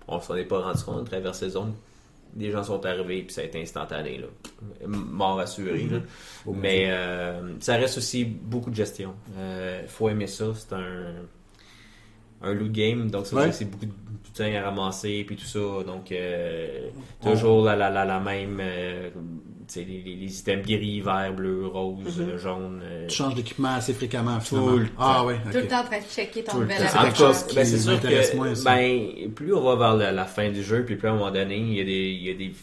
on 0.07 0.21
s'en 0.21 0.35
est 0.35 0.43
pas 0.45 0.59
rendu 0.61 0.83
compte, 0.83 0.95
on 0.99 1.01
a 1.01 1.05
traversé 1.05 1.45
les 1.45 1.51
zones. 1.51 1.73
Des 2.37 2.51
gens 2.51 2.63
sont 2.63 2.85
arrivés, 2.85 3.23
puis 3.23 3.33
ça 3.33 3.41
a 3.41 3.43
été 3.45 3.59
instantané. 3.61 4.19
Là. 4.19 4.27
Mort 4.87 5.39
assuré. 5.39 5.87
Mais 6.45 6.85
euh, 6.89 7.53
ça 7.59 7.75
reste 7.77 7.97
aussi 7.97 8.23
beaucoup 8.25 8.69
de 8.69 8.75
gestion. 8.75 9.13
Il 9.37 9.87
faut 9.87 10.07
aimer 10.07 10.27
ça. 10.27 10.45
C'est 10.55 10.73
un, 10.73 11.13
un 12.43 12.53
loot 12.53 12.71
game, 12.71 13.09
donc 13.09 13.25
ça 13.25 13.35
Ouais. 13.35 13.51
c'est 13.51 13.65
beaucoup 13.65 13.87
de 13.87 13.91
putain 14.23 14.53
à 14.53 14.61
ramasser 14.65 15.23
puis 15.25 15.35
tout 15.35 15.45
ça. 15.45 15.59
Donc 15.85 16.11
euh, 16.11 16.89
toujours 17.23 17.65
la, 17.65 17.75
la, 17.75 17.89
la, 17.89 18.05
la 18.05 18.19
même 18.19 18.59
euh, 18.61 19.09
les, 19.75 19.83
les, 19.85 20.15
les 20.15 20.39
items 20.39 20.65
gris, 20.65 21.01
vert, 21.01 21.33
bleu, 21.33 21.67
rose, 21.67 22.17
Mhm. 22.19 22.29
euh, 22.29 22.37
jaune. 22.37 22.81
euh, 22.83 23.07
Tu 23.07 23.15
changes 23.15 23.35
d'équipement 23.35 23.75
assez 23.75 23.93
fréquemment, 23.93 24.39
finalement. 24.39 24.71
le 24.75 24.87
Ah 24.97 25.25
ouais, 25.25 25.35
Tout 25.51 25.57
le 25.57 25.67
temps 25.67 25.81
en 25.81 25.83
train 25.83 25.99
de 25.99 26.03
checker 26.05 26.43
ton 26.43 26.51
Tout 26.53 26.57
le 26.59 26.63
nouvel 26.65 26.77
temps. 26.79 26.83
C'est 26.89 26.97
en 26.97 27.01
quelque 27.03 27.15
tout 27.17 27.21
cas, 27.23 27.27
chose 27.33 27.43
qui 27.47 27.55
ben, 27.55 27.65
c'est 27.65 27.79
sûr 27.79 27.91
m'intéresse 27.93 28.31
que 28.31 28.35
moins, 28.37 28.55
ça. 28.55 28.75
ben, 28.75 29.31
plus 29.35 29.53
on 29.53 29.61
va 29.61 29.75
vers 29.75 29.95
la, 29.97 30.11
la 30.11 30.25
fin 30.25 30.49
du 30.49 30.63
jeu, 30.63 30.83
puis 30.85 30.95
plus 30.95 31.07
à 31.07 31.11
un 31.11 31.15
moment 31.15 31.31
donné, 31.31 31.57
il 31.57 31.73
y 31.73 31.81
a 31.81 31.83
des, 31.83 31.91
il 32.11 32.23
y 32.23 32.29
a 32.31 32.33
des 32.33 32.53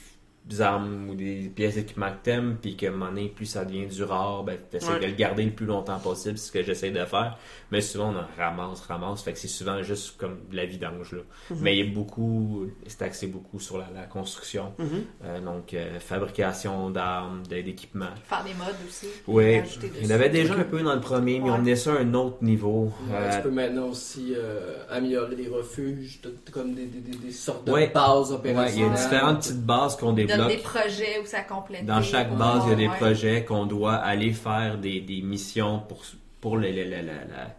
armes 0.61 1.09
ou 1.11 1.15
des 1.15 1.51
pièces 1.55 1.77
d'équipement 1.77 2.11
que 2.11 2.23
t'aimes, 2.23 2.57
puis 2.61 2.77
que 2.77 2.87
à 2.87 2.89
un 2.91 2.93
moment 2.93 3.07
donné, 3.11 3.29
plus 3.29 3.47
ça 3.47 3.65
devient 3.65 3.87
du 3.87 4.03
rare, 4.05 4.45
ben, 4.45 4.59
t'essaies 4.71 4.93
Ouais. 4.93 5.01
de 5.01 5.07
le 5.07 5.13
garder 5.15 5.45
le 5.45 5.53
plus 5.53 5.67
longtemps 5.67 5.99
possible, 5.99 6.37
c'est 6.39 6.47
ce 6.49 6.53
que 6.53 6.63
j'essaie 6.63 6.91
de 6.91 7.05
faire. 7.05 7.39
Mais 7.71 7.81
souvent, 7.81 8.13
on 8.13 8.19
en 8.19 8.27
ramasse, 8.39 8.83
ramasse, 8.83 9.23
fait 9.23 9.33
que 9.33 9.39
c'est 9.39 9.49
souvent 9.49 9.83
juste 9.83 10.17
comme 10.19 10.37
de 10.51 10.57
la 10.57 10.67
vidange, 10.67 11.13
là. 11.13 11.21
Mhm. 11.51 11.59
Mais 11.63 11.79
il 11.79 11.87
y 11.87 11.91
a 11.91 11.93
beaucoup, 11.95 12.67
c'est 12.87 13.03
axé 13.03 13.27
beaucoup 13.27 13.59
sur 13.59 13.79
la, 13.79 13.87
la 13.95 14.03
construction, 14.05 14.73
Mhm. 14.79 14.87
Euh, 15.25 15.41
donc 15.41 15.73
euh, 15.75 15.99
fabrication 15.99 16.91
d'armes, 16.91 17.43
d'équipements. 17.49 18.07
Faire 18.25 18.45
des 18.45 18.55
modes 18.55 18.75
aussi. 18.87 19.07
Oui, 19.27 19.61
il 20.01 20.07
y 20.07 20.13
en 20.13 20.15
avait 20.15 20.29
déjà 20.29 20.55
un 20.55 20.65
peu 20.65 20.83
dans 20.83 20.95
le 20.95 21.01
premier, 21.01 21.41
mais 21.41 21.51
on 21.51 21.59
menait 21.59 21.77
ça 21.77 21.93
à 21.95 21.99
un 22.01 22.15
autre 22.15 22.43
niveau. 22.43 22.93
Ouais, 23.09 23.15
Euh, 23.17 23.37
tu 23.37 23.43
peux 23.43 23.51
maintenant 23.51 23.89
aussi 23.89 24.35
euh, 24.37 24.77
améliorer 24.91 25.37
des 25.37 25.49
refuges, 25.49 26.21
comme 26.53 26.75
des, 26.75 26.87
des, 26.87 27.01
des, 27.01 27.17
des 27.17 27.31
sortes 27.33 27.67
de 27.67 27.73
Ouais. 27.73 27.91
bases 27.95 28.31
ouais, 28.31 28.37
opérationnelles. 28.37 28.93
il 28.93 28.97
y 28.97 29.01
a 29.01 29.03
différentes 29.05 29.39
petites 29.39 29.63
bases 29.65 29.97
qu'on 29.97 30.15
Il 30.17 30.27
donne 30.39 30.49
des 30.49 30.57
projets 30.59 31.19
où 31.23 31.27
ça 31.27 31.43
complète. 31.43 31.85
Dans 31.87 32.03
chaque 32.03 32.37
base, 32.37 32.63
il 32.67 32.71
y 32.71 32.73
a 32.73 32.77
des 32.77 32.89
ouais. 32.89 32.97
projets 32.97 33.45
qu'on 33.45 33.67
doit 33.67 33.95
aller 33.95 34.33
faire 34.33 34.79
des, 34.79 35.01
des 35.01 35.23
missions 35.23 35.81
pour, 35.81 36.03
pour 36.41 36.57
le- 36.57 36.71
le- 36.71 36.85
le- 36.85 36.91
la, 36.91 37.03
la- 37.25 37.57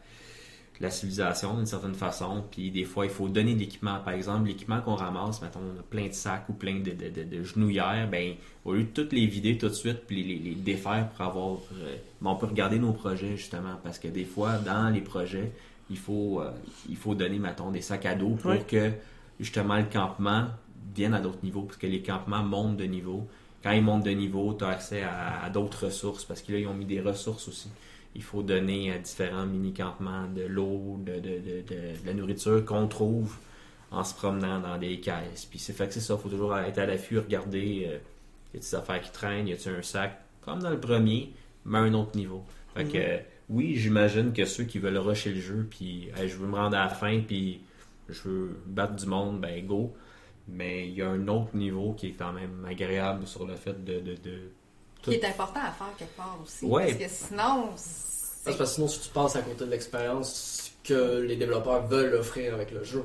la 0.82 0.90
civilisation 0.92 1.56
d'une 1.56 1.66
certaine 1.66 1.94
façon. 1.96 2.44
Puis 2.52 2.70
des 2.70 2.84
fois, 2.84 3.06
il 3.06 3.12
faut 3.12 3.30
donner 3.30 3.54
de 3.54 3.60
l'équipement. 3.60 3.98
Par 4.04 4.14
exemple, 4.14 4.48
l'équipement 4.48 4.82
qu'on 4.82 4.96
ramasse, 4.96 5.42
mettons, 5.42 5.60
on 5.76 5.80
a 5.80 5.84
plein 5.84 6.08
de 6.08 6.14
sacs 6.14 6.50
ou 6.50 6.54
plein 6.54 6.80
de, 6.80 6.92
de, 6.92 7.10
de- 7.10 7.24
de 7.24 7.44
genouillères, 7.44 8.10
ben, 8.10 8.34
au 8.66 8.74
lieu 8.74 8.84
de 8.84 8.90
toutes 8.90 9.14
les 9.14 9.26
vider 9.26 9.58
tout 9.58 9.70
de 9.70 9.74
suite 9.74 10.02
puis 10.06 10.22
les, 10.22 10.36
les- 10.36 10.50
les 10.50 10.56
défaire 10.56 11.08
pour 11.10 11.26
avoir. 11.26 11.52
euh, 11.82 11.96
ben, 12.22 12.32
on 12.32 12.36
peut 12.36 12.48
regarder 12.48 12.78
nos 12.80 12.92
projets 12.92 13.38
justement 13.38 13.76
parce 13.84 14.00
que 14.00 14.10
des 14.10 14.26
fois, 14.26 14.58
dans 14.58 14.90
les 14.90 15.02
projets, 15.02 15.52
il 15.90 15.98
faut, 15.98 16.42
euh, 16.42 16.52
il 16.90 16.98
faut 16.98 17.16
donner, 17.16 17.40
mettons, 17.40 17.72
des 17.72 17.82
sacs 17.82 18.06
à 18.06 18.16
dos 18.16 18.32
pour 18.32 18.52
Oui. 18.52 18.58
que 18.68 18.92
justement 19.40 19.78
le 19.78 19.84
campement 19.86 20.48
vienne 20.94 21.14
à 21.14 21.20
d'autres 21.20 21.44
niveaux 21.44 21.64
parce 21.64 21.78
que 21.78 21.88
les 21.88 22.02
campements 22.02 22.44
montent 22.44 22.78
de 22.78 22.86
niveau. 22.86 23.28
Quand 23.64 23.72
ils 23.72 23.82
montent 23.82 24.04
de 24.06 24.12
niveau, 24.12 24.54
tu 24.54 24.64
as 24.64 24.70
accès 24.70 25.02
à, 25.02 25.44
à 25.44 25.50
d'autres 25.50 25.86
ressources 25.86 26.24
parce 26.26 26.42
que 26.42 26.52
là, 26.52 26.60
ils 26.60 26.68
ont 26.68 26.74
mis 26.74 26.86
des 26.86 27.02
ressources 27.02 27.48
aussi. 27.48 27.70
Il 28.14 28.24
faut 28.24 28.44
donner 28.44 28.92
à 28.94 28.98
différents 28.98 29.46
mini-campements 29.46 30.28
de 30.34 30.44
l'eau, 30.44 30.98
de, 31.06 31.14
de- 31.16 31.20
de- 31.20 31.62
de- 31.68 32.02
de 32.02 32.06
la 32.06 32.14
nourriture 32.14 32.64
qu'on 32.64 32.88
trouve 32.88 33.36
en 33.92 34.04
se 34.04 34.14
promenant 34.14 34.60
dans 34.60 34.78
des 34.78 35.00
caisses. 35.00 35.46
Puis 35.50 35.60
c'est 35.60 35.74
fait 35.74 35.88
que 35.88 35.94
c'est 35.94 36.00
ça, 36.02 36.16
il 36.18 36.22
faut 36.22 36.30
toujours 36.30 36.58
être 36.58 36.78
à 36.78 36.86
l'affût, 36.86 37.20
regarder 37.20 37.88
euh, 37.90 37.98
y 38.54 38.58
a 38.58 38.60
des 38.60 38.76
affaires 38.76 39.02
qui 39.02 39.12
traînent, 39.12 39.48
y 39.48 39.54
a-t-il 39.54 39.76
un 39.76 39.82
sac, 39.82 40.22
comme 40.42 40.60
dans 40.62 40.70
le 40.70 40.80
premier, 40.80 41.34
mais 41.66 41.80
à 41.80 41.82
un 41.82 41.94
autre 41.94 42.16
niveau. 42.16 42.44
Fait 42.76 42.86
que 42.86 42.98
euh, 42.98 43.18
oui, 43.50 43.76
j'imagine 43.76 44.32
que 44.34 44.46
ceux 44.46 44.64
qui 44.64 44.80
veulent 44.80 44.98
rusher 44.98 45.32
le 45.34 45.42
jeu, 45.42 45.68
puis 45.70 46.10
hey, 46.18 46.30
je 46.30 46.36
veux 46.36 46.48
me 46.48 46.56
rendre 46.56 46.78
à 46.78 46.84
la 46.86 46.90
fin, 46.90 47.20
puis 47.20 47.60
je 48.10 48.22
veux 48.28 48.60
battre 48.66 48.96
du 48.96 49.06
monde, 49.08 49.40
ben 49.42 49.66
go. 49.66 49.94
Mais 50.48 50.88
il 50.88 50.94
y 50.94 51.02
a 51.02 51.10
un 51.10 51.28
autre 51.28 51.56
niveau 51.56 51.94
qui 51.94 52.08
est 52.10 52.12
quand 52.18 52.32
même 52.32 52.66
agréable 52.70 53.26
sur 53.28 53.46
le 53.48 53.56
fait 53.56 53.84
de. 53.84 54.00
de, 54.00 54.16
de- 54.16 54.52
Qui 55.02 55.14
est 55.16 55.26
important 55.26 55.60
à 55.62 55.72
faire 55.72 55.94
quelque 55.98 56.16
part 56.16 56.38
aussi. 56.44 56.66
Ouais. 56.66 56.94
Parce 56.94 56.98
que 56.98 57.10
sinon, 57.28 57.70
Parce 58.46 58.58
que 58.58 58.66
sinon, 58.66 58.88
si 58.88 59.00
tu 59.02 59.10
passes 59.10 59.36
à 59.36 59.42
côté 59.42 59.66
de 59.66 59.70
l'expérience 59.72 60.72
que 60.84 61.20
les 61.22 61.36
développeurs 61.36 61.88
veulent 61.88 62.14
offrir 62.16 62.54
avec 62.54 62.72
le 62.72 62.84
jeu. 62.84 63.04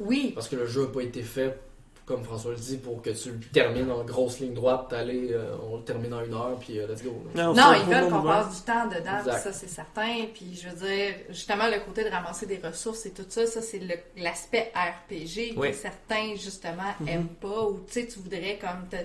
Oui, 0.00 0.32
Parce 0.34 0.48
que 0.48 0.56
le 0.56 0.66
jeu 0.66 0.82
n'a 0.86 0.92
pas 0.92 1.00
été 1.02 1.22
fait, 1.22 1.58
comme 2.06 2.22
François 2.22 2.50
le 2.50 2.58
dit, 2.58 2.76
pour 2.76 3.00
que 3.00 3.10
tu 3.10 3.30
le 3.30 3.38
termines 3.52 3.90
en 3.90 4.04
grosse 4.04 4.40
ligne 4.40 4.52
droite, 4.52 4.92
euh, 4.92 5.56
on 5.70 5.78
le 5.78 5.82
termine 5.84 6.12
en 6.12 6.22
une 6.24 6.34
heure, 6.34 6.58
puis 6.60 6.78
euh, 6.78 6.86
let's 6.86 7.02
go. 7.02 7.12
là. 7.34 7.44
Non, 7.46 7.54
c'est 7.54 7.80
ils 7.80 7.94
veulent 7.94 8.10
qu'on 8.10 8.22
passe 8.22 8.56
du 8.56 8.62
temps 8.66 8.86
dedans, 8.88 9.24
ça 9.24 9.52
c'est 9.52 9.68
certain. 9.68 10.26
Puis 10.34 10.60
je 10.62 10.68
veux 10.68 10.86
dire, 10.86 11.14
justement, 11.30 11.66
le 11.68 11.80
côté 11.84 12.04
de 12.04 12.10
ramasser 12.10 12.44
des 12.46 12.58
ressources 12.58 13.06
et 13.06 13.12
tout 13.12 13.24
ça, 13.28 13.46
ça 13.46 13.62
c'est 13.62 13.80
l'aspect 14.18 14.70
RPG 14.74 15.54
Oui. 15.56 15.70
que 15.70 15.76
certains, 15.76 16.34
justement, 16.36 16.82
Mhm. 17.00 17.08
aiment 17.08 17.28
pas. 17.40 17.62
Ou 17.68 17.80
tu 17.86 17.92
sais, 17.92 18.06
tu 18.06 18.18
voudrais 18.18 18.58
comme. 18.60 18.86
te- 18.90 18.96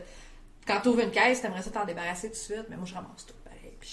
Quand 0.67 0.81
tu 0.81 0.89
ouvres 0.89 0.99
une 1.01 1.11
caisse, 1.11 1.41
t'aimerais 1.41 1.61
ça 1.63 1.71
t'en 1.71 1.85
débarrasser 1.85 2.27
tout 2.27 2.33
de 2.33 2.37
suite, 2.37 2.65
mais 2.69 2.75
moi 2.75 2.85
je 2.85 2.93
ramasse 2.93 3.25
tout 3.25 3.33
pareil. 3.43 3.73
Puis 3.79 3.89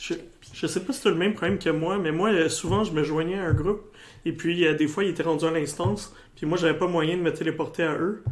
je 0.53 0.67
sais 0.67 0.81
pas 0.81 0.93
si 0.93 1.01
tu 1.01 1.09
as 1.09 1.11
le 1.13 1.17
même 1.17 1.33
problème 1.33 1.59
que 1.59 1.71
moi, 1.71 1.97
mais 1.97 2.11
moi, 2.13 2.31
euh, 2.31 2.49
souvent, 2.49 2.83
je 2.85 2.93
me 2.93 3.03
joignais 3.03 3.39
à 3.39 3.45
un 3.45 3.55
groupe, 3.55 3.83
et 4.25 4.33
puis 4.33 4.67
euh, 4.67 4.75
des 4.75 4.87
fois, 4.89 5.05
ils 5.05 5.11
étaient 5.11 5.23
rendus 5.23 5.47
à 5.47 5.51
l'instance, 5.53 6.13
puis 6.35 6.45
moi, 6.45 6.59
j'avais 6.59 6.77
pas 6.77 6.87
moyen 6.89 7.17
de 7.17 7.23
me 7.23 7.33
téléporter 7.33 7.83
à 7.85 7.95
eux. 7.95 8.23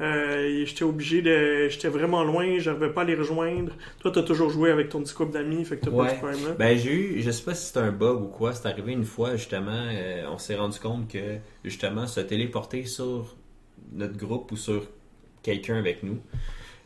Euh, 0.00 0.64
j'étais 0.66 0.82
obligé 0.82 1.22
de. 1.22 1.68
J'étais 1.68 1.88
vraiment 1.88 2.24
loin, 2.24 2.58
j'arrivais 2.58 2.90
pas 2.92 3.02
à 3.02 3.04
les 3.04 3.14
rejoindre. 3.14 3.72
Toi, 4.00 4.10
t'as 4.10 4.22
toujours 4.24 4.50
joué 4.50 4.70
avec 4.72 4.88
ton 4.88 5.00
petit 5.02 5.14
couple 5.14 5.32
d'amis, 5.32 5.64
fait 5.64 5.76
que 5.76 5.84
t'as 5.84 5.90
pas 5.92 5.96
Ouais. 5.98 6.12
de 6.12 6.18
problème 6.18 6.44
là. 6.44 6.52
Ben, 6.58 6.76
j'ai 6.76 6.92
eu, 6.92 7.22
je 7.22 7.30
sais 7.30 7.44
pas 7.44 7.54
si 7.54 7.66
c'est 7.72 7.78
un 7.78 7.92
bug 7.92 8.20
ou 8.22 8.26
quoi, 8.26 8.52
c'est 8.52 8.66
arrivé 8.66 8.92
une 8.92 9.04
fois, 9.04 9.36
justement, 9.36 9.70
euh, 9.72 10.24
on 10.32 10.38
s'est 10.38 10.56
rendu 10.56 10.80
compte 10.80 11.06
que, 11.08 11.36
justement, 11.64 12.08
se 12.08 12.18
téléporter 12.20 12.84
sur 12.86 13.36
notre 13.92 14.16
groupe 14.16 14.50
ou 14.50 14.56
sur 14.56 14.84
quelqu'un 15.44 15.76
avec 15.76 16.02
nous, 16.02 16.18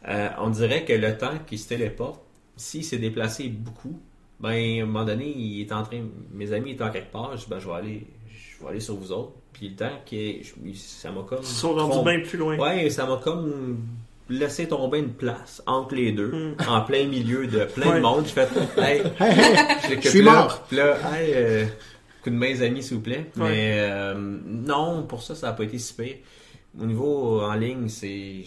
euh, 0.07 0.29
on 0.39 0.51
dirait 0.51 0.85
que 0.85 0.93
le 0.93 1.17
temps 1.17 1.39
qu'il 1.47 1.59
se 1.59 1.69
téléporte, 1.69 2.21
s'il 2.57 2.85
s'est 2.85 2.99
déplacé 2.99 3.49
beaucoup, 3.49 3.99
ben, 4.39 4.51
à 4.51 4.83
un 4.83 4.87
moment 4.87 5.05
donné, 5.07 5.27
il 5.35 5.63
est 5.63 5.73
en 5.73 5.83
train, 5.83 6.03
mes 6.33 6.53
amis 6.53 6.73
étant 6.73 6.91
quelque 6.91 7.11
part, 7.11 7.35
je 7.39 7.45
dis, 7.45 7.51
ben, 7.51 7.59
je 7.59 7.67
vais 7.69 7.75
aller, 7.75 8.07
je 8.29 8.63
vais 8.63 8.71
aller 8.71 8.81
sur 8.81 8.97
vous 8.97 9.13
autres, 9.13 9.33
puis 9.59 9.69
le 9.71 9.75
temps 9.77 10.01
qui 10.07 10.41
ça 10.75 11.11
m'a 11.11 11.23
comme... 11.23 11.41
Ils 11.43 11.47
sont 11.47 11.75
rendus 11.75 12.05
bien 12.05 12.21
plus 12.21 12.39
loin. 12.39 12.57
Ouais, 12.57 12.89
ça 12.91 13.05
m'a 13.07 13.17
comme 13.17 13.79
laissé 14.31 14.69
tomber 14.69 14.99
une 15.01 15.13
place 15.15 15.63
entre 15.67 15.95
les 15.97 16.13
deux, 16.13 16.31
Mm. 16.31 16.55
en 16.69 16.81
plein 16.83 17.07
milieu 17.07 17.47
de 17.47 17.65
plein 17.65 17.91
Ouais. 17.91 17.97
de 17.97 18.01
monde. 18.01 18.25
Je 18.27 18.31
fais, 18.33 18.47
hey, 18.79 19.03
Hey, 19.19 19.39
hey, 19.91 19.99
je 20.03 20.09
suis 20.09 20.23
mort. 20.23 20.65
Là, 20.71 20.97
hey, 21.15 21.33
euh, 21.35 21.65
coup 22.23 22.31
de 22.31 22.35
main, 22.37 22.49
les 22.49 22.63
amis, 22.63 22.83
s'il 22.83 22.99
vous 22.99 23.03
plaît. 23.03 23.27
Ouais. 23.37 23.49
Mais 23.51 23.77
euh, 23.81 24.15
non, 24.17 25.03
pour 25.05 25.23
ça, 25.23 25.35
ça 25.35 25.49
n'a 25.49 25.53
pas 25.55 25.65
été 25.65 25.79
si 25.79 25.95
pire. 25.95 26.17
Au 26.81 26.85
niveau 26.87 27.41
en 27.41 27.55
ligne, 27.55 27.89
c'est. 27.89 28.43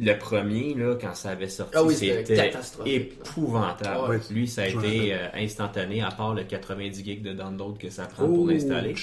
Le 0.00 0.16
premier, 0.16 0.74
là, 0.74 0.94
quand 1.00 1.14
ça 1.16 1.30
avait 1.30 1.48
sorti, 1.48 1.72
Ah 1.76 1.82
oui, 1.82 1.92
c'était 1.94 2.52
épouvantable. 2.86 3.90
Ah 4.04 4.08
ouais. 4.10 4.20
Lui, 4.30 4.46
ça 4.46 4.62
a 4.62 4.66
été 4.68 5.14
euh, 5.14 5.26
instantané, 5.34 6.02
à 6.02 6.10
part 6.10 6.34
le 6.34 6.44
90 6.44 7.04
gigs 7.04 7.22
de 7.22 7.32
download 7.32 7.78
que 7.78 7.90
ça 7.90 8.04
prend 8.06 8.26
pour 8.28 8.46
l'installer. 8.46 8.94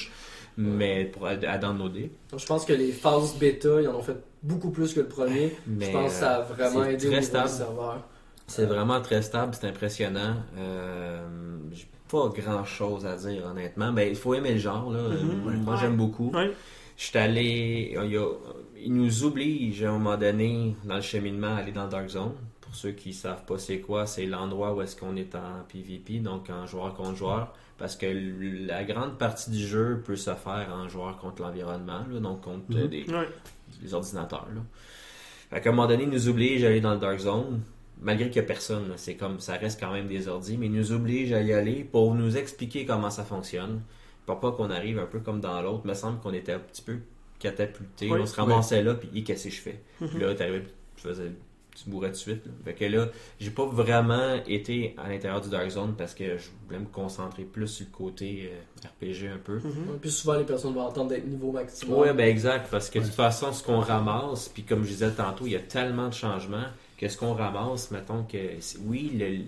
Mais 0.57 1.05
pour 1.05 1.25
à, 1.27 1.31
à 1.31 1.57
downloader. 1.57 2.11
Je 2.37 2.45
pense 2.45 2.65
que 2.65 2.73
les 2.73 2.91
phases 2.91 3.35
bêta, 3.37 3.81
ils 3.81 3.87
en 3.87 3.95
ont 3.95 4.01
fait 4.01 4.17
beaucoup 4.41 4.69
plus 4.71 4.93
que 4.93 5.01
le 5.01 5.07
premier. 5.07 5.55
Mais, 5.67 5.87
je 5.87 5.91
pense 5.91 6.11
que 6.13 6.19
ça 6.19 6.35
a 6.35 6.39
euh, 6.39 6.43
vraiment 6.43 6.83
aidé 6.85 7.09
du 7.09 7.21
serveur. 7.23 8.01
C'est 8.47 8.65
vraiment 8.65 9.01
très 9.01 9.21
stable, 9.21 9.53
c'est 9.59 9.67
impressionnant. 9.67 10.35
Euh, 10.57 11.25
j'ai 11.71 11.87
pas 12.09 12.29
grand 12.29 12.63
chose 12.63 13.05
à 13.05 13.15
dire 13.15 13.45
honnêtement. 13.45 13.91
Ben, 13.91 14.07
il 14.07 14.15
faut 14.15 14.33
aimer 14.35 14.53
le 14.53 14.59
genre 14.59 14.91
là. 14.91 14.99
Mhm. 15.09 15.61
Moi 15.63 15.73
Ouais. 15.73 15.79
j'aime 15.81 15.97
beaucoup. 15.97 16.31
Ouais. 16.31 16.51
Je 16.97 17.03
suis 17.05 17.17
allé. 17.17 17.97
il 18.05 18.17
a- 18.17 18.27
il 18.77 18.93
nous 18.93 19.23
oblige 19.23 19.83
à 19.83 19.89
un 19.89 19.93
moment 19.93 20.15
donné 20.15 20.75
dans 20.83 20.95
le 20.95 21.01
cheminement 21.01 21.55
à 21.55 21.59
aller 21.59 21.71
dans 21.71 21.85
le 21.85 21.89
Dark 21.89 22.07
Zone. 22.07 22.33
Pour 22.61 22.75
ceux 22.75 22.91
qui 22.91 23.13
savent 23.13 23.43
pas 23.45 23.57
c'est 23.57 23.79
quoi, 23.79 24.05
c'est 24.05 24.25
l'endroit 24.25 24.73
où 24.75 24.81
est-ce 24.81 24.95
qu'on 24.95 25.15
est 25.15 25.33
en 25.35 25.63
PvP, 25.67 26.19
donc 26.19 26.49
en 26.49 26.65
joueur 26.67 26.93
contre 26.93 27.15
joueur. 27.15 27.53
Parce 27.77 27.95
que 27.97 28.05
la 28.67 28.83
grande 28.85 29.17
partie 29.17 29.51
du 29.51 29.65
jeu 29.65 30.01
peut 30.05 30.15
se 30.15 30.33
faire 30.33 30.69
en 30.73 30.87
joueur 30.87 31.17
contre 31.17 31.41
l'environnement, 31.41 32.03
donc 32.21 32.41
contre 32.41 32.63
Mhm. 32.69 32.87
des, 32.87 33.03
Ouais. 33.11 33.27
les 33.81 33.93
ordinateurs. 33.93 34.47
Là. 34.55 34.61
Fait 35.49 35.61
qu'à 35.61 35.69
un 35.69 35.73
moment 35.73 35.87
donné, 35.87 36.03
ils 36.03 36.09
nous 36.09 36.29
oblige 36.29 36.63
à 36.63 36.67
aller 36.67 36.79
dans 36.81 36.93
le 36.93 36.99
Dark 36.99 37.19
Zone, 37.19 37.61
malgré 38.01 38.29
qu'il 38.29 38.41
n'y 38.41 38.45
a 38.45 38.47
personne. 38.47 38.93
C'est 38.95 39.15
comme 39.15 39.39
ça 39.41 39.53
reste 39.57 39.79
quand 39.79 39.91
même 39.91 40.07
des 40.07 40.27
ordis, 40.29 40.57
mais 40.57 40.67
ils 40.67 40.71
nous 40.71 40.91
oblige 40.93 41.33
à 41.33 41.41
y 41.41 41.51
aller 41.53 41.83
pour 41.83 42.15
nous 42.15 42.37
expliquer 42.37 42.85
comment 42.85 43.09
ça 43.09 43.23
fonctionne. 43.25 43.81
Pour 44.25 44.39
pas 44.39 44.51
qu'on 44.53 44.69
arrive 44.71 44.97
un 44.97 45.05
peu 45.05 45.19
comme 45.19 45.39
dans 45.41 45.61
l'autre. 45.61 45.81
Il 45.85 45.89
me 45.89 45.93
semble 45.93 46.19
qu'on 46.19 46.33
était 46.33 46.53
un 46.53 46.59
petit 46.59 46.81
peu 46.81 46.97
catapulté. 47.39 48.09
Oui. 48.09 48.19
on 48.21 48.25
se 48.25 48.35
ramassait 48.35 48.81
là, 48.83 48.95
puis 48.95 49.23
qu'est-ce 49.23 49.49
que 49.49 49.53
je 49.53 49.61
fais? 49.61 49.81
Puis 49.99 50.17
là, 50.19 50.33
tu 50.33 50.43
faisais. 50.95 51.31
Tu 51.75 51.89
mourrais 51.89 52.09
de 52.09 52.15
suite. 52.15 52.45
là. 52.45 52.51
Fait 52.63 52.73
que 52.73 52.85
là, 52.85 53.07
j'ai 53.39 53.51
pas 53.51 53.65
vraiment 53.65 54.35
été 54.47 54.95
à 54.97 55.09
l'intérieur 55.09 55.41
du 55.41 55.49
Dark 55.49 55.69
Zone 55.69 55.93
parce 55.97 56.13
que 56.15 56.37
je 56.37 56.47
voulais 56.65 56.79
me 56.79 56.85
concentrer 56.85 57.43
plus 57.43 57.67
sur 57.67 57.85
le 57.85 57.91
côté 57.95 58.49
euh, 58.53 58.87
RPG 58.87 59.27
un 59.33 59.37
peu. 59.37 59.55
Mhm. 59.57 59.99
Puis 60.01 60.09
souvent, 60.11 60.35
les 60.35 60.45
personnes 60.45 60.73
vont 60.73 60.85
entendre 60.85 61.09
d'être 61.09 61.27
niveau 61.27 61.51
maximum. 61.51 61.99
Ouais, 61.99 62.13
ben 62.13 62.27
exact, 62.29 62.67
parce 62.71 62.89
que 62.89 62.99
de 62.99 63.03
toute 63.03 63.13
façon, 63.13 63.51
ce 63.51 63.61
qu'on 63.61 63.79
ramasse, 63.81 64.47
puis 64.49 64.63
comme 64.63 64.83
je 64.83 64.89
disais 64.89 65.11
tantôt, 65.11 65.45
il 65.47 65.51
y 65.51 65.55
a 65.57 65.59
tellement 65.59 66.07
de 66.07 66.13
changements 66.13 66.63
que 66.97 67.09
ce 67.09 67.17
qu'on 67.17 67.33
ramasse, 67.33 67.91
mettons 67.91 68.23
que, 68.23 68.37
c'est- 68.61 68.77
oui, 68.85 69.11
le- 69.13 69.43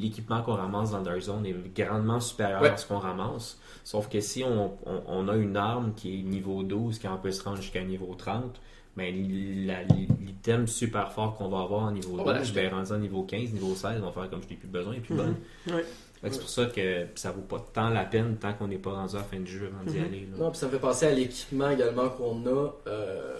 l'équipement 0.00 0.42
qu'on 0.42 0.54
ramasse 0.56 0.90
dans 0.90 1.00
Dark 1.00 1.20
Zone 1.20 1.46
est 1.46 1.54
grandement 1.74 2.20
supérieur 2.20 2.60
Ouais. 2.60 2.68
à 2.68 2.76
ce 2.76 2.86
qu'on 2.86 2.98
ramasse, 2.98 3.58
sauf 3.82 4.08
que 4.10 4.20
si 4.20 4.44
on, 4.44 4.72
on- 4.86 5.02
on 5.08 5.28
a 5.28 5.36
une 5.36 5.56
arme 5.56 5.94
qui 5.96 6.20
est 6.20 6.22
niveau 6.22 6.62
12, 6.62 6.98
qui 6.98 7.08
en 7.08 7.16
peut 7.16 7.30
se 7.32 7.42
rendre 7.42 7.56
jusqu'à 7.56 7.82
niveau 7.82 8.14
30, 8.14 8.60
ben, 8.96 9.66
la- 9.66 9.82
l'item 9.84 10.66
super 10.66 11.12
fort 11.12 11.36
qu'on 11.36 11.48
va 11.48 11.60
avoir 11.60 11.84
en 11.84 11.92
niveau 11.92 12.12
On 12.18 12.24
va 12.24 12.32
12, 12.34 12.54
l'acheter. 12.54 12.68
ben, 12.68 12.74
rendu 12.74 12.92
en 12.92 12.98
niveau 12.98 13.22
15, 13.22 13.52
niveau 13.52 13.74
16, 13.74 14.00
on 14.02 14.06
va 14.06 14.12
faire 14.12 14.30
comme 14.30 14.42
je 14.42 14.48
n'ai 14.48 14.56
plus 14.56 14.68
besoin, 14.68 14.94
et 14.94 15.00
plus 15.00 15.14
bonne. 15.14 15.36
Ouais. 15.68 15.84
Fait 16.20 16.28
que 16.28 16.34
C'est 16.34 16.40
pour 16.40 16.50
ça 16.50 16.66
que 16.66 17.06
ça 17.16 17.32
vaut 17.32 17.40
pas 17.42 17.64
tant 17.72 17.88
la 17.88 18.04
peine 18.04 18.36
tant 18.36 18.52
qu'on 18.52 18.68
n'est 18.68 18.76
pas 18.78 18.92
rendu 18.92 19.16
à 19.16 19.18
la 19.18 19.24
fin 19.24 19.40
du 19.40 19.50
jeu 19.50 19.70
avant 19.74 19.90
d'y 19.90 19.98
Mhm. 19.98 20.04
aller. 20.04 20.20
là. 20.30 20.36
Non, 20.38 20.50
puis 20.50 20.58
ça 20.60 20.66
me 20.66 20.70
fait 20.72 20.78
penser 20.78 21.06
à 21.06 21.10
l'équipement 21.12 21.70
également 21.70 22.08
qu'on 22.10 22.46
a. 22.46 22.70
Euh, 22.86 23.32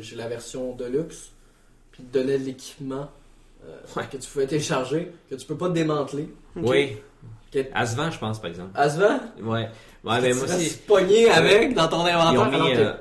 J'ai 0.00 0.16
la 0.16 0.28
version 0.28 0.74
Deluxe, 0.74 1.32
puis 1.92 2.02
te 2.04 2.16
donnait 2.18 2.38
de 2.38 2.44
l'équipement 2.44 3.08
euh, 3.66 3.76
Ouais. 3.96 4.04
que 4.10 4.16
tu 4.16 4.28
pouvais 4.30 4.46
télécharger, 4.46 5.10
que 5.28 5.34
tu 5.34 5.46
peux 5.46 5.56
pas 5.56 5.68
démanteler. 5.68 6.28
Ok. 6.56 6.62
Oui. 6.66 6.96
Vend, 7.74 8.10
je 8.10 8.18
pense, 8.18 8.40
par 8.40 8.50
exemple. 8.50 8.70
À 8.74 8.88
ce 8.90 8.98
vent, 9.00 9.20
Ouais. 9.42 9.68
Ouais, 10.04 10.16
tu 10.16 10.22
ben 10.22 10.34
moi 10.36 10.44
aussi. 10.44 10.76
pogné 10.86 11.28
avec 11.30 11.72
dans 11.74 11.88
ton 11.88 12.06
Ils 12.06 12.10
inventaire. 12.10 12.40
ont 12.60 12.64
mis, 12.64 12.74
euh, 12.76 12.92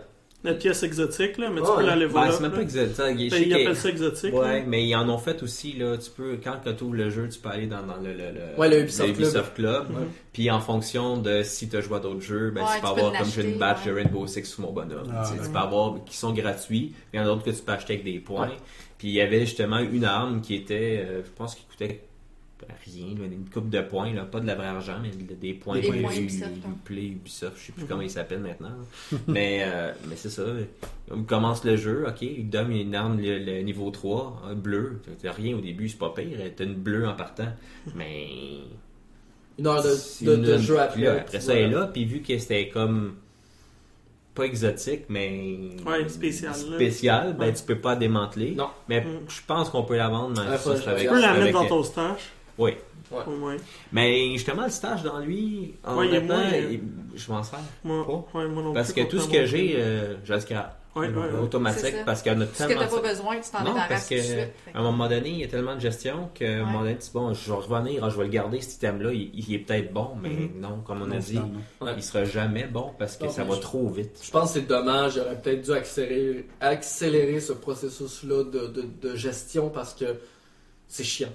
La 0.43 0.53
pièce 0.55 0.83
exotique, 0.83 1.37
là, 1.37 1.49
mais 1.49 1.61
tu 1.61 1.67
Ouais. 1.67 1.77
peux 1.77 1.85
la 1.85 1.95
level 1.95 2.13
Ben, 2.13 2.31
c'est 2.31 2.41
même 2.41 2.51
pas 2.51 2.61
exotique. 2.61 2.95
Sais 2.95 3.03
Ben, 3.13 3.17
ils 3.17 3.31
qu'il 3.31 3.47
y 3.47 3.53
a- 3.53 3.57
appellent 3.57 3.75
ça 3.77 3.89
exotique. 3.89 4.33
Ouais, 4.33 4.59
là. 4.59 4.63
mais 4.67 4.85
ils 4.85 4.93
en 4.95 5.07
ont 5.07 5.17
fait 5.17 5.41
aussi, 5.41 5.73
là, 5.73 5.95
tu 5.97 6.09
peux, 6.11 6.37
quand 6.43 6.57
tu 6.75 6.83
ouvres 6.83 6.95
le 6.95 7.09
jeu, 7.09 7.29
tu 7.29 7.39
peux 7.39 7.47
aller 7.49 7.67
dans, 7.67 7.81
dans 7.83 7.95
le, 7.95 8.11
le, 8.11 8.31
le- 8.31 8.59
Ouais, 8.59 8.69
le 8.69 8.81
Ubisoft 8.81 9.53
Club. 9.55 9.89
Ouais. 9.91 10.03
Puis 10.33 10.51
en 10.51 10.59
fonction 10.59 11.15
de 11.17 11.43
si 11.43 11.69
tu 11.69 11.77
as 11.77 11.81
joué 11.81 11.95
à 11.95 11.99
d'autres 12.01 12.19
jeux, 12.21 12.51
ben, 12.51 12.61
Ouais, 12.61 12.67
tu 12.75 12.81
peux 12.81 12.87
tu 12.89 12.93
peux 12.93 12.99
avoir 13.01 13.17
comme 13.19 13.29
j'ai 13.31 13.49
une 13.49 13.57
batch 13.57 13.85
ouais. 13.85 13.91
de 13.91 13.95
Rainbow 13.95 14.27
Six 14.27 14.43
sur 14.43 14.61
mon 14.63 14.71
bonhomme. 14.73 15.11
Ah, 15.15 15.23
Tu 15.25 15.29
sais, 15.29 15.39
tu 15.39 15.47
ouais. 15.47 15.53
peux 15.53 15.59
avoir 15.59 16.03
qui 16.03 16.17
sont 16.17 16.33
gratuits, 16.33 16.93
mais 17.13 17.19
il 17.19 17.21
y 17.21 17.23
en 17.23 17.23
a 17.23 17.27
d'autres 17.29 17.43
que 17.45 17.51
tu 17.51 17.61
peux 17.61 17.71
acheter 17.71 17.93
avec 17.93 18.03
des 18.05 18.19
points. 18.19 18.49
Puis 18.97 19.07
il 19.09 19.13
y 19.13 19.21
avait 19.21 19.41
justement 19.41 19.79
une 19.79 20.03
arme 20.05 20.41
qui 20.41 20.55
était, 20.55 21.05
euh, 21.07 21.21
je 21.23 21.29
pense, 21.37 21.55
qui 21.55 21.63
coûtait 21.65 22.01
rien, 22.85 23.07
là, 23.17 23.25
une 23.25 23.49
coupe 23.49 23.69
de 23.69 23.81
points, 23.81 24.13
là, 24.13 24.23
pas 24.25 24.39
de 24.39 24.47
la 24.47 24.55
vraie 24.55 24.67
argent, 24.67 24.97
mais 25.01 25.09
de- 25.09 25.33
des 25.33 25.53
points, 25.53 25.79
Des 25.79 25.87
points 25.87 26.13
U- 26.13 26.19
Ubisoft, 26.21 26.51
hein. 26.65 26.93
Ubisoft, 26.95 27.57
je 27.57 27.61
sais 27.67 27.71
plus 27.71 27.81
Mhm. 27.83 27.87
comment 27.87 28.01
il 28.01 28.09
s'appelle 28.09 28.39
maintenant. 28.39 28.75
mais 29.27 29.63
euh, 29.65 29.91
mais 30.09 30.15
c'est 30.15 30.29
ça. 30.29 30.43
On 31.11 31.23
commence 31.23 31.63
le 31.65 31.75
jeu, 31.75 32.05
ok, 32.07 32.21
il 32.21 32.49
donne 32.49 32.71
une 32.71 32.95
arme 32.95 33.19
le, 33.19 33.39
le 33.39 33.61
niveau 33.61 33.89
3, 33.91 34.41
un 34.47 34.55
bleu. 34.55 35.01
T'as 35.21 35.31
rien 35.31 35.55
au 35.57 35.61
début, 35.61 35.89
c'est 35.89 35.97
pas 35.99 36.13
pire. 36.15 36.37
T'as 36.55 36.63
une 36.65 36.75
bleue 36.75 37.07
en 37.07 37.13
partant. 37.15 37.51
Mais. 37.95 38.27
Une 39.59 39.67
heure 39.67 39.83
de, 39.83 39.89
c'est 39.89 40.25
de, 40.25 40.35
une- 40.35 40.41
de 40.41 40.57
jeu 40.57 40.79
après. 40.79 41.01
là, 41.01 41.13
après 41.21 41.39
ça, 41.39 41.53
elle 41.53 41.65
est 41.71 41.75
là, 41.75 41.87
puis 41.87 42.05
vu 42.05 42.21
que 42.21 42.37
c'était 42.37 42.69
comme. 42.69 43.15
Pas 44.33 44.45
exotique, 44.45 45.03
mais. 45.09 45.59
Ouais, 45.85 46.09
spécial, 46.09 46.53
là. 46.53 46.75
Spécial, 46.75 47.35
ben 47.37 47.45
Ouais. 47.45 47.53
tu 47.53 47.61
peux 47.61 47.77
pas 47.77 47.95
démanteler. 47.95 48.55
Non. 48.55 48.69
Mais 48.89 49.01
Mm. 49.01 49.29
je 49.29 49.41
pense 49.45 49.69
qu'on 49.69 49.83
peut 49.83 49.95
la 49.95 50.09
vendre, 50.09 50.41
mais 50.43 50.49
Ouais, 50.53 50.57
ça, 50.57 50.73
Tu 50.73 51.07
peux 51.07 51.21
la 51.21 51.33
mettre 51.35 51.53
dans 51.53 51.67
ton 51.67 51.83
stash, 51.83 52.31
Oui. 52.57 52.71
Ouais. 53.11 53.19
au 53.27 53.31
moins. 53.37 53.57
Mais 53.91 54.31
justement, 54.33 54.63
le 54.63 54.69
stage 54.71 55.03
dans 55.03 55.19
lui, 55.19 55.75
Ouais, 55.85 56.07
il 56.07 56.13
est 56.15 56.17
honnêtement, 56.17 56.35
moins, 56.37 56.53
euh, 56.53 56.71
il- 56.71 56.81
je 57.19 57.31
m'en 57.31 57.43
sers. 57.43 57.59
Moi, 57.83 58.05
Pas. 58.05 58.39
ouais, 58.39 58.47
moi 58.47 58.63
non 58.63 58.73
Parce 58.73 58.91
plus, 58.91 59.03
que 59.05 59.09
tout 59.09 59.19
ce 59.19 59.29
que 59.29 59.45
j'ai, 59.45 59.73
euh, 59.77 60.15
je 60.23 60.33
le 60.33 60.39
scrape. 60.39 60.79
Ouais, 60.95 61.07
ouais, 61.09 61.15
ouais. 61.15 61.39
Automatique, 61.41 61.95
parce 62.05 62.21
qu'il 62.21 62.31
y 62.31 62.35
en 62.35 62.41
a 62.41 62.45
Ce 62.45 62.51
que 62.63 62.67
tellement. 62.67 62.81
t'as 62.83 63.01
pas 63.01 63.09
besoin, 63.09 63.35
tu 63.39 63.49
t'en 63.51 63.63
Non, 63.63 63.73
parce 63.89 64.07
tout 64.07 64.13
de 64.13 64.19
que 64.19 64.25
suite. 64.25 64.39
à 64.73 64.79
un 64.79 64.83
moment 64.83 65.07
donné, 65.09 65.29
il 65.29 65.37
y 65.39 65.43
a 65.43 65.47
tellement 65.47 65.73
de 65.75 65.79
gestion 65.79 66.29
qu'à 66.35 66.45
un 66.47 66.65
moment 66.65 66.79
donné, 66.81 66.93
tu 66.95 67.01
dis, 67.05 67.09
bon, 67.13 67.33
je 67.33 67.49
vais 67.51 67.55
revenir, 67.57 68.03
ah, 68.03 68.09
je 68.09 68.17
vais 68.17 68.23
le 68.25 68.29
garder, 68.29 68.61
cet 68.61 68.75
item-là, 68.75 69.11
il, 69.11 69.31
il 69.33 69.53
est 69.55 69.59
peut-être 69.59 69.91
bon, 69.91 70.09
mais 70.21 70.29
Mhm. 70.29 70.51
non, 70.61 70.81
comme 70.85 71.01
on 71.01 71.05
a 71.11 71.15
Non, 71.15 71.19
dit. 71.19 71.39
Ouais. 71.81 71.93
il 71.97 72.03
sera 72.03 72.25
jamais 72.25 72.65
bon 72.65 72.91
parce 72.99 73.17
que 73.17 73.25
Non, 73.25 73.31
ça 73.31 73.43
va 73.43 73.55
je- 73.55 73.61
trop 73.61 73.89
vite. 73.89 74.19
Je 74.23 74.29
pense 74.31 74.53
que 74.53 74.59
c'est 74.59 74.67
dommage. 74.67 75.15
J'aurais 75.15 75.39
peut-être 75.41 75.61
dû 75.63 75.71
accélérer, 75.71 76.47
accélérer 76.61 77.39
ce 77.39 77.53
processus-là 77.53 78.43
de, 78.45 78.67
de, 78.67 78.85
de 79.01 79.15
gestion 79.15 79.69
parce 79.69 79.93
que 79.95 80.05
c'est 80.87 81.03
chiant. 81.03 81.29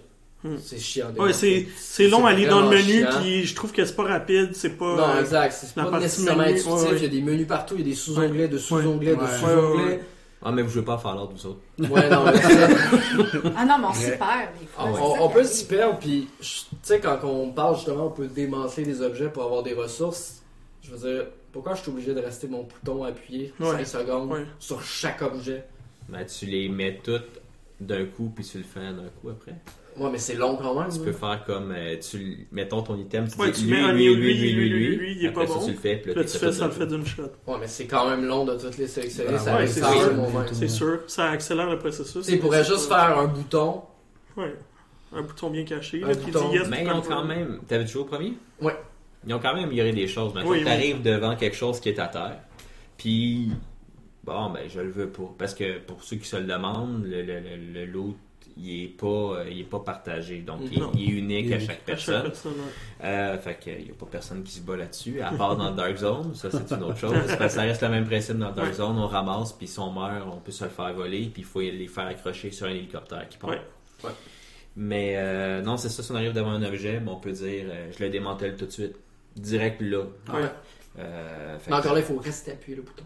Hmm. 0.44 0.56
C'est 0.62 0.78
chiant. 0.78 1.08
Ouais, 1.18 1.32
c'est 1.32 1.66
c'est 1.76 2.06
long 2.06 2.24
à 2.24 2.30
aller 2.30 2.46
dans 2.46 2.60
le 2.60 2.68
menu, 2.76 3.00
chiant. 3.00 3.20
puis 3.20 3.44
je 3.44 3.54
trouve 3.56 3.72
que 3.72 3.84
c'est 3.84 3.96
pas 3.96 4.04
rapide, 4.04 4.50
c'est 4.54 4.76
pas. 4.76 4.96
Non, 4.96 5.20
exact. 5.20 5.52
C'est 5.52 5.74
pas 5.74 5.98
nécessairement 5.98 6.44
menu, 6.44 6.52
intuitif. 6.52 6.72
ouais, 6.72 6.82
ouais. 6.90 6.96
Il 6.96 7.02
y 7.02 7.06
a 7.06 7.08
des 7.08 7.22
menus 7.22 7.46
partout. 7.48 7.74
Il 7.74 7.80
y 7.80 7.82
a 7.82 7.86
des 7.86 7.94
sous-onglets, 7.96 8.46
de 8.48 8.56
sous-onglets, 8.58 9.16
de 9.16 9.26
sous-onglets. 9.26 9.82
Ouais, 9.82 9.84
ouais, 9.94 10.00
Ah, 10.40 10.52
mais 10.52 10.62
vous 10.62 10.70
jouez 10.70 10.82
pas 10.84 10.94
à 10.94 10.98
Fallout, 10.98 11.30
vous 11.34 11.46
autres. 11.46 11.60
Ouais, 11.80 12.08
non, 12.08 12.24
mais 12.26 12.36
c'est- 12.40 13.50
Ah 13.56 13.64
non, 13.64 13.78
mais 13.80 13.86
on 13.88 13.92
s'y 13.92 14.10
perd 14.10 14.20
des 14.60 14.66
fois. 14.66 15.16
on, 15.20 15.28
peut 15.28 15.42
s'y 15.42 15.64
perdre. 15.66 15.98
Puis, 15.98 16.28
tu 16.40 16.46
sais, 16.82 17.00
quand 17.00 17.18
on 17.24 17.50
parle 17.50 17.74
justement, 17.74 18.06
on 18.06 18.10
peut 18.10 18.28
démanteler 18.28 18.84
des 18.84 19.02
objets 19.02 19.28
pour 19.30 19.42
avoir 19.42 19.64
des 19.64 19.74
ressources. 19.74 20.42
Je 20.82 20.92
veux 20.94 20.98
dire, 21.14 21.26
pourquoi 21.52 21.74
je 21.74 21.82
suis 21.82 21.90
obligé 21.90 22.14
de 22.14 22.20
rester 22.20 22.46
mon 22.46 22.62
bouton 22.62 23.02
appuyé 23.02 23.52
Ouais. 23.58 23.84
5 23.84 23.86
secondes 24.02 24.30
Ouais. 24.30 24.44
sur 24.60 24.80
chaque 24.84 25.20
objet? 25.22 25.64
Ben, 26.08 26.24
tu 26.24 26.46
les 26.46 26.68
mets 26.68 27.00
toutes 27.02 27.40
d'un 27.80 28.04
coup, 28.06 28.30
puis 28.34 28.44
tu 28.44 28.58
le 28.58 28.64
fais 28.64 28.80
d'un 28.80 29.08
coup 29.20 29.30
après. 29.30 29.54
Ouais, 29.98 30.10
mais 30.10 30.18
c'est 30.18 30.34
long 30.34 30.56
quand 30.56 30.78
même. 30.80 30.90
Tu 30.92 31.00
peux 31.00 31.12
faire 31.12 31.42
comme, 31.44 31.72
euh, 31.76 31.96
tu, 31.98 32.46
mettons 32.52 32.82
ton 32.82 32.96
item, 32.96 33.26
tu 33.28 33.38
Ouais, 33.40 33.50
dis 33.50 33.62
tu 33.62 33.66
lui, 33.66 33.72
mets 33.74 33.80
un 33.88 33.92
lui, 33.92 34.14
lui, 34.14 34.34
lui, 34.34 34.52
lui, 34.52 34.68
lui, 34.68 34.68
lui, 34.88 34.96
lui, 34.96 35.12
il 35.18 35.24
est 35.24 35.28
Après 35.28 35.46
pas 35.46 35.52
ça, 35.52 35.58
bon. 35.58 35.64
tu 35.66 35.72
le 35.72 35.78
fais, 35.78 35.96
puis 35.96 36.14
Là, 36.14 36.24
tu 36.24 36.38
fais 36.38 36.52
ça 36.52 36.66
le 36.66 36.72
fait 36.72 36.86
d'une 36.86 37.04
shot. 37.06 37.22
Ouais, 37.46 37.56
mais 37.60 37.66
c'est 37.66 37.86
quand 37.86 38.08
même 38.08 38.24
long 38.24 38.44
de 38.44 38.56
toutes 38.56 38.78
les 38.78 38.86
sélectionner. 38.86 39.30
Ah 39.34 39.38
ça 39.38 39.56
ouais, 39.56 39.66
c'est 39.66 39.80
sûr. 39.84 40.14
C'est 40.52 40.68
sûr, 40.68 41.00
ça 41.06 41.30
accélère 41.30 41.68
le 41.70 41.78
processus. 41.78 42.26
Tu 42.26 42.38
C'est 42.40 42.64
juste 42.64 42.88
faire 42.88 43.18
un 43.18 43.26
bouton. 43.26 43.82
Ouais. 44.36 44.54
Un 45.14 45.22
bouton 45.22 45.50
bien 45.50 45.64
caché, 45.64 46.02
Un 46.04 46.08
là, 46.08 46.14
qui 46.14 46.26
dit 46.26 46.30
bouton. 46.32 46.52
yes. 46.52 46.68
Mais 46.68 46.84
ils 46.84 46.90
ont 46.90 47.00
quand 47.00 47.24
même. 47.24 47.60
T'avais 47.66 47.86
joué 47.86 48.02
au 48.02 48.04
premier? 48.04 48.34
Ouais. 48.60 48.76
Ils 49.26 49.34
ont 49.34 49.38
quand 49.40 49.54
même 49.54 49.64
amélioré 49.64 49.92
des 49.92 50.06
choses. 50.06 50.32
Maintenant, 50.34 50.50
Oui, 50.50 50.58
oui. 50.58 50.64
tu 50.64 50.70
arrives 50.70 51.02
devant 51.02 51.34
quelque 51.34 51.56
chose 51.56 51.80
qui 51.80 51.88
est 51.88 51.98
à 51.98 52.06
terre. 52.08 52.38
Puis, 52.96 53.50
bon, 54.24 54.50
ben, 54.50 54.62
je 54.68 54.80
le 54.80 54.90
veux 54.90 55.08
pas. 55.08 55.34
Parce 55.38 55.54
que 55.54 55.78
pour 55.80 56.02
ceux 56.04 56.16
qui 56.16 56.28
se 56.28 56.36
le 56.36 56.44
demandent, 56.44 57.04
le, 57.04 57.22
le, 57.22 57.40
le, 57.40 57.56
le 57.74 57.86
loot, 57.86 58.16
il 58.60 58.84
est 58.84 58.88
pas, 58.88 59.06
euh, 59.06 59.48
il 59.50 59.60
est 59.60 59.64
pas 59.64 59.78
partagé. 59.80 60.40
Donc, 60.40 60.60
il, 60.70 60.78
est 60.78 61.06
unique 61.06 61.46
Il 61.46 61.52
est 61.52 61.54
à 61.54 61.56
unique. 61.58 61.60
chaque 61.60 61.60
À 61.60 61.66
chaque 61.74 61.84
personne. 61.84 62.22
personne, 62.22 62.52
ouais. 62.52 63.04
Euh, 63.06 63.38
fait 63.38 63.58
qu'il 63.58 63.84
n'y 63.84 63.90
a 63.90 63.94
pas 63.94 64.06
personne 64.10 64.42
qui 64.42 64.52
se 64.52 64.60
bat 64.60 64.76
là-dessus, 64.76 65.20
à 65.20 65.30
part 65.32 65.56
dans 65.56 65.70
Dark 65.70 65.96
Zone, 65.96 66.34
ça 66.34 66.48
c'est 66.50 66.74
une 66.74 66.82
autre 66.82 66.98
chose. 66.98 67.12
Parce 67.26 67.36
que 67.36 67.48
ça 67.48 67.62
reste 67.62 67.82
le 67.82 67.88
même 67.90 68.06
principe 68.06 68.36
dans 68.38 68.50
Dark 68.52 68.68
Ouais. 68.68 68.74
Zone, 68.74 68.98
on 68.98 69.06
ramasse, 69.06 69.52
puis 69.52 69.66
si 69.68 69.78
on 69.78 69.92
meurt, 69.92 70.26
on 70.32 70.38
peut 70.38 70.50
se 70.52 70.64
le 70.64 70.70
faire 70.70 70.92
voler, 70.92 71.30
puis 71.32 71.42
il 71.42 71.44
faut 71.44 71.60
les 71.60 71.86
faire 71.88 72.06
accrocher 72.06 72.50
sur 72.50 72.66
un 72.66 72.70
hélicoptère 72.70 73.28
qui 73.28 73.38
part. 73.38 73.50
Ouais. 73.50 73.60
Ouais. 74.04 74.10
Mais 74.76 75.14
euh, 75.16 75.60
non, 75.62 75.76
c'est 75.76 75.88
ça, 75.88 76.02
si 76.02 76.10
on 76.12 76.14
arrive 76.16 76.32
devant 76.32 76.50
un 76.50 76.62
objet, 76.62 77.00
ben, 77.00 77.12
on 77.12 77.16
peut 77.20 77.32
dire, 77.32 77.64
euh, 77.68 77.90
je 77.96 78.02
le 78.04 78.10
démantèle 78.10 78.56
tout 78.56 78.66
de 78.66 78.70
suite, 78.70 78.94
direct 79.36 79.80
là. 79.80 80.02
Ouais. 80.32 80.42
Euh, 80.98 81.58
fait 81.58 81.70
Mais 81.70 81.76
que- 81.76 81.80
encore 81.80 81.94
là, 81.94 82.00
il 82.00 82.04
faut 82.06 82.18
rester 82.18 82.52
appuyé 82.52 82.76
le 82.76 82.82
bouton. 82.82 83.04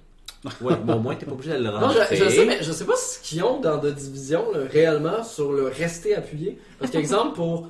Ouais, 0.60 0.74
bon, 0.82 0.94
au 0.94 0.98
moins, 0.98 1.14
t'es 1.14 1.24
pas 1.26 1.32
obligé 1.32 1.52
de 1.52 1.58
le 1.58 1.70
Non, 1.70 1.78
rentrer. 1.80 2.16
je, 2.16 2.24
je 2.24 2.28
sais, 2.30 2.44
mais 2.44 2.58
je 2.62 2.72
sais 2.72 2.84
pas 2.84 2.96
ce 2.96 3.20
qu'ils 3.20 3.42
ont 3.44 3.60
dans 3.60 3.78
The 3.78 3.86
Division 3.94 4.50
là, 4.52 4.60
réellement 4.70 5.22
sur 5.22 5.52
le 5.52 5.68
rester 5.68 6.14
appuyé. 6.16 6.58
Parce 6.80 6.90
qu'exemple, 6.90 7.34
pour 7.36 7.68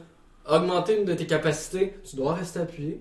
augmenter 0.50 0.98
une 0.98 1.04
de 1.04 1.14
tes 1.14 1.26
capacités, 1.26 1.94
tu 2.08 2.16
dois 2.16 2.34
rester 2.34 2.60
appuyé. 2.60 3.00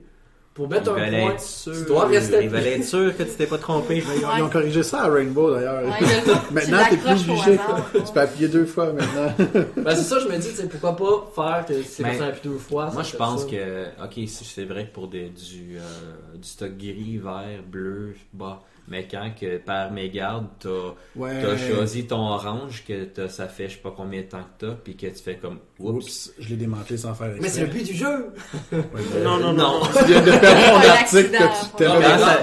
Pour 0.53 0.67
mettre 0.69 0.91
un 0.91 0.95
point, 0.95 1.31
être 1.31 1.39
sûr, 1.39 1.71
tu 1.73 1.85
dois 1.85 2.05
rester 2.07 2.43
ils 2.43 2.49
veulent 2.49 2.67
être 2.67 2.83
sûr 2.83 3.15
que 3.15 3.23
tu 3.23 3.29
t'es 3.29 3.45
pas 3.47 3.57
trompé. 3.57 4.03
Ils 4.05 4.25
ont- 4.25 4.29
Ils 4.37 4.43
ont 4.43 4.49
corrigé 4.49 4.83
ça 4.83 5.03
à 5.03 5.07
Rainbow 5.07 5.49
d'ailleurs. 5.49 5.81
Ouais, 5.85 5.91
Maintenant, 6.51 6.79
tu 6.83 6.89
t'es 6.89 6.97
plus 6.97 7.31
hasard, 7.53 7.89
Tu 7.93 8.11
peux 8.13 8.19
appuyer 8.19 8.47
deux 8.49 8.65
fois 8.65 8.91
maintenant. 8.91 9.33
Ben 9.77 9.95
c'est 9.95 10.03
ça, 10.03 10.19
je 10.19 10.27
me 10.27 10.37
dis, 10.37 10.49
tu 10.49 10.55
sais, 10.55 10.67
pourquoi 10.67 10.97
pas 10.97 11.31
faire 11.33 11.65
que 11.65 11.81
si 11.81 12.03
Mais 12.03 12.09
personne 12.09 12.27
appuie 12.27 12.49
deux 12.49 12.57
fois. 12.57 12.89
Moi, 12.91 13.03
je 13.03 13.15
pense 13.15 13.43
ça. 13.43 13.47
que, 13.47 13.85
ok, 14.03 14.27
c'est 14.27 14.43
c'est 14.43 14.65
vrai 14.65 14.87
que 14.87 14.93
pour 14.93 15.07
des, 15.07 15.29
du, 15.29 15.77
euh, 15.77 16.35
du 16.37 16.45
stock 16.47 16.77
gris, 16.77 17.17
vert, 17.23 17.63
bleu, 17.65 18.13
bah, 18.33 18.59
mais 18.91 19.07
quand 19.09 19.31
que 19.39 19.57
par 19.57 19.89
mégarde, 19.91 20.47
t'as 20.59 20.69
Ouais. 21.15 21.43
as 21.45 21.57
choisi 21.57 22.05
ton 22.05 22.19
orange, 22.19 22.83
que 22.87 23.05
t'as- 23.05 23.29
ça 23.29 23.47
fait 23.47 23.69
je 23.69 23.75
sais 23.75 23.81
pas 23.81 23.93
combien 23.95 24.21
de 24.21 24.25
temps 24.27 24.43
que 24.59 24.65
t'as, 24.67 24.73
puis 24.73 24.95
que 24.97 25.07
tu 25.07 25.23
fais 25.23 25.35
comme, 25.37 25.59
oups. 25.79 26.05
Oups, 26.05 26.33
je 26.37 26.49
l'ai 26.49 26.57
démantelé 26.57 26.97
sans 26.97 27.13
faire 27.15 27.33
Mais 27.41 27.47
c'est 27.47 27.61
le 27.61 27.67
but 27.67 27.85
du 27.85 27.93
jeu! 27.95 28.33
Ouais, 28.71 28.79
Non, 29.23 29.37
non, 29.39 29.53
non. 29.53 29.79
Tu 29.97 30.03
viens 30.05 30.21
de 30.21 30.31
perdre 30.31 30.67
mon 30.67 30.77
Un 30.77 30.89
article 30.99 31.31
que 31.31 31.37
tu 31.37 31.83
Quand, 31.83 31.93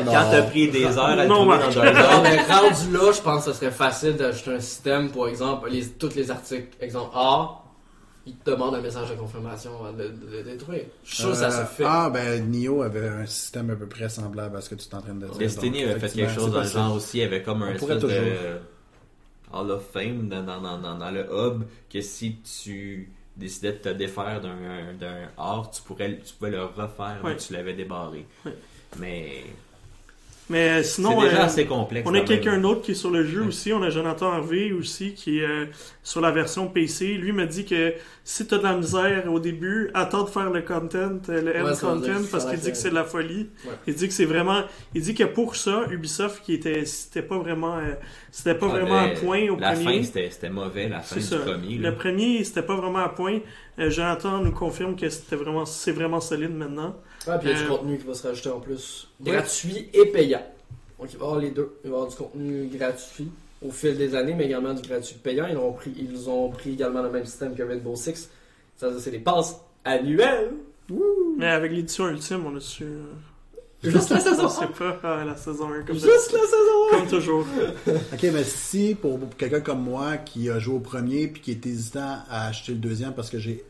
Non. 0.04 0.12
quand 0.12 0.30
t'as 0.30 0.42
pris 0.42 0.68
des 0.70 0.84
heures 0.86 1.04
à 1.04 1.16
le 1.16 1.26
Non, 1.26 1.34
trouver 1.34 1.48
Marc. 1.58 1.74
dans 1.74 1.80
un 1.82 1.92
Non, 1.92 2.22
mais 2.22 2.40
rendu 2.42 2.92
là, 2.92 3.12
je 3.12 3.20
pense 3.20 3.44
que 3.44 3.52
ce 3.52 3.58
serait 3.58 3.70
facile 3.70 4.14
d'ajouter 4.16 4.52
un 4.54 4.60
système, 4.60 5.10
pour 5.10 5.28
exemple, 5.28 5.68
les, 5.70 5.86
tous 5.86 6.14
les 6.16 6.30
articles. 6.30 6.68
Exemple 6.80 7.10
A, 7.14 7.62
il 8.26 8.36
te 8.36 8.50
demande 8.50 8.74
un 8.74 8.80
message 8.80 9.10
de 9.10 9.14
confirmation 9.16 9.70
avant 9.78 9.92
de, 9.92 10.12
le 10.30 10.42
détruire. 10.42 10.84
Je 11.04 11.14
suis 11.14 11.22
sûr 11.22 11.30
que 11.30 11.36
ça 11.36 11.48
Euh, 11.48 11.64
se 11.64 11.70
fait. 11.74 11.84
Ah, 11.86 12.10
ben, 12.10 12.50
Nio 12.50 12.82
avait 12.82 13.08
un 13.08 13.26
système 13.26 13.70
à 13.70 13.76
peu 13.76 13.86
près 13.86 14.08
semblable 14.08 14.56
à 14.56 14.60
ce 14.60 14.70
que 14.70 14.74
tu 14.74 14.86
es 14.88 14.94
en 14.94 15.00
train 15.00 15.14
de 15.14 15.26
dire. 15.26 15.34
Destiny 15.36 15.82
Donc, 15.82 15.90
avait 15.90 16.00
fait 16.08 16.14
quelque 16.14 16.34
chose 16.34 16.52
dans 16.52 16.60
le 16.60 16.66
genre 16.66 16.94
aussi, 16.94 17.18
il 17.18 17.20
y 17.20 17.24
avait 17.24 17.42
comme 17.42 17.62
un 17.62 17.72
On 17.74 17.76
pourrait 17.76 17.94
espèce 17.96 18.10
de 18.10 18.18
toujours. 18.18 19.60
Hall 19.60 19.70
of 19.70 19.82
Fame 19.92 20.28
dans, 20.28 20.42
dans, 20.42 20.60
dans, 20.60 20.78
dans, 20.78 20.98
dans 20.98 21.10
le 21.10 21.26
hub, 21.32 21.62
que 21.90 22.00
si 22.02 22.36
tu 22.62 23.10
décidais 23.36 23.72
de 23.72 23.78
te 23.78 23.88
défaire 23.90 24.40
d'un 24.42 24.92
d'un 24.98 25.28
art, 25.38 25.70
tu, 25.70 25.80
pourrais, 25.82 26.18
tu 26.18 26.34
pouvais 26.34 26.50
le 26.50 26.64
refaire, 26.64 27.20
mais 27.24 27.36
tu 27.36 27.52
l'avais 27.54 27.72
débarré. 27.72 28.26
Ouais. 28.44 28.52
Mais 28.98 29.44
Mais 30.50 30.82
c'est 30.82 30.94
sinon, 31.02 31.20
déjà 31.20 31.42
euh, 31.42 31.44
assez 31.44 31.66
complexe. 31.66 32.08
on 32.10 32.14
a 32.14 32.20
quelqu'un 32.22 32.58
d'autre 32.58 32.80
qui 32.82 32.92
est 32.92 32.94
sur 32.94 33.10
le 33.10 33.22
jeu 33.24 33.42
Ouais. 33.42 33.48
aussi. 33.48 33.72
On 33.72 33.82
a 33.82 33.90
Jonathan 33.90 34.32
Harvey 34.32 34.72
aussi 34.72 35.12
qui 35.12 35.40
est 35.40 35.44
euh, 35.44 35.66
sur 36.02 36.20
la 36.22 36.30
version 36.30 36.68
PC. 36.68 37.14
Lui 37.14 37.32
me 37.32 37.44
dit 37.46 37.66
que 37.66 37.92
si 38.24 38.46
t'as 38.46 38.56
de 38.58 38.62
la 38.62 38.74
misère 38.76 39.30
au 39.30 39.40
début, 39.40 39.90
attends 39.92 40.22
de 40.24 40.30
faire 40.30 40.50
le 40.50 40.62
content, 40.62 41.18
euh, 41.28 41.42
le 41.42 41.54
end 41.60 41.74
content, 41.78 42.22
parce 42.30 42.46
qu'il 42.46 42.58
dit 42.58 42.70
que 42.70 42.76
c'est 42.78 42.88
de 42.90 42.94
la 42.94 43.04
folie. 43.04 43.50
Ouais. 43.66 43.72
Il 43.86 43.94
dit 43.94 44.08
que 44.08 44.14
c'est 44.14 44.24
vraiment. 44.24 44.62
Il 44.94 45.02
dit 45.02 45.14
que 45.14 45.24
pour 45.24 45.54
ça, 45.56 45.84
Ubisoft 45.90 46.42
qui 46.42 46.54
était, 46.54 46.84
c'était 46.86 47.22
pas 47.22 47.36
vraiment, 47.38 47.76
euh, 47.76 47.92
c'était 48.30 48.54
pas 48.54 48.66
Ah, 48.70 48.74
vraiment 48.74 48.98
à 48.98 49.06
mais 49.08 49.14
point 49.14 49.48
au 49.50 49.58
La 49.58 49.72
premier. 49.72 49.98
fin, 49.98 50.02
c'était 50.02 50.30
c'était 50.30 50.50
mauvais, 50.50 50.88
la 50.88 51.00
fin 51.00 51.16
C'est 51.16 51.20
du 51.20 51.26
ça. 51.26 51.38
premier. 51.40 51.76
là. 51.78 51.90
Le 51.90 51.96
premier, 51.96 52.42
c'était 52.44 52.62
pas 52.62 52.76
vraiment 52.76 53.00
à 53.00 53.10
point. 53.10 53.40
Euh, 53.78 53.90
Jonathan 53.90 54.38
nous 54.38 54.52
confirme 54.52 54.96
que 54.96 55.08
c'était 55.10 55.36
vraiment, 55.36 55.66
c'est 55.66 55.92
vraiment 55.92 56.20
solide 56.20 56.54
maintenant. 56.54 56.96
Ouais, 57.26 57.38
puis 57.38 57.48
il 57.48 57.52
y 57.52 57.54
a 57.54 57.58
du 57.58 57.64
Euh, 57.64 57.68
contenu 57.68 57.98
qui 57.98 58.06
va 58.06 58.14
se 58.14 58.26
rajouter 58.26 58.50
en 58.50 58.60
plus. 58.60 59.08
ouais. 59.20 59.32
Gratuit 59.32 59.88
et 59.92 60.06
payant. 60.06 60.42
Donc 60.98 61.12
il 61.12 61.18
va 61.18 61.24
y 61.24 61.28
avoir 61.28 61.40
les 61.40 61.50
deux. 61.50 61.76
Il 61.84 61.90
va 61.90 61.96
y 61.96 61.98
avoir 61.98 62.10
du 62.10 62.16
contenu 62.16 62.66
gratuit 62.72 63.28
au 63.66 63.70
fil 63.70 63.96
des 63.96 64.14
années, 64.14 64.34
mais 64.34 64.46
également 64.46 64.74
du 64.74 64.86
gratuit 64.88 65.16
payant. 65.22 65.46
Ils 65.50 65.56
ont 65.56 65.72
pris, 65.72 65.92
ils 65.98 66.28
ont 66.30 66.48
pris 66.50 66.72
également 66.72 67.02
le 67.02 67.10
même 67.10 67.24
système 67.26 67.54
que 67.54 67.62
Rainbow 67.62 67.96
Six. 67.96 68.28
Ça, 68.76 68.88
c'est 68.98 69.10
des 69.10 69.18
passes 69.18 69.56
annuelles. 69.84 70.52
Mais 71.36 71.46
avec 71.48 71.72
l'édition 71.72 72.08
ultime, 72.08 72.46
on 72.46 72.56
a 72.56 72.60
su. 72.60 72.84
euh, 72.84 73.02
Juste 73.82 74.10
la 74.10 74.18
saison 74.20 74.46
on 74.46 74.48
sait 74.48 74.64
1. 74.64 74.66
pas 74.68 74.98
ah, 75.04 75.24
la 75.24 75.36
saison 75.36 75.68
1 75.72 75.82
comme, 75.82 75.94
Juste 75.96 76.32
la 76.32 76.40
saison 76.40 76.92
1. 76.94 76.98
comme 76.98 77.08
toujours. 77.08 77.44
Ok, 78.12 78.22
mais 78.32 78.42
si 78.44 78.96
pour 79.00 79.20
pour 79.20 79.36
quelqu'un 79.36 79.60
comme 79.60 79.82
moi 79.82 80.16
qui 80.16 80.50
a 80.50 80.58
joué 80.58 80.74
au 80.76 80.80
premier 80.80 81.28
puis 81.28 81.40
qui 81.42 81.50
est 81.52 81.64
hésitant 81.66 82.18
à 82.30 82.48
acheter 82.48 82.72
le 82.72 82.78
deuxième 82.78 83.12
parce 83.12 83.30
que 83.30 83.38
j'ai, 83.38 83.62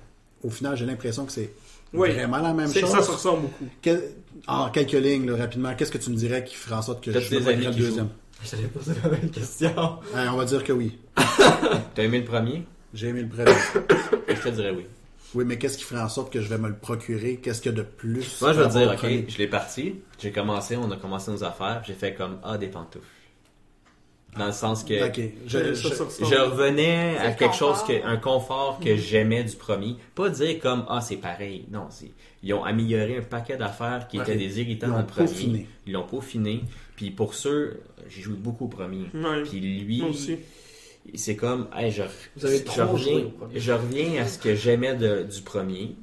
au 0.43 0.49
final, 0.51 0.77
j'ai 0.77 0.87
l'impression 0.87 1.27
que 1.27 1.33
c'est 1.33 1.51
Oui. 1.93 2.11
vraiment 2.13 2.39
la 2.39 2.53
même 2.53 2.73
chose. 2.73 2.91
Ça 2.91 3.03
se 3.03 3.11
ressemble 3.11 3.43
beaucoup. 3.43 3.65
Quel- 3.83 4.03
en 4.47 4.71
quelques 4.71 4.93
lignes, 4.93 5.29
là, 5.31 5.37
rapidement, 5.37 5.75
qu'est-ce 5.75 5.91
que 5.93 5.99
tu 5.99 6.11
me 6.11 6.17
dirais 6.17 6.45
qui 6.45 6.55
ferait 6.55 6.77
en 6.77 6.83
sorte 6.83 7.03
que 7.03 7.13
je 7.13 7.19
des 7.29 7.49
amis 7.49 7.65
le 7.67 7.73
deuxième? 7.73 8.09
Je 8.45 8.51
t'avais 8.51 8.63
posé 8.69 8.93
la 9.03 9.11
même 9.11 9.31
question. 9.31 9.73
Euh, 10.15 10.27
on 10.33 10.37
va 10.37 10.45
dire 10.45 10.63
que 10.63 10.73
oui. 10.73 10.97
T'as 11.95 12.03
aimé 12.05 12.19
le 12.21 12.25
premier? 12.25 12.65
J'ai 12.95 13.09
aimé 13.09 13.23
le 13.23 13.29
premier. 13.29 13.53
Je 14.29 14.35
te 14.35 14.49
dirais 14.51 14.71
oui. 14.77 14.87
Oui, 15.35 15.45
mais 15.45 15.59
qu'est-ce 15.59 15.77
qui 15.77 15.85
ferait 15.85 16.01
en 16.01 16.09
sorte 16.09 16.33
que 16.33 16.41
je 16.41 16.49
vais 16.49 16.57
me 16.57 16.69
le 16.69 16.75
procurer? 16.77 17.37
Qu'est-ce 17.37 17.61
qu'il 17.61 17.73
y 17.73 17.75
a 17.75 17.77
de 17.79 17.83
plus? 17.83 18.41
Moi, 18.41 18.53
je 18.55 18.61
vais 18.63 18.69
dire, 18.69 18.91
ok, 18.93 19.25
je 19.29 19.37
l'ai 19.39 19.47
parti, 19.47 19.97
j'ai 20.19 20.33
commencé, 20.33 20.77
on 20.79 20.91
a 20.91 20.97
commencé 20.97 21.31
nos 21.31 21.45
affaires, 21.45 21.81
puis 21.83 21.93
j'ai 21.93 21.99
fait 21.99 22.15
comme, 22.15 22.39
ah, 22.43 22.57
des 22.57 22.69
pantoufles. 22.69 23.05
Dans 24.39 24.47
le 24.47 24.53
sens 24.53 24.85
que. 24.85 24.95
Je, 25.47 26.39
revenais 26.41 27.17
à 27.19 27.33
quelque 27.33 27.55
chose, 27.55 27.83
que, 27.87 28.05
un 28.05 28.17
confort 28.17 28.79
que 28.81 28.97
j'aimais 28.97 29.45
du 29.45 29.57
premier. 29.57 29.97
Pas 30.15 30.29
dire 30.31 30.59
comme, 30.61 30.85
ah, 30.89 31.01
c'est 31.01 31.17
pareil. 31.17 31.65
Non, 31.71 31.87
c'est, 31.91 32.11
ils 32.43 32.53
ont 32.55 32.65
amélioré 32.65 33.19
un 33.19 33.23
paquet 33.23 33.57
d'affaires 33.57 34.07
qui 34.09 34.19
étaient 34.19 34.37
des 34.37 34.61
irritants 34.61 34.89
dans 34.89 34.99
le 34.99 35.07
premier. 35.07 35.27
peaufiné. 35.29 35.67
Ils 35.87 35.93
l'ont 35.93 36.07
peaufiné. 36.07 36.63
Puis 36.97 37.11
pour 37.11 37.35
ceux, 37.35 37.81
j'ai 38.09 38.23
joué 38.23 38.35
beaucoup 38.37 38.65
au 38.67 38.69
premier. 38.69 39.07
Ouais. 39.15 39.43
Puis 39.45 39.61
lui, 39.61 40.01
Moi 40.01 40.11
aussi. 40.11 40.37
c'est 41.15 41.37
comme, 41.37 41.69
hey, 41.77 41.91
je, 41.91 42.03
Vous 42.37 42.47
avez 42.47 42.59
je 42.59 42.65
trop 42.65 42.97
joué 42.97 43.15
reviens, 43.15 43.31
je 43.55 43.73
reviens 43.73 44.23
à 44.23 44.27
ce 44.27 44.39
que 44.39 44.55
j'aimais 44.55 44.95
de- 44.95 45.23
du 45.23 45.43
premier. 45.43 45.95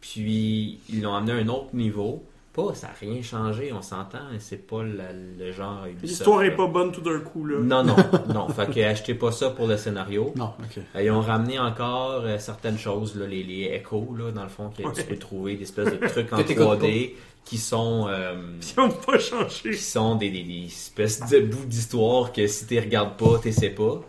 Puis 0.00 0.78
ils 0.88 1.02
l'ont 1.02 1.14
amené 1.14 1.32
à 1.32 1.36
un 1.36 1.48
autre 1.48 1.74
niveau. 1.74 2.22
Pas, 2.66 2.74
ça 2.74 2.88
n'a 2.88 2.92
rien 3.00 3.22
changé, 3.22 3.72
on 3.72 3.82
s'entend. 3.82 4.18
C'est 4.40 4.66
pas 4.66 4.82
le, 4.82 4.98
le 5.38 5.52
genre. 5.52 5.84
L'histoire 6.02 6.42
est 6.42 6.56
pas 6.56 6.66
bonne 6.66 6.90
tout 6.90 7.00
d'un 7.02 7.20
coup, 7.20 7.44
là. 7.46 7.58
Non, 7.60 7.84
non, 7.84 7.94
non. 8.34 8.48
fait 8.48 8.66
que 8.72 8.80
achetez 8.80 9.14
pas 9.14 9.30
ça 9.30 9.50
pour 9.50 9.66
le 9.68 9.76
scénario. 9.76 10.32
Non, 10.36 10.52
ok. 10.58 10.82
Euh, 10.96 11.02
Ils 11.02 11.10
ont 11.12 11.20
ramené 11.20 11.58
encore 11.58 12.22
euh, 12.24 12.38
certaines 12.38 12.78
choses, 12.78 13.14
là, 13.16 13.26
les, 13.26 13.44
les 13.44 13.64
échos, 13.74 14.14
là, 14.18 14.32
dans 14.32 14.42
le 14.42 14.48
fond, 14.48 14.70
que 14.70 14.82
tu 14.92 15.04
peux 15.04 15.16
trouver, 15.16 15.54
des 15.56 15.62
espèces 15.62 15.92
de 15.98 16.06
trucs 16.06 16.32
en 16.32 16.38
Que 16.38 16.42
t'écoutes 16.42 16.64
3D 16.82 17.12
qui 17.44 17.58
sont. 17.58 18.06
euh, 18.08 18.34
Ils 18.60 18.80
ont 18.80 18.90
pas 18.90 19.18
changé. 19.18 19.70
qui 19.70 19.78
sont 19.78 20.16
des, 20.16 20.30
des- 20.30 20.42
des 20.42 20.64
espèces 20.66 21.20
de 21.30 21.40
bouts 21.40 21.64
d'histoire 21.66 22.32
que 22.32 22.46
si 22.48 22.66
tu 22.66 22.78
regardes 22.80 23.16
pas, 23.16 23.38
tu 23.42 23.52
sais 23.52 23.70
pas. 23.70 24.00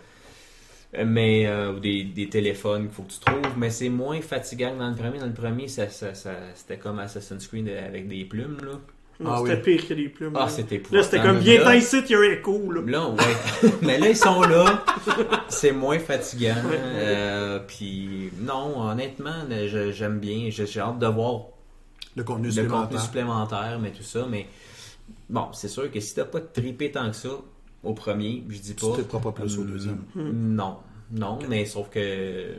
Euh, 0.98 1.04
Mais 1.06 1.46
euh, 1.48 1.74
ou 1.74 1.80
des, 1.80 2.04
des 2.04 2.30
téléphones 2.30 2.84
qu'il 2.88 2.92
faut 2.96 3.04
que 3.04 3.12
tu 3.12 3.20
trouves, 3.20 3.58
mais 3.58 3.70
c'est 3.70 3.90
moins 3.90 4.22
fatigant 4.22 4.74
que 4.74 4.80
dans 4.80 4.90
le 4.90 4.96
premier. 4.96 5.20
Dans 5.20 5.28
le 5.28 5.34
premier, 5.34 5.68
ça, 5.68 5.88
ça- 5.90 6.14
ça- 6.16 6.32
c'était 6.56 6.78
comme 6.78 6.98
Assassin's 7.00 7.46
Creed 7.48 7.70
avec 7.70 8.08
des 8.08 8.26
plumes. 8.26 8.58
Là, 8.64 8.72
Non, 9.20 9.32
Ah 9.34 9.40
c'était 9.46 9.56
oui. 9.72 9.76
pire 9.78 9.88
que 9.88 9.94
les 9.94 10.10
plumes. 10.10 10.34
ah, 10.36 10.40
là. 10.46 10.48
c'était 10.50 10.82
Là, 10.92 11.04
c'était 11.04 11.20
comme 11.22 11.40
bien 11.40 11.64
Là- 11.64 11.76
ici, 11.76 11.98
il 12.06 12.10
y 12.12 12.16
a 12.16 12.20
un 12.20 12.24
écho, 12.32 12.72
là. 12.72 12.82
Là, 12.88 13.10
ouais. 13.10 13.70
mais 13.84 14.00
là, 14.00 14.10
ils 14.10 14.16
sont 14.18 14.42
là. 14.42 14.84
C'est 15.50 15.74
moins 15.74 16.00
fatigant. 16.00 16.56
Ouais. 16.68 16.80
Euh, 16.82 17.60
Puis, 17.68 18.32
non, 18.42 18.80
honnêtement, 18.82 19.44
je- 19.50 19.92
j'aime 19.92 20.20
bien. 20.20 20.50
J'ai 20.50 20.66
j'ai 20.66 20.80
hâte 20.80 20.98
de 21.00 21.06
voir 21.08 21.42
Le 22.16 22.24
contenu 22.24 22.48
le 22.50 22.64
contenu 22.64 22.98
supplémentaire. 22.98 23.02
supplémentaire, 23.02 23.80
mais 23.80 23.92
tout 23.92 24.02
ça. 24.04 24.26
Mais 24.28 24.48
bon, 25.30 25.50
c'est 25.54 25.68
sûr 25.68 25.92
que 25.92 26.00
si 26.00 26.16
t'as 26.16 26.26
pas 26.26 26.40
trippé 26.42 26.90
tant 26.92 27.10
que 27.12 27.16
ça 27.16 27.30
au 27.84 27.94
premier, 27.94 28.44
je 28.50 28.60
dis 28.60 28.76
Tu 28.76 28.86
pas. 28.86 28.92
te 28.92 28.94
triperas 29.02 29.20
pas 29.20 29.32
plus 29.32 29.58
au 29.58 29.64
deuxième. 29.64 30.00
Non, 30.16 30.78
non, 31.12 31.40
mais 31.50 31.66
sauf 31.66 31.90
que 31.90 32.00
euh, 32.00 32.54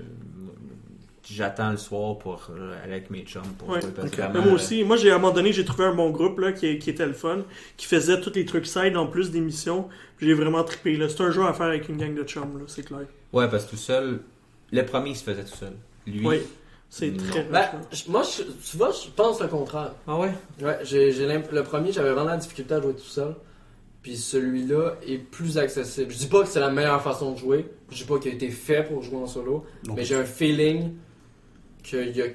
j'attends 1.29 1.71
le 1.71 1.77
soir 1.77 2.19
pour 2.19 2.49
euh, 2.51 2.83
aller 2.83 2.95
avec 2.95 3.11
mes 3.11 3.23
chums 3.23 3.43
pour 3.59 3.69
Ouais. 3.69 3.81
jouer 3.81 3.91
parce 3.95 4.11
vraiment, 4.11 4.43
moi 4.43 4.53
aussi, 4.55 4.83
moi 4.83 4.97
j'ai 4.97 5.11
à 5.13 5.17
un 5.17 5.19
moment 5.19 5.33
donné, 5.33 5.53
j'ai 5.53 5.65
trouvé 5.65 5.85
un 5.85 5.95
bon 5.95 6.11
groupe 6.11 6.39
là, 6.41 6.53
qui, 6.53 6.79
qui 6.79 6.91
était 6.91 7.07
le 7.07 7.13
fun, 7.13 7.43
qui 7.77 7.87
faisait 7.87 8.21
tous 8.21 8.33
les 8.35 8.45
trucs 8.45 8.67
side 8.67 8.97
en 8.97 9.07
plus 9.07 9.31
des 9.31 9.41
missions. 9.41 9.89
Puis 10.17 10.27
J'ai 10.27 10.35
vraiment 10.35 10.65
trippé. 10.65 10.97
là. 10.97 11.09
C'est 11.09 11.21
un 11.23 11.31
jeu 11.31 11.45
à 11.45 11.53
faire 11.53 11.67
avec 11.67 11.89
une 11.89 11.97
gang 11.97 12.15
de 12.15 12.25
chums, 12.25 12.59
là, 12.59 12.65
c'est 12.67 12.83
clair. 12.83 13.01
euh, 13.01 13.37
Ouais, 13.39 13.49
parce 13.49 13.65
que 13.67 13.71
tout 13.71 13.77
seul, 13.77 14.21
le 14.73 14.85
premier 14.85 15.11
il 15.11 15.17
se 15.17 15.23
faisait 15.25 15.45
tout 15.45 15.57
seul. 15.57 15.73
Lui. 16.07 16.27
Oui. 16.27 16.39
C'est 16.93 17.17
très 17.17 17.45
Ben, 17.45 17.67
moi, 18.09 18.23
je- 18.25 18.43
tu 18.43 18.77
vois, 18.77 18.91
je 18.91 19.09
pense 19.15 19.41
le 19.41 19.47
contraire. 19.47 19.93
Ah 20.09 20.19
ouais? 20.19 20.33
Ouais, 20.61 20.79
j'ai, 20.83 21.13
le 21.13 21.63
premier, 21.63 21.93
j'avais 21.93 22.11
vraiment 22.11 22.31
la 22.31 22.37
difficulté 22.39 22.75
à 22.75 22.81
jouer 22.81 22.95
tout 22.95 22.99
seul. 23.05 23.37
Puis 24.03 24.17
celui-là 24.17 24.97
est 25.07 25.19
plus 25.19 25.59
accessible. 25.59 26.11
Je 26.11 26.19
dis 26.19 26.27
pas 26.27 26.43
que 26.43 26.49
c'est 26.49 26.61
la 26.61 26.71
meilleure 26.71 27.03
façon 27.03 27.33
de 27.33 27.37
jouer. 27.37 27.67
Je 27.91 27.99
dis 27.99 28.05
pas 28.05 28.19
qu'il 28.19 28.33
a 28.33 28.35
été 28.35 28.49
fait 28.49 28.85
pour 28.85 29.03
jouer 29.03 29.19
en 29.19 29.27
solo. 29.27 29.65
Non. 29.87 29.95
Mais 29.95 30.05
j'ai 30.05 30.15
un 30.15 30.25
feeling 30.25 30.95
qu'il 31.83 32.17
y 32.17 32.23
a. 32.23 32.27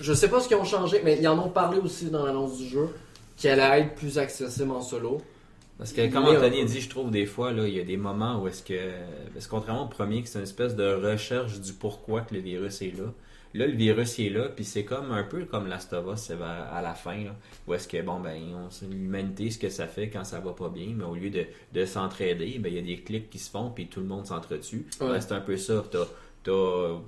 Je 0.00 0.12
sais 0.12 0.28
pas 0.28 0.40
ce 0.40 0.48
qu'ils 0.48 0.56
ont 0.56 0.64
changé, 0.64 1.00
mais 1.04 1.18
ils 1.18 1.28
en 1.28 1.38
ont 1.38 1.50
parlé 1.50 1.78
aussi 1.78 2.06
dans 2.06 2.24
l'annonce 2.24 2.58
du 2.58 2.66
jeu. 2.66 2.88
Qu'elle 3.36 3.60
allait 3.60 3.82
être 3.82 3.94
plus 3.94 4.18
accessible 4.18 4.70
en 4.70 4.80
solo. 4.80 5.20
Parce 5.76 5.92
que 5.92 6.10
comme 6.10 6.24
Mais, 6.24 6.36
Anthony 6.36 6.62
euh, 6.62 6.64
dit, 6.64 6.80
je 6.80 6.88
trouve 6.88 7.10
des 7.10 7.26
fois, 7.26 7.52
là, 7.52 7.68
il 7.68 7.74
y 7.74 7.80
a 7.80 7.84
des 7.84 7.98
moments 7.98 8.40
où 8.40 8.48
est-ce 8.48 8.62
que. 8.62 8.92
Parce 9.34 9.46
que 9.46 9.50
contrairement 9.50 9.84
au 9.84 9.88
premier, 9.88 10.22
que 10.22 10.28
c'est 10.28 10.38
une 10.38 10.44
espèce 10.44 10.74
de 10.74 10.94
recherche 10.94 11.60
du 11.60 11.74
pourquoi 11.74 12.22
que 12.22 12.34
le 12.34 12.40
virus 12.40 12.80
est 12.80 12.96
là. 12.96 13.12
Là, 13.56 13.66
le 13.66 13.72
virus 13.74 14.18
il 14.18 14.26
est 14.26 14.30
là, 14.30 14.48
puis 14.48 14.64
c'est 14.64 14.84
comme 14.84 15.12
un 15.12 15.22
peu 15.24 15.44
comme 15.44 15.66
Last 15.66 15.92
of 15.92 16.06
Us 16.14 16.20
c'est 16.20 16.36
vers- 16.36 16.68
à 16.72 16.82
la 16.82 16.94
fin, 16.94 17.16
là, 17.24 17.34
où 17.66 17.74
est-ce 17.74 17.88
que, 17.88 18.00
bon, 18.02 18.20
ben, 18.20 18.38
on 18.54 18.70
sait 18.70 18.86
l'humanité, 18.86 19.50
ce 19.50 19.58
que 19.58 19.68
ça 19.68 19.86
fait 19.86 20.08
quand 20.10 20.24
ça 20.24 20.40
va 20.40 20.52
pas 20.52 20.68
bien, 20.68 20.88
mais 20.96 21.04
au 21.04 21.14
lieu 21.14 21.30
de, 21.30 21.44
de 21.72 21.84
s'entraider, 21.84 22.58
ben, 22.58 22.68
il 22.72 22.76
y 22.76 22.78
a 22.78 22.82
des 22.96 23.02
clics 23.02 23.30
qui 23.30 23.38
se 23.38 23.50
font, 23.50 23.70
puis 23.70 23.86
tout 23.86 24.00
le 24.00 24.06
monde 24.06 24.26
s'entretue. 24.26 24.86
Ouais. 25.00 25.08
Ben, 25.08 25.20
c'est 25.20 25.32
un 25.32 25.40
peu 25.40 25.56
ça. 25.56 25.82
T'as, 25.90 26.06
t'as 26.44 26.98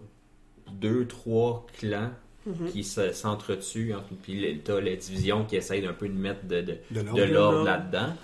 deux, 0.72 1.06
trois 1.06 1.66
clans 1.78 2.10
Mhm. 2.46 2.70
qui 2.70 2.84
se- 2.84 3.12
s'entretuent, 3.12 3.92
entre- 3.94 4.14
puis 4.22 4.60
t'as 4.64 4.80
la 4.80 4.96
division 4.96 5.44
qui 5.44 5.56
essaye 5.56 5.82
d'un 5.82 5.92
peu 5.92 6.08
de 6.08 6.14
mettre 6.18 6.46
de, 6.46 6.60
de, 6.62 6.76
De 6.90 7.00
de 7.00 7.06
l'ordre. 7.06 7.26
l'ordre 7.26 7.64
là-dedans. 7.64 8.14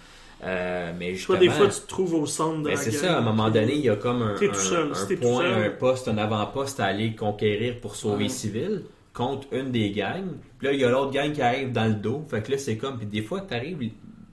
Euh, 0.46 0.92
mais 0.98 1.14
Soit 1.16 1.36
justement, 1.36 1.38
des 1.40 1.48
fois, 1.50 1.68
tu 1.74 1.80
te 1.80 1.86
trouves 1.88 2.14
au 2.14 2.26
centre 2.26 2.58
de 2.58 2.64
ben, 2.64 2.70
la 2.70 2.76
c'est 2.76 2.90
ça, 2.90 3.14
à 3.16 3.18
un 3.18 3.22
moment 3.22 3.50
donné, 3.50 3.74
il 3.74 3.84
y 3.84 3.88
a 3.90 3.96
comme 3.96 4.22
un, 4.22 4.34
T'es 4.34 4.48
tout 4.48 4.54
un- 4.54 4.58
seul, 4.58 4.92
un 4.92 5.16
point, 5.16 5.42
seul. 5.42 5.64
un 5.66 5.70
poste, 5.70 6.08
un 6.08 6.18
avant-poste 6.18 6.80
à 6.80 6.84
aller 6.86 7.14
conquérir 7.14 7.80
pour 7.80 7.96
sauver 7.96 8.16
Ouais. 8.16 8.22
les 8.24 8.28
civils 8.28 8.82
contre 9.12 9.46
une 9.52 9.70
des 9.70 9.90
gangs. 9.90 10.32
Puis 10.58 10.66
là, 10.68 10.72
il 10.74 10.80
y 10.80 10.84
a 10.84 10.90
l'autre 10.90 11.12
gang 11.12 11.32
qui 11.32 11.40
arrive 11.40 11.72
dans 11.72 11.86
le 11.86 11.94
dos. 11.94 12.24
Fait 12.28 12.42
que 12.42 12.50
là, 12.52 12.58
c'est 12.58 12.76
comme, 12.76 12.98
puis 12.98 13.06
des 13.06 13.22
fois, 13.22 13.40
t'arrives, 13.40 13.78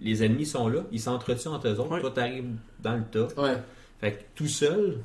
les 0.01 0.23
ennemis 0.23 0.45
sont 0.45 0.67
là, 0.67 0.81
ils 0.91 0.99
s'entretuent 0.99 1.47
entre 1.47 1.67
eux 1.69 1.79
autres, 1.79 1.91
Ouais. 1.91 2.01
toi, 2.01 2.11
t'arrives 2.11 2.49
dans 2.81 2.95
le 2.95 3.03
tas. 3.03 3.27
Ouais. 3.41 3.55
Fait 3.99 4.11
que 4.13 4.17
tout 4.35 4.47
seul, 4.47 4.97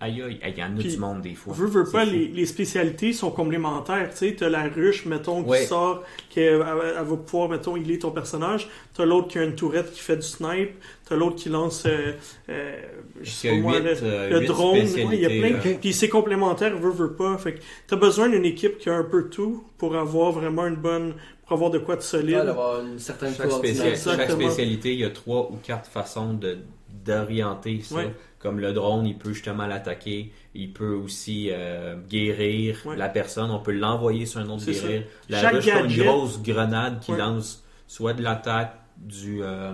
aïe 0.00 0.20
aïe, 0.22 0.38
il 0.46 0.58
y 0.58 0.62
en 0.62 0.76
a 0.76 0.78
Puis, 0.78 0.90
du 0.90 0.96
monde 0.98 1.22
des 1.22 1.34
fois. 1.34 1.54
Veux, 1.54 1.66
veux 1.66 1.84
pas, 1.90 2.04
les, 2.04 2.28
les 2.28 2.46
spécialités 2.46 3.12
sont 3.12 3.30
complémentaires. 3.30 4.10
Tu 4.10 4.16
sais, 4.18 4.34
t'as 4.38 4.48
la 4.50 4.64
ruche, 4.64 5.06
mettons, 5.06 5.42
qui 5.42 5.50
Ouais. 5.50 5.64
sort, 5.66 6.02
qui 6.28 6.40
elle, 6.40 6.62
elle 6.98 7.04
va 7.04 7.16
pouvoir, 7.16 7.48
mettons, 7.48 7.76
il 7.76 7.90
est 7.90 7.98
ton 8.02 8.10
personnage. 8.10 8.68
T'as 8.94 9.04
l'autre 9.06 9.28
qui 9.28 9.38
a 9.38 9.44
une 9.44 9.54
tourette 9.54 9.92
qui 9.92 10.00
fait 10.00 10.16
du 10.16 10.22
snipe. 10.26 10.72
T'as 11.08 11.16
l'autre 11.16 11.36
qui 11.36 11.48
lance, 11.48 11.84
euh, 11.86 12.12
euh, 12.50 12.80
je 13.22 13.30
sais 13.30 13.48
pas 13.50 13.54
a 13.54 13.58
moi, 13.58 13.78
huit, 13.78 13.84
le, 13.84 13.96
euh, 14.02 14.40
le 14.40 14.46
drone. 14.46 14.76
Ouais, 14.78 15.06
il 15.12 15.20
y 15.20 15.26
a 15.26 15.28
plein. 15.28 15.50
là. 15.50 15.58
Ok. 15.64 15.78
Puis 15.80 15.92
c'est 15.92 16.08
complémentaire, 16.08 16.76
veux, 16.76 16.90
veux 16.90 17.12
pas. 17.14 17.36
Fait 17.38 17.54
que 17.54 17.60
t'as 17.86 17.96
besoin 17.96 18.28
d'une 18.28 18.44
équipe 18.44 18.78
qui 18.78 18.90
a 18.90 18.94
un 18.94 19.04
peu 19.04 19.28
tout 19.30 19.64
pour 19.78 19.96
avoir 19.96 20.32
vraiment 20.32 20.66
une 20.66 20.76
bonne, 20.76 21.14
pour 21.46 21.52
avoir 21.52 21.70
de 21.70 21.78
quoi 21.78 21.96
de 21.96 22.00
solide. 22.02 22.36
Ouais, 22.36 22.44
d'avoir 22.46 22.80
une 22.80 22.98
certaine 22.98 23.34
Chaque, 23.34 23.50
spécial- 23.52 23.96
chaque 23.96 24.30
spécialité, 24.30 24.92
il 24.92 25.00
y 25.00 25.04
a 25.04 25.10
trois 25.10 25.50
ou 25.50 25.56
quatre 25.62 25.88
façons 25.90 26.34
de 26.34 26.58
d'orienter 27.04 27.80
ça. 27.82 27.96
Ouais. 27.96 28.14
Comme 28.38 28.60
le 28.60 28.72
drone, 28.72 29.06
il 29.06 29.16
peut 29.16 29.32
justement 29.32 29.66
l'attaquer. 29.66 30.30
Il 30.54 30.72
peut 30.72 30.94
aussi 30.94 31.48
euh, 31.50 31.96
guérir 32.10 32.76
Ouais. 32.84 32.96
la 32.96 33.08
personne. 33.08 33.50
On 33.50 33.58
peut 33.60 33.72
l'envoyer 33.72 34.26
sur 34.26 34.40
un 34.40 34.48
autre 34.48 34.64
guérir. 34.66 35.04
La 35.28 35.40
Chaque 35.40 35.54
ruche, 35.54 35.66
comme 35.66 35.76
une 35.86 35.90
gadget- 35.90 36.04
grosse 36.06 36.42
grenade 36.42 37.00
qui 37.00 37.12
Ouais. 37.12 37.18
lance 37.18 37.64
soit 37.86 38.12
de 38.12 38.22
l'attaque, 38.22 38.74
du 38.98 39.42
euh, 39.42 39.72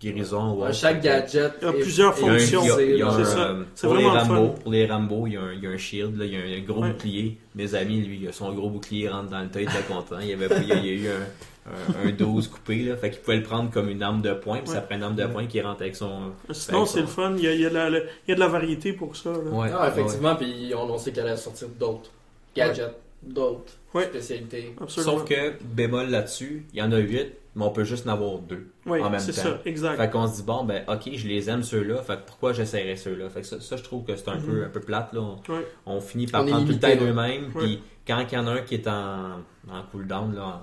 guérison 0.00 0.52
ou 0.54 0.60
Ouais, 0.60 0.68
autre. 0.68 0.74
chaque 0.74 1.00
gadget. 1.02 1.54
Il 1.62 1.64
y 1.64 1.68
a 1.68 1.70
est- 1.74 1.80
plusieurs 1.80 2.16
est 2.16 2.20
Il 2.20 2.26
y 2.26 2.28
a 2.28 2.32
un- 2.32 2.38
fonctions. 2.38 2.62
il 2.62 2.66
y 2.66 2.70
a- 2.70 2.82
il 2.82 2.96
y 2.98 3.02
a 3.02 3.06
utilisé, 3.08 3.20
un, 3.22 3.24
C'est 3.24 3.30
ça. 3.34 3.40
euh, 3.48 3.64
pour 3.82 3.94
les 3.94 4.04
Rambo, 4.06 4.34
fun. 4.34 4.54
pour 4.62 4.72
les 4.72 4.86
Rambo, 4.86 5.26
il 5.26 5.32
y 5.32 5.36
a 5.36 5.40
un, 5.42 5.52
il 5.54 5.62
y 5.62 5.66
a 5.66 5.70
un 5.70 5.76
shield, 5.78 6.16
là, 6.18 6.24
il 6.26 6.32
y 6.32 6.36
a 6.36 6.58
un, 6.58 6.60
gros 6.60 6.82
Ouais. 6.82 6.90
bouclier. 6.92 7.38
Mes 7.54 7.74
amis, 7.74 8.02
lui, 8.02 8.18
il 8.22 8.28
a 8.28 8.32
son 8.32 8.52
gros 8.52 8.68
bouclier 8.70 9.08
rentre 9.08 9.30
dans 9.30 9.40
le 9.40 9.48
tas, 9.48 9.60
il 9.60 9.68
était 9.68 9.82
content. 9.88 10.16
Il 10.20 10.28
y 10.28 10.32
avait, 10.34 10.48
il 10.62 10.68
y 10.68 10.72
a 10.72 10.92
eu 10.92 11.06
un, 11.08 11.26
un, 11.66 12.08
un 12.08 12.10
12 12.12 12.48
coupé, 12.48 12.82
là, 12.82 12.96
fait 12.96 13.10
qu'il 13.10 13.20
pouvait 13.20 13.36
le 13.36 13.42
prendre 13.44 13.70
comme 13.70 13.88
une 13.88 14.02
arme 14.02 14.20
de 14.20 14.32
poing, 14.34 14.58
puis 14.58 14.68
Ouais. 14.68 14.74
ça 14.74 14.80
prend 14.80 14.96
une 14.96 15.02
arme 15.04 15.14
de 15.16 15.26
poing 15.26 15.46
qui 15.46 15.60
rentre 15.60 15.82
avec 15.82 15.94
son. 15.96 16.32
Sinon, 16.50 16.86
c'est 16.86 17.00
le 17.02 17.06
fun. 17.06 17.34
Il 17.36 17.44
y 17.44 17.46
a, 17.48 17.54
il 17.54 17.60
y 17.60 17.66
a 17.66 17.70
de 17.70 17.74
la, 17.74 17.90
le- 17.90 18.06
il 18.26 18.30
y 18.30 18.32
a 18.32 18.34
de 18.34 18.40
la 18.40 18.48
variété 18.48 18.92
pour 18.92 19.14
ça. 19.16 19.30
là. 19.30 19.38
Ouais, 19.38 19.68
Ah, 19.72 19.82
ouais. 19.82 19.88
effectivement, 19.90 20.34
puis 20.34 20.72
on, 20.76 20.90
on 20.90 20.98
sait 20.98 21.12
qu'elle 21.12 21.26
allait 21.26 21.36
sortir 21.36 21.68
d'autres 21.78 22.10
gadgets, 22.56 22.96
d'autres 23.22 23.72
Ouais. 23.94 24.04
spécialités. 24.04 24.74
Absolument. 24.80 25.12
Sauf 25.18 25.28
que, 25.28 25.52
bémol 25.62 26.08
là-dessus, 26.08 26.64
il 26.72 26.78
y 26.78 26.82
en 26.82 26.90
a 26.92 26.98
8, 26.98 27.32
mais 27.54 27.64
on 27.64 27.70
peut 27.70 27.84
juste 27.84 28.06
en 28.08 28.12
avoir 28.12 28.38
deux 28.38 28.66
Oui, 28.86 29.00
en 29.02 29.10
même 29.10 29.20
c'est 29.20 29.32
temps. 29.32 29.42
ça, 29.42 29.58
exact. 29.66 29.98
Fait 29.98 30.10
qu'on 30.10 30.26
se 30.26 30.36
dit, 30.36 30.42
bon, 30.42 30.64
ben, 30.64 30.82
ok, 30.88 31.10
je 31.14 31.28
les 31.28 31.50
aime 31.50 31.62
ceux-là, 31.62 32.02
fait 32.02 32.16
que 32.16 32.26
pourquoi 32.26 32.52
j'essaierais 32.54 32.96
ceux-là? 32.96 33.28
Fait 33.28 33.42
que 33.42 33.46
ça, 33.46 33.60
ça, 33.60 33.76
je 33.76 33.82
trouve 33.84 34.04
que 34.04 34.16
c'est 34.16 34.28
un, 34.30 34.36
Mhm. 34.38 34.46
peu, 34.46 34.64
un 34.64 34.68
peu 34.68 34.80
plate, 34.80 35.12
là. 35.12 35.20
On, 35.20 35.52
Ouais. 35.52 35.66
on 35.86 36.00
finit 36.00 36.26
par 36.26 36.42
On 36.42 36.46
prendre 36.46 36.66
tout 36.66 36.72
le 36.72 36.78
temps 36.80 36.96
d'eux-mêmes, 36.96 37.50
Ouais. 37.54 37.62
puis 37.62 37.82
quand 38.06 38.24
il 38.32 38.34
y 38.34 38.38
en 38.38 38.46
a 38.46 38.52
un 38.52 38.60
qui 38.62 38.74
est 38.76 38.88
en, 38.88 39.40
en 39.70 39.82
cooldown, 39.92 40.34
là, 40.34 40.42
en, 40.46 40.60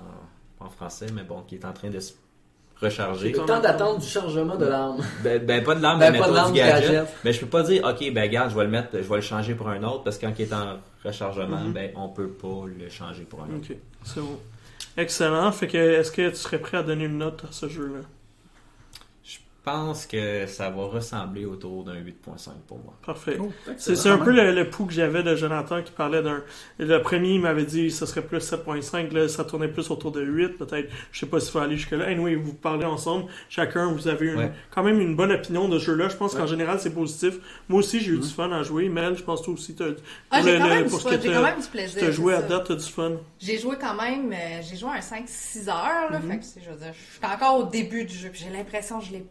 en 0.60 0.68
français, 0.68 1.06
mais 1.14 1.22
bon, 1.22 1.42
qui 1.46 1.54
est 1.56 1.64
en 1.64 1.72
train 1.72 1.88
de 1.90 1.98
se 2.00 2.12
recharger. 2.80 3.32
Le 3.32 3.38
temps 3.44 3.60
d'attente 3.60 4.00
du 4.00 4.06
chargement 4.06 4.56
de 4.56 4.66
l'arme. 4.66 5.02
Ben, 5.22 5.44
ben, 5.44 5.62
pas 5.62 5.74
de 5.74 5.82
l'arme, 5.82 5.98
Ben, 6.00 6.12
mais 6.12 6.18
pas 6.18 6.26
de 6.26 6.30
mettons 6.30 6.34
l'arme, 6.42 6.52
du 6.52 6.58
gadget. 6.58 6.90
gadget. 6.92 7.08
Mais 7.24 7.32
je 7.32 7.40
peux 7.40 7.46
pas 7.46 7.62
dire, 7.62 7.84
ok, 7.84 8.12
ben, 8.12 8.22
regarde, 8.22 8.50
je 8.50 8.56
vais 8.56 8.64
le 8.64 8.70
mettre, 8.70 8.88
je 8.92 8.98
vais 9.08 9.16
le 9.16 9.20
changer 9.20 9.54
pour 9.54 9.68
un 9.68 9.82
autre, 9.82 10.04
parce 10.04 10.16
que 10.18 10.26
quand 10.26 10.32
il 10.38 10.42
est 10.42 10.52
en 10.54 10.78
rechargement, 11.04 11.60
Mhm. 11.60 11.72
ben, 11.72 11.90
on 11.96 12.08
peut 12.08 12.28
pas 12.28 12.64
le 12.66 12.88
changer 12.88 13.22
pour 13.24 13.40
un 13.42 13.46
autre. 13.56 13.70
Ok, 13.70 13.76
c'est 14.04 14.20
bon. 14.20 14.38
Excellent. 14.96 15.52
Fait 15.52 15.66
que, 15.68 15.76
est-ce 15.78 16.10
que 16.10 16.30
tu 16.30 16.36
serais 16.36 16.58
prêt 16.58 16.78
à 16.78 16.82
donner 16.82 17.04
une 17.04 17.18
note 17.18 17.42
à 17.48 17.52
ce 17.52 17.68
jeu-là? 17.68 18.00
Pense 19.72 20.06
que 20.06 20.46
ça 20.46 20.70
va 20.70 20.84
ressembler 20.84 21.44
autour 21.44 21.84
d'un 21.84 21.94
8.5 21.94 22.50
pour 22.66 22.78
moi. 22.78 22.94
Parfait. 23.04 23.36
Oh, 23.40 23.50
C'est 23.76 24.08
un 24.08 24.18
peu 24.18 24.30
le, 24.32 24.52
le 24.54 24.68
pouls 24.70 24.86
que 24.86 24.92
j'avais 24.92 25.22
de 25.22 25.34
Jonathan 25.36 25.82
qui 25.82 25.92
parlait 25.92 26.22
d'un. 26.22 26.42
Le 26.78 26.98
premier, 27.02 27.30
il 27.34 27.40
m'avait 27.40 27.64
dit 27.64 27.86
que 27.88 27.92
ce 27.92 28.06
serait 28.06 28.22
plus 28.22 28.38
7.5, 28.38 29.12
là, 29.12 29.28
ça 29.28 29.44
tournait 29.44 29.68
plus 29.68 29.90
autour 29.90 30.12
de 30.12 30.22
8, 30.22 30.58
peut-être. 30.58 30.90
Je 31.12 31.20
sais 31.20 31.26
pas 31.26 31.40
s'il 31.40 31.52
faut 31.52 31.58
aller 31.58 31.76
jusque-là. 31.76 32.06
Anyway, 32.06 32.34
vous 32.34 32.52
parlez 32.54 32.84
ensemble. 32.84 33.26
Chacun, 33.48 33.92
vous 33.92 34.08
avez 34.08 34.26
une- 34.28 34.38
Ouais. 34.38 34.52
quand 34.70 34.82
même 34.82 35.00
une 35.00 35.16
bonne 35.16 35.32
opinion 35.32 35.68
de 35.68 35.78
ce 35.78 35.86
jeu-là. 35.86 36.08
Je 36.08 36.16
pense 36.16 36.34
Ouais. 36.34 36.40
qu'en 36.40 36.46
général, 36.46 36.78
c'est 36.80 36.94
positif. 36.94 37.34
Moi 37.68 37.80
aussi, 37.80 38.00
j'ai 38.00 38.12
eu 38.12 38.18
du 38.18 38.28
fun 38.28 38.50
à 38.52 38.62
jouer. 38.62 38.88
Mel, 38.88 39.16
je 39.16 39.22
pense 39.22 39.40
que 39.40 39.44
toi 39.46 39.54
aussi, 39.54 39.74
t'as 39.74 39.86
Ah, 40.30 40.38
pour 40.38 40.46
j'ai 40.46 40.52
le- 40.54 40.58
quand 40.58 40.68
même 40.68 40.84
du 40.84 40.90
pour 40.90 41.00
ce 41.00 41.08
fun, 41.08 41.16
que 41.16 41.22
j'ai 41.22 41.32
quand 41.32 41.42
même 41.42 41.60
du 41.60 41.66
plaisir. 41.68 42.00
t'as 42.00 42.10
joué 42.10 42.34
c'est 42.36 42.38
à 42.44 42.48
date, 42.48 42.66
t'as 42.68 42.74
du 42.74 42.84
fun. 42.90 43.12
J'ai 43.38 43.58
joué 43.58 43.76
quand 43.80 43.94
même, 43.94 44.32
euh, 44.32 44.60
j'ai 44.68 44.76
joué 44.76 44.90
un 44.96 45.00
5-6 45.00 45.68
heures, 45.68 46.10
là, 46.10 46.18
Mhm. 46.18 46.30
fait 46.30 46.38
que, 46.38 46.44
c'est- 46.44 46.60
je 46.60 46.70
veux 46.70 46.76
dire, 46.76 46.92
je 46.92 47.16
suis 47.16 47.34
encore 47.34 47.58
au 47.58 47.64
début 47.64 48.04
du 48.04 48.14
jeu, 48.14 48.30
j'ai 48.32 48.50
l'impression 48.50 48.98
que 49.00 49.06
je 49.06 49.12
l'ai... 49.12 49.26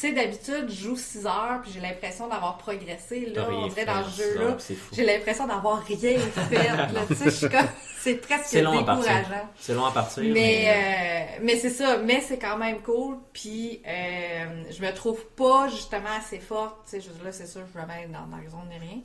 Tu 0.00 0.06
sais, 0.06 0.12
d'habitude, 0.14 0.64
je 0.70 0.84
joue 0.84 0.96
6 0.96 1.26
heures, 1.26 1.60
puis 1.62 1.72
j'ai 1.74 1.80
l'impression 1.80 2.26
d'avoir 2.26 2.56
progressé, 2.56 3.26
là, 3.34 3.46
on 3.50 3.66
dirait 3.66 3.84
dans 3.84 4.02
ce 4.02 4.22
jeu-là. 4.22 4.56
J'ai 4.92 5.04
l'impression 5.04 5.46
d'avoir 5.46 5.82
rien 5.84 6.18
fait, 6.18 6.68
là, 6.68 6.88
tu 7.06 7.30
sais, 7.30 7.48
comme... 7.50 7.66
C'est 8.00 8.14
presque 8.14 8.54
décourageant. 8.54 9.48
C'est 9.58 9.74
long 9.74 9.84
à 9.84 9.92
partir. 9.92 10.22
Mais, 10.22 10.30
mais, 10.30 10.68
euh, 10.68 11.38
mais 11.42 11.56
c'est 11.56 11.68
ça, 11.68 11.98
mais 11.98 12.22
c'est 12.22 12.38
quand 12.38 12.56
même 12.56 12.80
cool. 12.80 13.18
Puis 13.34 13.82
euh, 13.86 14.62
je 14.70 14.80
me 14.80 14.90
trouve 14.94 15.22
pas 15.36 15.68
justement 15.68 16.16
assez 16.18 16.38
forte. 16.38 16.76
Tu 16.88 17.02
sais, 17.02 17.08
là, 17.22 17.30
c'est 17.30 17.46
sûr, 17.46 17.60
je 17.74 17.78
me 17.78 17.86
mets 17.86 18.06
dans, 18.06 18.26
dans 18.26 18.42
la 18.42 18.48
zone 18.48 18.70
de 18.74 18.80
rien. 18.80 19.02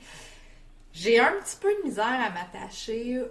J'ai 0.93 1.19
un 1.19 1.33
petit 1.43 1.57
peu 1.59 1.67
de 1.83 1.89
misère 1.89 2.05
à 2.05 2.29
m'attacher. 2.29 3.21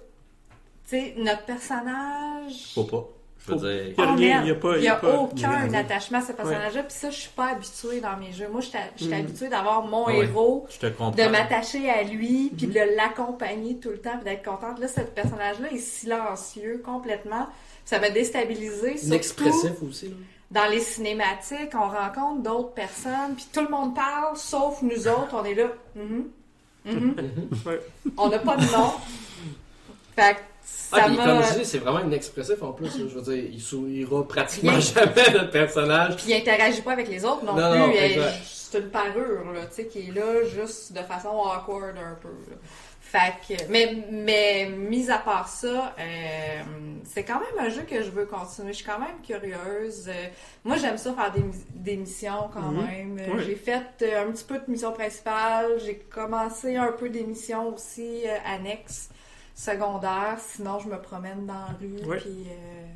Tu 0.86 0.90
sais, 0.90 1.14
notre 1.16 1.46
personnage. 1.46 2.74
Faut 2.74 2.84
pas. 2.84 3.08
Je 3.46 3.52
veux 3.52 3.58
Faut- 3.58 3.64
dire. 3.66 3.84
Il 3.88 3.94
y 3.98 4.02
a 4.02 4.14
rien, 4.14 4.44
il 4.46 4.58
pas- 4.58 4.78
Il 4.78 4.90
aucun 4.90 5.50
rien. 5.66 5.74
attachement 5.74 6.18
à 6.18 6.22
ce 6.22 6.32
personnage-là. 6.32 6.82
Puis 6.82 6.92
ça, 6.96 7.10
je 7.10 7.16
suis 7.20 7.30
pas 7.30 7.48
habituée 7.52 8.00
dans 8.00 8.16
mes 8.16 8.32
jeux. 8.32 8.48
Moi, 8.50 8.62
je 8.62 8.68
suis 8.96 9.10
Mm. 9.10 9.12
habituée 9.12 9.48
d'avoir 9.48 9.82
mon 9.86 10.06
ouais. 10.06 10.20
héros 10.24 10.66
Je 10.70 10.78
te 10.78 10.86
comprends. 10.86 11.10
de 11.10 11.28
m'attacher 11.30 11.90
à 11.90 12.02
lui, 12.04 12.50
puis 12.56 12.66
de 12.68 12.80
l'accompagner 12.96 13.76
tout 13.76 13.90
le 13.90 13.98
temps, 13.98 14.16
puis 14.16 14.24
d'être 14.24 14.44
contente. 14.44 14.78
Là, 14.78 14.88
ce 14.88 15.00
personnage-là 15.02 15.70
est 15.72 15.76
silencieux 15.78 16.80
complètement. 16.84 17.46
Ça 17.84 17.98
m'a 18.00 18.08
déstabilisé. 18.08 18.92
Surtout 18.96 19.06
Inexpressif 19.08 19.72
aussi. 19.86 20.08
là. 20.08 20.14
dans 20.50 20.70
les 20.70 20.80
cinématiques, 20.80 21.72
on 21.74 21.88
rencontre 21.88 22.42
d'autres 22.42 22.72
personnes, 22.74 23.34
puis 23.36 23.46
tout 23.52 23.60
le 23.60 23.68
monde 23.68 23.94
parle, 23.94 24.36
sauf 24.36 24.80
nous 24.82 25.08
autres. 25.08 25.34
On 25.34 25.44
est 25.44 25.54
là. 25.54 25.66
Mhm. 25.96 26.24
Mhm. 26.86 27.14
Ouais. 27.66 27.80
On 28.16 28.28
n'a 28.28 28.38
pas 28.38 28.56
de 28.56 28.64
nom. 28.72 28.92
Fait 30.16 30.34
que 30.34 30.40
Ah, 30.92 30.96
ça 31.00 31.02
puis 31.06 31.16
m'a. 31.16 31.24
comme 31.24 31.42
je 31.42 31.58
dis, 31.58 31.64
c'est 31.64 31.78
vraiment 31.78 32.00
inexpressif 32.00 32.62
en 32.62 32.72
plus. 32.72 32.90
Je 32.98 33.04
veux 33.18 33.22
dire, 33.34 33.44
il 33.52 33.60
sourira 33.60 34.26
pratiquement 34.26 34.78
jamais 34.80 35.30
notre 35.32 35.50
personnage. 35.50 36.16
Puis 36.16 36.26
il 36.28 36.34
interagit 36.34 36.82
pas 36.82 36.92
avec 36.92 37.08
les 37.08 37.24
autres 37.24 37.44
non, 37.44 37.54
Non, 37.54 37.90
plus. 37.90 38.16
non. 38.16 38.24
C'est 38.44 38.78
une 38.80 38.88
parure, 38.90 39.52
là, 39.52 39.66
tu 39.66 39.74
sais, 39.74 39.86
qui 39.86 40.08
est 40.08 40.12
là 40.12 40.42
juste 40.44 40.92
de 40.92 40.98
façon 41.00 41.28
awkward 41.28 41.96
un 41.96 42.14
peu. 42.20 42.28
là. 42.50 42.56
Fait 43.00 43.34
que, 43.56 43.62
mais, 43.70 43.96
mais, 44.10 44.68
mis 44.76 45.08
à 45.08 45.18
part 45.18 45.46
ça, 45.48 45.94
euh, 46.00 46.62
c'est 47.04 47.22
quand 47.22 47.38
même 47.38 47.64
un 47.66 47.68
jeu 47.68 47.82
que 47.88 48.02
je 48.02 48.10
veux 48.10 48.24
continuer. 48.26 48.72
Je 48.72 48.78
suis 48.78 48.84
quand 48.84 48.98
même 48.98 49.20
curieuse. 49.24 50.08
Euh, 50.08 50.12
moi, 50.64 50.76
j'aime 50.76 50.98
ça 50.98 51.12
faire 51.12 51.30
des, 51.30 51.42
mis- 51.42 51.64
des 51.74 51.96
missions 51.96 52.50
quand 52.52 52.72
Mhm. 52.72 52.86
même. 52.86 53.18
Euh. 53.20 53.42
J'ai 53.46 53.54
fait 53.54 53.84
euh, 54.02 54.26
un 54.26 54.32
petit 54.32 54.42
peu 54.42 54.54
de 54.58 54.64
missions 54.66 54.90
principales. 54.92 55.78
J'ai 55.84 55.94
commencé 56.12 56.74
un 56.76 56.90
peu 56.90 57.08
des 57.08 57.22
missions 57.22 57.72
aussi 57.72 58.22
euh, 58.26 58.34
annexes, 58.52 59.10
secondaires. 59.54 60.36
Sinon, 60.38 60.78
je 60.80 60.88
me 60.88 61.00
promène 61.00 61.46
dans 61.46 61.54
la 61.54 61.66
rue. 61.80 62.18
Puis, 62.18 62.46
euh, 62.48 62.86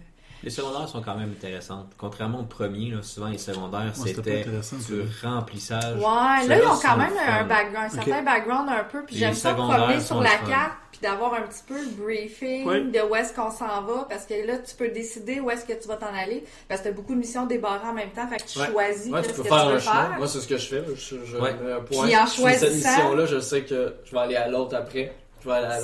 Les 0.44 0.50
secondaires 0.50 0.88
sont 0.88 1.02
quand 1.02 1.16
même 1.16 1.30
intéressantes. 1.36 1.92
Contrairement 1.98 2.40
au 2.40 2.44
premier, 2.44 2.90
là, 2.90 3.02
souvent 3.02 3.26
les 3.26 3.38
secondaires, 3.38 3.92
Ouais, 3.98 4.12
c'était 4.14 4.44
du 4.44 5.02
remplissage. 5.22 5.96
Ouais, 5.96 6.46
là, 6.46 6.58
ils 6.62 6.66
ont 6.66 6.78
quand 6.80 6.96
même 6.96 7.12
un, 7.28 7.44
background, 7.44 7.86
un 7.86 7.88
certain 7.88 8.22
background 8.22 8.68
un 8.68 8.84
peu. 8.84 9.02
Puis 9.04 9.16
j'aime 9.16 9.34
ça 9.34 9.54
promener 9.54 10.00
sur 10.00 10.20
la 10.22 10.30
fun. 10.30 10.46
carte, 10.46 10.72
puis 10.92 11.00
d'avoir 11.02 11.34
un 11.34 11.42
petit 11.42 11.62
peu 11.66 11.74
le 11.74 11.88
briefing 12.04 12.64
Ouais. 12.66 12.82
de 12.84 13.00
où 13.10 13.16
est-ce 13.16 13.32
qu'on 13.34 13.50
s'en 13.50 13.82
va. 13.82 14.06
Parce 14.08 14.26
que 14.26 14.46
là, 14.46 14.58
tu 14.58 14.76
peux 14.76 14.88
décider 14.90 15.40
où 15.40 15.50
est-ce 15.50 15.64
que 15.64 15.72
tu 15.72 15.88
vas 15.88 15.96
t'en 15.96 16.14
aller. 16.14 16.44
Parce 16.68 16.82
que 16.82 16.88
t'as 16.88 16.94
beaucoup 16.94 17.14
de 17.14 17.18
missions 17.18 17.46
débarrées 17.46 17.88
en 17.88 17.92
même 17.94 18.10
temps. 18.10 18.28
Fait 18.28 18.36
que 18.36 18.44
tu 18.48 18.60
Ouais. 18.60 18.66
choisis 18.68 19.12
Ouais, 19.12 19.22
tu 19.22 19.32
peux 19.32 19.42
que 19.42 19.48
faire 19.48 19.66
tu 19.66 19.72
veux 19.72 19.78
faire. 19.80 20.14
Moi, 20.18 20.28
c'est 20.28 20.38
ce 20.40 20.46
que 20.46 20.56
je 20.56 20.66
fais. 20.68 20.80
là. 20.80 20.86
Je, 20.94 21.16
je 21.24 21.36
Ouais. 21.36 21.52
mets 21.54 21.72
un 21.72 21.80
point. 21.80 22.04
Puis 22.06 22.16
en 22.16 22.26
fais 22.26 22.52
cette 22.54 22.68
choisissant- 22.68 22.90
mission-là, 22.90 23.26
je 23.26 23.40
sais 23.40 23.62
que 23.62 23.96
je 24.04 24.12
vais 24.12 24.18
aller 24.20 24.36
à 24.36 24.46
l'autre 24.48 24.76
après. 24.76 25.12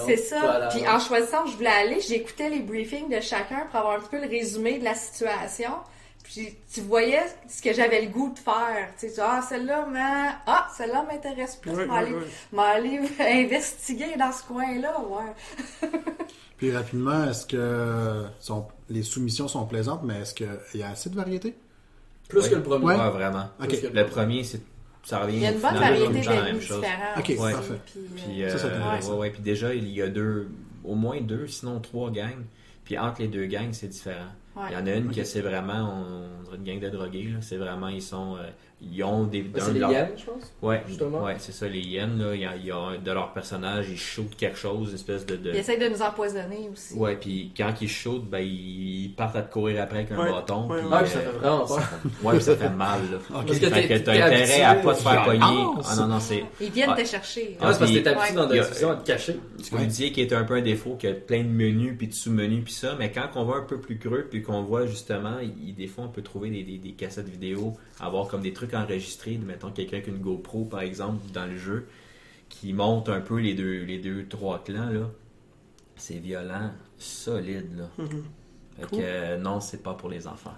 C'est 0.07 0.17
ça. 0.17 0.69
Puis 0.71 0.87
en 0.89 0.99
choisissant 0.99 1.45
où 1.45 1.49
je 1.49 1.57
voulais 1.57 1.69
aller, 1.69 2.01
j'écoutais 2.01 2.49
les 2.51 2.61
briefings 2.61 3.09
de 3.15 3.21
chacun 3.21 3.67
pour 3.71 3.81
avoir 3.81 3.97
un 3.97 4.01
petit 4.01 4.11
peu 4.11 4.21
le 4.21 4.29
résumé 4.29 4.79
de 4.79 4.85
la 4.85 4.95
situation. 4.95 5.73
Puis 6.23 6.57
tu 6.73 6.81
voyais 6.81 7.23
ce 7.49 7.61
que 7.61 7.73
j'avais 7.75 8.01
le 8.01 8.09
goût 8.09 8.33
de 8.33 8.39
faire. 8.39 8.89
Tu 8.99 9.09
sais, 9.11 9.21
ah, 9.21 9.43
celle-là, 9.47 9.87
mais... 9.91 10.33
ah, 10.47 10.67
celle-là 10.75 11.05
m'intéresse 11.11 11.57
plus. 11.57 11.71
Ouais, 11.73 11.77
Je 11.77 11.83
vais 11.83 11.91
ouais, 11.91 11.99
aller, 11.99 12.13
ouais. 12.15 12.25
m'aller 12.53 13.01
investiguer 13.21 14.17
dans 14.19 14.33
ce 14.33 14.43
coin-là. 14.45 14.97
Ouais. 15.03 15.91
Puis 16.57 16.75
rapidement, 16.75 17.25
est-ce 17.25 17.45
que 17.47 18.25
sont- 18.41 18.67
les 18.89 19.03
soumissions 19.03 19.49
sont 19.49 19.67
plaisantes, 19.67 20.01
mais 20.03 20.21
est-ce 20.21 20.33
qu'il 20.35 20.49
y 20.75 20.83
a 20.83 20.91
assez 20.91 21.11
de 21.11 21.17
variété? 21.17 21.57
Plus 22.29 22.49
que 22.49 22.55
le 22.55 22.63
premier. 22.63 22.85
Ouais. 22.87 22.97
Ouais, 22.97 23.11
vraiment. 23.11 23.49
Que 23.61 23.87
Le 23.95 24.07
premier, 24.07 24.45
c'est 24.45 24.63
ça 25.05 25.21
revient 25.21 25.37
Il 25.37 25.43
y 25.43 25.47
a 25.47 25.53
une 25.53 25.61
bonne 25.61 25.75
variété 25.75 26.09
même 26.31 26.61
chose. 26.61 26.81
différents. 26.81 27.19
Ok, 27.19 27.25
aussi, 27.31 27.39
Ouais. 27.39 27.53
parfait. 27.53 27.75
Puis, 27.87 28.01
Puis, 28.17 28.43
euh, 28.43 28.47
euh, 28.47 28.51
Ça, 28.51 28.59
c'est 28.59 28.67
intéressant. 28.75 29.13
ouais, 29.13 29.19
ouais. 29.19 29.31
Puis 29.31 29.43
déjà, 29.43 29.75
il 29.75 29.89
y 29.89 30.03
a 30.03 30.09
deux, 30.09 30.49
au 30.85 30.95
moins 30.95 31.21
deux, 31.21 31.47
sinon 31.47 31.81
trois 31.81 32.11
gangs. 32.11 32.45
Puis 32.85 32.99
entre 32.99 33.23
les 33.23 33.29
deux 33.29 33.47
gangs, 33.47 33.73
c'est 33.73 33.89
différent. 33.89 34.27
ouais. 34.57 34.63
Il 34.71 34.75
y 34.75 34.77
en 34.77 34.87
a 34.87 34.95
une 34.95 35.09
Ok. 35.09 35.15
que 35.15 35.25
c'est 35.25 35.41
vraiment, 35.41 36.05
on, 36.07 36.25
on 36.53 36.57
dirait 36.57 36.57
une 36.75 36.81
gang 36.81 36.91
de 36.91 36.97
drogués. 36.97 37.25
là. 37.25 37.39
C'est 37.41 37.57
vraiment, 37.57 37.89
ils 37.89 38.03
sont, 38.03 38.37
euh, 38.37 38.49
ils 38.93 39.03
ont 39.05 39.25
des. 39.25 39.43
D'un 39.43 39.61
C'est 39.61 39.69
de 39.69 39.75
les 39.75 39.81
leurs- 39.81 39.93
yens, 39.93 40.09
je 40.17 40.25
pense. 40.25 40.53
Ouais, 40.63 40.83
justement. 40.89 41.23
Ouais, 41.25 41.37
c'est 41.39 41.53
ça, 41.53 41.67
les 41.69 41.81
hyènes, 41.81 42.19
là. 42.19 42.35
Il 42.35 42.41
y 42.41 42.45
a, 42.47 42.57
il 42.57 42.67
y 42.67 42.71
a 42.71 42.77
un 42.77 42.99
de 42.99 43.11
leurs 43.13 43.33
personnages, 43.33 43.87
ils 43.91 43.97
shootent 43.99 44.37
quelque 44.37 44.59
chose, 44.59 44.89
une 44.91 44.95
espèce 44.97 45.25
de. 45.27 45.37
de- 45.37 45.51
Ils 45.51 45.57
essayent 45.57 45.79
de 45.79 45.89
nous 45.89 46.03
empoisonner 46.03 46.69
aussi. 46.73 46.95
Ouais, 46.95 47.17
puis 47.17 47.53
quand 47.57 47.73
ils 47.81 47.89
shootent, 47.89 48.29
ben 48.29 48.41
ils 48.41 49.13
partent 49.17 49.37
à 49.37 49.43
te 49.43 49.53
courir 49.53 49.83
après 49.83 49.99
avec 49.99 50.13
un 50.13 50.19
Ouais, 50.19 50.31
bâton. 50.31 50.69
ouais, 50.69 50.79
puis, 50.81 50.89
Ah, 50.93 51.01
euh, 51.03 51.07
ça 51.07 51.19
fait 51.21 51.39
vraiment 51.39 51.67
peur. 51.67 51.83
Ouais, 52.23 52.35
puis 52.35 52.43
ça 52.45 52.57
fait 52.57 52.71
mal, 52.71 53.01
là. 53.11 53.19
Ok. 53.41 53.47
Parce 53.47 53.59
que 53.59 53.67
Fait 53.69 53.89
t'es- 53.89 54.01
que 54.01 54.05
t'as 54.05 54.13
intérêt 54.27 54.63
à 54.63 54.75
pas 54.77 54.95
te 54.95 55.03
faire 55.03 55.25
pogner. 55.25 55.39
Ah, 55.43 55.75
Ah 55.87 55.97
non, 55.97 56.07
non, 56.07 56.21
c'est. 56.21 56.45
Ils 56.61 56.71
viennent 56.71 56.91
Ouais. 56.91 57.03
te 57.03 57.09
chercher. 57.09 57.57
Ah, 57.61 57.67
Ouais, 57.69 57.73
c'est 57.73 57.79
parce 57.79 57.91
que 57.91 57.99
t'es 57.99 58.09
habitué 58.09 58.35
dans 58.35 58.49
il 58.49 58.53
y 58.53 58.57
la 58.57 58.61
a- 58.63 58.65
discussion 58.65 58.91
à 58.91 58.97
te 58.97 59.07
cacher. 59.07 59.37
Ce 59.63 59.71
que 59.71 59.77
vous 59.77 59.85
disiez 59.87 60.13
qui 60.13 60.21
est 60.21 60.33
un 60.33 60.45
peu 60.45 60.55
un 60.55 60.63
défaut, 60.63 60.95
qu'il 60.97 61.11
y 61.11 61.13
a 61.13 61.17
plein 61.17 61.43
de 61.43 61.49
menus, 61.49 61.95
puis 61.97 62.09
de 62.09 62.15
sous-menus, 62.15 62.65
puis 62.65 62.73
ça, 62.75 62.95
mais 62.99 63.11
quand 63.13 63.29
on 63.37 63.45
va 63.45 63.57
un 63.57 63.63
peu 63.63 63.81
plus 63.81 63.99
creux, 63.99 64.27
puis 64.31 64.43
qu'on 64.43 64.63
voit 64.63 64.87
justement, 64.87 65.37
il, 65.43 65.75
des 65.75 65.87
fois 65.87 66.05
on 66.05 66.09
peut 66.09 66.23
trouver 66.23 66.51
des, 66.51 66.63
des- 66.63 66.79
des 66.79 66.93
cassettes 66.93 67.29
vidéo, 67.29 67.75
avoir 68.01 68.29
comme 68.29 68.43
des 68.43 68.53
trucs 68.53 68.75
enregistrés, 68.75 69.39
mettons 69.45 69.71
quelqu'un 69.71 69.99
avec 69.99 70.09
une 70.09 70.19
GoPro 70.19 70.65
par 70.65 70.81
exemple 70.81 71.19
dans 71.33 71.47
le 71.47 71.57
jeu, 71.57 71.87
qui 72.49 72.73
monte 72.73 73.09
un 73.09 73.21
peu 73.21 73.39
les 73.41 73.55
deux, 73.55 73.85
les 73.85 73.99
deux 73.99 74.27
trois 74.29 74.63
clans, 74.65 74.91
là. 74.91 75.09
C'est 75.97 76.15
violent, 76.19 76.71
solide, 76.99 77.77
là. 77.79 77.89
Mhm. 77.99 78.09
Fait 78.77 78.87
Cool. 78.89 78.99
que 78.99 79.05
euh, 79.07 79.37
non, 79.39 79.61
c'est 79.61 79.85
pas 79.85 79.95
pour 79.95 80.09
les 80.09 80.27
enfants. 80.27 80.55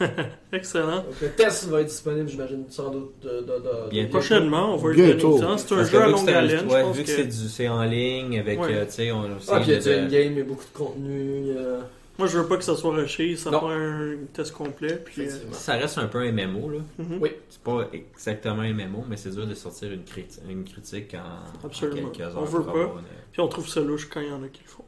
Excellent. 0.52 0.96
Donc, 1.04 1.20
le 1.22 1.28
test 1.30 1.66
va 1.68 1.80
être 1.82 1.86
disponible, 1.86 2.28
j'imagine, 2.28 2.64
sans 2.68 2.90
doute. 2.90 3.12
De, 3.22 3.28
de, 3.28 3.44
de- 3.44 3.88
Bientôt. 3.90 4.18
Prochainement, 4.18 4.74
on 4.74 4.76
va 4.76 4.90
donner 4.92 5.12
le 5.12 5.18
temps. 5.18 5.56
C'est 5.56 5.74
un 5.74 5.84
jeu 5.84 6.02
à 6.02 6.08
longue 6.08 6.28
haleine. 6.28 6.66
ouais, 6.68 6.80
je 6.80 6.84
pense 6.84 6.96
vu 6.96 7.02
que, 7.04 7.08
que... 7.08 7.14
c'est 7.16 7.24
du- 7.26 7.48
c'est 7.48 7.68
en 7.68 7.84
ligne 7.84 8.40
avec, 8.40 8.60
Ouais. 8.60 8.74
euh, 8.74 8.84
tu 8.86 8.92
sais, 8.92 9.12
on 9.12 9.22
Ah, 9.48 9.60
puis 9.60 9.70
il 9.70 9.74
y 9.74 9.76
a 9.76 9.78
du 9.78 9.88
endgame, 10.06 10.32
il 10.32 10.38
y 10.38 10.40
a 10.40 10.44
beaucoup 10.44 10.64
de 10.64 10.76
contenu. 10.76 11.44
euh, 11.56 11.80
Moi, 12.20 12.26
je 12.28 12.38
veux 12.38 12.46
pas 12.46 12.56
que 12.58 12.64
ça 12.64 12.76
soit 12.76 12.94
rushé. 12.94 13.34
Ça 13.36 13.50
Non. 13.50 13.58
prend 13.58 13.70
un 13.70 14.14
test 14.32 14.52
complet. 14.52 14.96
Puis, 15.04 15.22
euh, 15.22 15.24
Effectivement. 15.24 15.52
Ça 15.54 15.72
reste 15.74 15.96
un 15.98 16.06
peu 16.06 16.18
un 16.18 16.30
MMO, 16.32 16.70
là. 16.70 16.78
mhm. 16.98 17.18
Oui. 17.20 17.30
C'est 17.48 17.62
pas 17.62 17.88
exactement 17.92 18.60
un 18.62 18.72
MMO, 18.74 19.04
mais 19.08 19.16
c'est 19.16 19.30
dur 19.30 19.46
de 19.46 19.54
sortir 19.54 19.90
une, 19.90 20.02
criti- 20.04 20.38
une 20.48 20.64
critique 20.64 21.14
en, 21.14 21.62
en 21.62 21.66
Absolument. 21.66 22.10
quelques 22.10 22.20
heures. 22.34 22.42
On 22.42 22.44
veut 22.44 22.62
pour 22.62 22.72
pas. 22.72 22.80
avoir 22.82 22.98
une- 22.98 23.04
Puis 23.32 23.40
on 23.40 23.48
trouve 23.48 23.66
ça 23.68 23.80
louche 23.80 24.08
quand 24.08 24.20
il 24.20 24.28
y 24.28 24.32
en 24.32 24.42
a 24.42 24.48
qui 24.48 24.62
le 24.64 24.68
font. 24.68 24.84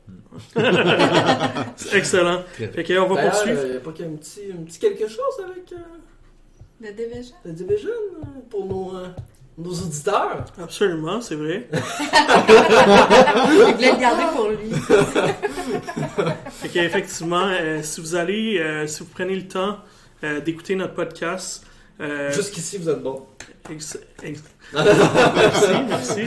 C'est 1.76 1.96
excellent. 1.98 2.42
Très 2.54 2.68
Fait 2.68 2.84
que, 2.84 2.98
on 2.98 3.08
va 3.08 3.14
D'ailleurs, 3.16 3.32
poursuivre. 3.32 3.60
il 3.64 3.70
n'y 3.70 3.76
a 3.76 3.80
pas 3.80 3.92
qu'un 3.92 4.10
petit, 4.10 4.40
un 4.52 4.62
petit 4.64 4.78
quelque 4.78 5.08
chose 5.08 5.40
avec 5.44 5.72
euh, 5.72 5.76
Le 6.80 6.92
Division. 6.92 7.36
The 7.44 7.48
Division 7.48 7.90
euh, 7.90 8.26
pour 8.50 8.66
nos, 8.66 8.96
euh, 8.96 9.08
nos 9.58 9.72
auditeurs. 9.72 10.44
Absolument, 10.60 11.20
c'est 11.20 11.34
vrai. 11.34 11.68
Il 11.72 13.74
voulait 13.74 13.92
le 13.92 14.00
garder 14.00 14.22
pour 14.34 14.48
lui. 14.48 14.70
Fait 16.50 16.68
que, 16.68 16.78
effectivement, 16.78 17.46
euh, 17.48 17.80
si 17.82 18.00
vous 18.00 18.14
allez, 18.14 18.58
euh, 18.58 18.86
si 18.86 19.00
vous 19.00 19.08
prenez 19.12 19.36
le 19.36 19.46
temps 19.48 19.78
euh, 20.24 20.40
d'écouter 20.40 20.74
notre 20.74 20.94
podcast, 20.94 21.64
euh, 22.00 22.32
Jusqu'ici, 22.32 22.78
vous 22.78 22.88
êtes 22.88 23.02
bon. 23.02 23.26
ex- 23.70 23.98
ex- 24.22 24.42
merci, 24.72 25.66
merci. 25.88 26.22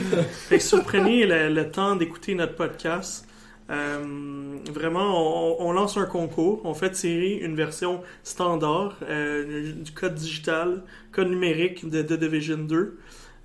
Fait 0.48 0.58
que 0.58 0.62
si 0.62 0.76
vous 0.76 0.82
prenez 0.82 1.26
le, 1.26 1.48
le 1.52 1.70
temps 1.70 1.96
d'écouter 1.96 2.34
notre 2.34 2.54
podcast, 2.54 3.26
euh, 3.70 4.56
vraiment, 4.72 5.58
on, 5.60 5.68
on 5.68 5.72
lance 5.72 5.96
un 5.96 6.06
concours. 6.06 6.60
On 6.64 6.74
fait 6.74 6.90
tirer 6.90 7.34
une 7.42 7.56
version 7.56 8.02
standard 8.22 8.96
euh, 9.08 9.72
du 9.72 9.92
code 9.92 10.14
digital, 10.14 10.82
code 11.12 11.28
numérique 11.28 11.88
de 11.88 12.02
The 12.02 12.12
Division 12.14 12.58
2. 12.58 12.98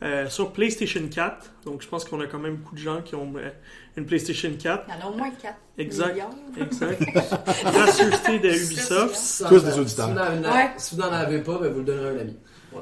euh, 0.03 0.27
sur 0.29 0.51
PlayStation 0.51 1.01
4. 1.11 1.51
Donc 1.65 1.81
je 1.83 1.87
pense 1.87 2.05
qu'on 2.05 2.19
a 2.21 2.25
quand 2.27 2.39
même 2.39 2.55
beaucoup 2.57 2.73
de 2.75 2.79
gens 2.79 3.01
qui 3.03 3.13
ont 3.15 3.33
euh, 3.37 3.49
une 3.97 4.05
PlayStation 4.05 4.51
4. 4.57 4.85
Il 4.87 4.93
y 4.99 5.03
en 5.03 5.07
a 5.07 5.11
au 5.11 5.15
moins 5.15 5.29
4 5.29 5.55
Exact. 5.77 6.13
millions. 6.13 6.29
Exact. 6.59 7.01
Gracieuseté 7.63 8.39
de 8.39 8.49
Ubisoft. 8.49 9.15
Si 9.15 9.43
Tous 9.43 9.55
vous 9.55 9.59
des 9.71 9.79
auditeurs. 9.79 10.07
Si 10.07 10.11
vous 10.13 10.17
n'en- 10.41 10.55
Ouais. 10.55 10.69
si 10.77 10.95
vous 10.95 11.01
n'en 11.01 11.11
avez 11.11 11.39
pas, 11.41 11.57
ben, 11.59 11.71
vous 11.71 11.79
le 11.79 11.85
donnerez 11.85 12.07
à 12.07 12.11
un 12.13 12.17
ami. 12.19 12.35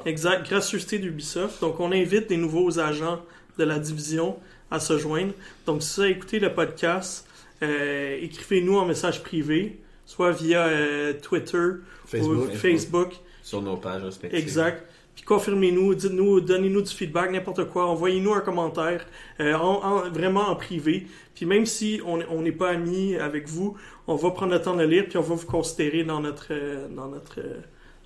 Exact. 0.06 0.48
Gracieuseté 0.48 0.98
d'Ubisoft. 0.98 1.60
Donc 1.60 1.80
on 1.80 1.92
invite 1.92 2.28
des 2.28 2.36
nouveaux 2.36 2.78
agents 2.78 3.20
de 3.58 3.64
la 3.64 3.78
division 3.78 4.36
à 4.70 4.78
se 4.80 4.96
joindre. 4.98 5.32
Donc 5.66 5.82
si 5.82 5.96
vous 5.96 6.00
avez 6.02 6.10
écouté 6.12 6.38
le 6.38 6.54
podcast, 6.54 7.26
euh, 7.62 8.18
écrivez-nous 8.20 8.76
en 8.78 8.86
message 8.86 9.22
privé, 9.22 9.80
soit 10.06 10.32
via 10.32 10.66
euh, 10.66 11.12
Twitter 11.20 11.68
Facebook. 12.06 12.48
ou 12.48 12.56
Facebook. 12.56 13.12
Sur 13.42 13.62
nos 13.62 13.76
pages 13.76 14.02
respectives. 14.04 14.38
Exact. 14.38 14.86
Puis 15.14 15.24
confirmez-nous, 15.24 15.94
dites-nous, 15.94 16.40
donnez-nous 16.40 16.82
du 16.82 16.90
feedback, 16.94 17.30
n'importe 17.32 17.64
quoi, 17.68 17.86
envoyez-nous 17.86 18.32
un 18.32 18.40
commentaire, 18.40 19.04
euh, 19.40 19.54
en- 19.54 19.82
en- 19.84 20.10
vraiment 20.10 20.48
en 20.48 20.56
privé. 20.56 21.06
Puis 21.34 21.46
même 21.46 21.66
si 21.66 22.00
on 22.06 22.20
on 22.30 22.42
n'est 22.42 22.52
pas 22.52 22.70
amis 22.70 23.16
avec 23.16 23.48
vous, 23.48 23.76
on 24.06 24.14
va 24.14 24.30
prendre 24.30 24.52
le 24.52 24.62
temps 24.62 24.76
de 24.76 24.84
lire, 24.84 25.04
puis 25.08 25.18
on 25.18 25.22
va 25.22 25.34
vous 25.34 25.46
considérer 25.46 26.04
dans 26.04 26.20
notre 26.20 26.52
dans 26.94 27.08
notre 27.08 27.40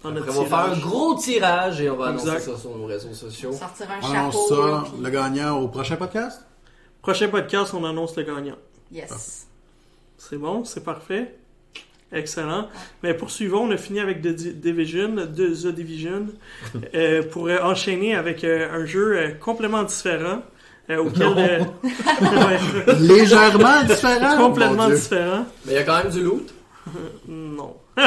dans 0.02 0.10
Après, 0.10 0.20
notre 0.20 0.38
on 0.38 0.42
va 0.44 0.48
faire 0.64 0.72
un 0.76 0.78
gros 0.80 1.14
tirage 1.16 1.80
et 1.80 1.88
on 1.90 1.96
va 1.96 2.06
annoncer 2.08 2.28
Exact. 2.28 2.40
ça 2.52 2.56
sur 2.58 2.76
nos 2.76 2.86
réseaux 2.86 3.12
sociaux. 3.14 3.52
Sortir 3.52 3.86
un 3.90 3.98
On 3.98 4.02
chapeau. 4.02 4.14
annonce 4.16 4.48
ça, 4.48 4.84
puis- 4.92 5.02
le 5.04 5.10
gagnant 5.10 5.60
au 5.60 5.68
prochain 5.68 5.96
podcast? 5.96 6.44
Prochain 7.02 7.28
podcast, 7.28 7.72
on 7.74 7.84
annonce 7.84 8.16
le 8.16 8.22
gagnant. 8.24 8.56
Yes. 8.94 9.46
C'est 10.18 10.38
bon, 10.38 10.64
c'est 10.64 10.84
parfait. 10.84 11.34
Excellent. 12.12 12.68
Mais 13.02 13.12
poursuivons, 13.14 13.62
on 13.64 13.70
a 13.72 13.76
fini 13.76 13.98
avec 13.98 14.22
The 14.22 14.28
Di- 14.28 14.54
Division, 14.54 15.08
de 15.16 15.26
The 15.48 15.66
Division, 15.74 16.26
euh, 16.94 17.22
pour 17.24 17.48
euh, 17.48 17.58
enchaîner 17.62 18.14
avec 18.14 18.44
euh, 18.44 18.68
un 18.72 18.86
jeu 18.86 19.16
euh, 19.16 19.30
complètement 19.32 19.82
différent, 19.82 20.42
euh, 20.90 20.98
auquel... 20.98 21.32
euh, 21.36 22.94
Légèrement 23.00 23.82
différent. 23.82 24.36
complètement 24.36 24.88
différent. 24.90 25.44
Mais 25.66 25.72
il 25.72 25.74
y 25.74 25.78
a 25.78 25.82
quand 25.82 26.04
même 26.04 26.12
du 26.12 26.22
loot? 26.22 26.54
Non. 27.28 27.76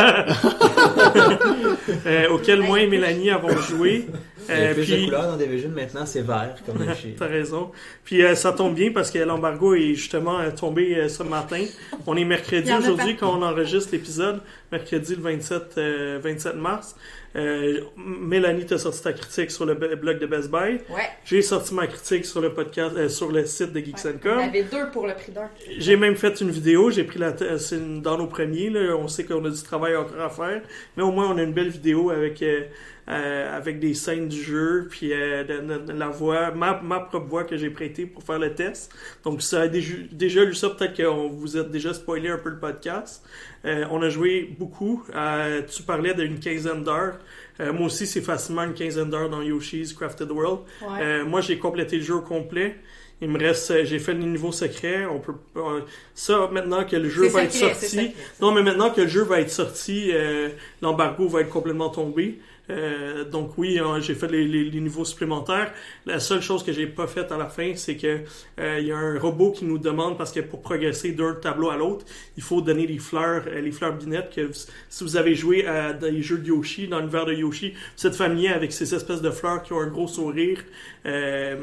Euh, 2.06 2.30
auquel 2.30 2.62
moi 2.62 2.80
et 2.82 2.88
Mélanie 2.88 3.30
avons 3.30 3.56
joué. 3.58 4.08
Il 4.50 4.56
y 4.56 4.58
a 4.58 4.62
Euh, 4.70 4.74
plus 4.74 4.90
de 4.90 4.96
puis, 4.96 5.06
couleurs 5.06 5.28
dans 5.32 5.38
Division, 5.38 5.70
maintenant 5.70 6.06
c'est 6.06 6.22
vert 6.22 6.56
comme 6.66 6.78
chez... 7.02 7.16
T'as 7.18 7.28
raison. 7.28 7.72
Puis 8.04 8.24
euh, 8.24 8.36
ça 8.36 8.52
tombe 8.54 8.76
bien 8.76 8.92
parce 8.92 9.12
que 9.12 9.20
l'embargo 9.20 9.74
est 9.76 9.94
justement 9.96 10.40
euh, 10.40 10.52
tombé 10.52 10.96
euh, 10.96 11.08
ce 11.10 11.24
matin. 11.24 11.64
On 12.06 12.16
est 12.16 12.26
mercredi 12.26 12.72
aujourd'hui 12.74 13.16
quand 13.16 13.38
on 13.38 13.42
enregistre 13.44 13.90
l'épisode, 13.94 14.42
mercredi 14.72 15.16
le 15.16 15.22
27, 15.22 15.62
euh, 15.78 16.20
27 16.24 16.56
mars. 16.56 16.96
Euh, 17.36 17.82
Mélanie 17.98 18.66
t'a 18.66 18.78
sorti 18.80 19.04
ta 19.04 19.14
critique 19.14 19.52
sur 19.52 19.66
le 19.66 19.76
blog 19.76 20.18
de 20.18 20.26
Best 20.26 20.50
Buy. 20.50 20.80
Ouais. 20.90 21.10
J'ai 21.26 21.42
sorti 21.44 21.74
ma 21.76 21.86
critique 21.86 22.26
sur 22.26 22.42
le 22.42 22.52
podcast, 22.54 22.96
euh, 22.98 23.10
sur 23.10 23.32
le 23.32 23.46
site 23.46 23.74
de 23.74 23.80
Geeks 23.80 24.06
ouais. 24.06 24.12
and 24.12 24.16
On 24.26 24.30
Com. 24.30 24.40
avait 24.40 24.64
deux 24.64 24.90
pour 24.92 25.06
le 25.06 25.14
prix 25.14 25.32
d'un. 25.34 25.50
J'ai 25.78 25.98
même 25.98 26.16
fait 26.16 26.40
une 26.42 26.50
vidéo, 26.50 26.90
j'ai 26.90 27.04
pris 27.04 27.20
la 27.20 27.36
c'est 27.60 27.76
une- 27.76 28.02
dans 28.02 28.18
nos 28.18 28.26
premiers, 28.28 28.70
là, 28.72 28.96
on 28.98 29.08
sait 29.08 29.24
qu'on 29.24 29.44
a 29.46 29.50
du 29.50 29.62
travail 29.62 29.96
encore 29.96 30.20
à 30.22 30.30
faire, 30.30 30.62
mais 30.96 31.04
au 31.04 31.12
moins 31.12 31.30
on 31.32 31.38
a 31.38 31.44
une 31.44 31.54
belle 31.54 31.70
vidéo 31.70 32.10
avec 32.10 32.42
euh, 33.10 33.56
avec 33.58 33.80
des 33.80 33.94
scènes 33.94 34.28
du 34.28 34.42
jeu, 34.42 34.88
puis 34.90 35.14
euh, 35.14 35.44
de- 35.44 35.60
de- 35.66 35.86
de 35.94 35.98
la 35.98 36.10
voix, 36.10 36.52
ma, 36.52 36.82
ma 36.82 37.00
propre 37.00 37.28
voix 37.28 37.44
que 37.46 37.56
j'ai 37.58 37.70
prêtée 37.70 38.06
pour 38.06 38.24
faire 38.24 38.38
le 38.40 38.54
test. 38.54 38.94
Donc 39.24 39.42
ça 39.42 39.62
a 39.62 39.68
déjà, 39.68 39.94
déjà 40.12 40.44
lu 40.44 40.54
ça, 40.54 40.70
peut-être 40.70 41.02
qu'on 41.02 41.30
vous 41.30 41.56
a 41.58 41.64
déjà 41.64 41.94
spoilé 41.94 42.30
un 42.30 42.38
peu 42.38 42.50
le 42.50 42.60
podcast. 42.60 43.26
Euh, 43.66 43.86
on 43.92 44.02
a 44.02 44.10
joué 44.10 44.54
beaucoup. 44.60 45.04
Euh, 45.16 45.62
tu 45.64 45.84
parlais 45.84 46.14
d'une 46.14 46.40
quinzaine 46.40 46.84
d'heures. 46.84 47.18
Euh, 47.60 47.74
moi 47.74 47.88
aussi, 47.88 48.06
c'est 48.06 48.22
facilement 48.22 48.64
une 48.64 48.74
quinzaine 48.74 49.10
d'heures 49.10 49.30
dans 49.30 49.42
Yoshi's 49.42 49.94
Crafted 49.94 50.30
World. 50.30 50.60
Ouais. 50.82 51.00
Euh, 51.02 51.26
moi, 51.26 51.42
j'ai 51.42 51.58
complété 51.58 51.98
le 51.98 52.04
jeu 52.04 52.16
au 52.16 52.22
complet. 52.22 52.76
Il 53.20 53.30
me 53.30 53.40
reste, 53.40 53.84
j'ai 53.86 53.98
fait 53.98 54.14
le 54.14 54.20
niveau 54.24 54.52
secret. 54.52 55.08
On 55.08 55.20
peut, 55.20 55.34
ça, 56.14 56.50
maintenant 56.52 56.86
que 56.86 56.96
le 56.96 57.10
jeu 57.10 57.28
va 57.30 57.44
être 57.46 57.52
secret, 57.52 57.74
c'est 57.74 57.88
sorti. 57.88 58.08
secret. 58.10 58.14
Non, 58.42 58.52
mais 58.52 58.62
maintenant 58.62 58.92
que 58.92 59.02
le 59.02 59.08
jeu 59.08 59.24
va 59.24 59.40
être 59.42 59.50
sorti, 59.50 60.12
euh, 60.14 60.50
l'embargo 60.84 61.28
va 61.28 61.42
être 61.42 61.50
complètement 61.50 61.90
tombé. 61.90 62.40
Euh, 62.70 63.24
donc 63.24 63.58
oui, 63.58 63.80
hein, 63.80 64.00
j'ai 64.02 64.14
fait 64.14 64.28
les, 64.30 64.46
les- 64.46 64.66
les 64.66 64.80
niveaux 64.82 65.06
supplémentaires. 65.06 65.72
La 66.06 66.20
seule 66.20 66.42
chose 66.42 66.64
que 66.64 66.74
j'ai 66.74 66.86
pas 66.88 67.08
faite 67.08 67.32
à 67.32 67.38
la 67.38 67.48
fin, 67.48 67.72
c'est 67.76 67.96
que 67.96 68.20
euh, 68.60 68.78
il 68.80 68.88
y 68.88 68.92
a 68.92 68.98
un 68.98 69.18
robot 69.18 69.52
qui 69.52 69.64
nous 69.66 69.78
demande 69.78 70.18
parce 70.18 70.32
que 70.34 70.42
pour 70.42 70.62
progresser 70.62 71.12
d'un 71.14 71.34
tableau 71.34 71.70
à 71.70 71.78
l'autre, 71.78 72.06
il 72.36 72.44
faut 72.44 72.60
donner 72.62 72.86
les 72.86 72.98
fleurs, 73.00 73.44
euh, 73.48 73.62
les 73.62 73.72
fleurs 73.72 73.94
binettes. 73.94 74.34
Que 74.36 74.42
vous- 74.42 74.54
si 74.90 75.04
vous 75.04 75.16
avez 75.16 75.34
joué 75.34 75.66
à 75.66 75.94
des 75.94 76.22
jeux 76.22 76.38
de 76.40 76.48
Yoshi, 76.48 76.88
dans 76.90 77.00
l'univers 77.00 77.26
de 77.26 77.34
Yoshi, 77.34 77.74
vous 77.98 78.08
êtes 78.08 78.16
familier 78.16 78.50
avec 78.50 78.74
ces 78.74 78.94
espèces 78.94 79.22
de 79.22 79.32
fleurs 79.32 79.64
qui 79.64 79.72
ont 79.74 79.80
un 79.80 79.88
gros 79.88 80.08
sourire, 80.08 80.60
euh, 81.06 81.56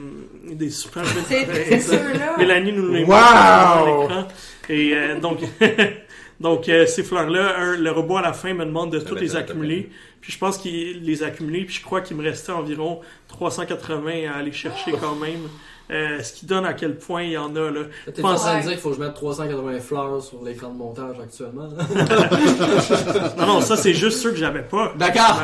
des 0.51 0.71
super. 0.71 1.05
C'est 1.29 1.47
c'est 1.69 1.81
ceux-là. 1.81 2.37
Mélanie 2.39 2.73
nous 2.73 2.91
les 2.93 3.05
Wow! 3.05 3.09
montre 3.11 3.21
à 3.21 3.85
l'écran. 4.09 4.29
Et 4.71 4.95
euh, 4.95 5.21
donc, 5.21 5.41
donc 6.41 6.69
euh, 6.69 6.87
ces 6.87 7.03
fleurs-là, 7.03 7.57
un- 7.59 7.77
le 7.77 7.91
robot 7.91 8.17
à 8.19 8.23
la 8.23 8.33
fin 8.33 8.53
me 8.55 8.65
demande 8.65 8.91
de 8.93 8.99
toutes 8.99 9.21
les 9.21 9.37
accumuler. 9.37 9.91
Puis 10.21 10.33
je 10.33 10.39
pense 10.39 10.59
qu'il 10.59 11.03
les 11.03 11.23
a 11.23 11.27
accumulés. 11.27 11.65
Puis 11.65 11.75
je 11.77 11.83
crois 11.83 12.01
qu'il 12.01 12.17
me 12.17 12.23
restait 12.23 12.53
environ 12.53 13.01
380 13.29 14.31
à 14.33 14.39
aller 14.39 14.53
chercher 14.53 14.93
quand 14.93 15.15
même. 15.17 15.49
Euh, 15.91 16.23
ce 16.23 16.33
qui 16.33 16.47
donne 16.47 16.65
à 16.65 16.73
quel 16.73 16.97
point 16.97 17.25
il 17.25 17.33
y 17.33 17.37
en 17.37 17.55
a 17.57 17.71
là. 17.71 17.81
T'es 18.07 18.23
Pense- 18.23 18.41
en 18.41 18.45
train 18.45 18.57
de 18.57 18.63
dire 18.63 18.71
qu'il 18.71 18.81
faut 18.81 18.89
que 18.89 18.97
je 18.97 19.01
mette 19.03 19.13
380 19.13 19.81
fleurs 19.81 20.23
sur 20.23 20.43
l'écran 20.43 20.71
de 20.71 20.79
montage 20.79 21.17
actuellement. 21.23 21.69
Non, 23.39 23.47
non, 23.47 23.61
ça 23.61 23.77
c'est 23.77 23.93
juste 23.93 24.19
ceux 24.21 24.31
que 24.31 24.37
j'avais 24.37 24.63
pas. 24.63 24.95
D'accord. 24.97 25.43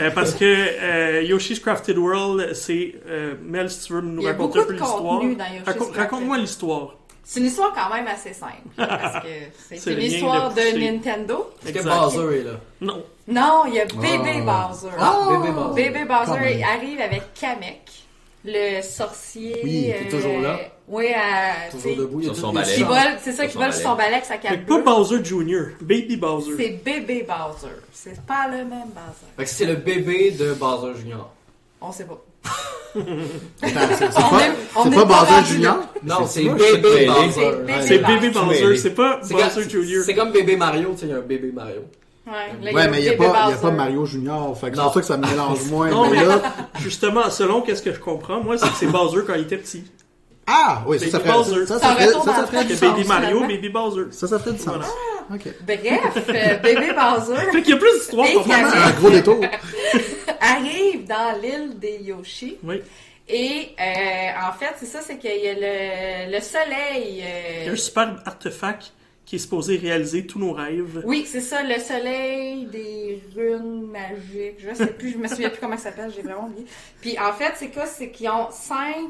Euh, 0.00 0.10
parce 0.12 0.34
que 0.34 0.44
euh, 0.44 1.22
Yoshi's 1.22 1.60
Crafted 1.60 1.96
World, 1.98 2.52
c'est 2.54 2.96
euh, 3.08 3.34
Mel, 3.42 3.70
si 3.70 3.86
tu 3.86 3.92
veux 3.92 4.00
nous 4.00 4.22
raconter 4.22 4.58
un 4.58 4.64
peu 4.64 4.72
l'histoire. 4.72 5.22
Raconte-moi 5.94 6.38
l'histoire. 6.38 6.96
C'est 7.24 7.40
une 7.40 7.46
histoire 7.46 7.72
quand 7.74 7.94
même 7.94 8.06
assez 8.06 8.32
simple. 8.34 8.52
Parce 8.76 9.24
que 9.24 9.28
c'est 9.78 9.92
une 9.92 10.02
histoire 10.02 10.52
de 10.52 10.60
de. 10.60 10.78
Nintendo. 10.78 11.50
Est-ce 11.66 11.72
que. 11.72 11.82
Bowser 11.82 12.40
est 12.40 12.44
là? 12.44 12.52
Non. 12.80 13.04
Non, 13.26 13.62
il 13.66 13.74
y 13.74 13.80
a 13.80 13.86
Bébé 13.86 14.44
Ah. 14.46 14.68
Bowser. 14.68 14.88
Ah, 14.98 15.28
bébé 15.30 15.52
Bowser. 15.52 15.82
Bébé 15.82 16.04
Bowser 16.04 16.62
arrive 16.64 17.00
avec 17.00 17.22
Kamek, 17.34 17.90
le 18.44 18.82
sorcier. 18.82 19.60
Oui, 19.64 19.70
qui 19.70 19.90
est 19.90 20.08
toujours 20.10 20.40
là. 20.40 20.58
Oui, 20.86 21.06
à, 21.14 21.70
tu 21.70 21.76
Toujours 21.78 21.96
debout, 21.96 22.20
il 22.20 22.26
y 22.26 22.30
a 22.30 22.34
son 22.34 22.52
balai. 22.52 23.16
c'est 23.22 23.32
ça, 23.32 23.46
qui 23.46 23.56
vole 23.56 23.72
son 23.72 23.94
balai 23.94 24.12
avec 24.14 24.26
sa 24.26 24.36
cape 24.36 24.66
pas. 24.66 24.82
Bowser 24.82 25.24
Jr., 25.24 25.76
Baby 25.80 26.16
Bowser. 26.18 26.52
C'est 26.58 26.84
Bébé 26.84 27.26
Bowser. 27.26 27.74
C'est 27.90 28.20
pas 28.26 28.48
le 28.48 28.58
même 28.58 28.88
Bowser. 28.88 29.26
Fait 29.38 29.44
que 29.44 29.48
c'est 29.50 29.64
le 29.64 29.76
bébé 29.76 30.32
de 30.32 30.52
Bowser 30.52 31.00
Jr. 31.00 31.24
On 31.80 31.90
sait 31.90 32.04
pas. 32.04 32.20
C'est 32.94 33.74
pas, 34.94 35.04
Bowser 35.04 35.44
Junior? 35.46 35.76
Non, 36.04 36.26
C'est 36.26 36.44
bébé. 36.44 37.06
Bowser. 37.06 37.06
C'est 37.06 37.08
bébé 37.08 37.82
C'est 37.82 37.98
Bowser. 37.98 38.00
Baby 38.14 38.30
Bowser, 38.30 38.64
mêlé. 38.64 38.76
c'est 38.78 38.90
pas 38.94 39.20
Bowser 39.28 39.68
Jr. 39.68 40.02
c'est 40.04 40.14
comme 40.14 40.32
bébé 40.32 40.56
Mario, 40.56 40.90
tu 40.92 41.00
sais, 41.00 41.06
il 41.06 41.10
y 41.10 41.12
a 41.12 41.16
un 41.16 41.20
bébé 41.20 41.50
Mario. 41.52 41.82
Ouais, 42.26 42.88
mais 42.88 43.00
il 43.00 43.02
n'y 43.02 43.08
a, 43.10 43.16
pas- 43.16 43.50
y 43.50 43.52
a 43.52 43.56
pas 43.56 43.70
Mario 43.70 44.06
Junior. 44.06 44.56
Fait 44.58 44.70
que 44.70 44.76
c'est 44.76 44.82
Non. 44.82 44.86
pour 44.86 44.94
ça 44.94 45.00
que 45.00 45.06
ça 45.06 45.16
me 45.18 45.26
mélange 45.26 45.64
moins. 45.70 45.90
Non, 45.90 46.08
mais 46.10 46.20
mais 46.20 46.26
là... 46.26 46.40
justement, 46.80 47.28
selon 47.30 47.60
qu'est-ce 47.62 47.82
que 47.82 47.92
je 47.92 48.00
comprends, 48.00 48.40
moi, 48.42 48.56
c'est 48.56 48.68
que 48.68 48.74
c'est 48.78 48.86
Bowser 48.86 49.20
quand 49.26 49.34
il 49.34 49.42
était 49.42 49.58
petit. 49.58 49.84
Ah, 50.46 50.82
oui, 50.86 50.98
ça, 50.98 51.10
ça 51.10 51.18
Baby 51.18 51.30
ferait, 51.30 51.38
Bowser. 51.38 51.66
ça, 51.66 51.78
ça, 51.78 51.88
Ça 51.88 51.94
ferait, 51.94 52.08
ça, 52.12 52.46
ferait. 52.46 52.64
Baby 52.92 53.04
Mario. 53.08 53.40
Baby 53.40 53.68
Bowser. 53.68 54.04
Ça, 54.10 54.26
ça 54.26 54.38
ferait 54.38 54.52
du 54.52 54.58
sens. 54.62 54.74
Bref, 55.30 56.28
euh, 56.28 56.56
Bébé 56.58 56.92
Bowser 56.92 57.50
Fait 57.52 57.62
qu'il 57.62 57.70
y 57.70 57.72
a 57.74 57.76
plus 57.78 57.92
d'histoires 57.98 58.30
pour 58.32 58.46
moi. 58.46 58.56
Un 58.56 58.90
gros 58.92 59.10
détour. 59.10 59.40
arrive 60.40 61.06
dans 61.06 61.40
l'île 61.40 61.78
des 61.78 61.98
Yoshi. 62.02 62.58
Oui. 62.62 62.82
Et 63.28 63.68
euh, 63.80 64.48
en 64.48 64.52
fait, 64.52 64.74
c'est 64.76 64.86
ça, 64.86 65.00
c'est 65.00 65.16
qu'il 65.18 65.30
y 65.42 65.48
a 65.48 65.54
le, 65.54 66.32
le 66.32 66.40
soleil. 66.40 67.22
euh, 67.24 67.60
Il 67.62 67.66
y 67.66 67.68
a 67.70 67.72
un 67.72 67.76
super 67.76 68.22
artefact 68.26 68.92
qui 69.24 69.36
est 69.36 69.38
supposé 69.38 69.78
réaliser 69.78 70.26
tous 70.26 70.38
nos 70.38 70.52
rêves. 70.52 71.02
Oui, 71.06 71.26
c'est 71.26 71.40
ça, 71.40 71.62
le 71.62 71.80
soleil 71.80 72.66
des 72.66 73.22
runes 73.34 73.86
magiques. 73.90 74.56
Je 74.58 74.74
sais 74.74 74.88
plus, 74.88 75.12
je 75.12 75.16
me 75.18 75.26
souviens 75.26 75.48
plus 75.48 75.60
comment 75.60 75.78
ça 75.78 75.84
s'appelle, 75.84 76.12
j'ai 76.14 76.20
vraiment 76.20 76.44
oublié. 76.48 76.66
Puis 77.00 77.18
en 77.18 77.32
fait, 77.32 77.52
c'est 77.56 77.68
quoi? 77.68 77.86
C'est 77.86 78.10
qu'ils 78.10 78.28
ont 78.28 78.48
cinq 78.50 79.08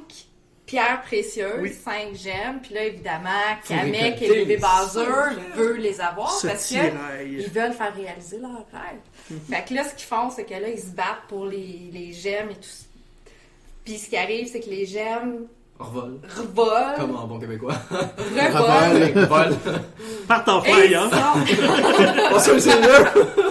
pierres 0.66 1.02
précieuses, 1.02 1.60
Oui. 1.60 1.72
cinq 1.72 2.14
gemmes. 2.14 2.60
Puis 2.62 2.74
là, 2.74 2.84
évidemment, 2.84 3.28
Kamek 3.68 4.22
et 4.22 4.28
bébé 4.44 4.58
cinq 4.60 5.02
veulent 5.54 5.78
les 5.78 6.00
avoir 6.00 6.30
Ce 6.32 6.46
parce 6.46 6.62
que 6.64 6.68
tirail. 6.68 6.92
ils 7.40 7.50
veulent 7.50 7.72
faire 7.72 7.94
réaliser 7.94 8.38
leur 8.38 8.64
rêve. 8.72 9.40
Fait 9.50 9.64
que 9.68 9.74
là, 9.74 9.84
ce 9.84 9.94
qu'ils 9.94 10.06
font, 10.06 10.30
c'est 10.30 10.44
que 10.44 10.54
là, 10.54 10.68
ils 10.68 10.80
se 10.80 10.86
battent 10.90 11.26
pour 11.28 11.46
les, 11.46 11.90
les 11.92 12.12
gemmes 12.12 12.50
et 12.50 12.54
tout 12.54 12.62
ça. 12.62 12.84
Puis 13.84 13.98
ce 13.98 14.08
qui 14.08 14.16
arrive, 14.16 14.48
c'est 14.50 14.60
que 14.60 14.70
les 14.70 14.86
gemmes 14.86 15.46
Revol. 15.78 16.20
revolent, 16.36 16.94
Comme 16.96 17.16
en 17.16 17.26
bon 17.26 17.38
québécois. 17.40 17.74
revolent. 17.90 19.26
Vol. 19.26 19.56
Partent 20.28 20.48
en 20.48 20.62
Et 20.62 20.70
feuille, 20.72 20.90
ils 20.90 20.94
hein. 20.94 21.10
sont, 21.10 22.54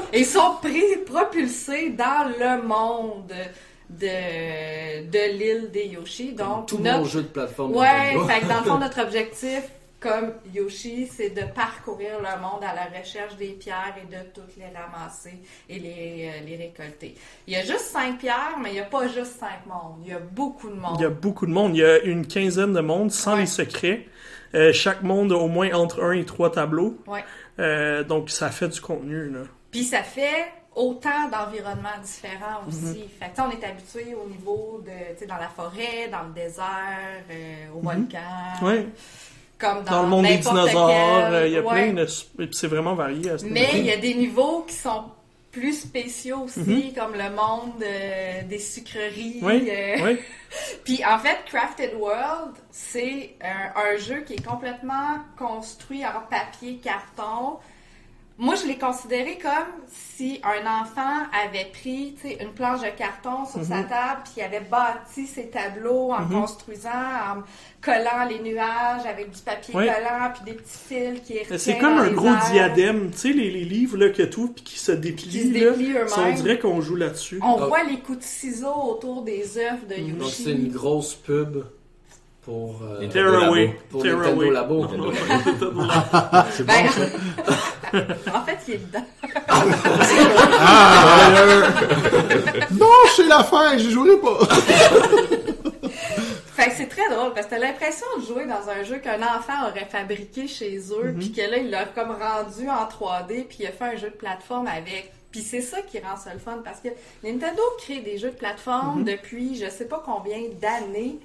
ils 0.14 0.26
sont 0.26 0.56
pris, 0.61 0.98
propulsés 1.06 1.90
dans 1.90 2.27
le 2.40 2.64
monde 2.65 3.34
de, 3.99 5.06
de 5.10 5.38
l'île 5.38 5.72
des 5.72 5.86
Yoshi. 5.88 6.34
Donc, 6.34 6.68
Tout 6.68 6.80
notre- 6.80 6.99
mon 6.99 7.06
jeu 7.06 7.22
de 7.24 7.28
plateforme. 7.28 7.76
Ouais, 7.76 8.15
fait 8.28 8.41
que 8.41 8.48
dans 8.48 8.60
le 8.60 8.64
fond, 8.65 8.78
notre 8.78 9.02
objectif, 9.03 9.64
comme 9.99 10.34
Yoshi, 10.53 11.07
c'est 11.07 11.30
de 11.30 11.44
parcourir 11.56 12.18
le 12.20 12.41
monde 12.41 12.61
à 12.61 12.76
la 12.76 12.99
recherche 12.99 13.38
des 13.38 13.52
pierres 13.53 13.95
et 14.02 14.06
de 14.14 14.22
toutes 14.34 14.57
les 14.57 14.65
ramasser 14.65 15.40
et 15.70 15.80
les, 15.80 16.30
euh, 16.30 16.45
les 16.45 16.57
récolter. 16.57 17.15
Il 17.48 17.53
y 17.53 17.56
a 17.56 17.61
juste 17.61 17.86
cinq 17.86 18.18
pierres, 18.20 18.57
mais 18.61 18.72
il 18.72 18.74
n'y 18.74 18.80
a 18.82 18.86
pas 18.86 19.07
juste 19.07 19.40
cinq 19.40 19.65
mondes. 19.65 20.02
Il 20.03 20.11
y 20.11 20.14
a 20.14 20.20
beaucoup 20.20 20.68
de 20.70 20.76
monde. 20.76 20.95
Il 20.99 21.03
y 21.03 21.06
a 21.06 21.10
beaucoup 21.10 21.45
de 21.45 21.52
monde. 21.52 21.74
Il 21.76 21.80
y 21.80 21.86
a 21.86 21.99
une 21.99 22.28
quinzaine 22.28 22.74
de 22.74 22.82
mondes 22.82 23.11
sans 23.11 23.36
Ouais. 23.36 23.41
les 23.41 23.45
secrets. 23.45 24.06
Euh, 24.56 24.74
chaque 24.74 25.03
monde 25.03 25.32
a 25.32 25.36
au 25.38 25.48
moins 25.48 25.72
entre 25.74 26.03
un 26.03 26.11
et 26.11 26.26
trois 26.26 26.52
tableaux. 26.52 26.98
Ouais. 27.07 27.24
Euh, 27.60 28.03
donc 28.03 28.30
ça 28.30 28.49
fait 28.52 28.68
du 28.68 28.82
contenu. 28.82 29.30
Là. 29.30 29.40
Puis 29.72 29.84
ça 29.86 30.03
fait 30.03 30.52
autant 30.76 31.28
d'environnements 31.32 32.00
différents 32.04 32.62
aussi. 32.68 33.02
Mhm. 33.04 33.10
Fait 33.20 33.26
que 33.26 33.30
tu 33.30 33.36
sais, 33.36 33.41
on 33.41 33.52
est 33.52 33.64
habitué 33.66 34.16
au 34.16 34.28
niveau 34.30 34.82
de, 34.86 34.90
tu 35.14 35.20
sais, 35.20 35.26
dans 35.26 35.38
la 35.38 35.50
forêt, 35.50 36.08
dans 36.12 36.24
le 36.24 36.34
désert, 36.34 37.24
euh, 37.32 37.66
au 37.76 37.80
Mhm. 37.80 37.84
volcan, 37.84 38.66
Ouais. 38.66 38.88
comme 39.60 39.84
dans, 39.84 39.91
Dans 39.91 40.04
le 40.04 40.08
monde 40.10 40.26
des 40.26 40.38
dinosaures, 40.38 40.90
euh, 40.90 41.48
il 41.48 41.54
y 41.54 41.58
a 41.58 41.62
ouais. 41.62 41.91
plein 41.91 41.94
de. 41.94 42.04
et 42.04 42.48
puis 42.48 42.56
C'est 42.56 42.68
vraiment 42.68 42.95
varié 42.95 43.30
à 43.32 43.38
ce 43.38 43.45
Mais 43.45 43.70
il 43.74 43.86
y 43.86 43.91
a 43.91 43.98
des 43.98 44.14
niveaux 44.16 44.64
qui 44.68 44.74
sont 44.76 45.04
plus 45.52 45.82
spéciaux 45.82 46.45
aussi, 46.45 46.60
Mhm. 46.62 46.94
comme 46.95 47.14
le 47.14 47.30
monde 47.30 47.84
euh, 47.84 48.41
des 48.44 48.58
sucreries. 48.58 49.38
Oui, 49.44 49.70
oui. 50.04 50.18
Puis 50.84 51.04
en 51.06 51.20
fait, 51.20 51.38
Crafted 51.45 51.94
World, 51.95 52.56
c'est 52.72 53.36
un, 53.41 53.80
un 53.80 53.98
jeu 53.98 54.22
qui 54.22 54.34
est 54.34 54.44
complètement 54.45 55.20
construit 55.38 56.04
en 56.06 56.22
papier, 56.30 56.80
carton. 56.84 57.58
Moi, 58.40 58.56
je 58.56 58.66
l'ai 58.66 58.78
considéré 58.80 59.38
comme 59.38 59.52
si 60.16 60.42
un 60.44 60.66
enfant 60.82 61.28
avait 61.46 61.70
pris 61.72 62.16
tu 62.20 62.30
sais, 62.30 62.38
une 62.42 62.50
planche 62.52 62.82
de 62.82 62.90
carton 62.98 63.46
sur 63.46 63.64
sa 63.64 63.84
table, 63.84 64.22
puis 64.24 64.34
il 64.38 64.42
avait 64.42 64.60
bâti 64.70 65.28
ses 65.28 65.50
tableaux 65.50 66.12
en 66.12 66.22
Mhm. 66.22 66.42
construisant, 66.42 66.90
en 66.90 67.44
collant 67.80 68.26
les 68.28 68.40
nuages 68.40 69.06
avec 69.08 69.30
du 69.30 69.40
papier 69.40 69.76
Oui. 69.78 69.86
collant, 69.86 70.32
puis 70.34 70.46
des 70.46 70.54
petits 70.58 70.78
fils 70.88 71.22
qui 71.22 71.40
retiennent 71.40 71.60
C'est 71.60 71.78
comme 71.78 72.00
un 72.00 72.10
gros 72.12 72.26
airs. 72.28 72.50
diadème, 72.52 73.12
tu 73.12 73.18
sais, 73.18 73.30
les, 73.34 73.52
les 73.52 73.66
livres 73.66 73.98
là, 73.98 74.10
que 74.10 74.24
tout 74.24 74.48
puis 74.48 74.64
qui 74.64 74.80
se 74.80 74.92
déplient. 74.92 75.30
Qui 75.30 75.42
se 75.50 75.54
là. 75.54 75.70
déplient 75.70 75.92
eux-mêmes. 75.92 76.08
Ça, 76.08 76.22
on 76.28 76.34
dirait 76.34 76.58
qu'on 76.58 76.82
joue 76.82 76.96
là-dessus. 76.96 77.40
On 77.44 77.58
Donc- 77.60 77.70
voit 77.70 77.84
les 77.84 78.00
coups 78.00 78.18
de 78.18 78.24
ciseaux 78.24 78.74
autour 78.90 79.22
des 79.22 79.58
œufs 79.60 79.88
de 79.88 79.94
Yoshi. 79.96 80.12
Donc 80.14 80.30
c'est 80.32 80.52
une 80.52 80.72
grosse 80.72 81.14
pub 81.14 81.64
pour, 82.45 82.82
euh, 82.84 83.07
Tearaway. 83.07 83.80
pour 83.90 84.02
Tearaway. 84.03 84.49
Labo. 84.52 84.82
Nintendo 84.86 85.02
C'est 86.52 86.64
Ben, 86.65 86.86
bon, 86.86 86.91
ça. 86.91 88.38
en 88.38 88.44
fait, 88.45 88.57
il 88.68 88.74
est 88.74 88.78
dedans. 88.78 89.06
Non, 92.72 92.88
je 93.07 93.11
sais 93.11 93.28
la 93.28 93.44
fin, 93.44 93.78
je 93.78 93.90
jouerai 93.90 94.18
pas. 94.18 94.38
Fait 96.56 96.65
que 96.70 96.76
c'est 96.78 96.88
très 96.88 97.10
drôle 97.10 97.34
parce 97.34 97.48
que 97.48 97.52
t'as 97.52 97.60
l'impression 97.60 98.06
de 98.20 98.26
jouer 98.26 98.45
dans 98.45 98.70
un 98.70 98.84
jeu 98.84 98.98
qu'un 98.99 99.22
enfant 99.24 99.68
aurait 99.70 99.88
fabriqué 99.90 100.48
chez 100.48 100.78
eux, 100.91 101.11
Mhm. 101.11 101.20
puis 101.20 101.32
que 101.32 101.41
là, 101.41 101.57
il 101.57 101.70
l'a 101.72 101.86
comme 101.86 102.11
rendu 102.11 102.70
en 102.70 102.86
3D, 102.88 103.45
puis 103.48 103.57
il 103.61 103.68
a 103.68 103.72
fait 103.72 103.86
un 103.86 103.95
jeu 103.95 104.10
de 104.10 104.15
plateforme 104.15 104.68
avec. 104.68 105.11
Puis 105.32 105.41
c'est 105.41 105.61
ça 105.61 105.82
qui 105.82 105.98
rend 105.99 106.15
ça 106.15 106.32
le 106.32 106.40
fun 106.40 106.60
parce 106.64 106.80
que 106.80 106.90
Nintendo 107.24 107.61
crée 107.80 108.02
des 108.02 108.20
jeux 108.20 108.30
de 108.30 108.36
plateforme 108.36 108.99
Mhm. 108.99 109.06
depuis 109.06 109.56
je 109.56 109.68
sais 109.68 109.86
pas 109.86 110.03
combien 110.06 110.38
d'années. 110.61 111.18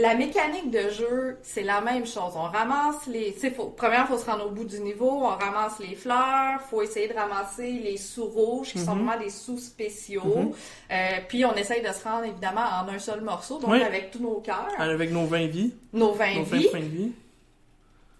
La 0.00 0.14
mécanique 0.14 0.70
de 0.70 0.90
jeu, 0.90 1.38
c'est 1.42 1.62
la 1.62 1.80
même 1.80 2.06
chose. 2.06 2.32
On 2.36 2.42
ramasse 2.42 3.06
les. 3.06 3.32
Faut, 3.56 3.72
premièrement, 3.76 4.06
il 4.10 4.12
faut 4.16 4.18
se 4.22 4.30
rendre 4.30 4.46
au 4.46 4.50
bout 4.50 4.64
du 4.64 4.78
niveau. 4.80 5.10
On 5.10 5.28
ramasse 5.28 5.78
les 5.80 5.94
fleurs. 5.94 6.60
faut 6.70 6.82
essayer 6.82 7.08
de 7.08 7.14
ramasser 7.14 7.72
les 7.72 7.96
sous 7.96 8.26
rouges, 8.26 8.72
qui 8.72 8.78
sont 8.78 8.94
Mhm. 8.94 9.04
vraiment 9.06 9.20
des 9.24 9.30
sous 9.30 9.58
spéciaux. 9.58 10.22
Mhm. 10.24 10.52
Euh, 10.92 11.08
puis 11.28 11.44
on 11.44 11.54
essaye 11.54 11.82
de 11.82 11.88
se 11.92 12.04
rendre 12.04 12.24
évidemment 12.24 12.60
en 12.80 12.88
un 12.88 12.98
seul 12.98 13.22
morceau, 13.22 13.58
donc 13.58 13.70
Oui. 13.70 13.82
avec 13.82 14.10
tous 14.10 14.20
nos 14.20 14.40
cœurs, 14.40 14.68
Avec 14.78 15.10
nos 15.10 15.26
20 15.26 15.46
vies. 15.48 15.74
nos 15.92 16.12
20 16.12 16.34
Nos 16.36 16.44
20 16.44 16.80
vies. 16.80 17.12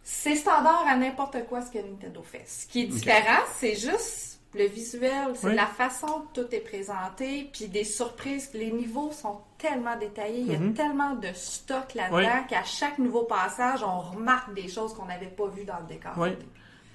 C'est 0.03 0.37
standard 0.37 0.85
à 0.89 0.97
n'importe 0.97 1.37
quoi 1.49 1.61
ce 1.61 1.71
que 1.71 1.79
Nintendo 1.79 2.23
fait. 2.23 2.43
Ce 2.47 2.67
qui 2.67 2.83
est 2.83 2.87
différent, 2.87 3.43
c'est 3.59 3.75
juste 3.77 4.28
le 4.55 4.65
visuel, 4.65 5.29
c'est 5.35 5.49
Oui. 5.49 5.55
la 5.55 5.67
façon 5.67 6.23
que 6.33 6.41
tout 6.43 6.55
est 6.55 6.61
présenté, 6.61 7.51
puis 7.53 7.69
des 7.69 7.85
surprises. 7.85 8.51
Les 8.55 8.73
niveaux 8.73 9.13
sont 9.13 9.41
tellement 9.59 9.97
détaillés, 9.97 10.41
il 10.41 10.53
y 10.53 10.55
a 10.55 10.59
Mhm. 10.59 10.75
tellement 10.75 11.15
de 11.15 11.29
stock 11.35 11.95
là-dedans 11.95 12.17
Oui. 12.17 12.47
qu'à 12.49 12.65
chaque 12.65 12.99
nouveau 12.99 13.25
passage, 13.25 13.83
on 13.83 13.99
remarque 14.01 14.55
des 14.55 14.69
choses 14.69 14.95
qu'on 14.95 15.05
n'avait 15.07 15.27
pas 15.27 15.47
vues 15.49 15.65
dans 15.65 15.79
le 15.81 15.87
décor. 15.87 16.13
Oui. 16.17 16.31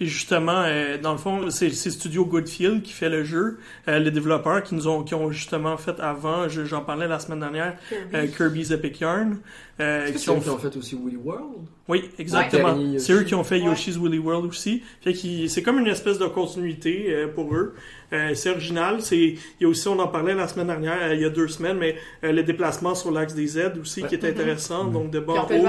Et 0.03 0.05
justement, 0.05 0.63
euh, 0.65 0.97
dans 0.97 1.13
le 1.13 1.17
fond, 1.17 1.49
c'est 1.49 1.69
c'est 1.69 1.89
Studio 1.89 2.25
Goodfield 2.25 2.81
qui 2.81 2.91
fait 2.91 3.07
le 3.09 3.23
jeu. 3.23 3.57
Euh, 3.87 3.99
les 3.99 4.11
développeurs 4.11 4.61
qui 4.61 4.75
nous 4.75 4.87
ont, 4.87 5.01
qui 5.03 5.13
ont 5.15 5.31
justement 5.31 5.77
fait 5.77 5.97
avant, 6.01 6.49
je- 6.49 6.65
j'en 6.65 6.81
parlais 6.81 7.07
la 7.07 7.19
semaine 7.19 7.39
dernière, 7.39 7.77
Kirby. 7.89 8.15
euh, 8.15 8.27
Kirby's 8.27 8.71
Epic 8.71 8.99
Yarn. 8.99 9.37
euh, 9.79 10.07
que 10.07 10.11
qui 10.11 10.19
c'est 10.19 10.29
eux 10.29 10.33
ont 10.35 10.39
qui 10.39 10.49
ont 10.49 10.57
fait 10.57 10.75
aussi 10.77 10.95
Woolly 10.95 11.15
World? 11.15 11.65
Oui, 11.87 12.09
exactement. 12.19 12.75
Ouais. 12.75 12.99
C'est 12.99 13.13
eux 13.13 13.23
qui 13.23 13.33
ont 13.33 13.43
fait 13.43 13.59
Ouais. 13.59 13.65
Yoshi's 13.65 13.97
Woolly 13.97 14.19
World 14.19 14.45
aussi. 14.45 14.83
Fait 15.01 15.13
c'est 15.47 15.63
comme 15.63 15.79
une 15.79 15.87
espèce 15.87 16.19
de 16.19 16.25
continuité 16.27 17.07
euh, 17.09 17.27
pour 17.33 17.53
eux. 17.55 17.73
Euh, 18.13 18.33
c'est 18.35 18.49
original. 18.51 19.01
C'est, 19.01 19.17
il 19.17 19.39
y 19.61 19.65
a 19.65 19.67
aussi, 19.67 19.87
on 19.87 19.99
en 19.99 20.07
parlait 20.07 20.35
la 20.35 20.47
semaine 20.47 20.67
dernière, 20.67 20.97
euh, 21.01 21.15
il 21.15 21.21
y 21.21 21.25
a 21.25 21.29
deux 21.29 21.47
semaines, 21.47 21.77
mais 21.77 21.95
euh, 22.23 22.31
le 22.31 22.43
déplacement 22.43 22.95
sur 22.95 23.11
l'axe 23.11 23.33
des 23.33 23.47
Z 23.47 23.73
aussi 23.81 24.03
qui 24.03 24.15
est 24.15 24.23
intéressant. 24.25 24.85
Donc 24.85 25.09
de 25.09 25.19
bas 25.19 25.33
en 25.33 25.45
haut. 25.45 25.67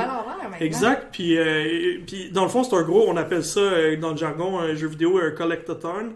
Exact. 0.61 1.09
Puis, 1.13 1.37
euh, 1.39 1.99
puis 2.07 2.31
dans 2.31 2.43
le 2.43 2.49
fond, 2.49 2.63
c'est 2.63 2.77
un 2.77 2.83
gros, 2.83 3.07
on 3.09 3.17
appelle 3.17 3.45
ça 3.45 3.61
euh, 3.61 3.97
dans 3.97 4.11
le 4.11 4.17
jargon 4.17 4.59
un 4.59 4.75
jeu 4.75 4.89
vidéo 4.89 5.19
un 5.19 5.31
collectathon. 5.31 6.15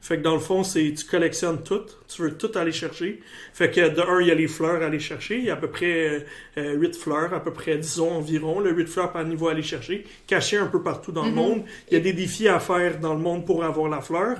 Fait 0.00 0.18
que 0.18 0.22
dans 0.22 0.34
le 0.34 0.40
fond, 0.40 0.62
c'est 0.62 0.92
tu 0.96 1.04
collectionnes 1.04 1.62
tout, 1.64 1.82
tu 2.06 2.22
veux 2.22 2.36
tout 2.36 2.50
aller 2.54 2.70
chercher. 2.70 3.20
Fait 3.52 3.70
que 3.70 3.88
de 3.88 4.00
un, 4.00 4.20
il 4.20 4.28
y 4.28 4.30
a 4.30 4.34
les 4.36 4.46
fleurs 4.46 4.80
à 4.82 4.86
aller 4.86 5.00
chercher, 5.00 5.38
il 5.38 5.44
y 5.46 5.50
a 5.50 5.54
à 5.54 5.56
peu 5.56 5.68
près 5.68 6.24
euh, 6.58 6.74
8 6.74 6.94
fleurs, 6.96 7.34
à 7.34 7.42
peu 7.42 7.52
près 7.52 7.76
disons 7.76 8.12
environ, 8.12 8.60
le 8.60 8.70
8 8.72 8.86
fleurs 8.86 9.12
par 9.12 9.24
niveau 9.24 9.48
à 9.48 9.52
aller 9.52 9.62
chercher, 9.64 10.04
cachées 10.28 10.58
un 10.58 10.66
peu 10.66 10.80
partout 10.82 11.10
dans 11.10 11.24
le 11.24 11.30
Mhm. 11.30 11.34
monde. 11.34 11.62
Il 11.90 11.94
y 11.94 11.96
a 11.96 12.00
des 12.00 12.12
défis 12.12 12.46
à 12.48 12.60
faire 12.60 13.00
dans 13.00 13.14
le 13.14 13.20
monde 13.20 13.44
pour 13.44 13.64
avoir 13.64 13.88
la 13.88 14.00
fleur. 14.00 14.36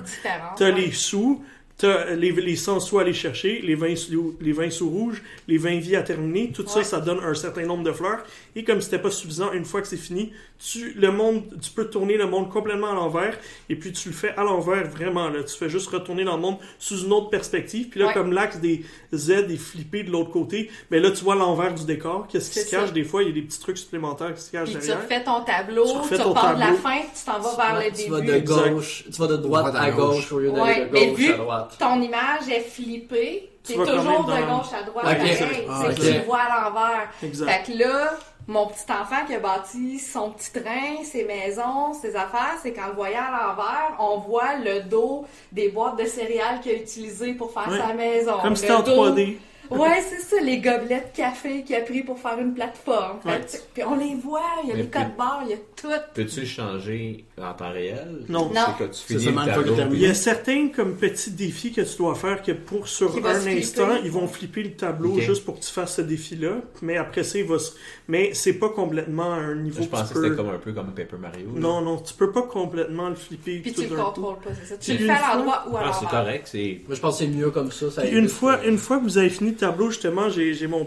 T'as 0.57 0.71
ouais. 0.71 0.71
les 0.79 0.91
sous, 0.93 1.43
t'as 1.77 2.15
les, 2.15 2.31
les 2.31 2.55
100 2.55 2.79
sous 2.79 2.97
à 2.97 3.01
aller 3.03 3.13
chercher, 3.13 3.61
les 3.61 3.75
20 3.75 3.95
sous, 3.95 4.35
les 4.41 4.51
20 4.51 4.71
sous 4.71 4.89
rouges, 4.89 5.21
les 5.47 5.57
20 5.57 5.77
vies 5.79 5.95
à 5.95 6.01
terminer. 6.01 6.51
Tout 6.51 6.65
ça, 6.67 6.79
Ouais. 6.79 6.83
ça 6.83 6.99
donne 6.99 7.19
un 7.23 7.33
certain 7.35 7.65
nombre 7.65 7.83
de 7.83 7.91
fleurs. 7.91 8.23
Et 8.55 8.63
comme 8.63 8.81
c'était 8.81 8.99
pas 8.99 9.11
suffisant, 9.11 9.51
une 9.51 9.63
fois 9.65 9.81
que 9.81 9.87
c'est 9.87 9.95
fini, 9.97 10.31
tu, 10.57 10.93
le 10.93 11.11
monde, 11.11 11.43
tu 11.61 11.69
peux 11.69 11.85
tourner 11.85 12.17
le 12.17 12.25
monde 12.25 12.49
complètement 12.49 12.89
à 12.89 12.95
l'envers. 12.95 13.37
Et 13.69 13.75
puis 13.75 13.91
tu 13.91 14.09
le 14.09 14.15
fais 14.15 14.29
à 14.37 14.43
l'envers 14.43 14.89
vraiment. 14.89 15.29
Là. 15.29 15.43
Tu 15.43 15.55
fais 15.55 15.69
juste 15.69 15.87
retourner 15.89 16.23
dans 16.23 16.35
le 16.35 16.41
monde 16.41 16.57
sous 16.79 17.05
une 17.05 17.13
autre 17.13 17.29
perspective. 17.29 17.89
Puis 17.89 17.99
là, 17.99 18.07
Ouais. 18.07 18.13
comme 18.13 18.33
l'axe 18.33 18.57
des 18.59 18.83
Z 19.13 19.29
est 19.51 19.57
flippé 19.57 20.01
de 20.03 20.09
l'autre 20.09 20.31
côté, 20.31 20.71
mais 20.89 20.99
là, 20.99 21.11
tu 21.11 21.23
vois 21.23 21.35
l'envers 21.35 21.75
du 21.75 21.85
décor. 21.85 22.25
Qu'est-ce 22.27 22.49
qui 22.49 22.59
se 22.61 22.71
cache? 22.71 22.87
ça. 22.87 22.91
Des 22.91 23.03
fois, 23.03 23.21
il 23.21 23.27
y 23.29 23.31
a 23.31 23.35
des 23.35 23.41
petits 23.43 23.59
trucs 23.59 23.77
supplémentaires 23.77 24.33
qui 24.33 24.41
se 24.41 24.49
cachent 24.51 24.69
Puis 24.71 24.79
tu 24.79 24.87
derrière. 24.87 25.03
refais 25.03 25.23
ton 25.23 25.43
tableau, 25.43 25.85
Tu 26.01 26.09
tu, 26.09 26.13
de 26.15 26.59
la 26.59 26.73
fin, 26.73 26.97
tu 27.01 27.23
t'en 27.23 27.39
vas 27.39 27.55
vers 27.55 27.79
le 27.85 27.95
tu 27.95 28.09
vas 28.09 28.21
début. 28.21 28.41
de 28.41 28.47
gauche, 28.47 29.03
tu 29.05 29.21
vas 29.21 29.27
de 29.27 29.37
droite, 29.37 29.65
Droite 29.67 29.75
à 29.75 29.81
à 29.81 29.91
gauche, 29.91 30.15
gauche. 30.15 30.31
au 30.31 30.39
lieu 30.39 30.49
d'aller 30.51 30.61
Ouais, 30.61 30.85
de 30.87 30.91
mais 30.91 31.07
gauche 31.09 31.17
vu 31.19 31.31
à 31.33 31.37
droite. 31.37 31.66
Ton 31.79 32.01
image 32.01 32.47
est 32.49 32.61
flippée, 32.61 33.49
c'est 33.63 33.73
toujours 33.75 34.23
de 34.25 34.31
dans- 34.31 34.57
gauche 34.57 34.73
à 34.73 34.83
droite, 34.83 35.05
Ok. 35.05 35.17
pareil. 35.17 35.65
Ah, 35.69 35.83
c'est 35.89 35.95
que 35.95 36.19
tu 36.19 36.25
vois 36.25 36.39
à 36.39 36.69
l'envers. 36.69 37.09
Exact. 37.23 37.49
Fait 37.65 37.71
que 37.73 37.77
là, 37.79 38.11
mon 38.47 38.67
petit 38.67 38.85
enfant 38.91 39.25
qui 39.27 39.35
a 39.35 39.39
bâti 39.39 39.99
son 39.99 40.31
petit 40.31 40.51
train, 40.53 41.03
ses 41.03 41.25
maisons, 41.25 41.93
ses 42.01 42.15
affaires, 42.15 42.55
c'est 42.61 42.71
qu'en 42.71 42.87
le 42.87 42.93
voyant 42.93 43.19
à 43.27 43.47
l'envers, 43.47 43.95
on 43.99 44.19
voit 44.19 44.55
le 44.63 44.81
dos 44.81 45.25
des 45.51 45.69
boîtes 45.69 45.97
de 45.99 46.05
céréales 46.05 46.61
qu'il 46.61 46.71
a 46.71 46.75
utilisées 46.75 47.33
pour 47.33 47.51
faire 47.51 47.67
Ouais. 47.69 47.77
sa 47.77 47.93
maison. 47.93 48.37
Comme 48.41 48.55
si 48.55 48.61
c'était 48.61 48.73
en 48.73 48.81
dos- 48.83 48.95
3D. 48.95 49.37
Ouais, 49.71 50.01
c'est 50.07 50.19
ça, 50.21 50.41
les 50.41 50.57
gobelets 50.59 51.09
de 51.11 51.17
café 51.17 51.63
qu'il 51.63 51.75
a 51.75 51.81
pris 51.81 52.03
pour 52.03 52.17
faire 52.19 52.37
une 52.39 52.53
plateforme. 52.53 53.19
Ouais. 53.25 53.39
que, 53.41 53.57
Puis 53.73 53.83
on 53.83 53.95
les 53.95 54.15
voit, 54.15 54.41
il 54.63 54.69
y 54.69 54.71
a 54.71 54.75
Mais 54.75 54.81
les 54.83 54.87
puis- 54.87 54.99
codes 55.01 55.15
barres, 55.17 55.41
il 55.45 55.51
y 55.51 55.53
a 55.53 55.57
tout. 55.75 55.87
Peux-tu 56.13 56.45
changer 56.45 57.25
en 57.41 57.53
temps 57.53 57.71
réel? 57.71 58.23
Non. 58.29 58.49
C'est 58.53 58.59
Non. 58.59 58.65
quand 58.77 58.85
tu 58.87 58.93
C'est 58.93 59.07
finis 59.07 59.23
seulement 59.25 59.45
le 59.45 59.47
que 59.63 59.69
tableau. 59.75 59.93
Il 59.93 60.01
y 60.01 60.05
a 60.07 60.13
certains 60.13 60.69
comme 60.69 60.95
petits 60.95 61.31
défis 61.31 61.71
que 61.71 61.81
tu 61.81 61.97
dois 61.97 62.15
faire 62.15 62.41
que 62.41 62.51
pour 62.51 62.87
sur 62.87 63.11
Qui 63.13 63.19
un 63.19 63.33
flipper. 63.33 63.59
instant, 63.59 63.95
ils 64.03 64.11
vont 64.11 64.27
flipper 64.27 64.63
le 64.63 64.71
tableau 64.71 65.19
juste 65.19 65.45
pour 65.45 65.59
que 65.59 65.63
tu 65.65 65.71
fasses 65.71 65.95
ce 65.95 66.01
défi-là. 66.01 66.55
Mais 66.81 66.97
après 66.97 67.23
ça, 67.23 67.37
il 67.37 67.45
va 67.45 67.59
se... 67.59 67.71
Mais 68.07 68.33
c'est 68.33 68.53
pas 68.53 68.69
complètement 68.69 69.31
un 69.33 69.55
niveau 69.55 69.81
Je 69.81 69.87
que 69.87 69.91
pensais 69.91 70.13
que 70.13 70.19
c'était 70.21 70.29
peux... 70.29 70.35
comme 70.35 70.49
un 70.49 70.57
peu 70.59 70.71
comme 70.73 70.93
Paper 70.93 71.17
Mario. 71.19 71.47
là. 71.53 71.59
Non, 71.59 71.81
non, 71.81 71.97
tu 71.97 72.13
peux 72.13 72.31
pas 72.31 72.43
complètement 72.43 73.09
le 73.09 73.15
flipper 73.15 73.59
Puis 73.59 73.73
tout 73.73 73.81
tu 73.83 73.89
le 73.89 73.95
coup. 73.95 74.01
contrôles 74.01 74.35
pas, 74.39 74.49
c'est 74.59 74.67
ça. 74.67 74.77
Tu 74.77 74.93
le 74.93 75.05
fais 75.05 75.09
à 75.11 75.35
l'endroit 75.35 75.65
ou 75.69 75.77
à 75.77 75.81
Ah, 75.85 75.91
c'est 75.99 76.07
correct. 76.07 76.49
Moi, 76.87 76.95
je 76.95 76.99
pense 77.01 77.19
que 77.19 77.25
c'est 77.25 77.29
mieux 77.31 77.51
comme 77.51 77.71
ça. 77.71 77.91
ça 77.91 78.05
une 78.05 78.29
fois, 78.29 78.63
une 78.65 78.77
fois 78.77 78.97
que 78.99 79.03
vous 79.03 79.17
avez 79.17 79.29
fini 79.29 79.53
le 79.61 79.67
tableau, 79.67 79.89
justement, 79.89 80.29
j'ai 80.29 80.53
j'ai 80.53 80.67
mon 80.67 80.85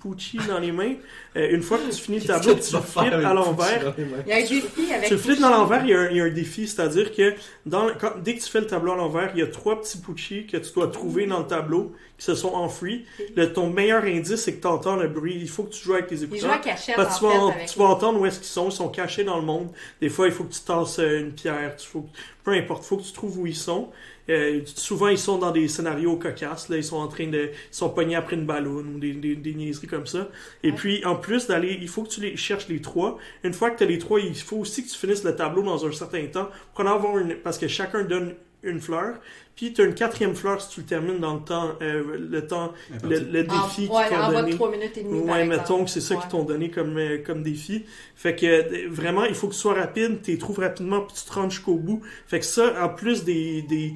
Pucci 0.00 0.36
dans 0.48 0.58
les 0.58 0.72
mains. 0.72 0.94
Euh, 1.36 1.48
une 1.52 1.62
fois 1.62 1.78
que 1.78 1.88
tu 1.94 2.00
finis 2.00 2.18
le 2.18 2.24
tableau, 2.26 2.54
tu 2.54 2.60
faire 2.62 2.82
flippes 2.84 3.12
à 3.24 3.34
l'envers. 3.34 3.94
Il 4.26 4.30
y 4.30 4.32
a 4.32 4.36
un 4.36 4.40
défi 4.40 4.92
avec 4.92 5.06
Tu 5.08 5.14
le 5.14 5.20
flippes 5.20 5.40
dans 5.40 5.50
l'envers, 5.50 5.84
il 5.84 5.90
y, 5.90 5.94
a 5.94 6.00
un, 6.00 6.08
il 6.10 6.16
y 6.16 6.20
a 6.20 6.24
un 6.24 6.30
défi, 6.30 6.66
c'est-à-dire 6.66 7.14
que 7.14 7.34
dans, 7.66 7.86
le- 7.86 7.94
quand- 8.00 8.18
dès 8.20 8.34
que 8.34 8.42
tu 8.42 8.48
fais 8.50 8.60
le 8.60 8.66
tableau 8.66 8.92
à 8.92 8.96
l'envers, 8.96 9.30
il 9.34 9.38
y 9.38 9.42
a 9.42 9.46
trois 9.46 9.80
petits 9.80 9.98
Pucci 9.98 10.46
que 10.46 10.56
tu 10.56 10.72
dois 10.74 10.88
trouver 10.88 11.26
dans 11.26 11.38
le 11.38 11.46
tableau 11.46 11.92
qui 12.18 12.24
se 12.24 12.34
sont 12.34 12.52
enfouis. 12.52 13.04
Le, 13.36 13.52
ton 13.52 13.68
meilleur 13.70 14.02
indice, 14.02 14.42
c'est 14.42 14.54
que 14.54 14.60
tu 14.60 14.66
entends 14.66 14.96
le 14.96 15.06
bruit. 15.08 15.38
Il 15.40 15.48
faut 15.48 15.62
que 15.62 15.72
tu 15.72 15.84
joues 15.84 15.94
avec 15.94 16.12
joue 16.12 16.24
écouteurs. 16.24 16.50
à 16.52 16.58
cachette, 16.58 16.96
Parce 16.96 17.20
que 17.20 17.24
en 17.26 17.30
tu, 17.30 17.36
en- 17.38 17.48
avec 17.50 17.66
tu 17.68 17.78
vas 17.78 17.84
entendre 17.86 18.20
où 18.20 18.26
est-ce 18.26 18.38
qu'ils 18.40 18.48
sont. 18.48 18.68
Ils 18.68 18.72
sont 18.72 18.88
cachés 18.88 19.22
dans 19.24 19.36
le 19.38 19.44
monde. 19.46 19.68
Des 20.00 20.08
fois, 20.08 20.26
il 20.26 20.32
faut 20.32 20.42
que 20.44 20.52
tu 20.52 20.60
tasses 20.60 20.98
euh, 20.98 21.20
une 21.20 21.32
pierre. 21.32 21.76
Tu 21.76 21.86
faut, 21.86 22.06
peu 22.42 22.50
importe, 22.52 22.82
il 22.84 22.86
faut 22.88 22.96
que 22.96 23.02
tu 23.04 23.12
trouves 23.12 23.38
où 23.38 23.46
ils 23.46 23.54
sont. 23.56 23.88
Euh, 24.30 24.60
souvent 24.66 25.08
ils 25.08 25.18
sont 25.18 25.38
dans 25.38 25.50
des 25.50 25.68
scénarios 25.68 26.16
cocasses, 26.16 26.68
là, 26.68 26.76
ils 26.76 26.84
sont 26.84 26.96
en 26.96 27.08
train 27.08 27.26
de, 27.28 27.50
ils 27.52 27.74
sont 27.74 27.90
pognés 27.90 28.14
après 28.16 28.36
une 28.36 28.46
ballonne 28.46 28.94
ou 28.94 28.98
des, 28.98 29.12
des, 29.14 29.36
des 29.36 29.54
niaiseries 29.54 29.86
comme 29.88 30.06
ça. 30.06 30.28
Et 30.62 30.70
Ouais. 30.70 30.72
puis 30.72 31.04
en 31.04 31.16
plus 31.16 31.46
d'aller, 31.46 31.78
il 31.80 31.88
faut 31.88 32.02
que 32.04 32.08
tu 32.08 32.20
les 32.20 32.36
cherches 32.36 32.68
les 32.68 32.80
trois. 32.80 33.18
Une 33.44 33.52
fois 33.52 33.70
que 33.70 33.78
tu 33.78 33.84
as 33.84 33.86
les 33.86 33.98
trois, 33.98 34.20
il 34.20 34.34
faut 34.36 34.58
aussi 34.58 34.84
que 34.84 34.90
tu 34.90 34.96
finisses 34.98 35.24
le 35.24 35.34
tableau 35.36 35.62
dans 35.62 35.84
un 35.86 35.92
certain 35.92 36.26
temps 36.26 36.48
pour 36.74 36.84
en 36.84 36.88
avoir 36.88 37.18
une, 37.18 37.36
parce 37.36 37.58
que 37.58 37.68
chacun 37.68 38.02
donne 38.04 38.34
une 38.62 38.80
fleur. 38.80 39.16
Puis 39.54 39.72
tu 39.74 39.82
as 39.82 39.84
une 39.84 39.94
quatrième 39.94 40.34
fleur 40.34 40.60
si 40.62 40.70
tu 40.70 40.80
le 40.80 40.86
termines 40.86 41.18
dans 41.18 41.34
le 41.34 41.40
temps, 41.40 41.72
euh, 41.82 42.16
le 42.18 42.46
temps, 42.46 42.72
le, 43.04 43.18
le 43.18 43.50
En, 43.50 43.66
défi 43.66 43.86
ouais, 43.88 44.08
qu'ils 44.08 44.16
en 44.16 44.26
t'ont 44.26 44.32
bas 44.32 44.38
de 44.38 44.40
donné. 44.46 44.54
3 44.56 44.70
minutes 44.70 44.96
et 44.96 45.02
demie. 45.02 45.20
Ouais, 45.20 45.44
mettons 45.44 45.84
que 45.84 45.90
c'est 45.90 46.00
ça 46.00 46.14
Ouais. 46.14 46.20
qu'ils 46.22 46.30
t'ont 46.30 46.44
donné 46.44 46.70
comme, 46.70 46.96
euh, 46.96 47.18
comme 47.24 47.42
défi. 47.42 47.84
Fait 48.16 48.34
que 48.34 48.46
euh, 48.46 48.88
vraiment, 48.88 49.24
il 49.24 49.34
faut 49.34 49.48
que 49.48 49.52
tu 49.52 49.58
sois 49.58 49.74
rapide, 49.74 50.20
tu 50.22 50.30
les 50.32 50.38
trouves 50.38 50.58
rapidement, 50.58 51.02
puis 51.02 51.16
tu 51.16 51.24
te 51.28 51.32
rends 51.34 51.50
jusqu'au 51.50 51.74
bout. 51.76 52.00
Fait 52.26 52.40
que 52.40 52.46
ça, 52.46 52.72
en 52.82 52.88
plus 52.88 53.24
des, 53.24 53.62
des 53.62 53.92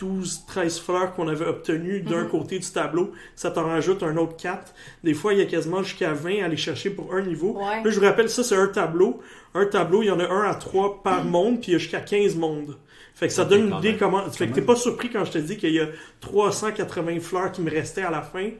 12, 0.00 0.44
13 0.46 0.78
fleurs 0.80 1.14
qu'on 1.14 1.26
avait 1.28 1.46
obtenues 1.46 2.00
d'un 2.02 2.22
Mhm. 2.24 2.28
côté 2.30 2.58
du 2.58 2.68
tableau, 2.70 3.12
ça 3.34 3.50
t'en 3.50 3.64
rajoute 3.66 4.02
un 4.02 4.16
autre 4.16 4.36
4. 4.36 4.74
Des 5.04 5.14
fois, 5.14 5.32
il 5.32 5.38
y 5.38 5.42
a 5.42 5.46
quasiment 5.46 5.82
jusqu'à 5.82 6.12
20 6.12 6.42
à 6.42 6.44
aller 6.46 6.56
chercher 6.56 6.90
pour 6.90 7.14
un 7.14 7.22
niveau. 7.22 7.56
Ouais. 7.58 7.82
Là, 7.84 7.90
je 7.90 7.98
vous 7.98 8.04
rappelle, 8.04 8.28
ça, 8.28 8.42
c'est 8.44 8.54
un 8.56 8.68
tableau. 8.68 9.20
Un 9.54 9.66
tableau, 9.66 10.02
il 10.02 10.06
y 10.06 10.10
en 10.10 10.20
a 10.20 10.28
un 10.28 10.42
à 10.42 10.54
3 10.54 11.02
par 11.02 11.24
monde, 11.24 11.60
puis 11.60 11.70
il 11.70 11.72
y 11.72 11.74
a 11.76 11.78
jusqu'à 11.78 12.00
15 12.00 12.36
mondes. 12.36 12.76
Fait 13.18 13.26
que 13.28 13.32
ça 13.32 13.44
donne 13.44 13.62
une 13.66 13.70
idée 13.78 13.96
comment. 13.98 14.22
Fait 14.30 14.46
que 14.46 14.54
t'es 14.54 14.62
pas 14.62 14.76
surpris 14.76 15.10
quand 15.10 15.24
je 15.24 15.32
te 15.32 15.38
dis 15.38 15.56
qu'il 15.56 15.72
y 15.72 15.80
a 15.80 15.88
380 16.20 17.20
fleurs 17.20 17.52
qui 17.52 17.62
me 17.62 17.70
restaient 17.70 18.02
à 18.02 18.10
la 18.10 18.22
fin. 18.22 18.50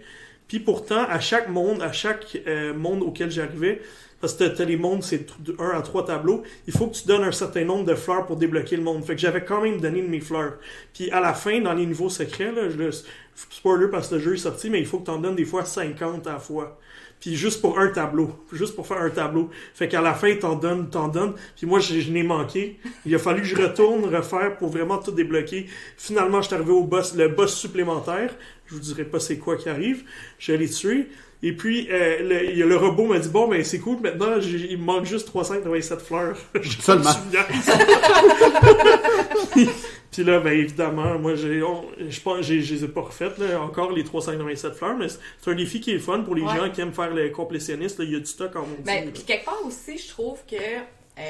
Puis 0.49 0.61
pourtant, 0.61 1.05
à 1.09 1.21
chaque 1.21 1.49
monde, 1.49 1.83
à 1.83 1.93
chaque 1.93 2.39
euh, 2.47 2.73
monde 2.75 3.03
auquel 3.03 3.31
j'arrivais, 3.31 3.83
parce 4.21 4.33
que 4.35 4.45
t'as- 4.45 4.65
les 4.65 4.77
mondes, 4.79 5.03
c'est 5.03 5.27
1 5.59 5.71
à 5.79 5.83
3 5.83 6.07
tableaux, 6.07 6.43
il 6.67 6.73
faut 6.73 6.87
que 6.89 6.97
tu 6.97 7.07
donnes 7.07 7.23
un 7.23 7.33
certain 7.33 7.65
nombre 7.65 7.85
de 7.85 7.95
fleurs 7.95 8.25
pour 8.27 8.37
débloquer 8.37 8.77
le 8.77 8.83
monde. 8.83 9.05
Fait 9.05 9.15
que 9.15 9.21
j'avais 9.21 9.45
quand 9.45 9.61
même 9.61 9.79
donné 9.81 10.01
de 10.03 10.09
mes 10.09 10.21
fleurs. 10.21 10.55
Puis 10.95 11.11
à 11.11 11.21
la 11.21 11.35
fin, 11.35 11.61
dans 11.61 11.75
les 11.75 11.85
niveaux 11.87 12.09
secrets, 12.09 12.51
là, 12.51 12.71
je 12.71 12.77
le 12.79 12.91
spoiler 13.37 13.89
parce 13.91 14.09
que 14.09 14.15
le 14.17 14.21
jeu 14.23 14.35
est 14.35 14.39
sorti, 14.39 14.71
mais 14.71 14.81
il 14.81 14.87
faut 14.87 14.99
que 15.01 15.05
tu 15.05 15.11
en 15.11 15.19
donnes 15.19 15.37
des 15.37 15.45
fois 15.45 15.65
50 15.65 16.27
à 16.27 16.33
la 16.33 16.39
fois. 16.39 16.81
Puis 17.21 17.37
juste 17.37 17.61
pour 17.61 17.79
un 17.79 17.89
tableau. 17.89 18.31
Juste 18.53 18.75
pour 18.77 18.87
faire 18.87 18.99
un 19.03 19.11
tableau. 19.11 19.51
Fait 19.75 19.89
qu'à 19.89 20.01
la 20.01 20.15
fin, 20.15 20.35
t'en 20.37 20.55
donnes, 20.55 20.89
t'en 20.89 21.09
donnes. 21.09 21.35
Puis 21.57 21.67
moi, 21.67 21.81
je, 21.81 22.01
je 22.01 22.11
n'ai 22.11 22.23
manqué. 22.23 22.79
Il 23.07 23.15
a 23.15 23.19
fallu 23.19 23.43
que 23.43 23.49
je 23.49 23.57
retourne 23.57 24.05
refaire 24.05 24.57
pour 24.57 24.69
vraiment 24.71 24.99
tout 24.99 25.13
débloquer. 25.13 25.67
Finalement, 25.97 26.41
je 26.43 26.47
suis 26.47 26.55
arrivé 26.55 26.73
au 26.73 26.85
boss, 26.85 27.15
le 27.15 27.29
boss 27.29 27.55
supplémentaire. 27.55 28.35
Je 28.67 28.75
vous 28.75 28.81
dirai 28.81 29.05
pas 29.05 29.19
c'est 29.19 29.39
quoi 29.39 29.57
qui 29.57 29.69
arrive. 29.69 30.05
Je 30.39 30.53
l'ai 30.53 30.69
tué. 30.69 31.09
Et 31.43 31.53
puis, 31.53 31.87
euh, 31.91 32.23
le, 32.23 32.51
il 32.51 32.59
y 32.59 32.63
a 32.65 32.67
le 32.67 32.77
robot 32.77 33.07
m'a 33.07 33.19
dit, 33.21 33.29
bon, 33.29 33.47
ben 33.47 33.63
c'est 33.63 33.79
cool, 33.79 33.99
maintenant, 34.01 34.41
il 34.41 34.77
me 34.77 34.83
manque 34.83 35.05
juste 35.05 35.29
387 35.29 36.01
fleurs. 36.01 36.37
Je 36.61 36.81
Seulement. 36.81 37.11
Puis 40.11 40.25
là, 40.25 40.41
ben 40.41 40.53
évidemment, 40.59 41.19
moi, 41.19 41.35
j'ai, 41.35 41.61
je 42.09 42.21
pense, 42.21 42.41
j'ai, 42.47 42.63
je 42.63 42.75
les 42.75 42.85
ai 42.85 42.89
pas 42.89 43.03
refaites, 43.03 43.37
là, 43.39 43.61
encore 43.61 43.93
les 43.93 44.05
387 44.05 44.75
fleurs, 44.75 44.97
mais 44.97 45.07
c'est 45.09 45.51
un 45.51 45.55
défi 45.55 45.81
qui 45.81 45.93
est 45.93 45.99
fun 45.99 46.21
pour 46.23 46.35
les 46.35 46.43
Ouais. 46.43 46.57
gens 46.57 46.71
qui 46.71 46.81
aiment 46.81 46.95
faire 46.95 47.13
le 47.15 47.29
complétionniste. 47.31 47.99
là. 47.99 48.05
Il 48.05 48.13
y 48.13 48.17
a 48.17 48.21
du 48.21 48.27
stock 48.27 48.57
en 48.57 48.63
maudit, 48.63 48.83
Ben, 48.85 49.13
puis 49.13 49.23
quelque 49.25 49.45
part 49.45 49.65
aussi, 49.67 49.99
je 49.99 50.09
trouve 50.09 50.39
que 50.51 50.57
euh, 50.57 51.21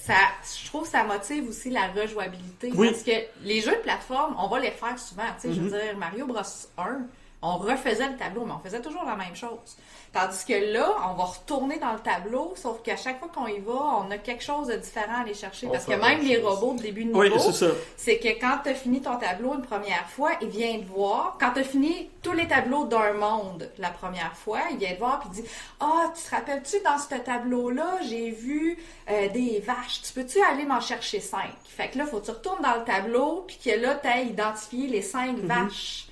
ça, 0.00 0.14
je 0.62 0.66
trouve 0.66 0.82
que 0.82 0.88
ça 0.88 1.04
motive 1.04 1.48
aussi 1.48 1.70
la 1.70 1.88
rejouabilité. 1.88 2.70
Oui. 2.74 2.90
Parce 2.90 3.02
que 3.02 3.12
les 3.44 3.60
jeux 3.60 3.76
de 3.76 3.82
plateforme, 3.82 4.34
on 4.38 4.48
va 4.48 4.58
les 4.60 4.72
faire 4.72 4.98
souvent. 4.98 5.22
Tu 5.40 5.48
sais, 5.48 5.54
je 5.54 5.60
veux 5.60 5.66
Mhm. 5.70 5.70
dire, 5.72 5.96
Mario 5.98 6.26
Bros 6.26 6.40
1, 6.76 7.00
on 7.42 7.56
refaisait 7.56 8.08
le 8.08 8.16
tableau, 8.16 8.44
mais 8.44 8.52
on 8.52 8.58
faisait 8.58 8.80
toujours 8.82 9.04
la 9.04 9.14
même 9.14 9.36
chose. 9.36 9.76
Tandis 10.12 10.44
que 10.46 10.72
là, 10.72 10.88
on 11.10 11.14
va 11.14 11.24
retourner 11.24 11.78
dans 11.78 11.92
le 11.92 11.98
tableau, 12.00 12.54
sauf 12.56 12.82
qu'à 12.82 12.96
chaque 12.96 13.18
fois 13.18 13.28
qu'on 13.32 13.46
y 13.46 13.58
va, 13.60 13.74
on 13.74 14.10
a 14.10 14.16
quelque 14.16 14.42
chose 14.42 14.68
de 14.68 14.76
différent 14.76 15.18
à 15.18 15.20
aller 15.20 15.34
chercher. 15.34 15.66
On 15.66 15.70
parce 15.70 15.84
que 15.84 15.92
même 15.92 16.20
les 16.22 16.36
chose. 16.40 16.44
robots 16.44 16.74
de 16.74 16.82
début 16.82 17.04
de 17.04 17.08
niveau, 17.08 17.20
Oui, 17.20 17.30
c'est 17.96 18.18
que 18.18 18.28
quand 18.40 18.58
tu 18.64 18.70
as 18.70 18.74
fini 18.74 19.02
ton 19.02 19.16
tableau 19.18 19.54
une 19.54 19.62
première 19.62 20.08
fois, 20.08 20.30
il 20.40 20.48
vient 20.48 20.80
te 20.80 20.86
voir. 20.86 21.36
Quand 21.38 21.52
tu 21.52 21.60
as 21.60 21.64
fini 21.64 22.10
tous 22.22 22.32
les 22.32 22.48
tableaux 22.48 22.86
d'un 22.86 23.12
monde 23.12 23.70
la 23.78 23.90
première 23.90 24.34
fois, 24.34 24.60
il 24.70 24.78
vient 24.78 24.94
te 24.94 24.98
voir 24.98 25.22
et 25.26 25.34
dit 25.34 25.44
Ah, 25.78 26.10
tu 26.16 26.22
te 26.22 26.34
rappelles-tu 26.34 26.80
dans 26.82 26.98
ce 26.98 27.14
tableau-là, 27.14 27.98
j'ai 28.08 28.30
vu 28.30 28.78
euh, 29.10 29.28
des 29.28 29.60
vaches. 29.64 30.02
Tu 30.02 30.12
peux-tu 30.14 30.40
aller 30.42 30.64
m'en 30.64 30.80
chercher 30.80 31.20
cinq 31.20 31.52
Fait 31.68 31.88
que 31.90 31.98
là, 31.98 32.06
faut 32.06 32.18
que 32.20 32.24
tu 32.24 32.30
retournes 32.30 32.62
dans 32.62 32.76
le 32.76 32.84
tableau 32.84 33.44
puis 33.46 33.58
que 33.62 33.78
là, 33.78 33.94
tu 33.94 34.08
as 34.08 34.22
identifié 34.22 34.86
les 34.88 35.02
cinq 35.02 35.36
vaches. 35.40 36.07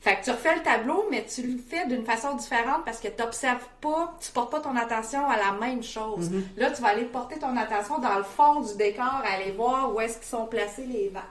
Fait 0.00 0.16
que 0.16 0.24
tu 0.24 0.30
refais 0.30 0.54
le 0.56 0.62
tableau, 0.62 1.04
mais 1.10 1.26
tu 1.26 1.42
le 1.42 1.58
fais 1.58 1.86
d'une 1.86 2.04
façon 2.06 2.34
différente 2.34 2.84
parce 2.86 3.00
que 3.00 3.08
tu 3.08 3.22
n'observes 3.22 3.66
pas, 3.82 4.14
tu 4.18 4.30
portes 4.32 4.50
pas 4.50 4.60
ton 4.60 4.74
attention 4.74 5.28
à 5.28 5.36
la 5.36 5.52
même 5.60 5.82
chose. 5.82 6.30
Là, 6.56 6.70
tu 6.70 6.80
vas 6.80 6.88
aller 6.88 7.04
porter 7.04 7.38
ton 7.38 7.54
attention 7.56 7.98
dans 7.98 8.16
le 8.16 8.22
fond 8.24 8.60
du 8.60 8.74
décor, 8.78 9.22
aller 9.30 9.52
voir 9.52 9.94
où 9.94 10.00
est-ce 10.00 10.16
qu'ils 10.16 10.28
sont 10.28 10.46
placés 10.46 10.86
les 10.86 11.10
vaches. 11.10 11.22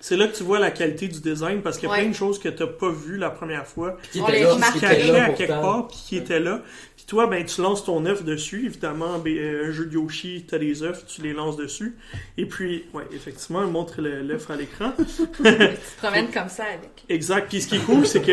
C'est 0.00 0.16
là 0.16 0.28
que 0.28 0.36
tu 0.36 0.42
vois 0.44 0.58
la 0.58 0.70
qualité 0.70 1.08
du 1.08 1.20
design 1.20 1.62
parce 1.62 1.78
qu'il 1.78 1.88
y 1.88 1.90
a 1.90 1.94
Ouais. 1.94 2.02
plein 2.02 2.10
de 2.10 2.14
choses 2.14 2.38
que 2.38 2.48
t'as 2.48 2.66
pas 2.66 2.90
vues 2.90 3.16
la 3.16 3.30
première 3.30 3.66
fois, 3.66 3.96
Qui 4.12 4.18
les 4.30 4.42
là, 4.42 4.54
qui 4.72 4.80
là 5.10 5.24
à 5.24 5.30
quelque 5.30 5.48
part, 5.48 5.88
puis 5.88 5.96
qui 6.06 6.16
étaient 6.16 6.38
là. 6.38 6.62
Puis 6.96 7.06
toi, 7.06 7.26
ben, 7.26 7.44
tu 7.44 7.60
lances 7.62 7.84
ton 7.84 8.04
œuf 8.06 8.22
dessus. 8.24 8.66
Évidemment, 8.66 9.18
ben, 9.18 9.36
euh, 9.36 9.68
un 9.68 9.70
jeu 9.72 9.86
de 9.86 9.94
Yoshi, 9.94 10.44
t'as 10.48 10.58
des 10.58 10.82
œufs, 10.82 11.04
tu 11.06 11.22
les 11.22 11.32
lances 11.32 11.56
dessus. 11.56 11.96
Et 12.36 12.46
puis, 12.46 12.84
ouais, 12.94 13.04
effectivement, 13.12 13.62
montre 13.62 14.00
l'œuf 14.00 14.50
à 14.50 14.56
l'écran. 14.56 14.92
tu 14.98 15.26
te 15.26 15.96
promènes 15.98 16.30
comme 16.30 16.48
ça 16.50 16.64
avec. 16.64 17.04
Exact. 17.08 17.48
Puis 17.48 17.62
ce 17.62 17.68
qui 17.68 17.76
est 17.76 17.84
cool, 17.84 18.06
c'est 18.06 18.20
que 18.22 18.32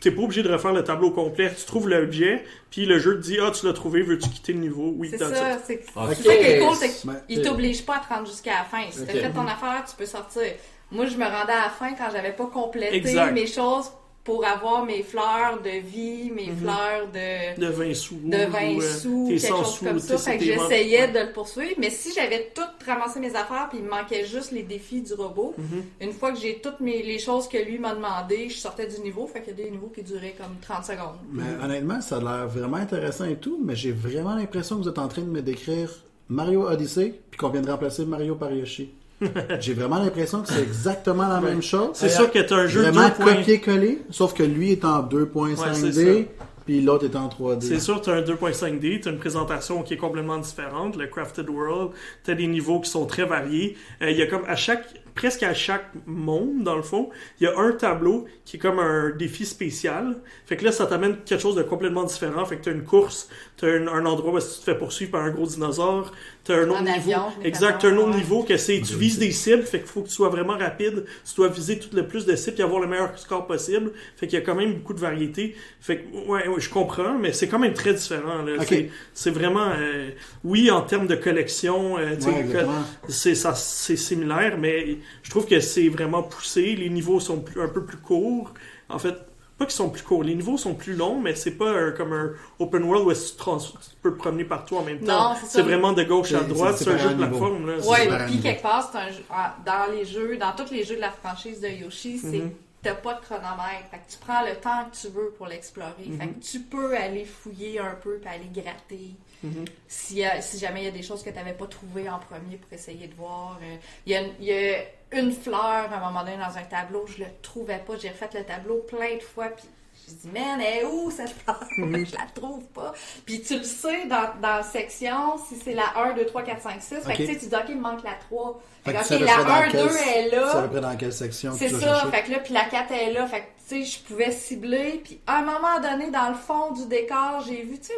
t'es 0.00 0.10
pas 0.10 0.22
obligé 0.22 0.42
de 0.42 0.52
refaire 0.52 0.72
le 0.72 0.84
tableau 0.84 1.10
complet. 1.10 1.50
Tu 1.58 1.64
trouves 1.64 1.88
l'objet, 1.88 2.44
puis 2.70 2.84
le 2.86 2.98
jeu 2.98 3.16
te 3.16 3.22
dit 3.22 3.38
Ah, 3.42 3.50
tu 3.50 3.66
l'as 3.66 3.72
trouvé, 3.72 4.02
veux-tu 4.02 4.28
quitter 4.28 4.52
le 4.52 4.60
niveau 4.60 4.92
Oui, 4.96 5.08
C'est 5.10 5.18
ça, 5.18 5.28
it. 5.54 5.60
c'est 5.66 5.84
c'est 5.86 5.92
ça 5.94 6.14
qui 6.14 6.28
est 6.28 6.58
cool, 6.58 6.76
c'est 6.76 6.90
qu'il 7.26 7.42
t'oblige 7.42 7.84
pas 7.84 7.96
à 7.96 8.00
te 8.00 8.14
rendre 8.14 8.26
jusqu'à 8.28 8.52
la 8.52 8.64
fin. 8.64 8.82
Si 8.90 8.98
t'as 9.06 9.12
Ok. 9.14 9.20
fait 9.20 9.30
ton 9.32 9.46
affaire, 9.46 9.84
tu 9.88 9.96
peux 9.96 10.06
sortir. 10.06 10.42
Moi, 10.92 11.06
je 11.06 11.16
me 11.16 11.24
rendais 11.24 11.52
à 11.52 11.64
la 11.64 11.70
fin 11.70 11.92
quand 11.94 12.10
j'avais 12.12 12.32
pas 12.32 12.46
complété 12.46 12.96
Exact. 12.96 13.32
mes 13.32 13.46
choses 13.46 13.90
pour 14.22 14.44
avoir 14.44 14.84
mes 14.84 15.02
fleurs 15.02 15.60
de 15.64 15.80
vie, 15.80 16.30
mes 16.30 16.50
fleurs 16.60 17.06
de... 17.12 17.58
De 17.58 17.66
20 17.68 17.94
sous. 17.94 18.20
de 18.22 18.36
20 18.36 18.74
ou, 18.74 18.80
euh, 18.82 18.98
sous, 18.98 19.26
quelque 19.28 19.38
100 19.40 19.56
chose 19.56 19.74
sous, 19.76 19.84
comme 19.86 19.98
ça. 19.98 20.18
Fait 20.18 20.36
que 20.36 20.44
j'essayais 20.44 21.06
ouais. 21.06 21.08
de 21.12 21.18
le 21.26 21.32
poursuivre. 21.32 21.74
Mais 21.78 21.88
si 21.88 22.12
j'avais 22.12 22.52
tout 22.54 22.60
ramassé 22.86 23.18
mes 23.18 23.34
affaires 23.34 23.68
puis 23.70 23.78
il 23.78 23.84
me 23.84 23.90
manquait 23.90 24.26
juste 24.26 24.52
les 24.52 24.62
défis 24.62 25.00
du 25.00 25.14
robot, 25.14 25.54
Mhm. 25.56 25.82
une 26.02 26.12
fois 26.12 26.32
que 26.32 26.38
j'ai 26.38 26.60
toutes 26.60 26.80
mes, 26.80 27.02
les 27.02 27.18
choses 27.18 27.48
que 27.48 27.56
lui 27.56 27.78
m'a 27.78 27.94
demandé, 27.94 28.50
je 28.50 28.56
sortais 28.58 28.86
du 28.86 29.00
niveau. 29.00 29.26
Fait 29.26 29.40
qu'il 29.40 29.56
y 29.56 29.60
a 29.60 29.64
des 29.64 29.70
niveaux 29.70 29.90
qui 29.94 30.02
duraient 30.02 30.34
comme 30.36 30.56
30 30.60 30.84
secondes. 30.84 31.16
Mais 31.32 31.42
honnêtement, 31.64 32.00
ça 32.02 32.18
a 32.18 32.20
l'air 32.20 32.46
vraiment 32.48 32.76
intéressant 32.76 33.24
et 33.24 33.36
tout, 33.36 33.58
mais 33.64 33.74
j'ai 33.74 33.92
vraiment 33.92 34.34
l'impression 34.34 34.76
que 34.76 34.82
vous 34.82 34.88
êtes 34.90 34.98
en 34.98 35.08
train 35.08 35.22
de 35.22 35.30
me 35.30 35.40
décrire 35.40 35.90
Mario 36.28 36.68
Odyssey, 36.68 37.14
puis 37.30 37.38
qu'on 37.38 37.48
vient 37.48 37.62
de 37.62 37.70
remplacer 37.70 38.04
Mario 38.04 38.34
par 38.36 38.52
Yoshi. 38.52 38.90
j'ai 39.60 39.74
vraiment 39.74 39.98
l'impression 39.98 40.42
que 40.42 40.48
c'est 40.48 40.62
exactement 40.62 41.28
la 41.28 41.40
même 41.40 41.62
chose. 41.62 41.90
C'est 41.94 42.08
sûr 42.08 42.30
que 42.30 42.38
t'as 42.38 42.56
un 42.56 42.66
jeu 42.66 42.82
Vraiment 42.82 43.08
2 43.08 43.14
points. 43.14 43.34
copier-coller, 43.34 44.02
sauf 44.10 44.34
que 44.34 44.42
lui 44.42 44.72
est 44.72 44.84
en 44.84 45.00
Ouais, 45.02 45.08
2.5D, 45.24 45.92
c'est 45.92 46.28
puis 46.66 46.80
l'autre 46.82 47.06
est 47.06 47.16
en 47.16 47.28
3D. 47.28 47.62
C'est 47.62 47.80
sûr, 47.80 48.00
tu 48.00 48.10
as 48.10 48.14
un 48.14 48.22
2.5D, 48.22 49.00
tu 49.00 49.08
as 49.08 49.12
une 49.12 49.18
présentation 49.18 49.82
qui 49.82 49.94
est 49.94 49.96
complètement 49.96 50.38
différente, 50.38 50.96
le 50.96 51.06
Crafted 51.06 51.48
World, 51.48 51.92
tu 52.24 52.30
as 52.30 52.34
des 52.34 52.46
niveaux 52.46 52.80
qui 52.80 52.90
sont 52.90 53.06
très 53.06 53.24
variés. 53.24 53.76
Euh, 54.02 54.10
Il 54.10 54.16
y 54.16 54.22
a 54.22 54.26
comme 54.26 54.44
à 54.46 54.56
chaque, 54.56 54.84
presque 55.14 55.42
à 55.42 55.54
chaque 55.54 55.86
monde, 56.06 56.62
dans 56.62 56.76
le 56.76 56.82
fond, 56.82 57.08
il 57.40 57.44
y 57.44 57.46
a 57.46 57.58
un 57.58 57.72
tableau 57.72 58.26
qui 58.44 58.56
est 58.56 58.60
comme 58.60 58.78
un 58.78 59.10
défi 59.10 59.46
spécial. 59.46 60.18
Fait 60.46 60.56
que 60.56 60.64
là, 60.64 60.70
ça 60.70 60.86
t'amène 60.86 61.16
quelque 61.24 61.40
chose 61.40 61.56
de 61.56 61.62
complètement 61.62 62.04
différent. 62.04 62.44
Fait 62.44 62.58
que 62.58 62.62
tu 62.64 62.68
as 62.68 62.72
une 62.72 62.84
course, 62.84 63.28
tu 63.56 63.64
as 63.66 63.70
un, 63.70 63.88
un 63.88 64.06
endroit 64.06 64.34
où 64.34 64.38
tu 64.38 64.44
te 64.44 64.62
fais 64.64 64.76
poursuivre 64.78 65.10
par 65.12 65.22
un 65.22 65.30
gros 65.30 65.46
dinosaure, 65.46 66.12
tu 66.44 66.52
as 66.52 66.56
un 66.56 66.68
autre 66.68 66.82
niveau. 66.82 67.20
exact, 67.44 67.82
fait 67.82 67.88
t'as 67.88 67.94
un 67.94 67.98
autre 67.98 68.16
niveau 68.16 68.42
que 68.42 68.56
c'est, 68.56 68.80
tu 68.80 68.94
vises 68.94 69.18
des 69.18 69.30
cibles, 69.30 69.62
fait 69.62 69.78
qu'il 69.80 69.88
faut 69.88 70.02
que 70.02 70.08
tu 70.08 70.14
sois 70.14 70.28
vraiment 70.28 70.56
rapide, 70.56 71.04
tu 71.24 71.34
dois 71.36 71.48
viser 71.48 71.78
tout 71.78 71.94
le 71.94 72.06
plus 72.06 72.24
de 72.26 72.34
cibles 72.36 72.60
et 72.60 72.62
avoir 72.62 72.80
le 72.80 72.86
meilleur 72.86 73.18
score 73.18 73.46
possible. 73.46 73.92
Fait 74.16 74.26
qu'il 74.26 74.38
y 74.38 74.42
a 74.42 74.44
quand 74.44 74.54
même 74.54 74.74
beaucoup 74.74 74.94
de 74.94 75.00
variété. 75.00 75.54
Fait 75.80 75.98
que, 75.98 76.16
ouais, 76.28 76.48
ouais, 76.48 76.60
je 76.60 76.70
comprends, 76.70 77.18
mais 77.18 77.32
c'est 77.32 77.48
quand 77.48 77.58
même 77.58 77.74
très 77.74 77.94
différent. 77.94 78.42
Là. 78.42 78.54
Ok. 78.58 78.66
C'est, 78.68 78.90
c'est 79.12 79.30
vraiment, 79.30 79.68
euh, 79.78 80.10
oui, 80.44 80.70
en 80.70 80.82
termes 80.82 81.06
de 81.06 81.16
collection, 81.16 81.98
euh, 81.98 82.14
tu 82.16 82.22
sais, 82.22 82.30
Ouais, 82.30 82.66
c'est, 83.08 83.34
ça, 83.34 83.54
c'est 83.54 83.96
similaire, 83.96 84.56
mais 84.58 84.98
je 85.22 85.30
trouve 85.30 85.46
que 85.46 85.60
c'est 85.60 85.88
vraiment 85.88 86.22
poussé. 86.22 86.74
Les 86.76 86.88
niveaux 86.88 87.20
sont 87.20 87.40
plus, 87.40 87.60
un 87.60 87.68
peu 87.68 87.84
plus 87.84 87.98
courts. 87.98 88.52
En 88.88 88.98
fait, 88.98 89.14
pas 89.60 89.66
qu'ils 89.66 89.74
sont 89.74 89.90
plus 89.90 90.02
courts, 90.02 90.24
les 90.24 90.34
niveaux 90.34 90.56
sont 90.56 90.74
plus 90.74 90.94
longs, 90.96 91.20
mais 91.20 91.34
c'est 91.34 91.50
pas 91.52 91.70
un- 91.70 91.90
comme 91.92 92.12
un 92.14 92.30
open 92.58 92.82
world 92.82 93.06
où 93.06 93.10
est-ce 93.10 93.26
que 93.26 93.36
tu, 93.36 93.36
trans- 93.36 93.58
tu 93.58 93.96
peux 94.02 94.10
te 94.12 94.16
promener 94.16 94.44
partout 94.44 94.76
en 94.76 94.82
même 94.82 95.00
temps. 95.00 95.34
Non, 95.34 95.36
c'est 95.46 95.60
vraiment 95.62 95.92
de 95.92 96.02
gauche 96.02 96.32
à 96.32 96.40
droite, 96.40 96.76
c'est 96.78 96.88
un 96.88 96.96
jeu 96.96 97.10
de 97.10 97.14
plateforme. 97.14 97.66
Là. 97.66 97.78
Ouais, 97.86 98.08
puis 98.26 98.40
quelque 98.40 98.62
part, 98.62 98.88
c'est 98.90 98.98
un 98.98 99.08
jeu, 99.10 99.22
dans 99.66 99.92
les 99.92 100.04
jeux, 100.06 100.38
dans 100.38 100.52
tous 100.52 100.72
les 100.72 100.82
jeux 100.82 100.96
de 100.96 101.00
la 101.02 101.10
franchise 101.10 101.60
de 101.60 101.68
Yoshi, 101.68 102.18
c'est 102.18 102.38
Mhm. 102.38 102.52
t'as 102.82 102.94
pas 102.94 103.12
de 103.14 103.20
chronomètre. 103.20 103.90
Fait 103.90 103.98
que 103.98 104.10
tu 104.10 104.18
prends 104.26 104.40
le 104.42 104.54
temps 104.56 104.86
que 104.90 104.96
tu 104.96 105.08
veux 105.12 105.30
pour 105.36 105.46
l'explorer. 105.46 105.92
Fait 106.18 106.26
Mhm. 106.26 106.34
que 106.34 106.40
tu 106.42 106.60
peux 106.60 106.96
aller 106.96 107.26
fouiller 107.26 107.78
un 107.80 107.94
peu 108.02 108.16
puis 108.18 108.28
aller 108.30 108.50
gratter. 108.54 109.10
Mhm. 109.42 109.64
Si, 109.88 110.22
jamais 110.58 110.82
il 110.82 110.84
y 110.84 110.88
a 110.88 110.90
des 110.90 111.02
choses 111.02 111.22
que 111.22 111.30
tu 111.30 111.36
n'avais 111.36 111.52
pas 111.54 111.66
trouvées 111.66 112.08
en 112.08 112.18
premier 112.18 112.56
pour 112.56 112.72
essayer 112.72 113.06
de 113.06 113.14
voir. 113.14 113.58
euh, 113.62 113.76
Il 114.06 114.12
y, 114.12 114.16
a, 114.16 114.22
il 114.38 114.44
y 114.44 114.52
a 114.52 114.78
une 115.12 115.32
fleur 115.32 115.60
à 115.90 115.96
un 115.96 116.00
moment 116.00 116.20
donné 116.24 116.36
dans 116.36 116.56
un 116.58 116.62
tableau, 116.62 117.06
je 117.06 117.18
le 117.24 117.26
trouvais 117.42 117.78
pas. 117.78 117.94
J'ai 118.00 118.10
refait 118.10 118.28
le 118.34 118.44
tableau 118.44 118.78
plein 118.88 119.16
de 119.16 119.22
fois 119.22 119.46
puis 119.48 119.64
Je 120.08 120.14
dis, 120.14 120.28
man, 120.28 120.60
elle 120.60 120.78
est 120.80 120.84
où 120.84 121.10
cette 121.10 121.30
fleur? 121.30 121.62
Mhm. 121.78 122.04
je 122.10 122.12
la 122.16 122.26
trouve 122.34 122.64
pas. 122.68 122.92
Puis 123.24 123.40
tu 123.42 123.58
le 123.58 123.64
sais 123.64 124.06
dans, 124.06 124.28
dans 124.42 124.56
la 124.56 124.62
section 124.62 125.38
si 125.48 125.56
c'est 125.56 125.74
la 125.74 125.96
1, 125.96 126.14
2, 126.14 126.26
3, 126.26 126.42
4, 126.42 126.60
5, 126.62 126.82
6. 126.82 126.94
Fait 127.06 127.12
que 127.12 127.16
tu 127.18 127.26
sais, 127.26 127.38
tu 127.38 127.46
dis, 127.46 127.54
OK, 127.54 127.64
il 127.68 127.76
me 127.76 127.80
manque 127.82 128.02
la 128.04 128.14
3. 128.28 128.60
Fait 128.84 128.92
que 128.92 129.24
la 129.24 129.36
pas 129.36 129.44
dans 129.44 129.50
1, 129.54 129.68
quelle- 129.70 129.88
2 129.88 129.96
est 129.96 130.28
là. 130.30 130.68
pas 130.68 130.80
dans 130.80 130.96
quelle 130.96 131.12
section 131.12 131.52
C'est 131.56 131.68
ça. 131.68 132.06
Fait 132.10 132.22
que 132.24 132.30
là, 132.32 132.38
puis 132.40 132.52
la 132.54 132.64
4 132.64 132.92
est 132.92 133.12
là. 133.12 133.26
Fait 133.26 133.40
que, 133.40 133.44
tu 133.68 133.84
sais, 133.84 133.84
je 133.84 134.00
pouvais 134.04 134.32
cibler. 134.32 135.00
Puis 135.04 135.20
à 135.26 135.38
un 135.38 135.42
moment 135.44 135.80
donné, 135.80 136.10
dans 136.10 136.28
le 136.28 136.34
fond 136.34 136.72
du 136.72 136.86
décor, 136.86 137.42
j'ai 137.46 137.62
vu, 137.62 137.78
tu 137.78 137.86
sais, 137.86 137.94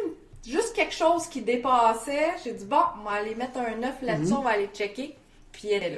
juste 0.51 0.73
quelque 0.75 0.93
chose 0.93 1.27
qui 1.27 1.41
dépassait. 1.41 2.31
J'ai 2.43 2.53
dit, 2.53 2.65
bon, 2.65 2.77
on 3.01 3.09
va 3.09 3.15
aller 3.17 3.35
mettre 3.35 3.57
un 3.59 3.75
9 3.75 4.01
là-dessus, 4.01 4.31
Mhm. 4.31 4.37
on 4.39 4.41
va 4.41 4.51
aller 4.51 4.69
checker. 4.73 5.15
Puis 5.51 5.69
elle 5.71 5.83
est 5.83 5.89
là. 5.91 5.97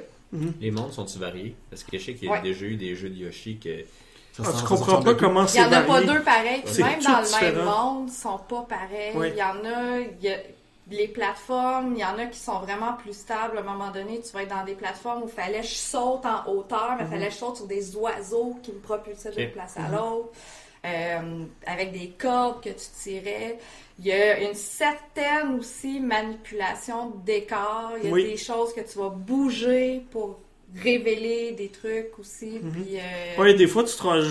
Les 0.60 0.72
mondes 0.72 0.92
sont-ils 0.92 1.20
variés? 1.20 1.56
Parce 1.70 1.84
que 1.84 1.98
je 1.98 2.04
sais 2.06 2.14
qu'il 2.14 2.26
y 2.28 2.28
a 2.30 2.34
Ouais. 2.34 2.42
déjà 2.42 2.66
eu 2.66 2.76
des 2.76 2.94
jeux 2.96 3.10
de 3.10 3.16
Yoshi 3.16 3.58
que. 3.58 3.84
Ça 4.34 4.44
Ah, 4.46 4.52
tu 4.60 4.66
comprends 4.66 5.02
pas 5.02 5.14
comment 5.16 5.44
Il 5.44 5.46
y 5.46 5.50
c'est 5.50 5.64
en 5.64 5.72
a 5.72 5.82
pas 5.82 6.04
deux 6.04 6.22
pareils. 6.22 6.62
Puis 6.66 6.74
C'est 6.74 6.84
même 6.84 7.02
dans 7.02 7.20
le 7.20 7.24
différent. 7.26 7.56
même 7.56 7.66
monde, 7.66 8.10
ils 8.10 8.14
sont 8.14 8.38
pas 8.40 8.66
pareils. 8.68 9.16
Ouais. 9.16 9.30
Il 9.30 9.38
y 9.38 9.42
en 9.44 9.64
a, 9.64 10.00
il 10.00 10.22
y 10.22 10.30
a 10.30 10.36
les 10.92 11.08
plateformes, 11.08 11.94
il 11.96 12.00
y 12.02 12.04
en 12.04 12.20
a 12.20 12.26
qui 12.26 12.38
sont 12.38 12.60
vraiment 12.60 12.94
plus 12.94 13.14
stables. 13.18 13.58
À 13.58 13.62
un 13.62 13.64
moment 13.64 13.92
donné, 13.92 14.20
tu 14.20 14.34
vas 14.34 14.44
être 14.44 14.50
dans 14.50 14.66
des 14.66 14.76
plateformes 14.76 15.24
où 15.24 15.28
il 15.28 15.32
fallait 15.32 15.62
que 15.62 15.68
je 15.68 15.74
saute 15.76 16.26
en 16.26 16.52
hauteur, 16.52 16.96
mais 16.98 17.06
il 17.06 17.10
fallait 17.10 17.28
que 17.28 17.34
je 17.34 17.38
saute 17.38 17.56
sur 17.56 17.66
des 17.68 17.96
oiseaux 17.96 18.58
qui 18.62 18.74
me 18.74 18.80
propulsaient 18.80 19.32
d'une 19.32 19.52
place 19.52 19.78
à 19.78 19.88
l'autre. 19.90 20.30
Euh, 20.86 21.46
avec 21.66 21.94
des 21.94 22.10
cordes 22.10 22.62
que 22.64 22.70
tu 22.70 22.86
tirais. 23.02 23.58
Il 23.98 24.06
y 24.06 24.12
a 24.12 24.40
une 24.40 24.54
certaine 24.54 25.58
aussi 25.58 26.00
manipulation 26.00 27.10
de 27.10 27.26
décor. 27.26 27.94
Il 27.98 28.06
y 28.06 28.08
a 28.10 28.12
Oui. 28.12 28.24
des 28.26 28.38
choses 28.38 28.72
que 28.74 28.82
tu 28.82 29.00
vas 29.00 29.10
bouger 29.10 30.06
pour 30.12 30.38
révéler 30.82 31.54
des 31.58 31.70
trucs 31.70 32.18
aussi. 32.20 32.60
Puis, 32.74 32.98
euh, 32.98 33.42
Ouais, 33.42 33.54
des 33.54 33.68
fois, 33.68 33.84
tu 33.84 33.96
te 33.96 34.02
rends- 34.04 34.22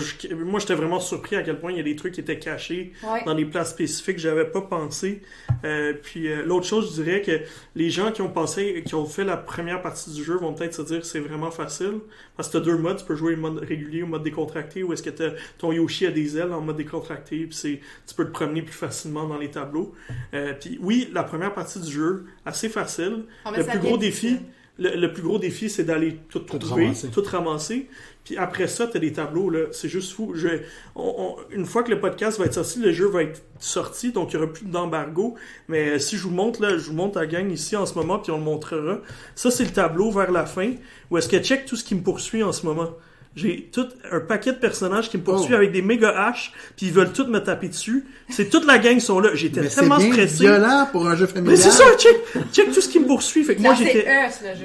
Moi, 0.45 0.59
j'étais 0.59 0.75
vraiment 0.75 0.99
surpris 0.99 1.35
à 1.35 1.43
quel 1.43 1.59
point 1.59 1.71
il 1.71 1.77
y 1.77 1.79
a 1.79 1.83
des 1.83 1.95
trucs 1.95 2.13
qui 2.13 2.21
étaient 2.21 2.39
cachés 2.39 2.93
ouais. 3.03 3.23
dans 3.25 3.33
des 3.35 3.45
places 3.45 3.71
spécifiques 3.71 4.15
que 4.15 4.21
j'avais 4.21 4.45
pas 4.45 4.61
pensé. 4.61 5.21
Euh, 5.63 5.93
puis 6.01 6.27
euh, 6.27 6.43
l'autre 6.45 6.65
chose, 6.65 6.95
je 6.95 7.01
dirais 7.03 7.21
que 7.21 7.41
les 7.75 7.89
gens 7.89 8.11
qui 8.11 8.21
ont 8.21 8.29
pensé, 8.29 8.83
qui 8.85 8.95
ont 8.95 9.05
fait 9.05 9.23
la 9.23 9.37
première 9.37 9.81
partie 9.81 10.11
du 10.11 10.23
jeu 10.23 10.35
vont 10.35 10.53
peut-être 10.53 10.73
se 10.75 10.81
dire 10.83 10.99
que 10.99 11.05
c'est 11.05 11.19
vraiment 11.19 11.51
facile. 11.51 11.99
Parce 12.37 12.49
que 12.49 12.57
t'as 12.57 12.63
deux 12.63 12.77
modes, 12.77 12.97
tu 12.97 13.05
peux 13.05 13.15
jouer 13.15 13.31
le 13.35 13.41
mode 13.41 13.59
régulier 13.59 14.03
ou 14.03 14.07
mode 14.07 14.23
décontracté, 14.23 14.83
ou 14.83 14.93
est-ce 14.93 15.03
que 15.03 15.09
t'as- 15.09 15.33
ton 15.57 15.71
Yoshi 15.71 16.05
a 16.05 16.11
des 16.11 16.37
ailes 16.37 16.51
en 16.53 16.61
mode 16.61 16.77
décontracté, 16.77 17.45
puis 17.45 17.55
c'est, 17.55 17.79
tu 18.07 18.13
peux 18.15 18.25
te 18.25 18.31
promener 18.31 18.61
plus 18.61 18.73
facilement 18.73 19.25
dans 19.27 19.37
les 19.37 19.49
tableaux. 19.51 19.93
Euh, 20.33 20.53
puis 20.59 20.77
oui, 20.81 21.09
la 21.13 21.23
première 21.23 21.53
partie 21.53 21.79
du 21.79 21.91
jeu, 21.91 22.25
assez 22.45 22.69
facile. 22.69 23.23
Ah, 23.45 23.51
Le 23.55 23.63
plus 23.63 23.79
gros 23.79 23.97
défi. 23.97 24.37
Le, 24.77 24.95
le 24.95 25.13
plus 25.13 25.23
gros 25.23 25.39
défi, 25.39 25.69
c'est 25.69 25.83
d'aller 25.83 26.17
tout, 26.29 26.39
Tout 26.39 26.57
trouver, 26.59 26.83
ramasser. 26.85 27.07
tout 27.09 27.23
ramasser. 27.23 27.87
Puis 28.23 28.37
après 28.37 28.67
ça, 28.67 28.87
t'as 28.87 28.97
des 28.99 29.13
tableaux, 29.13 29.49
là. 29.51 29.65
C'est 29.71 29.87
juste 29.87 30.13
fou. 30.13 30.31
Je, 30.35 30.47
on- 30.95 31.13
on- 31.17 31.35
une 31.51 31.65
fois 31.65 31.83
que 31.83 31.91
le 31.91 31.99
podcast 31.99 32.39
va 32.39 32.45
être 32.45 32.55
sorti, 32.55 32.79
le 32.79 32.91
jeu 32.91 33.05
va 33.07 33.21
être 33.23 33.43
sorti, 33.59 34.11
donc 34.11 34.33
il 34.33 34.37
n'y 34.37 34.43
aura 34.43 34.51
plus 34.51 34.65
d'embargo. 34.65 35.35
Mais 35.67 35.91
euh, 35.91 35.99
si 35.99 36.17
je 36.17 36.23
vous 36.23 36.31
montre, 36.31 36.61
là, 36.61 36.71
je 36.77 36.83
vous 36.89 36.93
montre 36.93 37.19
la 37.19 37.27
gang 37.27 37.49
ici 37.51 37.75
en 37.75 37.85
ce 37.85 37.93
moment, 37.93 38.17
puis 38.19 38.31
on 38.31 38.37
le 38.37 38.43
montrera. 38.43 38.99
Ça, 39.35 39.51
c'est 39.51 39.63
le 39.65 39.71
tableau 39.71 40.09
vers 40.11 40.31
la 40.31 40.45
fin, 40.45 40.73
où 41.11 41.17
est-ce 41.17 41.29
que 41.29 41.37
check 41.37 41.65
tout 41.65 41.75
ce 41.75 41.83
qui 41.83 41.93
me 41.95 42.01
poursuit 42.01 42.41
en 42.43 42.51
ce 42.51 42.65
moment. 42.65 42.89
J'ai 43.35 43.69
tout 43.71 43.87
un 44.11 44.21
paquet 44.21 44.53
de 44.53 44.57
personnages 44.57 45.09
qui 45.09 45.17
me 45.17 45.23
poursuivent 45.23 45.51
Oh. 45.53 45.57
avec 45.57 45.73
des 45.73 45.81
méga 45.81 46.09
haches, 46.27 46.53
puis 46.77 46.85
ils 46.85 46.93
veulent 46.93 47.11
tous 47.11 47.25
me 47.27 47.39
taper 47.39 47.67
dessus. 47.67 48.05
C'est 48.29 48.49
toute 48.49 48.65
la 48.65 48.77
gang 48.77 48.95
qui 48.95 49.01
sont 49.01 49.19
là. 49.19 49.31
J'étais 49.33 49.67
c'est 49.67 49.81
tellement 49.81 49.97
bien 49.97 50.11
stressé. 50.13 50.43
violent 50.45 50.87
pour 50.91 51.05
un 51.05 51.15
jeu 51.17 51.25
familial. 51.27 51.51
Mais 51.51 51.57
c'est 51.61 51.71
ça, 51.71 51.83
check, 51.97 52.15
check 52.53 52.71
tout 52.71 52.79
ce 52.79 52.87
qui 52.87 52.99
me 52.99 53.05
poursuit. 53.07 53.43
Fait 53.43 53.55
que 53.57 53.61
moi, 53.61 53.71
Non, 53.73 53.77
c'est 53.77 53.85
j'étais, 53.91 54.05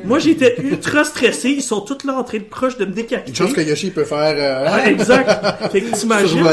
moi, 0.04 0.18
j'étais 0.20 0.54
ultra 0.62 1.02
stressé. 1.04 1.50
Ils 1.50 1.62
sont 1.62 1.80
tous 1.80 2.04
là 2.06 2.14
en 2.16 2.22
train 2.22 2.38
de 2.38 2.44
proche 2.44 2.76
de 2.78 2.84
me 2.84 2.90
Une 2.90 2.94
décapiter. 2.94 3.36
chance 3.36 3.52
que 3.52 3.60
Yoshi 3.60 3.90
peut 3.90 4.04
faire 4.04 4.34
euh, 4.36 4.76
Ouais, 4.76 4.92
exact. 4.92 5.70
Fait 5.72 5.80
que 5.82 5.90
t'imagines. 5.96 6.44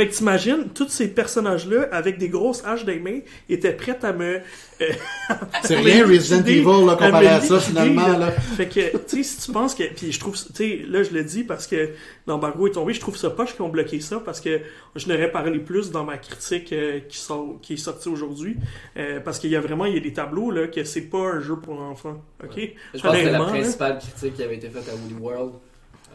Fait 0.00 0.08
que 0.08 0.14
t'imagines, 0.14 0.68
tous 0.74 0.88
ces 0.88 1.08
personnages-là, 1.08 1.88
avec 1.92 2.16
des 2.18 2.28
grosses 2.28 2.62
haches 2.64 2.84
des 2.84 2.98
mains, 2.98 3.20
étaient 3.48 3.72
prêts 3.72 3.98
à 4.02 4.12
me, 4.12 4.40
C'est 5.64 5.76
rien 5.76 6.06
Resident 6.06 6.42
Evil 6.46 6.64
là, 6.86 6.96
comparé 6.96 7.26
à 7.26 7.40
ça 7.42 7.60
finalement. 7.60 8.08
là. 8.08 8.18
Là. 8.18 8.30
Fait 8.32 8.66
que, 8.66 8.96
tu 8.96 9.22
sais, 9.22 9.22
si 9.22 9.46
tu 9.46 9.52
penses 9.52 9.74
que, 9.74 9.82
puis 9.94 10.10
je 10.10 10.18
trouve, 10.18 10.34
tu 10.36 10.44
sais, 10.54 10.80
là, 10.88 11.02
je 11.02 11.10
le 11.10 11.22
dis 11.22 11.44
parce 11.44 11.66
que 11.66 11.90
l'embargo 12.26 12.66
est 12.66 12.70
tombé, 12.72 12.94
je 12.94 13.00
trouve 13.00 13.16
ça 13.16 13.28
poche 13.28 13.52
qu'ils 13.52 13.62
ont 13.62 13.68
bloqué 13.68 14.00
ça 14.00 14.20
parce 14.24 14.40
que 14.40 14.60
je 14.96 15.06
n'aurais 15.08 15.30
parlé 15.30 15.58
plus 15.58 15.90
dans 15.90 16.04
ma 16.04 16.16
critique 16.16 16.72
euh, 16.72 17.00
qui 17.08 17.18
sort, 17.18 17.58
qui 17.60 17.74
est 17.74 17.76
sortie 17.76 18.08
aujourd'hui, 18.08 18.56
euh, 18.96 19.20
parce 19.20 19.38
qu'il 19.38 19.50
y 19.50 19.56
a 19.56 19.60
vraiment, 19.60 19.84
il 19.84 19.94
y 19.94 19.98
a 19.98 20.00
des 20.00 20.14
tableaux, 20.14 20.50
là, 20.50 20.66
que 20.66 20.82
c'est 20.84 21.02
pas 21.02 21.18
un 21.34 21.40
jeu 21.40 21.56
pour 21.56 21.78
enfants, 21.80 22.22
ok? 22.42 22.58
Je 22.94 23.00
pense 23.00 23.10
que 23.12 23.18
c'était 23.18 23.30
la 23.32 23.38
là. 23.38 23.44
principale 23.44 23.98
critique 23.98 24.34
qui 24.34 24.42
avait 24.42 24.56
été 24.56 24.68
faite 24.70 24.88
à 24.88 24.94
Woody 24.94 25.14
World. 25.20 25.52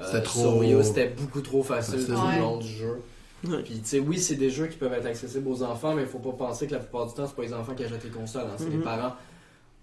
Euh, 0.01 0.03
C'était 0.07 0.23
trop- 0.23 0.61
Sur 0.63 0.83
c'était 0.83 1.13
beaucoup 1.17 1.41
trop 1.41 1.63
facile 1.63 2.03
tout 2.05 2.11
Ouais. 2.13 2.35
le 2.35 2.41
long 2.41 2.57
du 2.57 2.67
jeu. 2.67 2.99
Ouais. 3.47 3.63
Puis, 3.63 3.75
tu 3.75 3.81
sais, 3.85 3.99
oui, 3.99 4.17
c'est 4.19 4.35
des 4.35 4.49
jeux 4.49 4.67
qui 4.67 4.77
peuvent 4.77 4.93
être 4.93 5.05
accessibles 5.05 5.47
aux 5.47 5.63
enfants, 5.63 5.93
mais 5.93 6.01
il 6.03 6.07
faut 6.07 6.19
pas 6.19 6.31
penser 6.33 6.67
que 6.67 6.73
la 6.73 6.79
plupart 6.79 7.05
du 7.07 7.13
temps, 7.13 7.25
c'est 7.27 7.35
pas 7.35 7.43
les 7.43 7.53
enfants 7.53 7.73
qui 7.75 7.83
achètent 7.83 8.03
les 8.03 8.09
consoles, 8.09 8.43
hein, 8.43 8.55
c'est 8.57 8.65
Mhm. 8.65 8.77
les 8.79 8.83
parents. 8.83 9.13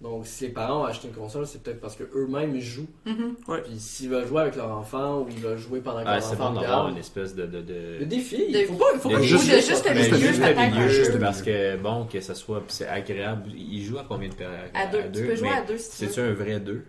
Donc, 0.00 0.26
si 0.26 0.46
les 0.46 0.50
parents 0.50 0.80
ont 0.80 0.84
acheté 0.84 1.06
une 1.06 1.14
console, 1.14 1.46
c'est 1.46 1.62
peut-être 1.62 1.80
parce 1.80 1.94
qu'eux-mêmes 1.94 2.58
jouent. 2.58 2.88
Mhm. 3.06 3.36
Puis, 3.62 3.78
s'ils 3.78 4.08
veulent 4.08 4.26
jouer 4.26 4.40
avec 4.42 4.56
leur 4.56 4.68
enfant 4.76 5.20
ou 5.20 5.28
ils 5.30 5.38
veulent 5.38 5.56
jouer 5.58 5.80
pendant 5.80 6.00
que 6.02 6.08
Ah, 6.08 6.14
leur 6.14 6.22
c'est 6.24 6.34
enfant 6.34 6.50
bon 6.52 6.60
d'avoir 6.60 6.88
une 6.88 6.96
espèce 6.96 7.36
de. 7.36 7.46
de, 7.46 7.60
de... 7.60 7.98
Le 8.00 8.06
défi, 8.06 8.50
De- 8.52 8.58
il 8.58 8.66
faut 8.66 8.74
pas, 8.74 8.98
faut 8.98 9.08
de 9.10 9.14
pas 9.14 9.22
juste, 9.22 9.48
de 9.48 9.54
juste 9.60 9.88
le 9.88 9.94
Mais 9.94 10.02
milieu, 10.10 10.16
juste 10.18 10.42
un 10.42 10.70
milieu, 10.70 10.88
jeu. 10.88 11.18
parce 11.20 11.40
que 11.42 11.76
bon, 11.76 12.06
que 12.06 12.20
ça 12.20 12.34
soit 12.34 12.64
c'est 12.66 12.88
agréable. 12.88 13.50
Il 13.56 13.84
joue 13.84 13.96
à 13.98 14.04
combien 14.08 14.28
de 14.28 14.34
personnes 14.34 14.58
À 14.74 14.86
deux. 14.88 15.02
Tu 15.12 15.24
peux 15.28 15.36
jouer 15.36 15.50
à 15.50 15.62
deux 15.62 15.78
si 15.78 15.90
tu 15.90 15.96
C'est-tu 15.98 16.20
veux. 16.20 16.30
un 16.30 16.34
vrai 16.34 16.58
deux? 16.58 16.82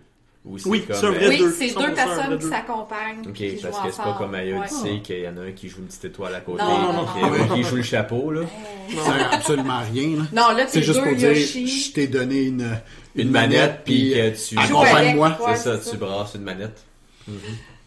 Ou 0.44 0.58
Oui, 0.66 0.84
c'est 0.86 1.04
euh, 1.04 1.28
Oui, 1.28 1.38
deux, 1.38 1.50
c'est 1.52 1.68
100% 1.68 1.86
deux 1.86 1.94
personnes 1.94 2.38
qui 2.38 2.46
s'accompagnent. 2.46 3.20
Ok, 3.26 3.32
qui 3.32 3.56
parce 3.62 3.80
que 3.80 3.90
c'est 3.90 4.02
pas 4.02 4.14
comme 4.18 4.34
à 4.34 4.38
Ouais. 4.44 5.00
Qu'il 5.02 5.20
y 5.20 5.28
en 5.28 5.36
a 5.38 5.40
un 5.40 5.52
qui 5.52 5.70
joue 5.70 5.78
une 5.78 5.86
petite 5.86 6.04
étoile 6.04 6.34
à 6.34 6.40
côté, 6.40 6.62
Non, 6.62 6.78
non, 6.78 6.92
non, 6.92 7.06
qui, 7.06 7.20
non. 7.48 7.54
qui 7.54 7.62
joue 7.62 7.76
le 7.76 7.82
chapeau, 7.82 8.30
là. 8.30 8.42
C'est 8.90 9.34
absolument 9.34 9.80
rien. 9.90 10.18
là. 10.18 10.24
Non, 10.32 10.56
là, 10.56 10.66
C'est 10.68 10.82
juste 10.82 10.98
deux 11.00 11.04
pour 11.06 11.16
dire, 11.16 11.34
je 11.34 11.92
t'ai 11.92 12.08
donné 12.08 12.42
une, 12.42 12.78
Une 13.16 13.30
manette, 13.30 13.80
puis 13.84 14.20
euh, 14.20 14.32
que 14.32 14.36
tu. 14.36 14.58
Accompagne-moi. 14.58 15.38
C'est 15.54 15.56
ça, 15.56 15.90
tu 15.90 15.96
brasses 15.96 16.34
une 16.34 16.42
manette. 16.42 16.84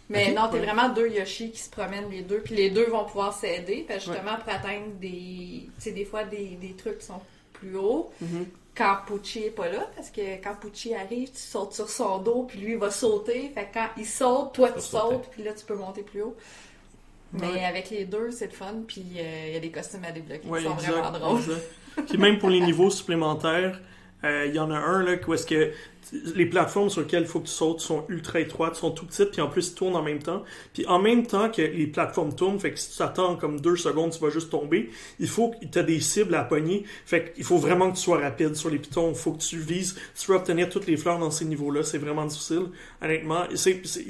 Mais 0.09 0.29
Ok. 0.29 0.35
non, 0.37 0.49
t'es 0.49 0.59
vraiment 0.59 0.89
deux 0.89 1.09
Yoshi 1.09 1.51
qui 1.51 1.59
se 1.59 1.69
promènent 1.69 2.09
les 2.09 2.21
deux, 2.21 2.39
puis 2.39 2.55
les 2.55 2.69
deux 2.69 2.85
vont 2.87 3.03
pouvoir 3.03 3.33
s'aider, 3.33 3.85
justement 3.93 4.37
pour 4.43 4.53
atteindre 4.53 4.93
des, 5.01 5.63
tu 5.65 5.71
sais, 5.79 5.91
des 5.91 6.05
fois 6.05 6.23
des, 6.23 6.57
des 6.61 6.73
trucs 6.77 6.99
qui 6.99 7.05
sont 7.05 7.21
plus 7.53 7.75
hauts. 7.77 8.09
Mhm. 8.79 8.85
Quand 8.85 8.97
Pucci 9.07 9.43
est 9.45 9.49
pas 9.51 9.69
là, 9.69 9.89
parce 9.95 10.09
que 10.11 10.21
quand 10.43 10.55
Pucci 10.59 10.93
arrive, 10.93 11.31
tu 11.31 11.37
sautes 11.39 11.73
sur 11.73 11.89
son 11.89 12.19
dos, 12.19 12.43
puis 12.47 12.59
lui 12.59 12.73
il 12.73 12.77
va 12.77 12.91
sauter. 12.91 13.49
Fait 13.53 13.65
que 13.65 13.73
quand 13.73 13.87
il 13.97 14.05
saute, 14.05 14.53
toi 14.53 14.69
tu 14.71 14.81
sauter. 14.81 15.15
sautes, 15.15 15.27
puis 15.31 15.43
là 15.43 15.53
tu 15.53 15.65
peux 15.65 15.75
monter 15.75 16.03
plus 16.03 16.21
haut. 16.21 16.35
Mais 17.33 17.47
Ouais. 17.47 17.65
avec 17.65 17.89
les 17.89 18.05
deux, 18.05 18.31
c'est 18.31 18.45
le 18.45 18.51
fun, 18.53 18.73
puis 18.87 19.03
euh, 19.17 19.45
il 19.47 19.53
y 19.53 19.57
a 19.57 19.59
des 19.59 19.69
costumes 19.71 20.05
à 20.05 20.11
débloquer 20.11 20.47
Ouais, 20.47 20.59
qui 20.59 20.65
sont 20.65 20.73
exact, 20.75 20.91
vraiment 20.91 21.19
drôles. 21.19 21.41
Puis 22.07 22.17
même 22.19 22.37
pour 22.39 22.49
les 22.49 22.61
niveaux 22.61 22.89
supplémentaires, 22.91 23.81
euh, 24.23 24.45
il 24.47 24.55
y 24.55 24.59
en 24.59 24.71
a 24.71 24.77
un 24.77 25.03
là 25.03 25.15
où 25.27 25.33
est-ce 25.33 25.45
que 25.45 25.71
les 26.35 26.45
plateformes 26.45 26.89
sur 26.89 27.01
lesquelles 27.01 27.23
il 27.23 27.27
faut 27.27 27.41
que 27.41 27.47
tu 27.47 27.51
sautes 27.51 27.81
sont 27.81 28.05
ultra 28.07 28.39
étroites, 28.39 28.75
sont 28.75 28.91
tout 28.91 29.05
petites, 29.05 29.31
puis 29.31 29.41
en 29.41 29.49
plus 29.49 29.69
ils 29.69 29.75
tournent 29.75 29.95
en 29.97 30.01
même 30.01 30.19
temps. 30.23 30.43
Puis 30.73 30.85
en 30.87 30.99
même 30.99 31.27
temps 31.27 31.49
que 31.51 31.61
les 31.61 31.85
plateformes 31.85 32.33
tournent, 32.33 32.57
fait 32.59 32.71
que 32.71 32.79
si 32.79 32.95
tu 32.95 33.03
attends 33.03 33.35
comme 33.35 33.59
deux 33.59 33.75
secondes, 33.75 34.11
tu 34.11 34.19
vas 34.19 34.29
juste 34.29 34.49
tomber. 34.49 34.89
Il 35.19 35.27
faut 35.27 35.49
que 35.51 35.65
tu 35.65 35.77
as 35.77 35.83
des 35.83 35.99
cibles 35.99 36.33
à 36.35 36.43
pogner, 36.45 36.85
fait 37.05 37.33
qu'il 37.33 37.43
faut 37.43 37.57
vraiment 37.57 37.91
que 37.91 37.97
tu 37.97 38.01
sois 38.03 38.19
rapide 38.19 38.55
sur 38.55 38.69
les 38.69 38.79
pitons. 38.79 39.09
Il 39.09 39.15
faut 39.17 39.33
que 39.33 39.41
tu 39.41 39.57
vises. 39.57 39.97
Si 40.15 40.25
tu 40.25 40.31
veux 40.31 40.37
obtenir 40.37 40.69
toutes 40.69 40.87
les 40.87 40.95
fleurs 40.97 41.19
dans 41.19 41.29
ces 41.31 41.43
niveaux-là, 41.45 41.83
c'est 41.83 41.97
vraiment 41.97 42.25
difficile. 42.25 42.67
Honnêtement, 43.01 43.43
c'est, 43.55 43.85
c'est- 43.85 44.05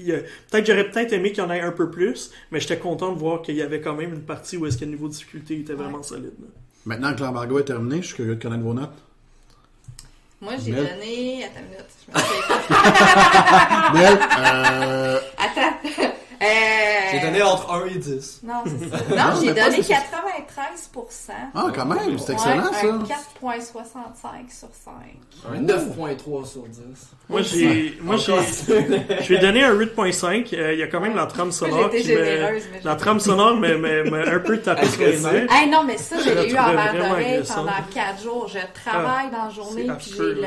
peut-être 0.51 0.67
j'aurais 0.67 0.89
peut-être 0.91 1.13
aimé 1.13 1.31
qu'il 1.31 1.43
y 1.43 1.47
en 1.47 1.49
ait 1.51 1.61
un 1.61 1.71
peu 1.71 1.89
plus, 1.89 2.31
mais 2.51 2.59
j'étais 2.59 2.77
content 2.77 3.11
de 3.11 3.17
voir 3.19 3.41
qu'il 3.41 3.55
y 3.55 3.61
avait 3.63 3.81
quand 3.81 3.95
même 3.95 4.13
une 4.13 4.21
partie 4.23 4.55
où 4.57 4.67
est-ce 4.67 4.77
que 4.77 4.85
le 4.85 4.91
niveau 4.91 5.07
de 5.07 5.13
difficulté 5.13 5.59
était 5.59 5.73
vraiment 5.73 6.03
solide. 6.03 6.33
là. 6.39 6.47
Maintenant 6.85 7.13
que 7.15 7.21
l'embargo 7.21 7.57
est 7.59 7.65
terminé, 7.65 7.97
je 8.03 8.07
suis 8.07 8.15
curieux 8.15 8.35
de 8.35 8.41
connaître 8.41 8.63
vos 8.63 8.73
notes. 8.75 8.93
Moi 10.41 10.53
j'ai 10.63 10.71
Mel? 10.71 10.87
donné. 10.87 11.43
Attends 11.45 11.59
une 11.59 11.69
minute, 11.69 11.85
je 12.05 12.11
me 12.13 12.19
souviens 12.23 12.61
pas. 12.69 13.93
Mel, 13.93 14.19
euh, 14.39 15.19
Attends. 15.37 15.77
Euh, 16.41 16.45
J'ai 17.11 17.19
donné 17.19 17.41
entre 17.41 17.71
1 17.71 17.85
et 17.87 17.97
10. 17.97 18.41
Non, 18.43 18.53
c'est 18.65 18.89
ça. 18.89 18.97
Non, 19.09 19.15
Non, 19.15 19.41
j'ai 19.41 19.53
donné 19.53 19.81
ça, 19.83 19.93
93%. 19.95 21.31
ah, 21.55 21.65
quand 21.73 21.85
même, 21.85 22.19
c'est 22.19 22.33
excellent 22.33 22.67
un 22.67 22.73
ça. 22.73 23.15
4.65 23.41 24.59
sur 24.59 24.67
5. 24.71 24.93
Un 25.51 25.61
9.3 25.61 26.45
sur 26.45 26.63
10. 26.63 26.81
Moi, 27.29 27.41
j'ai, 27.41 27.97
moi, 28.01 28.17
j'ai, 28.17 28.33
je 29.21 29.33
vais 29.33 29.39
donner 29.39 29.63
un 29.63 29.73
8.5. 29.75 30.53
Euh, 30.55 30.73
Il 30.73 30.79
y 30.79 30.83
a 30.83 30.87
quand 30.87 30.99
même 30.99 31.15
la 31.15 31.25
trame 31.25 31.51
sonore 31.51 31.89
qui 31.89 32.03
généreuse, 32.03 32.63
mais 32.71 32.81
la 32.83 32.95
trame 32.95 33.19
sonore 33.19 33.55
m'a 33.55 33.67
un 33.67 34.39
peu 34.39 34.59
tapé 34.59 34.85
sur 34.87 35.01
les 35.01 35.19
nerfs. 35.19 35.47
Hey, 35.51 35.69
non, 35.69 35.83
mais 35.83 35.97
ça, 35.97 36.17
je 36.19 36.29
l'ai 36.29 36.51
eu 36.51 36.57
en 36.57 36.71
verre 36.71 36.93
d'oreille 36.93 37.43
pendant 37.47 37.71
4 37.93 38.21
jours. 38.23 38.47
Je 38.47 38.59
travaille 38.79 39.31
dans 39.31 39.45
la 39.45 39.49
journée, 39.49 39.87
puis 39.97 40.13
j'ai 40.15 40.23
le... 40.23 40.41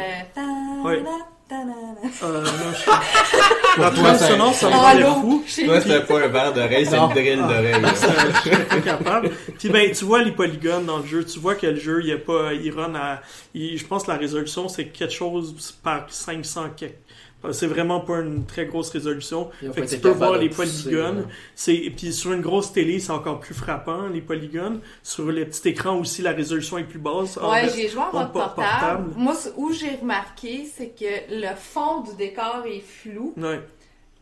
Euh, 2.23 2.43
non, 2.43 2.51
je- 2.73 3.81
la 3.81 3.91
trame 3.91 4.19
sonore, 4.19 4.55
ça 4.55 4.69
me 4.69 4.73
rendait 4.75 5.03
fou. 5.21 5.45
Toi, 5.65 5.81
c'était 5.81 6.01
pas 6.01 6.21
un 6.25 6.29
verre 6.29 6.53
d'oreille, 6.53 6.87
c'est 6.87 6.97
une 6.97 7.09
drill 7.11 7.39
d'oreille. 7.39 7.81
là. 7.83 7.95
Ça, 7.95 8.09
je 8.45 8.79
capable. 8.81 9.31
Puis 9.59 9.69
ben, 9.69 9.91
tu 9.91 10.05
vois 10.05 10.23
les 10.23 10.33
polygones 10.33 10.87
dans 10.87 10.99
le 10.99 11.07
jeu, 11.07 11.25
tu 11.25 11.39
vois 11.39 11.55
que 11.57 11.67
le 11.67 11.77
jeu, 11.79 12.01
il 12.03 12.09
y 12.09 12.13
a 12.13 12.19
pas, 12.19 12.53
il 12.55 12.71
run 12.73 12.95
à, 12.95 13.21
il- 13.55 13.77
je 13.79 13.85
pense 13.87 14.05
que 14.05 14.11
la 14.11 14.17
résolution 14.17 14.69
c'est 14.69 14.87
quelque 14.87 15.13
chose 15.13 15.55
par 15.83 16.07
500 16.09 16.71
quelque- 16.77 16.95
Euh, 16.95 17.10
C'est 17.53 17.67
vraiment 17.67 18.01
pas 18.01 18.19
une 18.21 18.45
très 18.45 18.67
grosse 18.67 18.91
résolution. 18.91 19.51
Fait 19.73 19.83
que 19.83 19.87
tu 19.89 19.99
peux 19.99 20.11
voir 20.11 20.37
les 20.37 20.51
polygones. 20.51 21.27
C'est 21.55 21.75
puis 21.97 22.13
sur 22.13 22.33
une 22.33 22.43
grosse 22.43 22.73
télé, 22.73 23.01
c'est 23.01 23.13
encore 23.13 23.41
plus 23.41 23.55
frappant 23.55 24.09
les 24.09 24.21
polygones. 24.21 24.81
Sur 25.03 25.25
le 25.33 25.45
petit 25.47 25.69
écran 25.71 25.97
aussi, 25.99 26.21
la 26.23 26.33
résolution 26.33 26.77
est 26.79 26.85
plus 26.85 26.99
basse. 26.99 27.39
En 27.39 27.51
Ouais, 27.51 27.69
j'ai 27.75 27.89
joué 27.89 28.01
en 28.03 28.13
mode 28.13 28.33
portable. 28.33 28.55
portable. 28.55 29.11
Moi, 29.17 29.35
où 29.57 29.73
j'ai 29.73 29.97
remarqué, 29.97 30.67
c'est 30.77 30.89
que 30.89 31.35
le 31.35 31.55
fond 31.57 32.01
du 32.03 32.15
décor 32.17 32.65
est 32.67 32.81
flou. 32.81 33.33
ouais. 33.37 33.61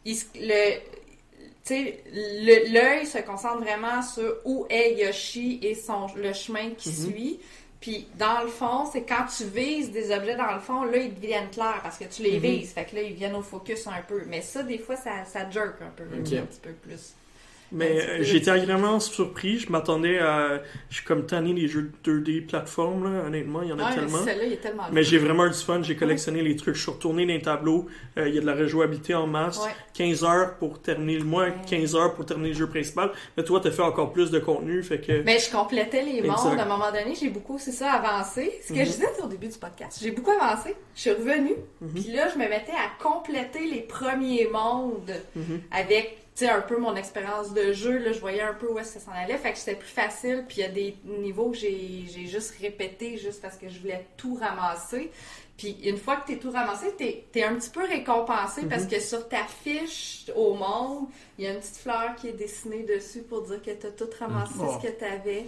Il 0.05 0.15
se- 0.17 0.25
le, 1.71 2.73
l'œil 2.73 3.07
se 3.07 3.19
concentre 3.19 3.59
vraiment 3.59 4.01
sur 4.03 4.37
où 4.45 4.67
est 4.71 4.95
Yoshi 5.05 5.59
et 5.63 5.75
son, 5.75 6.07
le 6.17 6.33
chemin 6.33 6.71
qui 6.77 6.89
Mhm. 6.89 6.95
suit. 6.95 7.41
Puis 7.81 8.09
dans 8.19 8.43
le 8.43 8.49
fond, 8.49 8.87
c'est 8.93 9.03
quand 9.03 9.27
tu 9.37 9.45
vises 9.45 9.93
des 9.93 10.11
objets 10.11 10.35
dans 10.37 10.53
le 10.53 10.59
fond, 10.61 10.83
là, 10.83 10.97
ils 10.97 11.15
deviennent 11.15 11.49
clairs 11.51 11.81
parce 11.83 11.97
que 11.99 12.05
tu 12.05 12.23
les 12.23 12.33
Mhm. 12.39 12.41
vises. 12.41 12.73
Fait 12.73 12.85
que 12.85 12.97
là, 12.97 13.03
ils 13.03 13.15
viennent 13.15 13.37
au 13.37 13.43
focus 13.43 13.87
un 13.87 14.03
peu. 14.07 14.25
Mais 14.27 14.43
ça, 14.43 14.63
des 14.65 14.79
fois, 14.79 14.97
ça, 14.97 15.25
ça 15.25 15.49
jerk 15.49 15.81
un 15.83 15.91
peu, 15.95 16.03
un 16.03 16.21
petit 16.23 16.61
peu 16.61 16.73
plus. 16.73 17.15
Mais 17.71 18.01
euh, 18.21 18.23
été 18.23 18.51
agréablement 18.51 18.99
surpris. 19.01 19.59
Je 19.59 19.71
m'attendais 19.71 20.19
à. 20.19 20.63
Je 20.89 20.97
suis 20.97 21.05
comme 21.05 21.27
tanné 21.27 21.53
des 21.53 21.69
jeux 21.69 21.91
2D 22.05 22.47
plateforme, 22.47 23.05
là. 23.13 23.25
Honnêtement, 23.27 23.63
il 23.63 23.69
y 23.69 23.73
en 23.73 23.79
a 23.79 23.89
mais 23.91 23.95
tellement. 23.95 24.19
celui-là, 24.19 24.45
il 24.45 24.53
est 24.55 24.57
tellement 24.57 24.85
Mais 24.91 25.01
le 25.01 25.07
j'ai 25.07 25.19
vraiment 25.19 25.45
eu 25.47 25.51
du 25.51 25.57
fun. 25.59 25.83
J'ai 25.83 25.97
collectionné 25.97 26.43
les 26.43 26.57
trucs. 26.57 26.77
Je 26.77 26.83
suis 26.83 26.91
retourné 26.91 27.27
dans 27.27 27.33
les 27.35 27.43
tableaux. 27.43 27.87
Euh, 28.17 28.29
Il 28.29 28.35
y 28.35 28.39
a 28.39 28.41
de 28.41 28.47
la 28.47 28.55
rejouabilité 28.55 29.15
en 29.15 29.27
masse. 29.27 29.59
Ouais. 29.59 29.71
15 29.95 30.25
heures 30.25 30.55
pour 30.59 30.81
terminer. 30.81 31.19
Moi, 31.19 31.45
Ouais. 31.45 31.55
15 31.69 31.95
heures 31.97 32.15
pour 32.15 32.25
terminer 32.25 32.49
le 32.51 32.55
jeu 32.55 32.67
principal. 32.69 33.11
Mais 33.37 33.45
toi, 33.45 33.61
t'as 33.63 33.71
fait 33.71 33.83
encore 33.83 34.13
plus 34.13 34.31
de 34.31 34.39
contenu. 34.39 34.83
Fait 34.83 35.01
que. 35.01 35.23
Mais 35.23 35.39
je 35.39 35.51
complétais 35.51 36.03
les 36.03 36.23
mondes. 36.23 36.37
Exact. 36.39 36.59
À 36.59 36.63
un 36.63 36.69
moment 36.69 36.91
donné, 36.91 37.15
j'ai 37.21 37.29
beaucoup, 37.29 37.59
c'est 37.59 37.73
ça, 37.73 37.93
avancé. 37.93 38.51
Ce 38.63 38.69
que 38.73 38.79
Mhm. 38.79 38.85
je 38.87 38.91
disais 38.91 39.07
au 39.23 39.27
début 39.29 39.49
du 39.49 39.59
podcast. 39.59 39.99
J'ai 40.03 40.11
beaucoup 40.13 40.31
avancé. 40.31 40.75
Je 40.95 41.01
suis 41.03 41.11
revenue. 41.11 41.55
Mhm. 41.81 41.91
Puis 41.95 42.13
là, 42.13 42.29
je 42.33 42.39
me 42.39 42.49
mettais 42.49 42.73
à 42.73 43.03
compléter 43.03 43.67
les 43.71 43.81
premiers 43.81 44.49
mondes 44.53 45.13
Mhm. 45.37 45.61
avec, 45.71 46.17
sais, 46.39 46.49
un 46.51 46.61
peu 46.61 46.77
mon 46.79 46.95
expérience 46.97 47.53
de 47.53 47.73
jeu. 47.73 47.99
Là, 47.99 48.13
je 48.13 48.21
voyais 48.21 48.43
un 48.43 48.55
peu 48.55 48.67
où 48.69 48.79
est-ce 48.79 48.95
que 48.95 49.01
ça 49.01 49.07
s'en 49.07 49.13
allait. 49.13 49.37
Fait 49.39 49.53
que 49.53 49.59
c'était 49.59 49.75
plus 49.77 49.89
facile. 49.89 50.45
Puis 50.49 50.59
il 50.59 50.61
y 50.61 50.65
a 50.65 50.69
des 50.69 50.97
niveaux 51.05 51.51
que 51.51 51.57
j'ai 51.57 52.05
juste 52.27 52.55
répété 52.61 53.17
juste 53.19 53.41
parce 53.43 53.57
que 53.57 53.69
je 53.69 53.79
voulais 53.81 54.07
tout 54.17 54.39
ramasser. 54.41 55.11
Puis 55.57 55.77
une 55.85 55.97
fois 55.99 56.17
que 56.17 56.29
t'es 56.29 56.37
tout 56.37 56.53
ramassé, 56.53 56.93
t'es 56.97 57.25
es 57.35 57.43
un 57.43 57.55
petit 57.57 57.71
peu 57.71 57.85
récompensé 57.85 58.63
parce 58.71 58.83
Mhm. 58.85 58.89
que 58.91 59.01
sur 59.01 59.29
ta 59.29 59.43
fiche 59.65 60.27
au 60.37 60.55
monde, 60.55 61.07
il 61.37 61.45
y 61.45 61.49
a 61.49 61.53
une 61.53 61.59
petite 61.59 61.79
fleur 61.79 62.15
qui 62.17 62.29
est 62.29 62.33
dessinée 62.33 62.85
dessus 62.85 63.23
pour 63.23 63.43
dire 63.43 63.61
que 63.61 63.73
t'as 63.73 63.91
tout 63.91 64.09
ramassé 64.21 64.53
Oh. 64.61 64.79
ce 64.81 64.87
que 64.87 64.93
t'avais. 64.93 65.47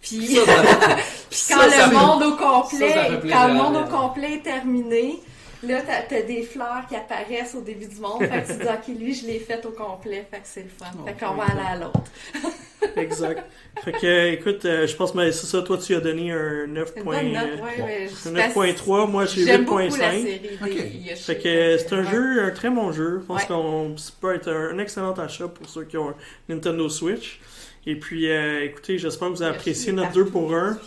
Puis 0.00 0.36
Ça, 0.36 0.44
ça- 0.46 0.96
puis 1.30 1.40
quand 1.48 1.70
ça 1.70 1.86
le 1.88 1.92
monde 1.96 2.22
au 2.22 2.36
complet, 2.36 2.94
quand 3.30 3.48
le 3.48 3.54
monde 3.54 3.76
au 3.76 3.84
complet 3.90 4.34
est 4.34 4.42
terminé, 4.42 5.20
là 5.62 5.80
t'as 5.86 6.16
as 6.16 6.22
des 6.22 6.42
fleurs 6.42 6.84
qui 6.88 6.96
apparaissent 6.96 7.54
au 7.54 7.60
début 7.60 7.86
du 7.86 8.00
monde. 8.00 8.20
Fait 8.20 8.42
que 8.42 8.46
tu 8.52 8.58
dis 8.58 8.66
ok 8.94 8.98
lui 9.00 9.14
je 9.14 9.26
l'ai 9.26 9.38
fait 9.38 9.64
au 9.66 9.70
complet, 9.70 10.26
fait 10.30 10.38
que 10.38 10.42
c'est 10.46 10.62
le 10.62 10.68
fun. 10.68 10.86
Oh, 11.00 11.06
fait 11.06 11.14
qu'on 11.24 11.34
va 11.34 11.44
aller 11.44 11.60
à 11.66 11.76
l'autre. 11.76 12.00
Exact. 12.96 13.44
fait 13.84 13.92
que, 13.92 14.06
euh, 14.06 14.32
écoute, 14.32 14.64
euh, 14.64 14.86
je 14.86 14.96
pense 14.96 15.12
que 15.12 15.30
c'est 15.30 15.46
ça. 15.46 15.62
Toi, 15.62 15.78
tu 15.78 15.94
as 15.94 16.00
donné 16.00 16.32
un 16.32 16.66
9. 16.66 16.92
Une 16.96 17.02
bonne 17.04 17.32
note, 17.32 17.42
ouais, 17.62 17.84
mais 17.86 18.08
je- 18.08 18.28
un 18.28 18.32
9.3. 18.32 19.06
Moi, 19.06 19.24
j'ai 19.24 19.44
J'aime 19.44 19.64
beaucoup 19.64 19.78
la 19.78 19.86
8.5. 19.86 19.98
série 20.22 20.40
des 20.40 20.58
Ok. 20.60 20.84
Yoshi. 21.08 21.22
Fait 21.22 21.38
que 21.38 21.48
euh, 21.48 21.78
c'est 21.78 21.92
un 21.94 22.02
jeu, 22.02 22.42
un 22.44 22.50
très 22.50 22.70
bon 22.70 22.90
jeu. 22.92 23.20
Je 23.20 23.26
pense 23.26 23.42
Ouais. 23.42 23.46
qu'on 23.46 23.96
ça 23.96 24.10
peut 24.20 24.34
être 24.34 24.48
un, 24.48 24.70
un 24.74 24.78
excellent 24.78 25.12
achat 25.12 25.46
pour 25.48 25.68
ceux 25.68 25.84
qui 25.84 25.96
ont 25.96 26.08
un 26.10 26.14
Nintendo 26.48 26.88
Switch. 26.88 27.40
Et 27.86 27.94
puis, 27.96 28.28
euh, 28.30 28.64
écoutez, 28.64 28.98
j'espère 28.98 29.28
que 29.28 29.34
vous 29.34 29.42
avez 29.42 29.54
apprécié 29.54 29.92
notre 29.92 30.08
partout. 30.08 30.24
2 30.24 30.30
pour 30.30 30.54
1. 30.54 30.78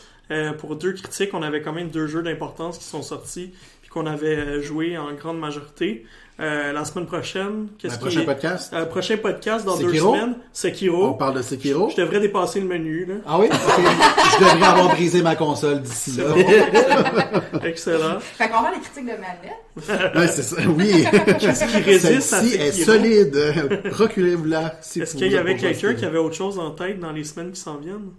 pour 0.58 0.76
deux 0.76 0.94
critiques, 0.94 1.34
on 1.34 1.42
avait 1.44 1.62
quand 1.62 1.74
même 1.74 1.90
deux 1.90 2.08
jeux 2.08 2.24
d'importance 2.24 2.78
qui 2.78 2.84
sont 2.86 3.02
sortis 3.04 3.54
qu'on 3.96 4.06
avait 4.06 4.36
euh, 4.36 4.62
joué 4.62 4.98
en 4.98 5.12
grande 5.14 5.40
majorité. 5.40 6.06
Euh, 6.42 6.74
la 6.74 6.84
semaine 6.84 7.06
prochaine, 7.06 7.68
qu'est-ce 7.80 7.94
qui 7.94 8.00
prochain 8.02 8.20
est... 8.20 8.26
podcast, 8.26 8.74
Euh, 8.74 8.86
prochain 8.86 9.16
podcast 9.16 9.66
dans 9.66 9.78
deux 9.78 9.88
Sekiro? 9.88 10.14
semaines, 10.16 10.36
on 10.38 10.42
Sekiro. 10.52 11.14
parle 11.14 11.38
de 11.38 11.42
Sekiro? 11.42 11.90
Je 11.90 11.96
devrais 12.02 12.20
dépasser 12.20 12.60
le 12.60 12.68
menu, 12.68 13.06
là. 13.06 13.16
Ah 13.26 13.40
oui? 13.40 13.48
Je 13.52 14.44
devrais 14.44 14.68
avoir 14.68 14.90
brisé 14.90 15.22
ma 15.22 15.38
console 15.38 15.82
d'ici 15.82 16.18
là. 16.18 16.26
bon. 16.34 17.60
Excellent. 17.64 18.20
Fait 18.20 18.50
qu'on 18.50 18.62
va 18.64 18.72
les 18.72 18.82
critiques 18.82 19.06
de 19.06 19.12
manette. 19.12 20.14
Ouais, 20.16 20.28
c'est 20.28 20.44
ça, 20.44 20.58
oui. 20.68 21.06
Qu'est-ce 21.40 21.66
qui 21.68 21.78
résiste 21.78 22.34
à 22.34 22.42
Celle-ci 22.42 22.56
est 22.56 22.72
Sekiro? 22.74 22.92
solide. 22.98 23.82
Procurez-vous-la. 23.92 24.78
si 24.82 25.00
Est-ce 25.02 25.16
qu'il 25.16 25.32
y 25.32 25.38
avait 25.38 25.56
quelqu'un 25.56 25.74
Sekiro. 25.74 25.94
qui 25.94 26.06
avait 26.06 26.18
autre 26.18 26.36
chose 26.36 26.60
en 26.60 26.72
tête 26.72 27.00
dans 27.00 27.14
les 27.14 27.24
semaines 27.24 27.54
qui 27.54 27.62
s'en 27.62 27.78
viennent? 27.78 28.12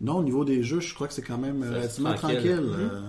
Non, 0.00 0.16
au 0.16 0.22
niveau 0.24 0.44
des 0.44 0.64
jeux, 0.64 0.80
je 0.80 0.92
crois 0.92 1.06
que 1.06 1.14
c'est 1.14 1.22
quand 1.22 1.38
même 1.38 1.62
Ça, 1.62 1.68
relativement 1.70 2.14
tranquille. 2.14 2.60
euh, 2.68 3.00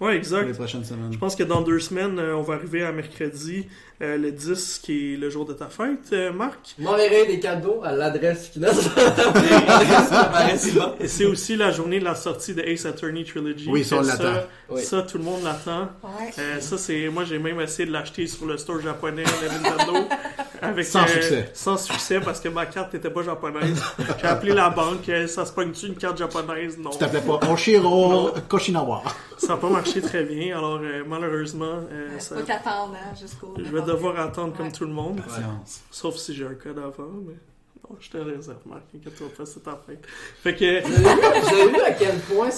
Ouais, 0.00 0.08
pour 0.08 0.16
exact. 0.16 0.46
les 0.46 0.52
prochaines 0.54 0.84
semaines. 0.84 1.12
Je 1.12 1.18
pense 1.18 1.36
que 1.36 1.44
dans 1.44 1.62
deux 1.62 1.78
semaines, 1.78 2.18
euh, 2.18 2.36
on 2.36 2.42
va 2.42 2.54
arriver 2.54 2.82
à 2.84 2.90
mercredi, 2.92 3.66
euh, 4.02 4.16
le 4.16 4.32
10, 4.32 4.80
qui 4.82 5.14
est 5.14 5.16
le 5.16 5.30
jour 5.30 5.44
de 5.44 5.52
ta 5.52 5.66
fête, 5.66 6.12
euh, 6.12 6.32
Marc? 6.32 6.74
M'enverrez 6.78 7.26
des 7.26 7.38
cadeaux 7.40 7.80
à 7.84 7.92
l'adresse 7.92 8.48
qui. 8.52 8.60
Et 11.00 11.08
c'est 11.08 11.24
aussi 11.24 11.56
la 11.56 11.70
journée 11.70 12.00
de 12.00 12.04
la 12.04 12.14
sortie 12.14 12.54
de 12.54 12.62
Ace 12.62 12.86
Attorney 12.86 13.24
Trilogy. 13.24 13.68
Oui, 13.70 13.84
ça, 13.84 13.96
on 13.98 14.02
l'attend. 14.02 14.46
Oui. 14.70 14.82
Ça, 14.82 15.02
tout 15.02 15.18
le 15.18 15.24
monde 15.24 15.42
l'attend. 15.44 15.88
Ouais. 16.02 16.30
Euh, 16.38 16.60
ça, 16.60 16.78
c'est. 16.78 17.08
Moi, 17.08 17.24
j'ai 17.24 17.38
même 17.38 17.60
essayé 17.60 17.86
de 17.86 17.92
l'acheter 17.92 18.26
sur 18.26 18.46
le 18.46 18.56
store 18.56 18.80
japonais 18.80 19.24
de 19.24 19.48
Nintendo. 19.48 20.08
Avec, 20.62 20.86
Sans 20.86 21.02
euh, 21.02 21.06
succès. 21.08 21.50
Sans 21.52 21.76
succès 21.76 22.20
parce 22.20 22.40
que 22.40 22.48
ma 22.48 22.64
carte 22.64 22.94
n'était 22.94 23.10
pas 23.10 23.22
japonaise. 23.22 23.82
J'ai 24.20 24.26
appelé 24.26 24.54
la 24.54 24.70
banque. 24.70 25.10
Ça 25.28 25.44
se 25.44 25.52
pogne-tu 25.52 25.88
une 25.88 25.94
carte 25.96 26.16
japonaise? 26.16 26.78
Non. 26.78 26.88
Tu 26.90 26.98
t'appelais 26.98 27.20
pas 27.20 27.38
Oshiro 27.50 28.12
Non. 28.12 28.32
Koshinawa. 28.48 29.02
Ça 29.36 29.48
n'a 29.48 29.56
pas 29.56 29.68
marché 29.68 30.00
très 30.00 30.22
bien. 30.24 30.56
Alors, 30.56 30.78
euh, 30.82 31.02
malheureusement, 31.06 31.80
euh, 31.92 32.18
ça- 32.18 32.36
Faut 32.36 32.42
t'attendre 32.42 32.94
hein, 32.94 33.14
jusqu'au. 33.20 33.52
je 33.58 33.64
vais 33.76 33.82
devoir 33.84 34.18
attendre 34.20 34.56
comme 34.56 34.66
Ouais. 34.66 34.72
tout 34.72 34.84
le 34.84 34.92
monde. 34.92 35.20
Patience. 35.22 35.82
Sauf 35.90 36.16
si 36.16 36.34
j'ai 36.34 36.46
un 36.46 36.54
code 36.54 36.78
avant, 36.78 37.10
mais 37.26 37.34
non, 37.88 37.96
je 38.00 38.10
te 38.10 38.16
réserve, 38.18 38.58
Marc. 38.66 38.82
Inquiète-toi 38.94 39.28
pas, 39.36 39.46
c'est 39.46 39.62
ta 39.62 39.78
fête. 39.86 40.04
Fait 40.42 40.54
que, 40.54 40.82
Vous 40.86 41.06
avez 41.06 41.14
vu- 41.14 41.40
vous 41.40 41.54
avez 41.54 41.68
vu 41.70 41.80
à 41.80 41.92
quel 41.92 42.18
point 42.20 42.48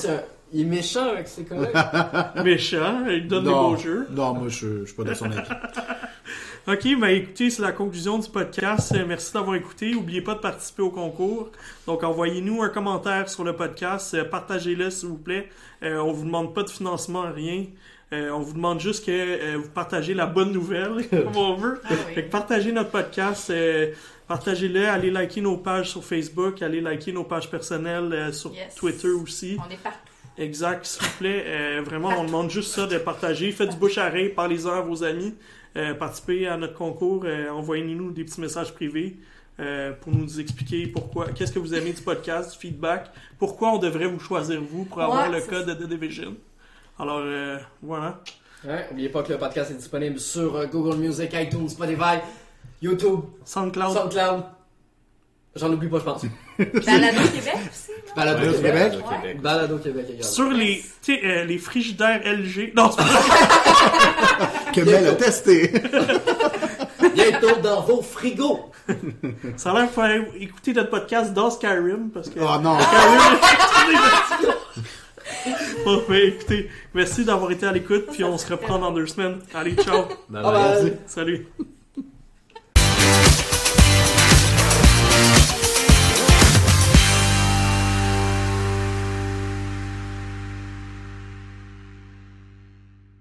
il 0.53 0.61
est 0.61 0.65
méchant 0.65 1.09
avec 1.11 1.27
ses 1.29 1.45
collègues? 1.45 1.75
méchant, 2.45 3.05
il 3.09 3.27
donne 3.29 3.45
des 3.45 3.51
Non. 3.51 3.71
beaux 3.71 3.77
jeux. 3.77 4.07
Non, 4.11 4.35
moi, 4.35 4.49
je, 4.49 4.81
je 4.81 4.85
suis 4.87 4.95
pas 4.95 5.05
de 5.05 5.15
son 5.15 5.27
avis. 5.31 5.49
Ok, 6.69 6.83
ben 7.01 7.07
écoutez, 7.11 7.49
c'est 7.49 7.63
la 7.63 7.71
conclusion 7.71 8.19
du 8.19 8.29
podcast. 8.29 8.93
Euh, 8.93 9.05
Merci 9.07 9.33
d'avoir 9.33 9.55
écouté. 9.55 9.93
N'oubliez 9.93 10.21
pas 10.21 10.35
de 10.35 10.41
participer 10.41 10.83
au 10.83 10.91
concours. 10.91 11.51
Donc, 11.87 12.03
envoyez-nous 12.03 12.61
un 12.61 12.71
commentaire 12.71 13.29
sur 13.29 13.45
le 13.45 13.55
podcast. 13.55 14.15
Euh, 14.15 14.25
Partagez-le, 14.25 14.91
s'il 14.91 15.11
vous 15.11 15.17
plaît. 15.19 15.49
Euh, 15.85 15.99
on 15.99 16.11
vous 16.11 16.25
demande 16.25 16.55
pas 16.57 16.65
de 16.65 16.71
financement, 16.71 17.23
rien. 17.33 17.67
Euh, 18.13 18.31
on 18.31 18.39
vous 18.41 18.53
demande 18.55 18.79
juste 18.81 19.05
que 19.05 19.11
euh, 19.11 19.57
vous 19.59 19.69
partagez 19.69 20.15
la 20.15 20.27
bonne 20.27 20.53
nouvelle, 20.53 21.07
comme 21.11 21.37
on 21.37 21.55
veut. 21.55 21.81
Ah 21.85 21.95
Fait 22.15 22.25
que 22.25 22.31
partagez 22.31 22.71
notre 22.73 22.91
podcast, 22.91 23.51
euh, 23.51 23.91
partagez-le, 24.29 24.89
allez 24.89 25.11
liker 25.11 25.41
nos 25.41 25.57
pages 25.57 25.91
sur 25.91 26.05
Facebook, 26.05 26.63
allez 26.63 26.81
liker 26.81 27.13
nos 27.13 27.25
pages 27.25 27.51
personnelles 27.51 28.13
euh, 28.13 28.33
sur 28.33 28.55
Yes. 28.55 28.75
Twitter 28.77 29.09
aussi. 29.09 29.57
On 29.59 29.71
est 29.71 29.77
partout. 29.83 29.99
Exact, 30.39 30.85
s'il 30.87 31.03
vous 31.03 31.17
plaît. 31.19 31.45
Euh, 31.47 31.83
vraiment, 31.85 32.11
on 32.19 32.25
demande 32.25 32.51
juste 32.51 32.73
ça 32.75 32.87
de 32.87 32.99
partager. 32.99 33.51
Faites 33.53 33.71
du 33.71 33.77
bouche 33.77 33.99
à 33.99 34.07
oreille, 34.09 34.29
parlez-en 34.29 34.71
à 34.75 34.81
vos 34.83 35.03
amis. 35.03 35.35
Euh, 35.77 35.95
participez 35.95 36.47
à 36.47 36.57
notre 36.57 36.75
concours. 36.75 37.23
euh, 37.25 37.49
Envoyez-nous 37.51 38.13
des 38.13 38.23
petits 38.25 38.41
messages 38.41 38.73
privés 38.73 39.17
euh, 39.61 39.93
pour 40.01 40.13
nous 40.15 40.39
expliquer 40.39 40.87
pourquoi, 40.87 41.29
qu'est-ce 41.33 41.53
que 41.53 41.59
vous 41.59 41.75
aimez 41.75 41.93
du 41.93 42.03
podcast, 42.03 42.53
du 42.53 42.59
feedback, 42.59 43.11
pourquoi 43.39 43.73
on 43.73 43.79
devrait 43.79 44.07
vous 44.07 44.21
choisir 44.21 44.61
vous 44.61 44.85
pour 44.85 45.01
avoir 45.03 45.29
Ouais, 45.31 45.41
le 45.41 45.45
code 45.45 45.67
de 45.67 45.73
The 45.75 45.89
Division. 45.89 46.37
Alors, 46.99 47.21
euh, 47.23 47.59
voilà. 47.83 48.21
Ouais, 48.65 48.87
N'oubliez 48.91 49.09
pas 49.11 49.23
que 49.23 49.33
le 49.33 49.39
podcast 49.39 49.71
est 49.71 49.75
disponible 49.75 50.19
sur 50.19 50.57
euh, 50.57 50.67
Google 50.67 50.97
Music, 50.97 51.31
iTunes, 51.35 51.69
Spotify, 51.69 52.19
YouTube, 52.81 53.21
SoundCloud. 53.45 53.93
SoundCloud. 53.95 54.45
J'en 55.55 55.73
oublie 55.73 55.89
pas, 55.89 55.99
je 55.99 56.05
pense. 56.05 56.23
Balado 56.59 57.21
Québec 57.29 57.55
aussi. 57.71 57.91
Balado 58.15 58.39
Balado 58.41 59.03
Québec. 59.03 59.41
Balado 59.41 59.79
Québec 59.79 60.05
également. 60.09 60.23
Sur 60.27 60.51
les, 60.51 60.83
tu 61.03 61.15
sais, 61.15 61.21
euh, 61.25 61.45
les 61.45 61.59
frigidaires 61.59 62.21
LG. 62.25 62.73
Non, 62.75 62.91
c'est 62.91 62.97
pas 62.99 64.53
Que 64.75 64.81
Mel 64.83 65.07
a 65.07 65.15
testé. 65.15 65.69
Bientôt 67.15 67.57
dans 67.63 67.83
vos 67.83 68.03
frigos. 68.03 68.71
Ça 69.57 69.71
a 69.71 69.75
l'air 69.75 69.93
qu'il 69.93 69.95
faut 69.95 70.37
écouter 70.39 70.73
notre 70.75 70.91
podcast 70.91 71.33
dans 71.33 71.51
Skyrim 71.51 72.11
parce 72.13 72.29
que. 72.29 72.39
Oh 72.41 72.59
non. 72.61 72.77
Bon, 75.85 76.03
ben, 76.09 76.29
écoutez, 76.29 76.69
merci 76.95 77.25
d'avoir 77.25 77.51
été 77.51 77.67
à 77.67 77.73
l'écoute, 77.73 78.07
puis 78.13 78.25
on 78.25 78.39
se 78.39 78.51
reprend 78.51 78.79
dans 78.79 78.93
deux 78.93 79.07
semaines. 79.07 79.39
Allez, 79.55 79.75
ciao. 79.77 80.05
Bye. 80.29 80.43
bye. 80.43 80.99
Salut. 81.07 81.47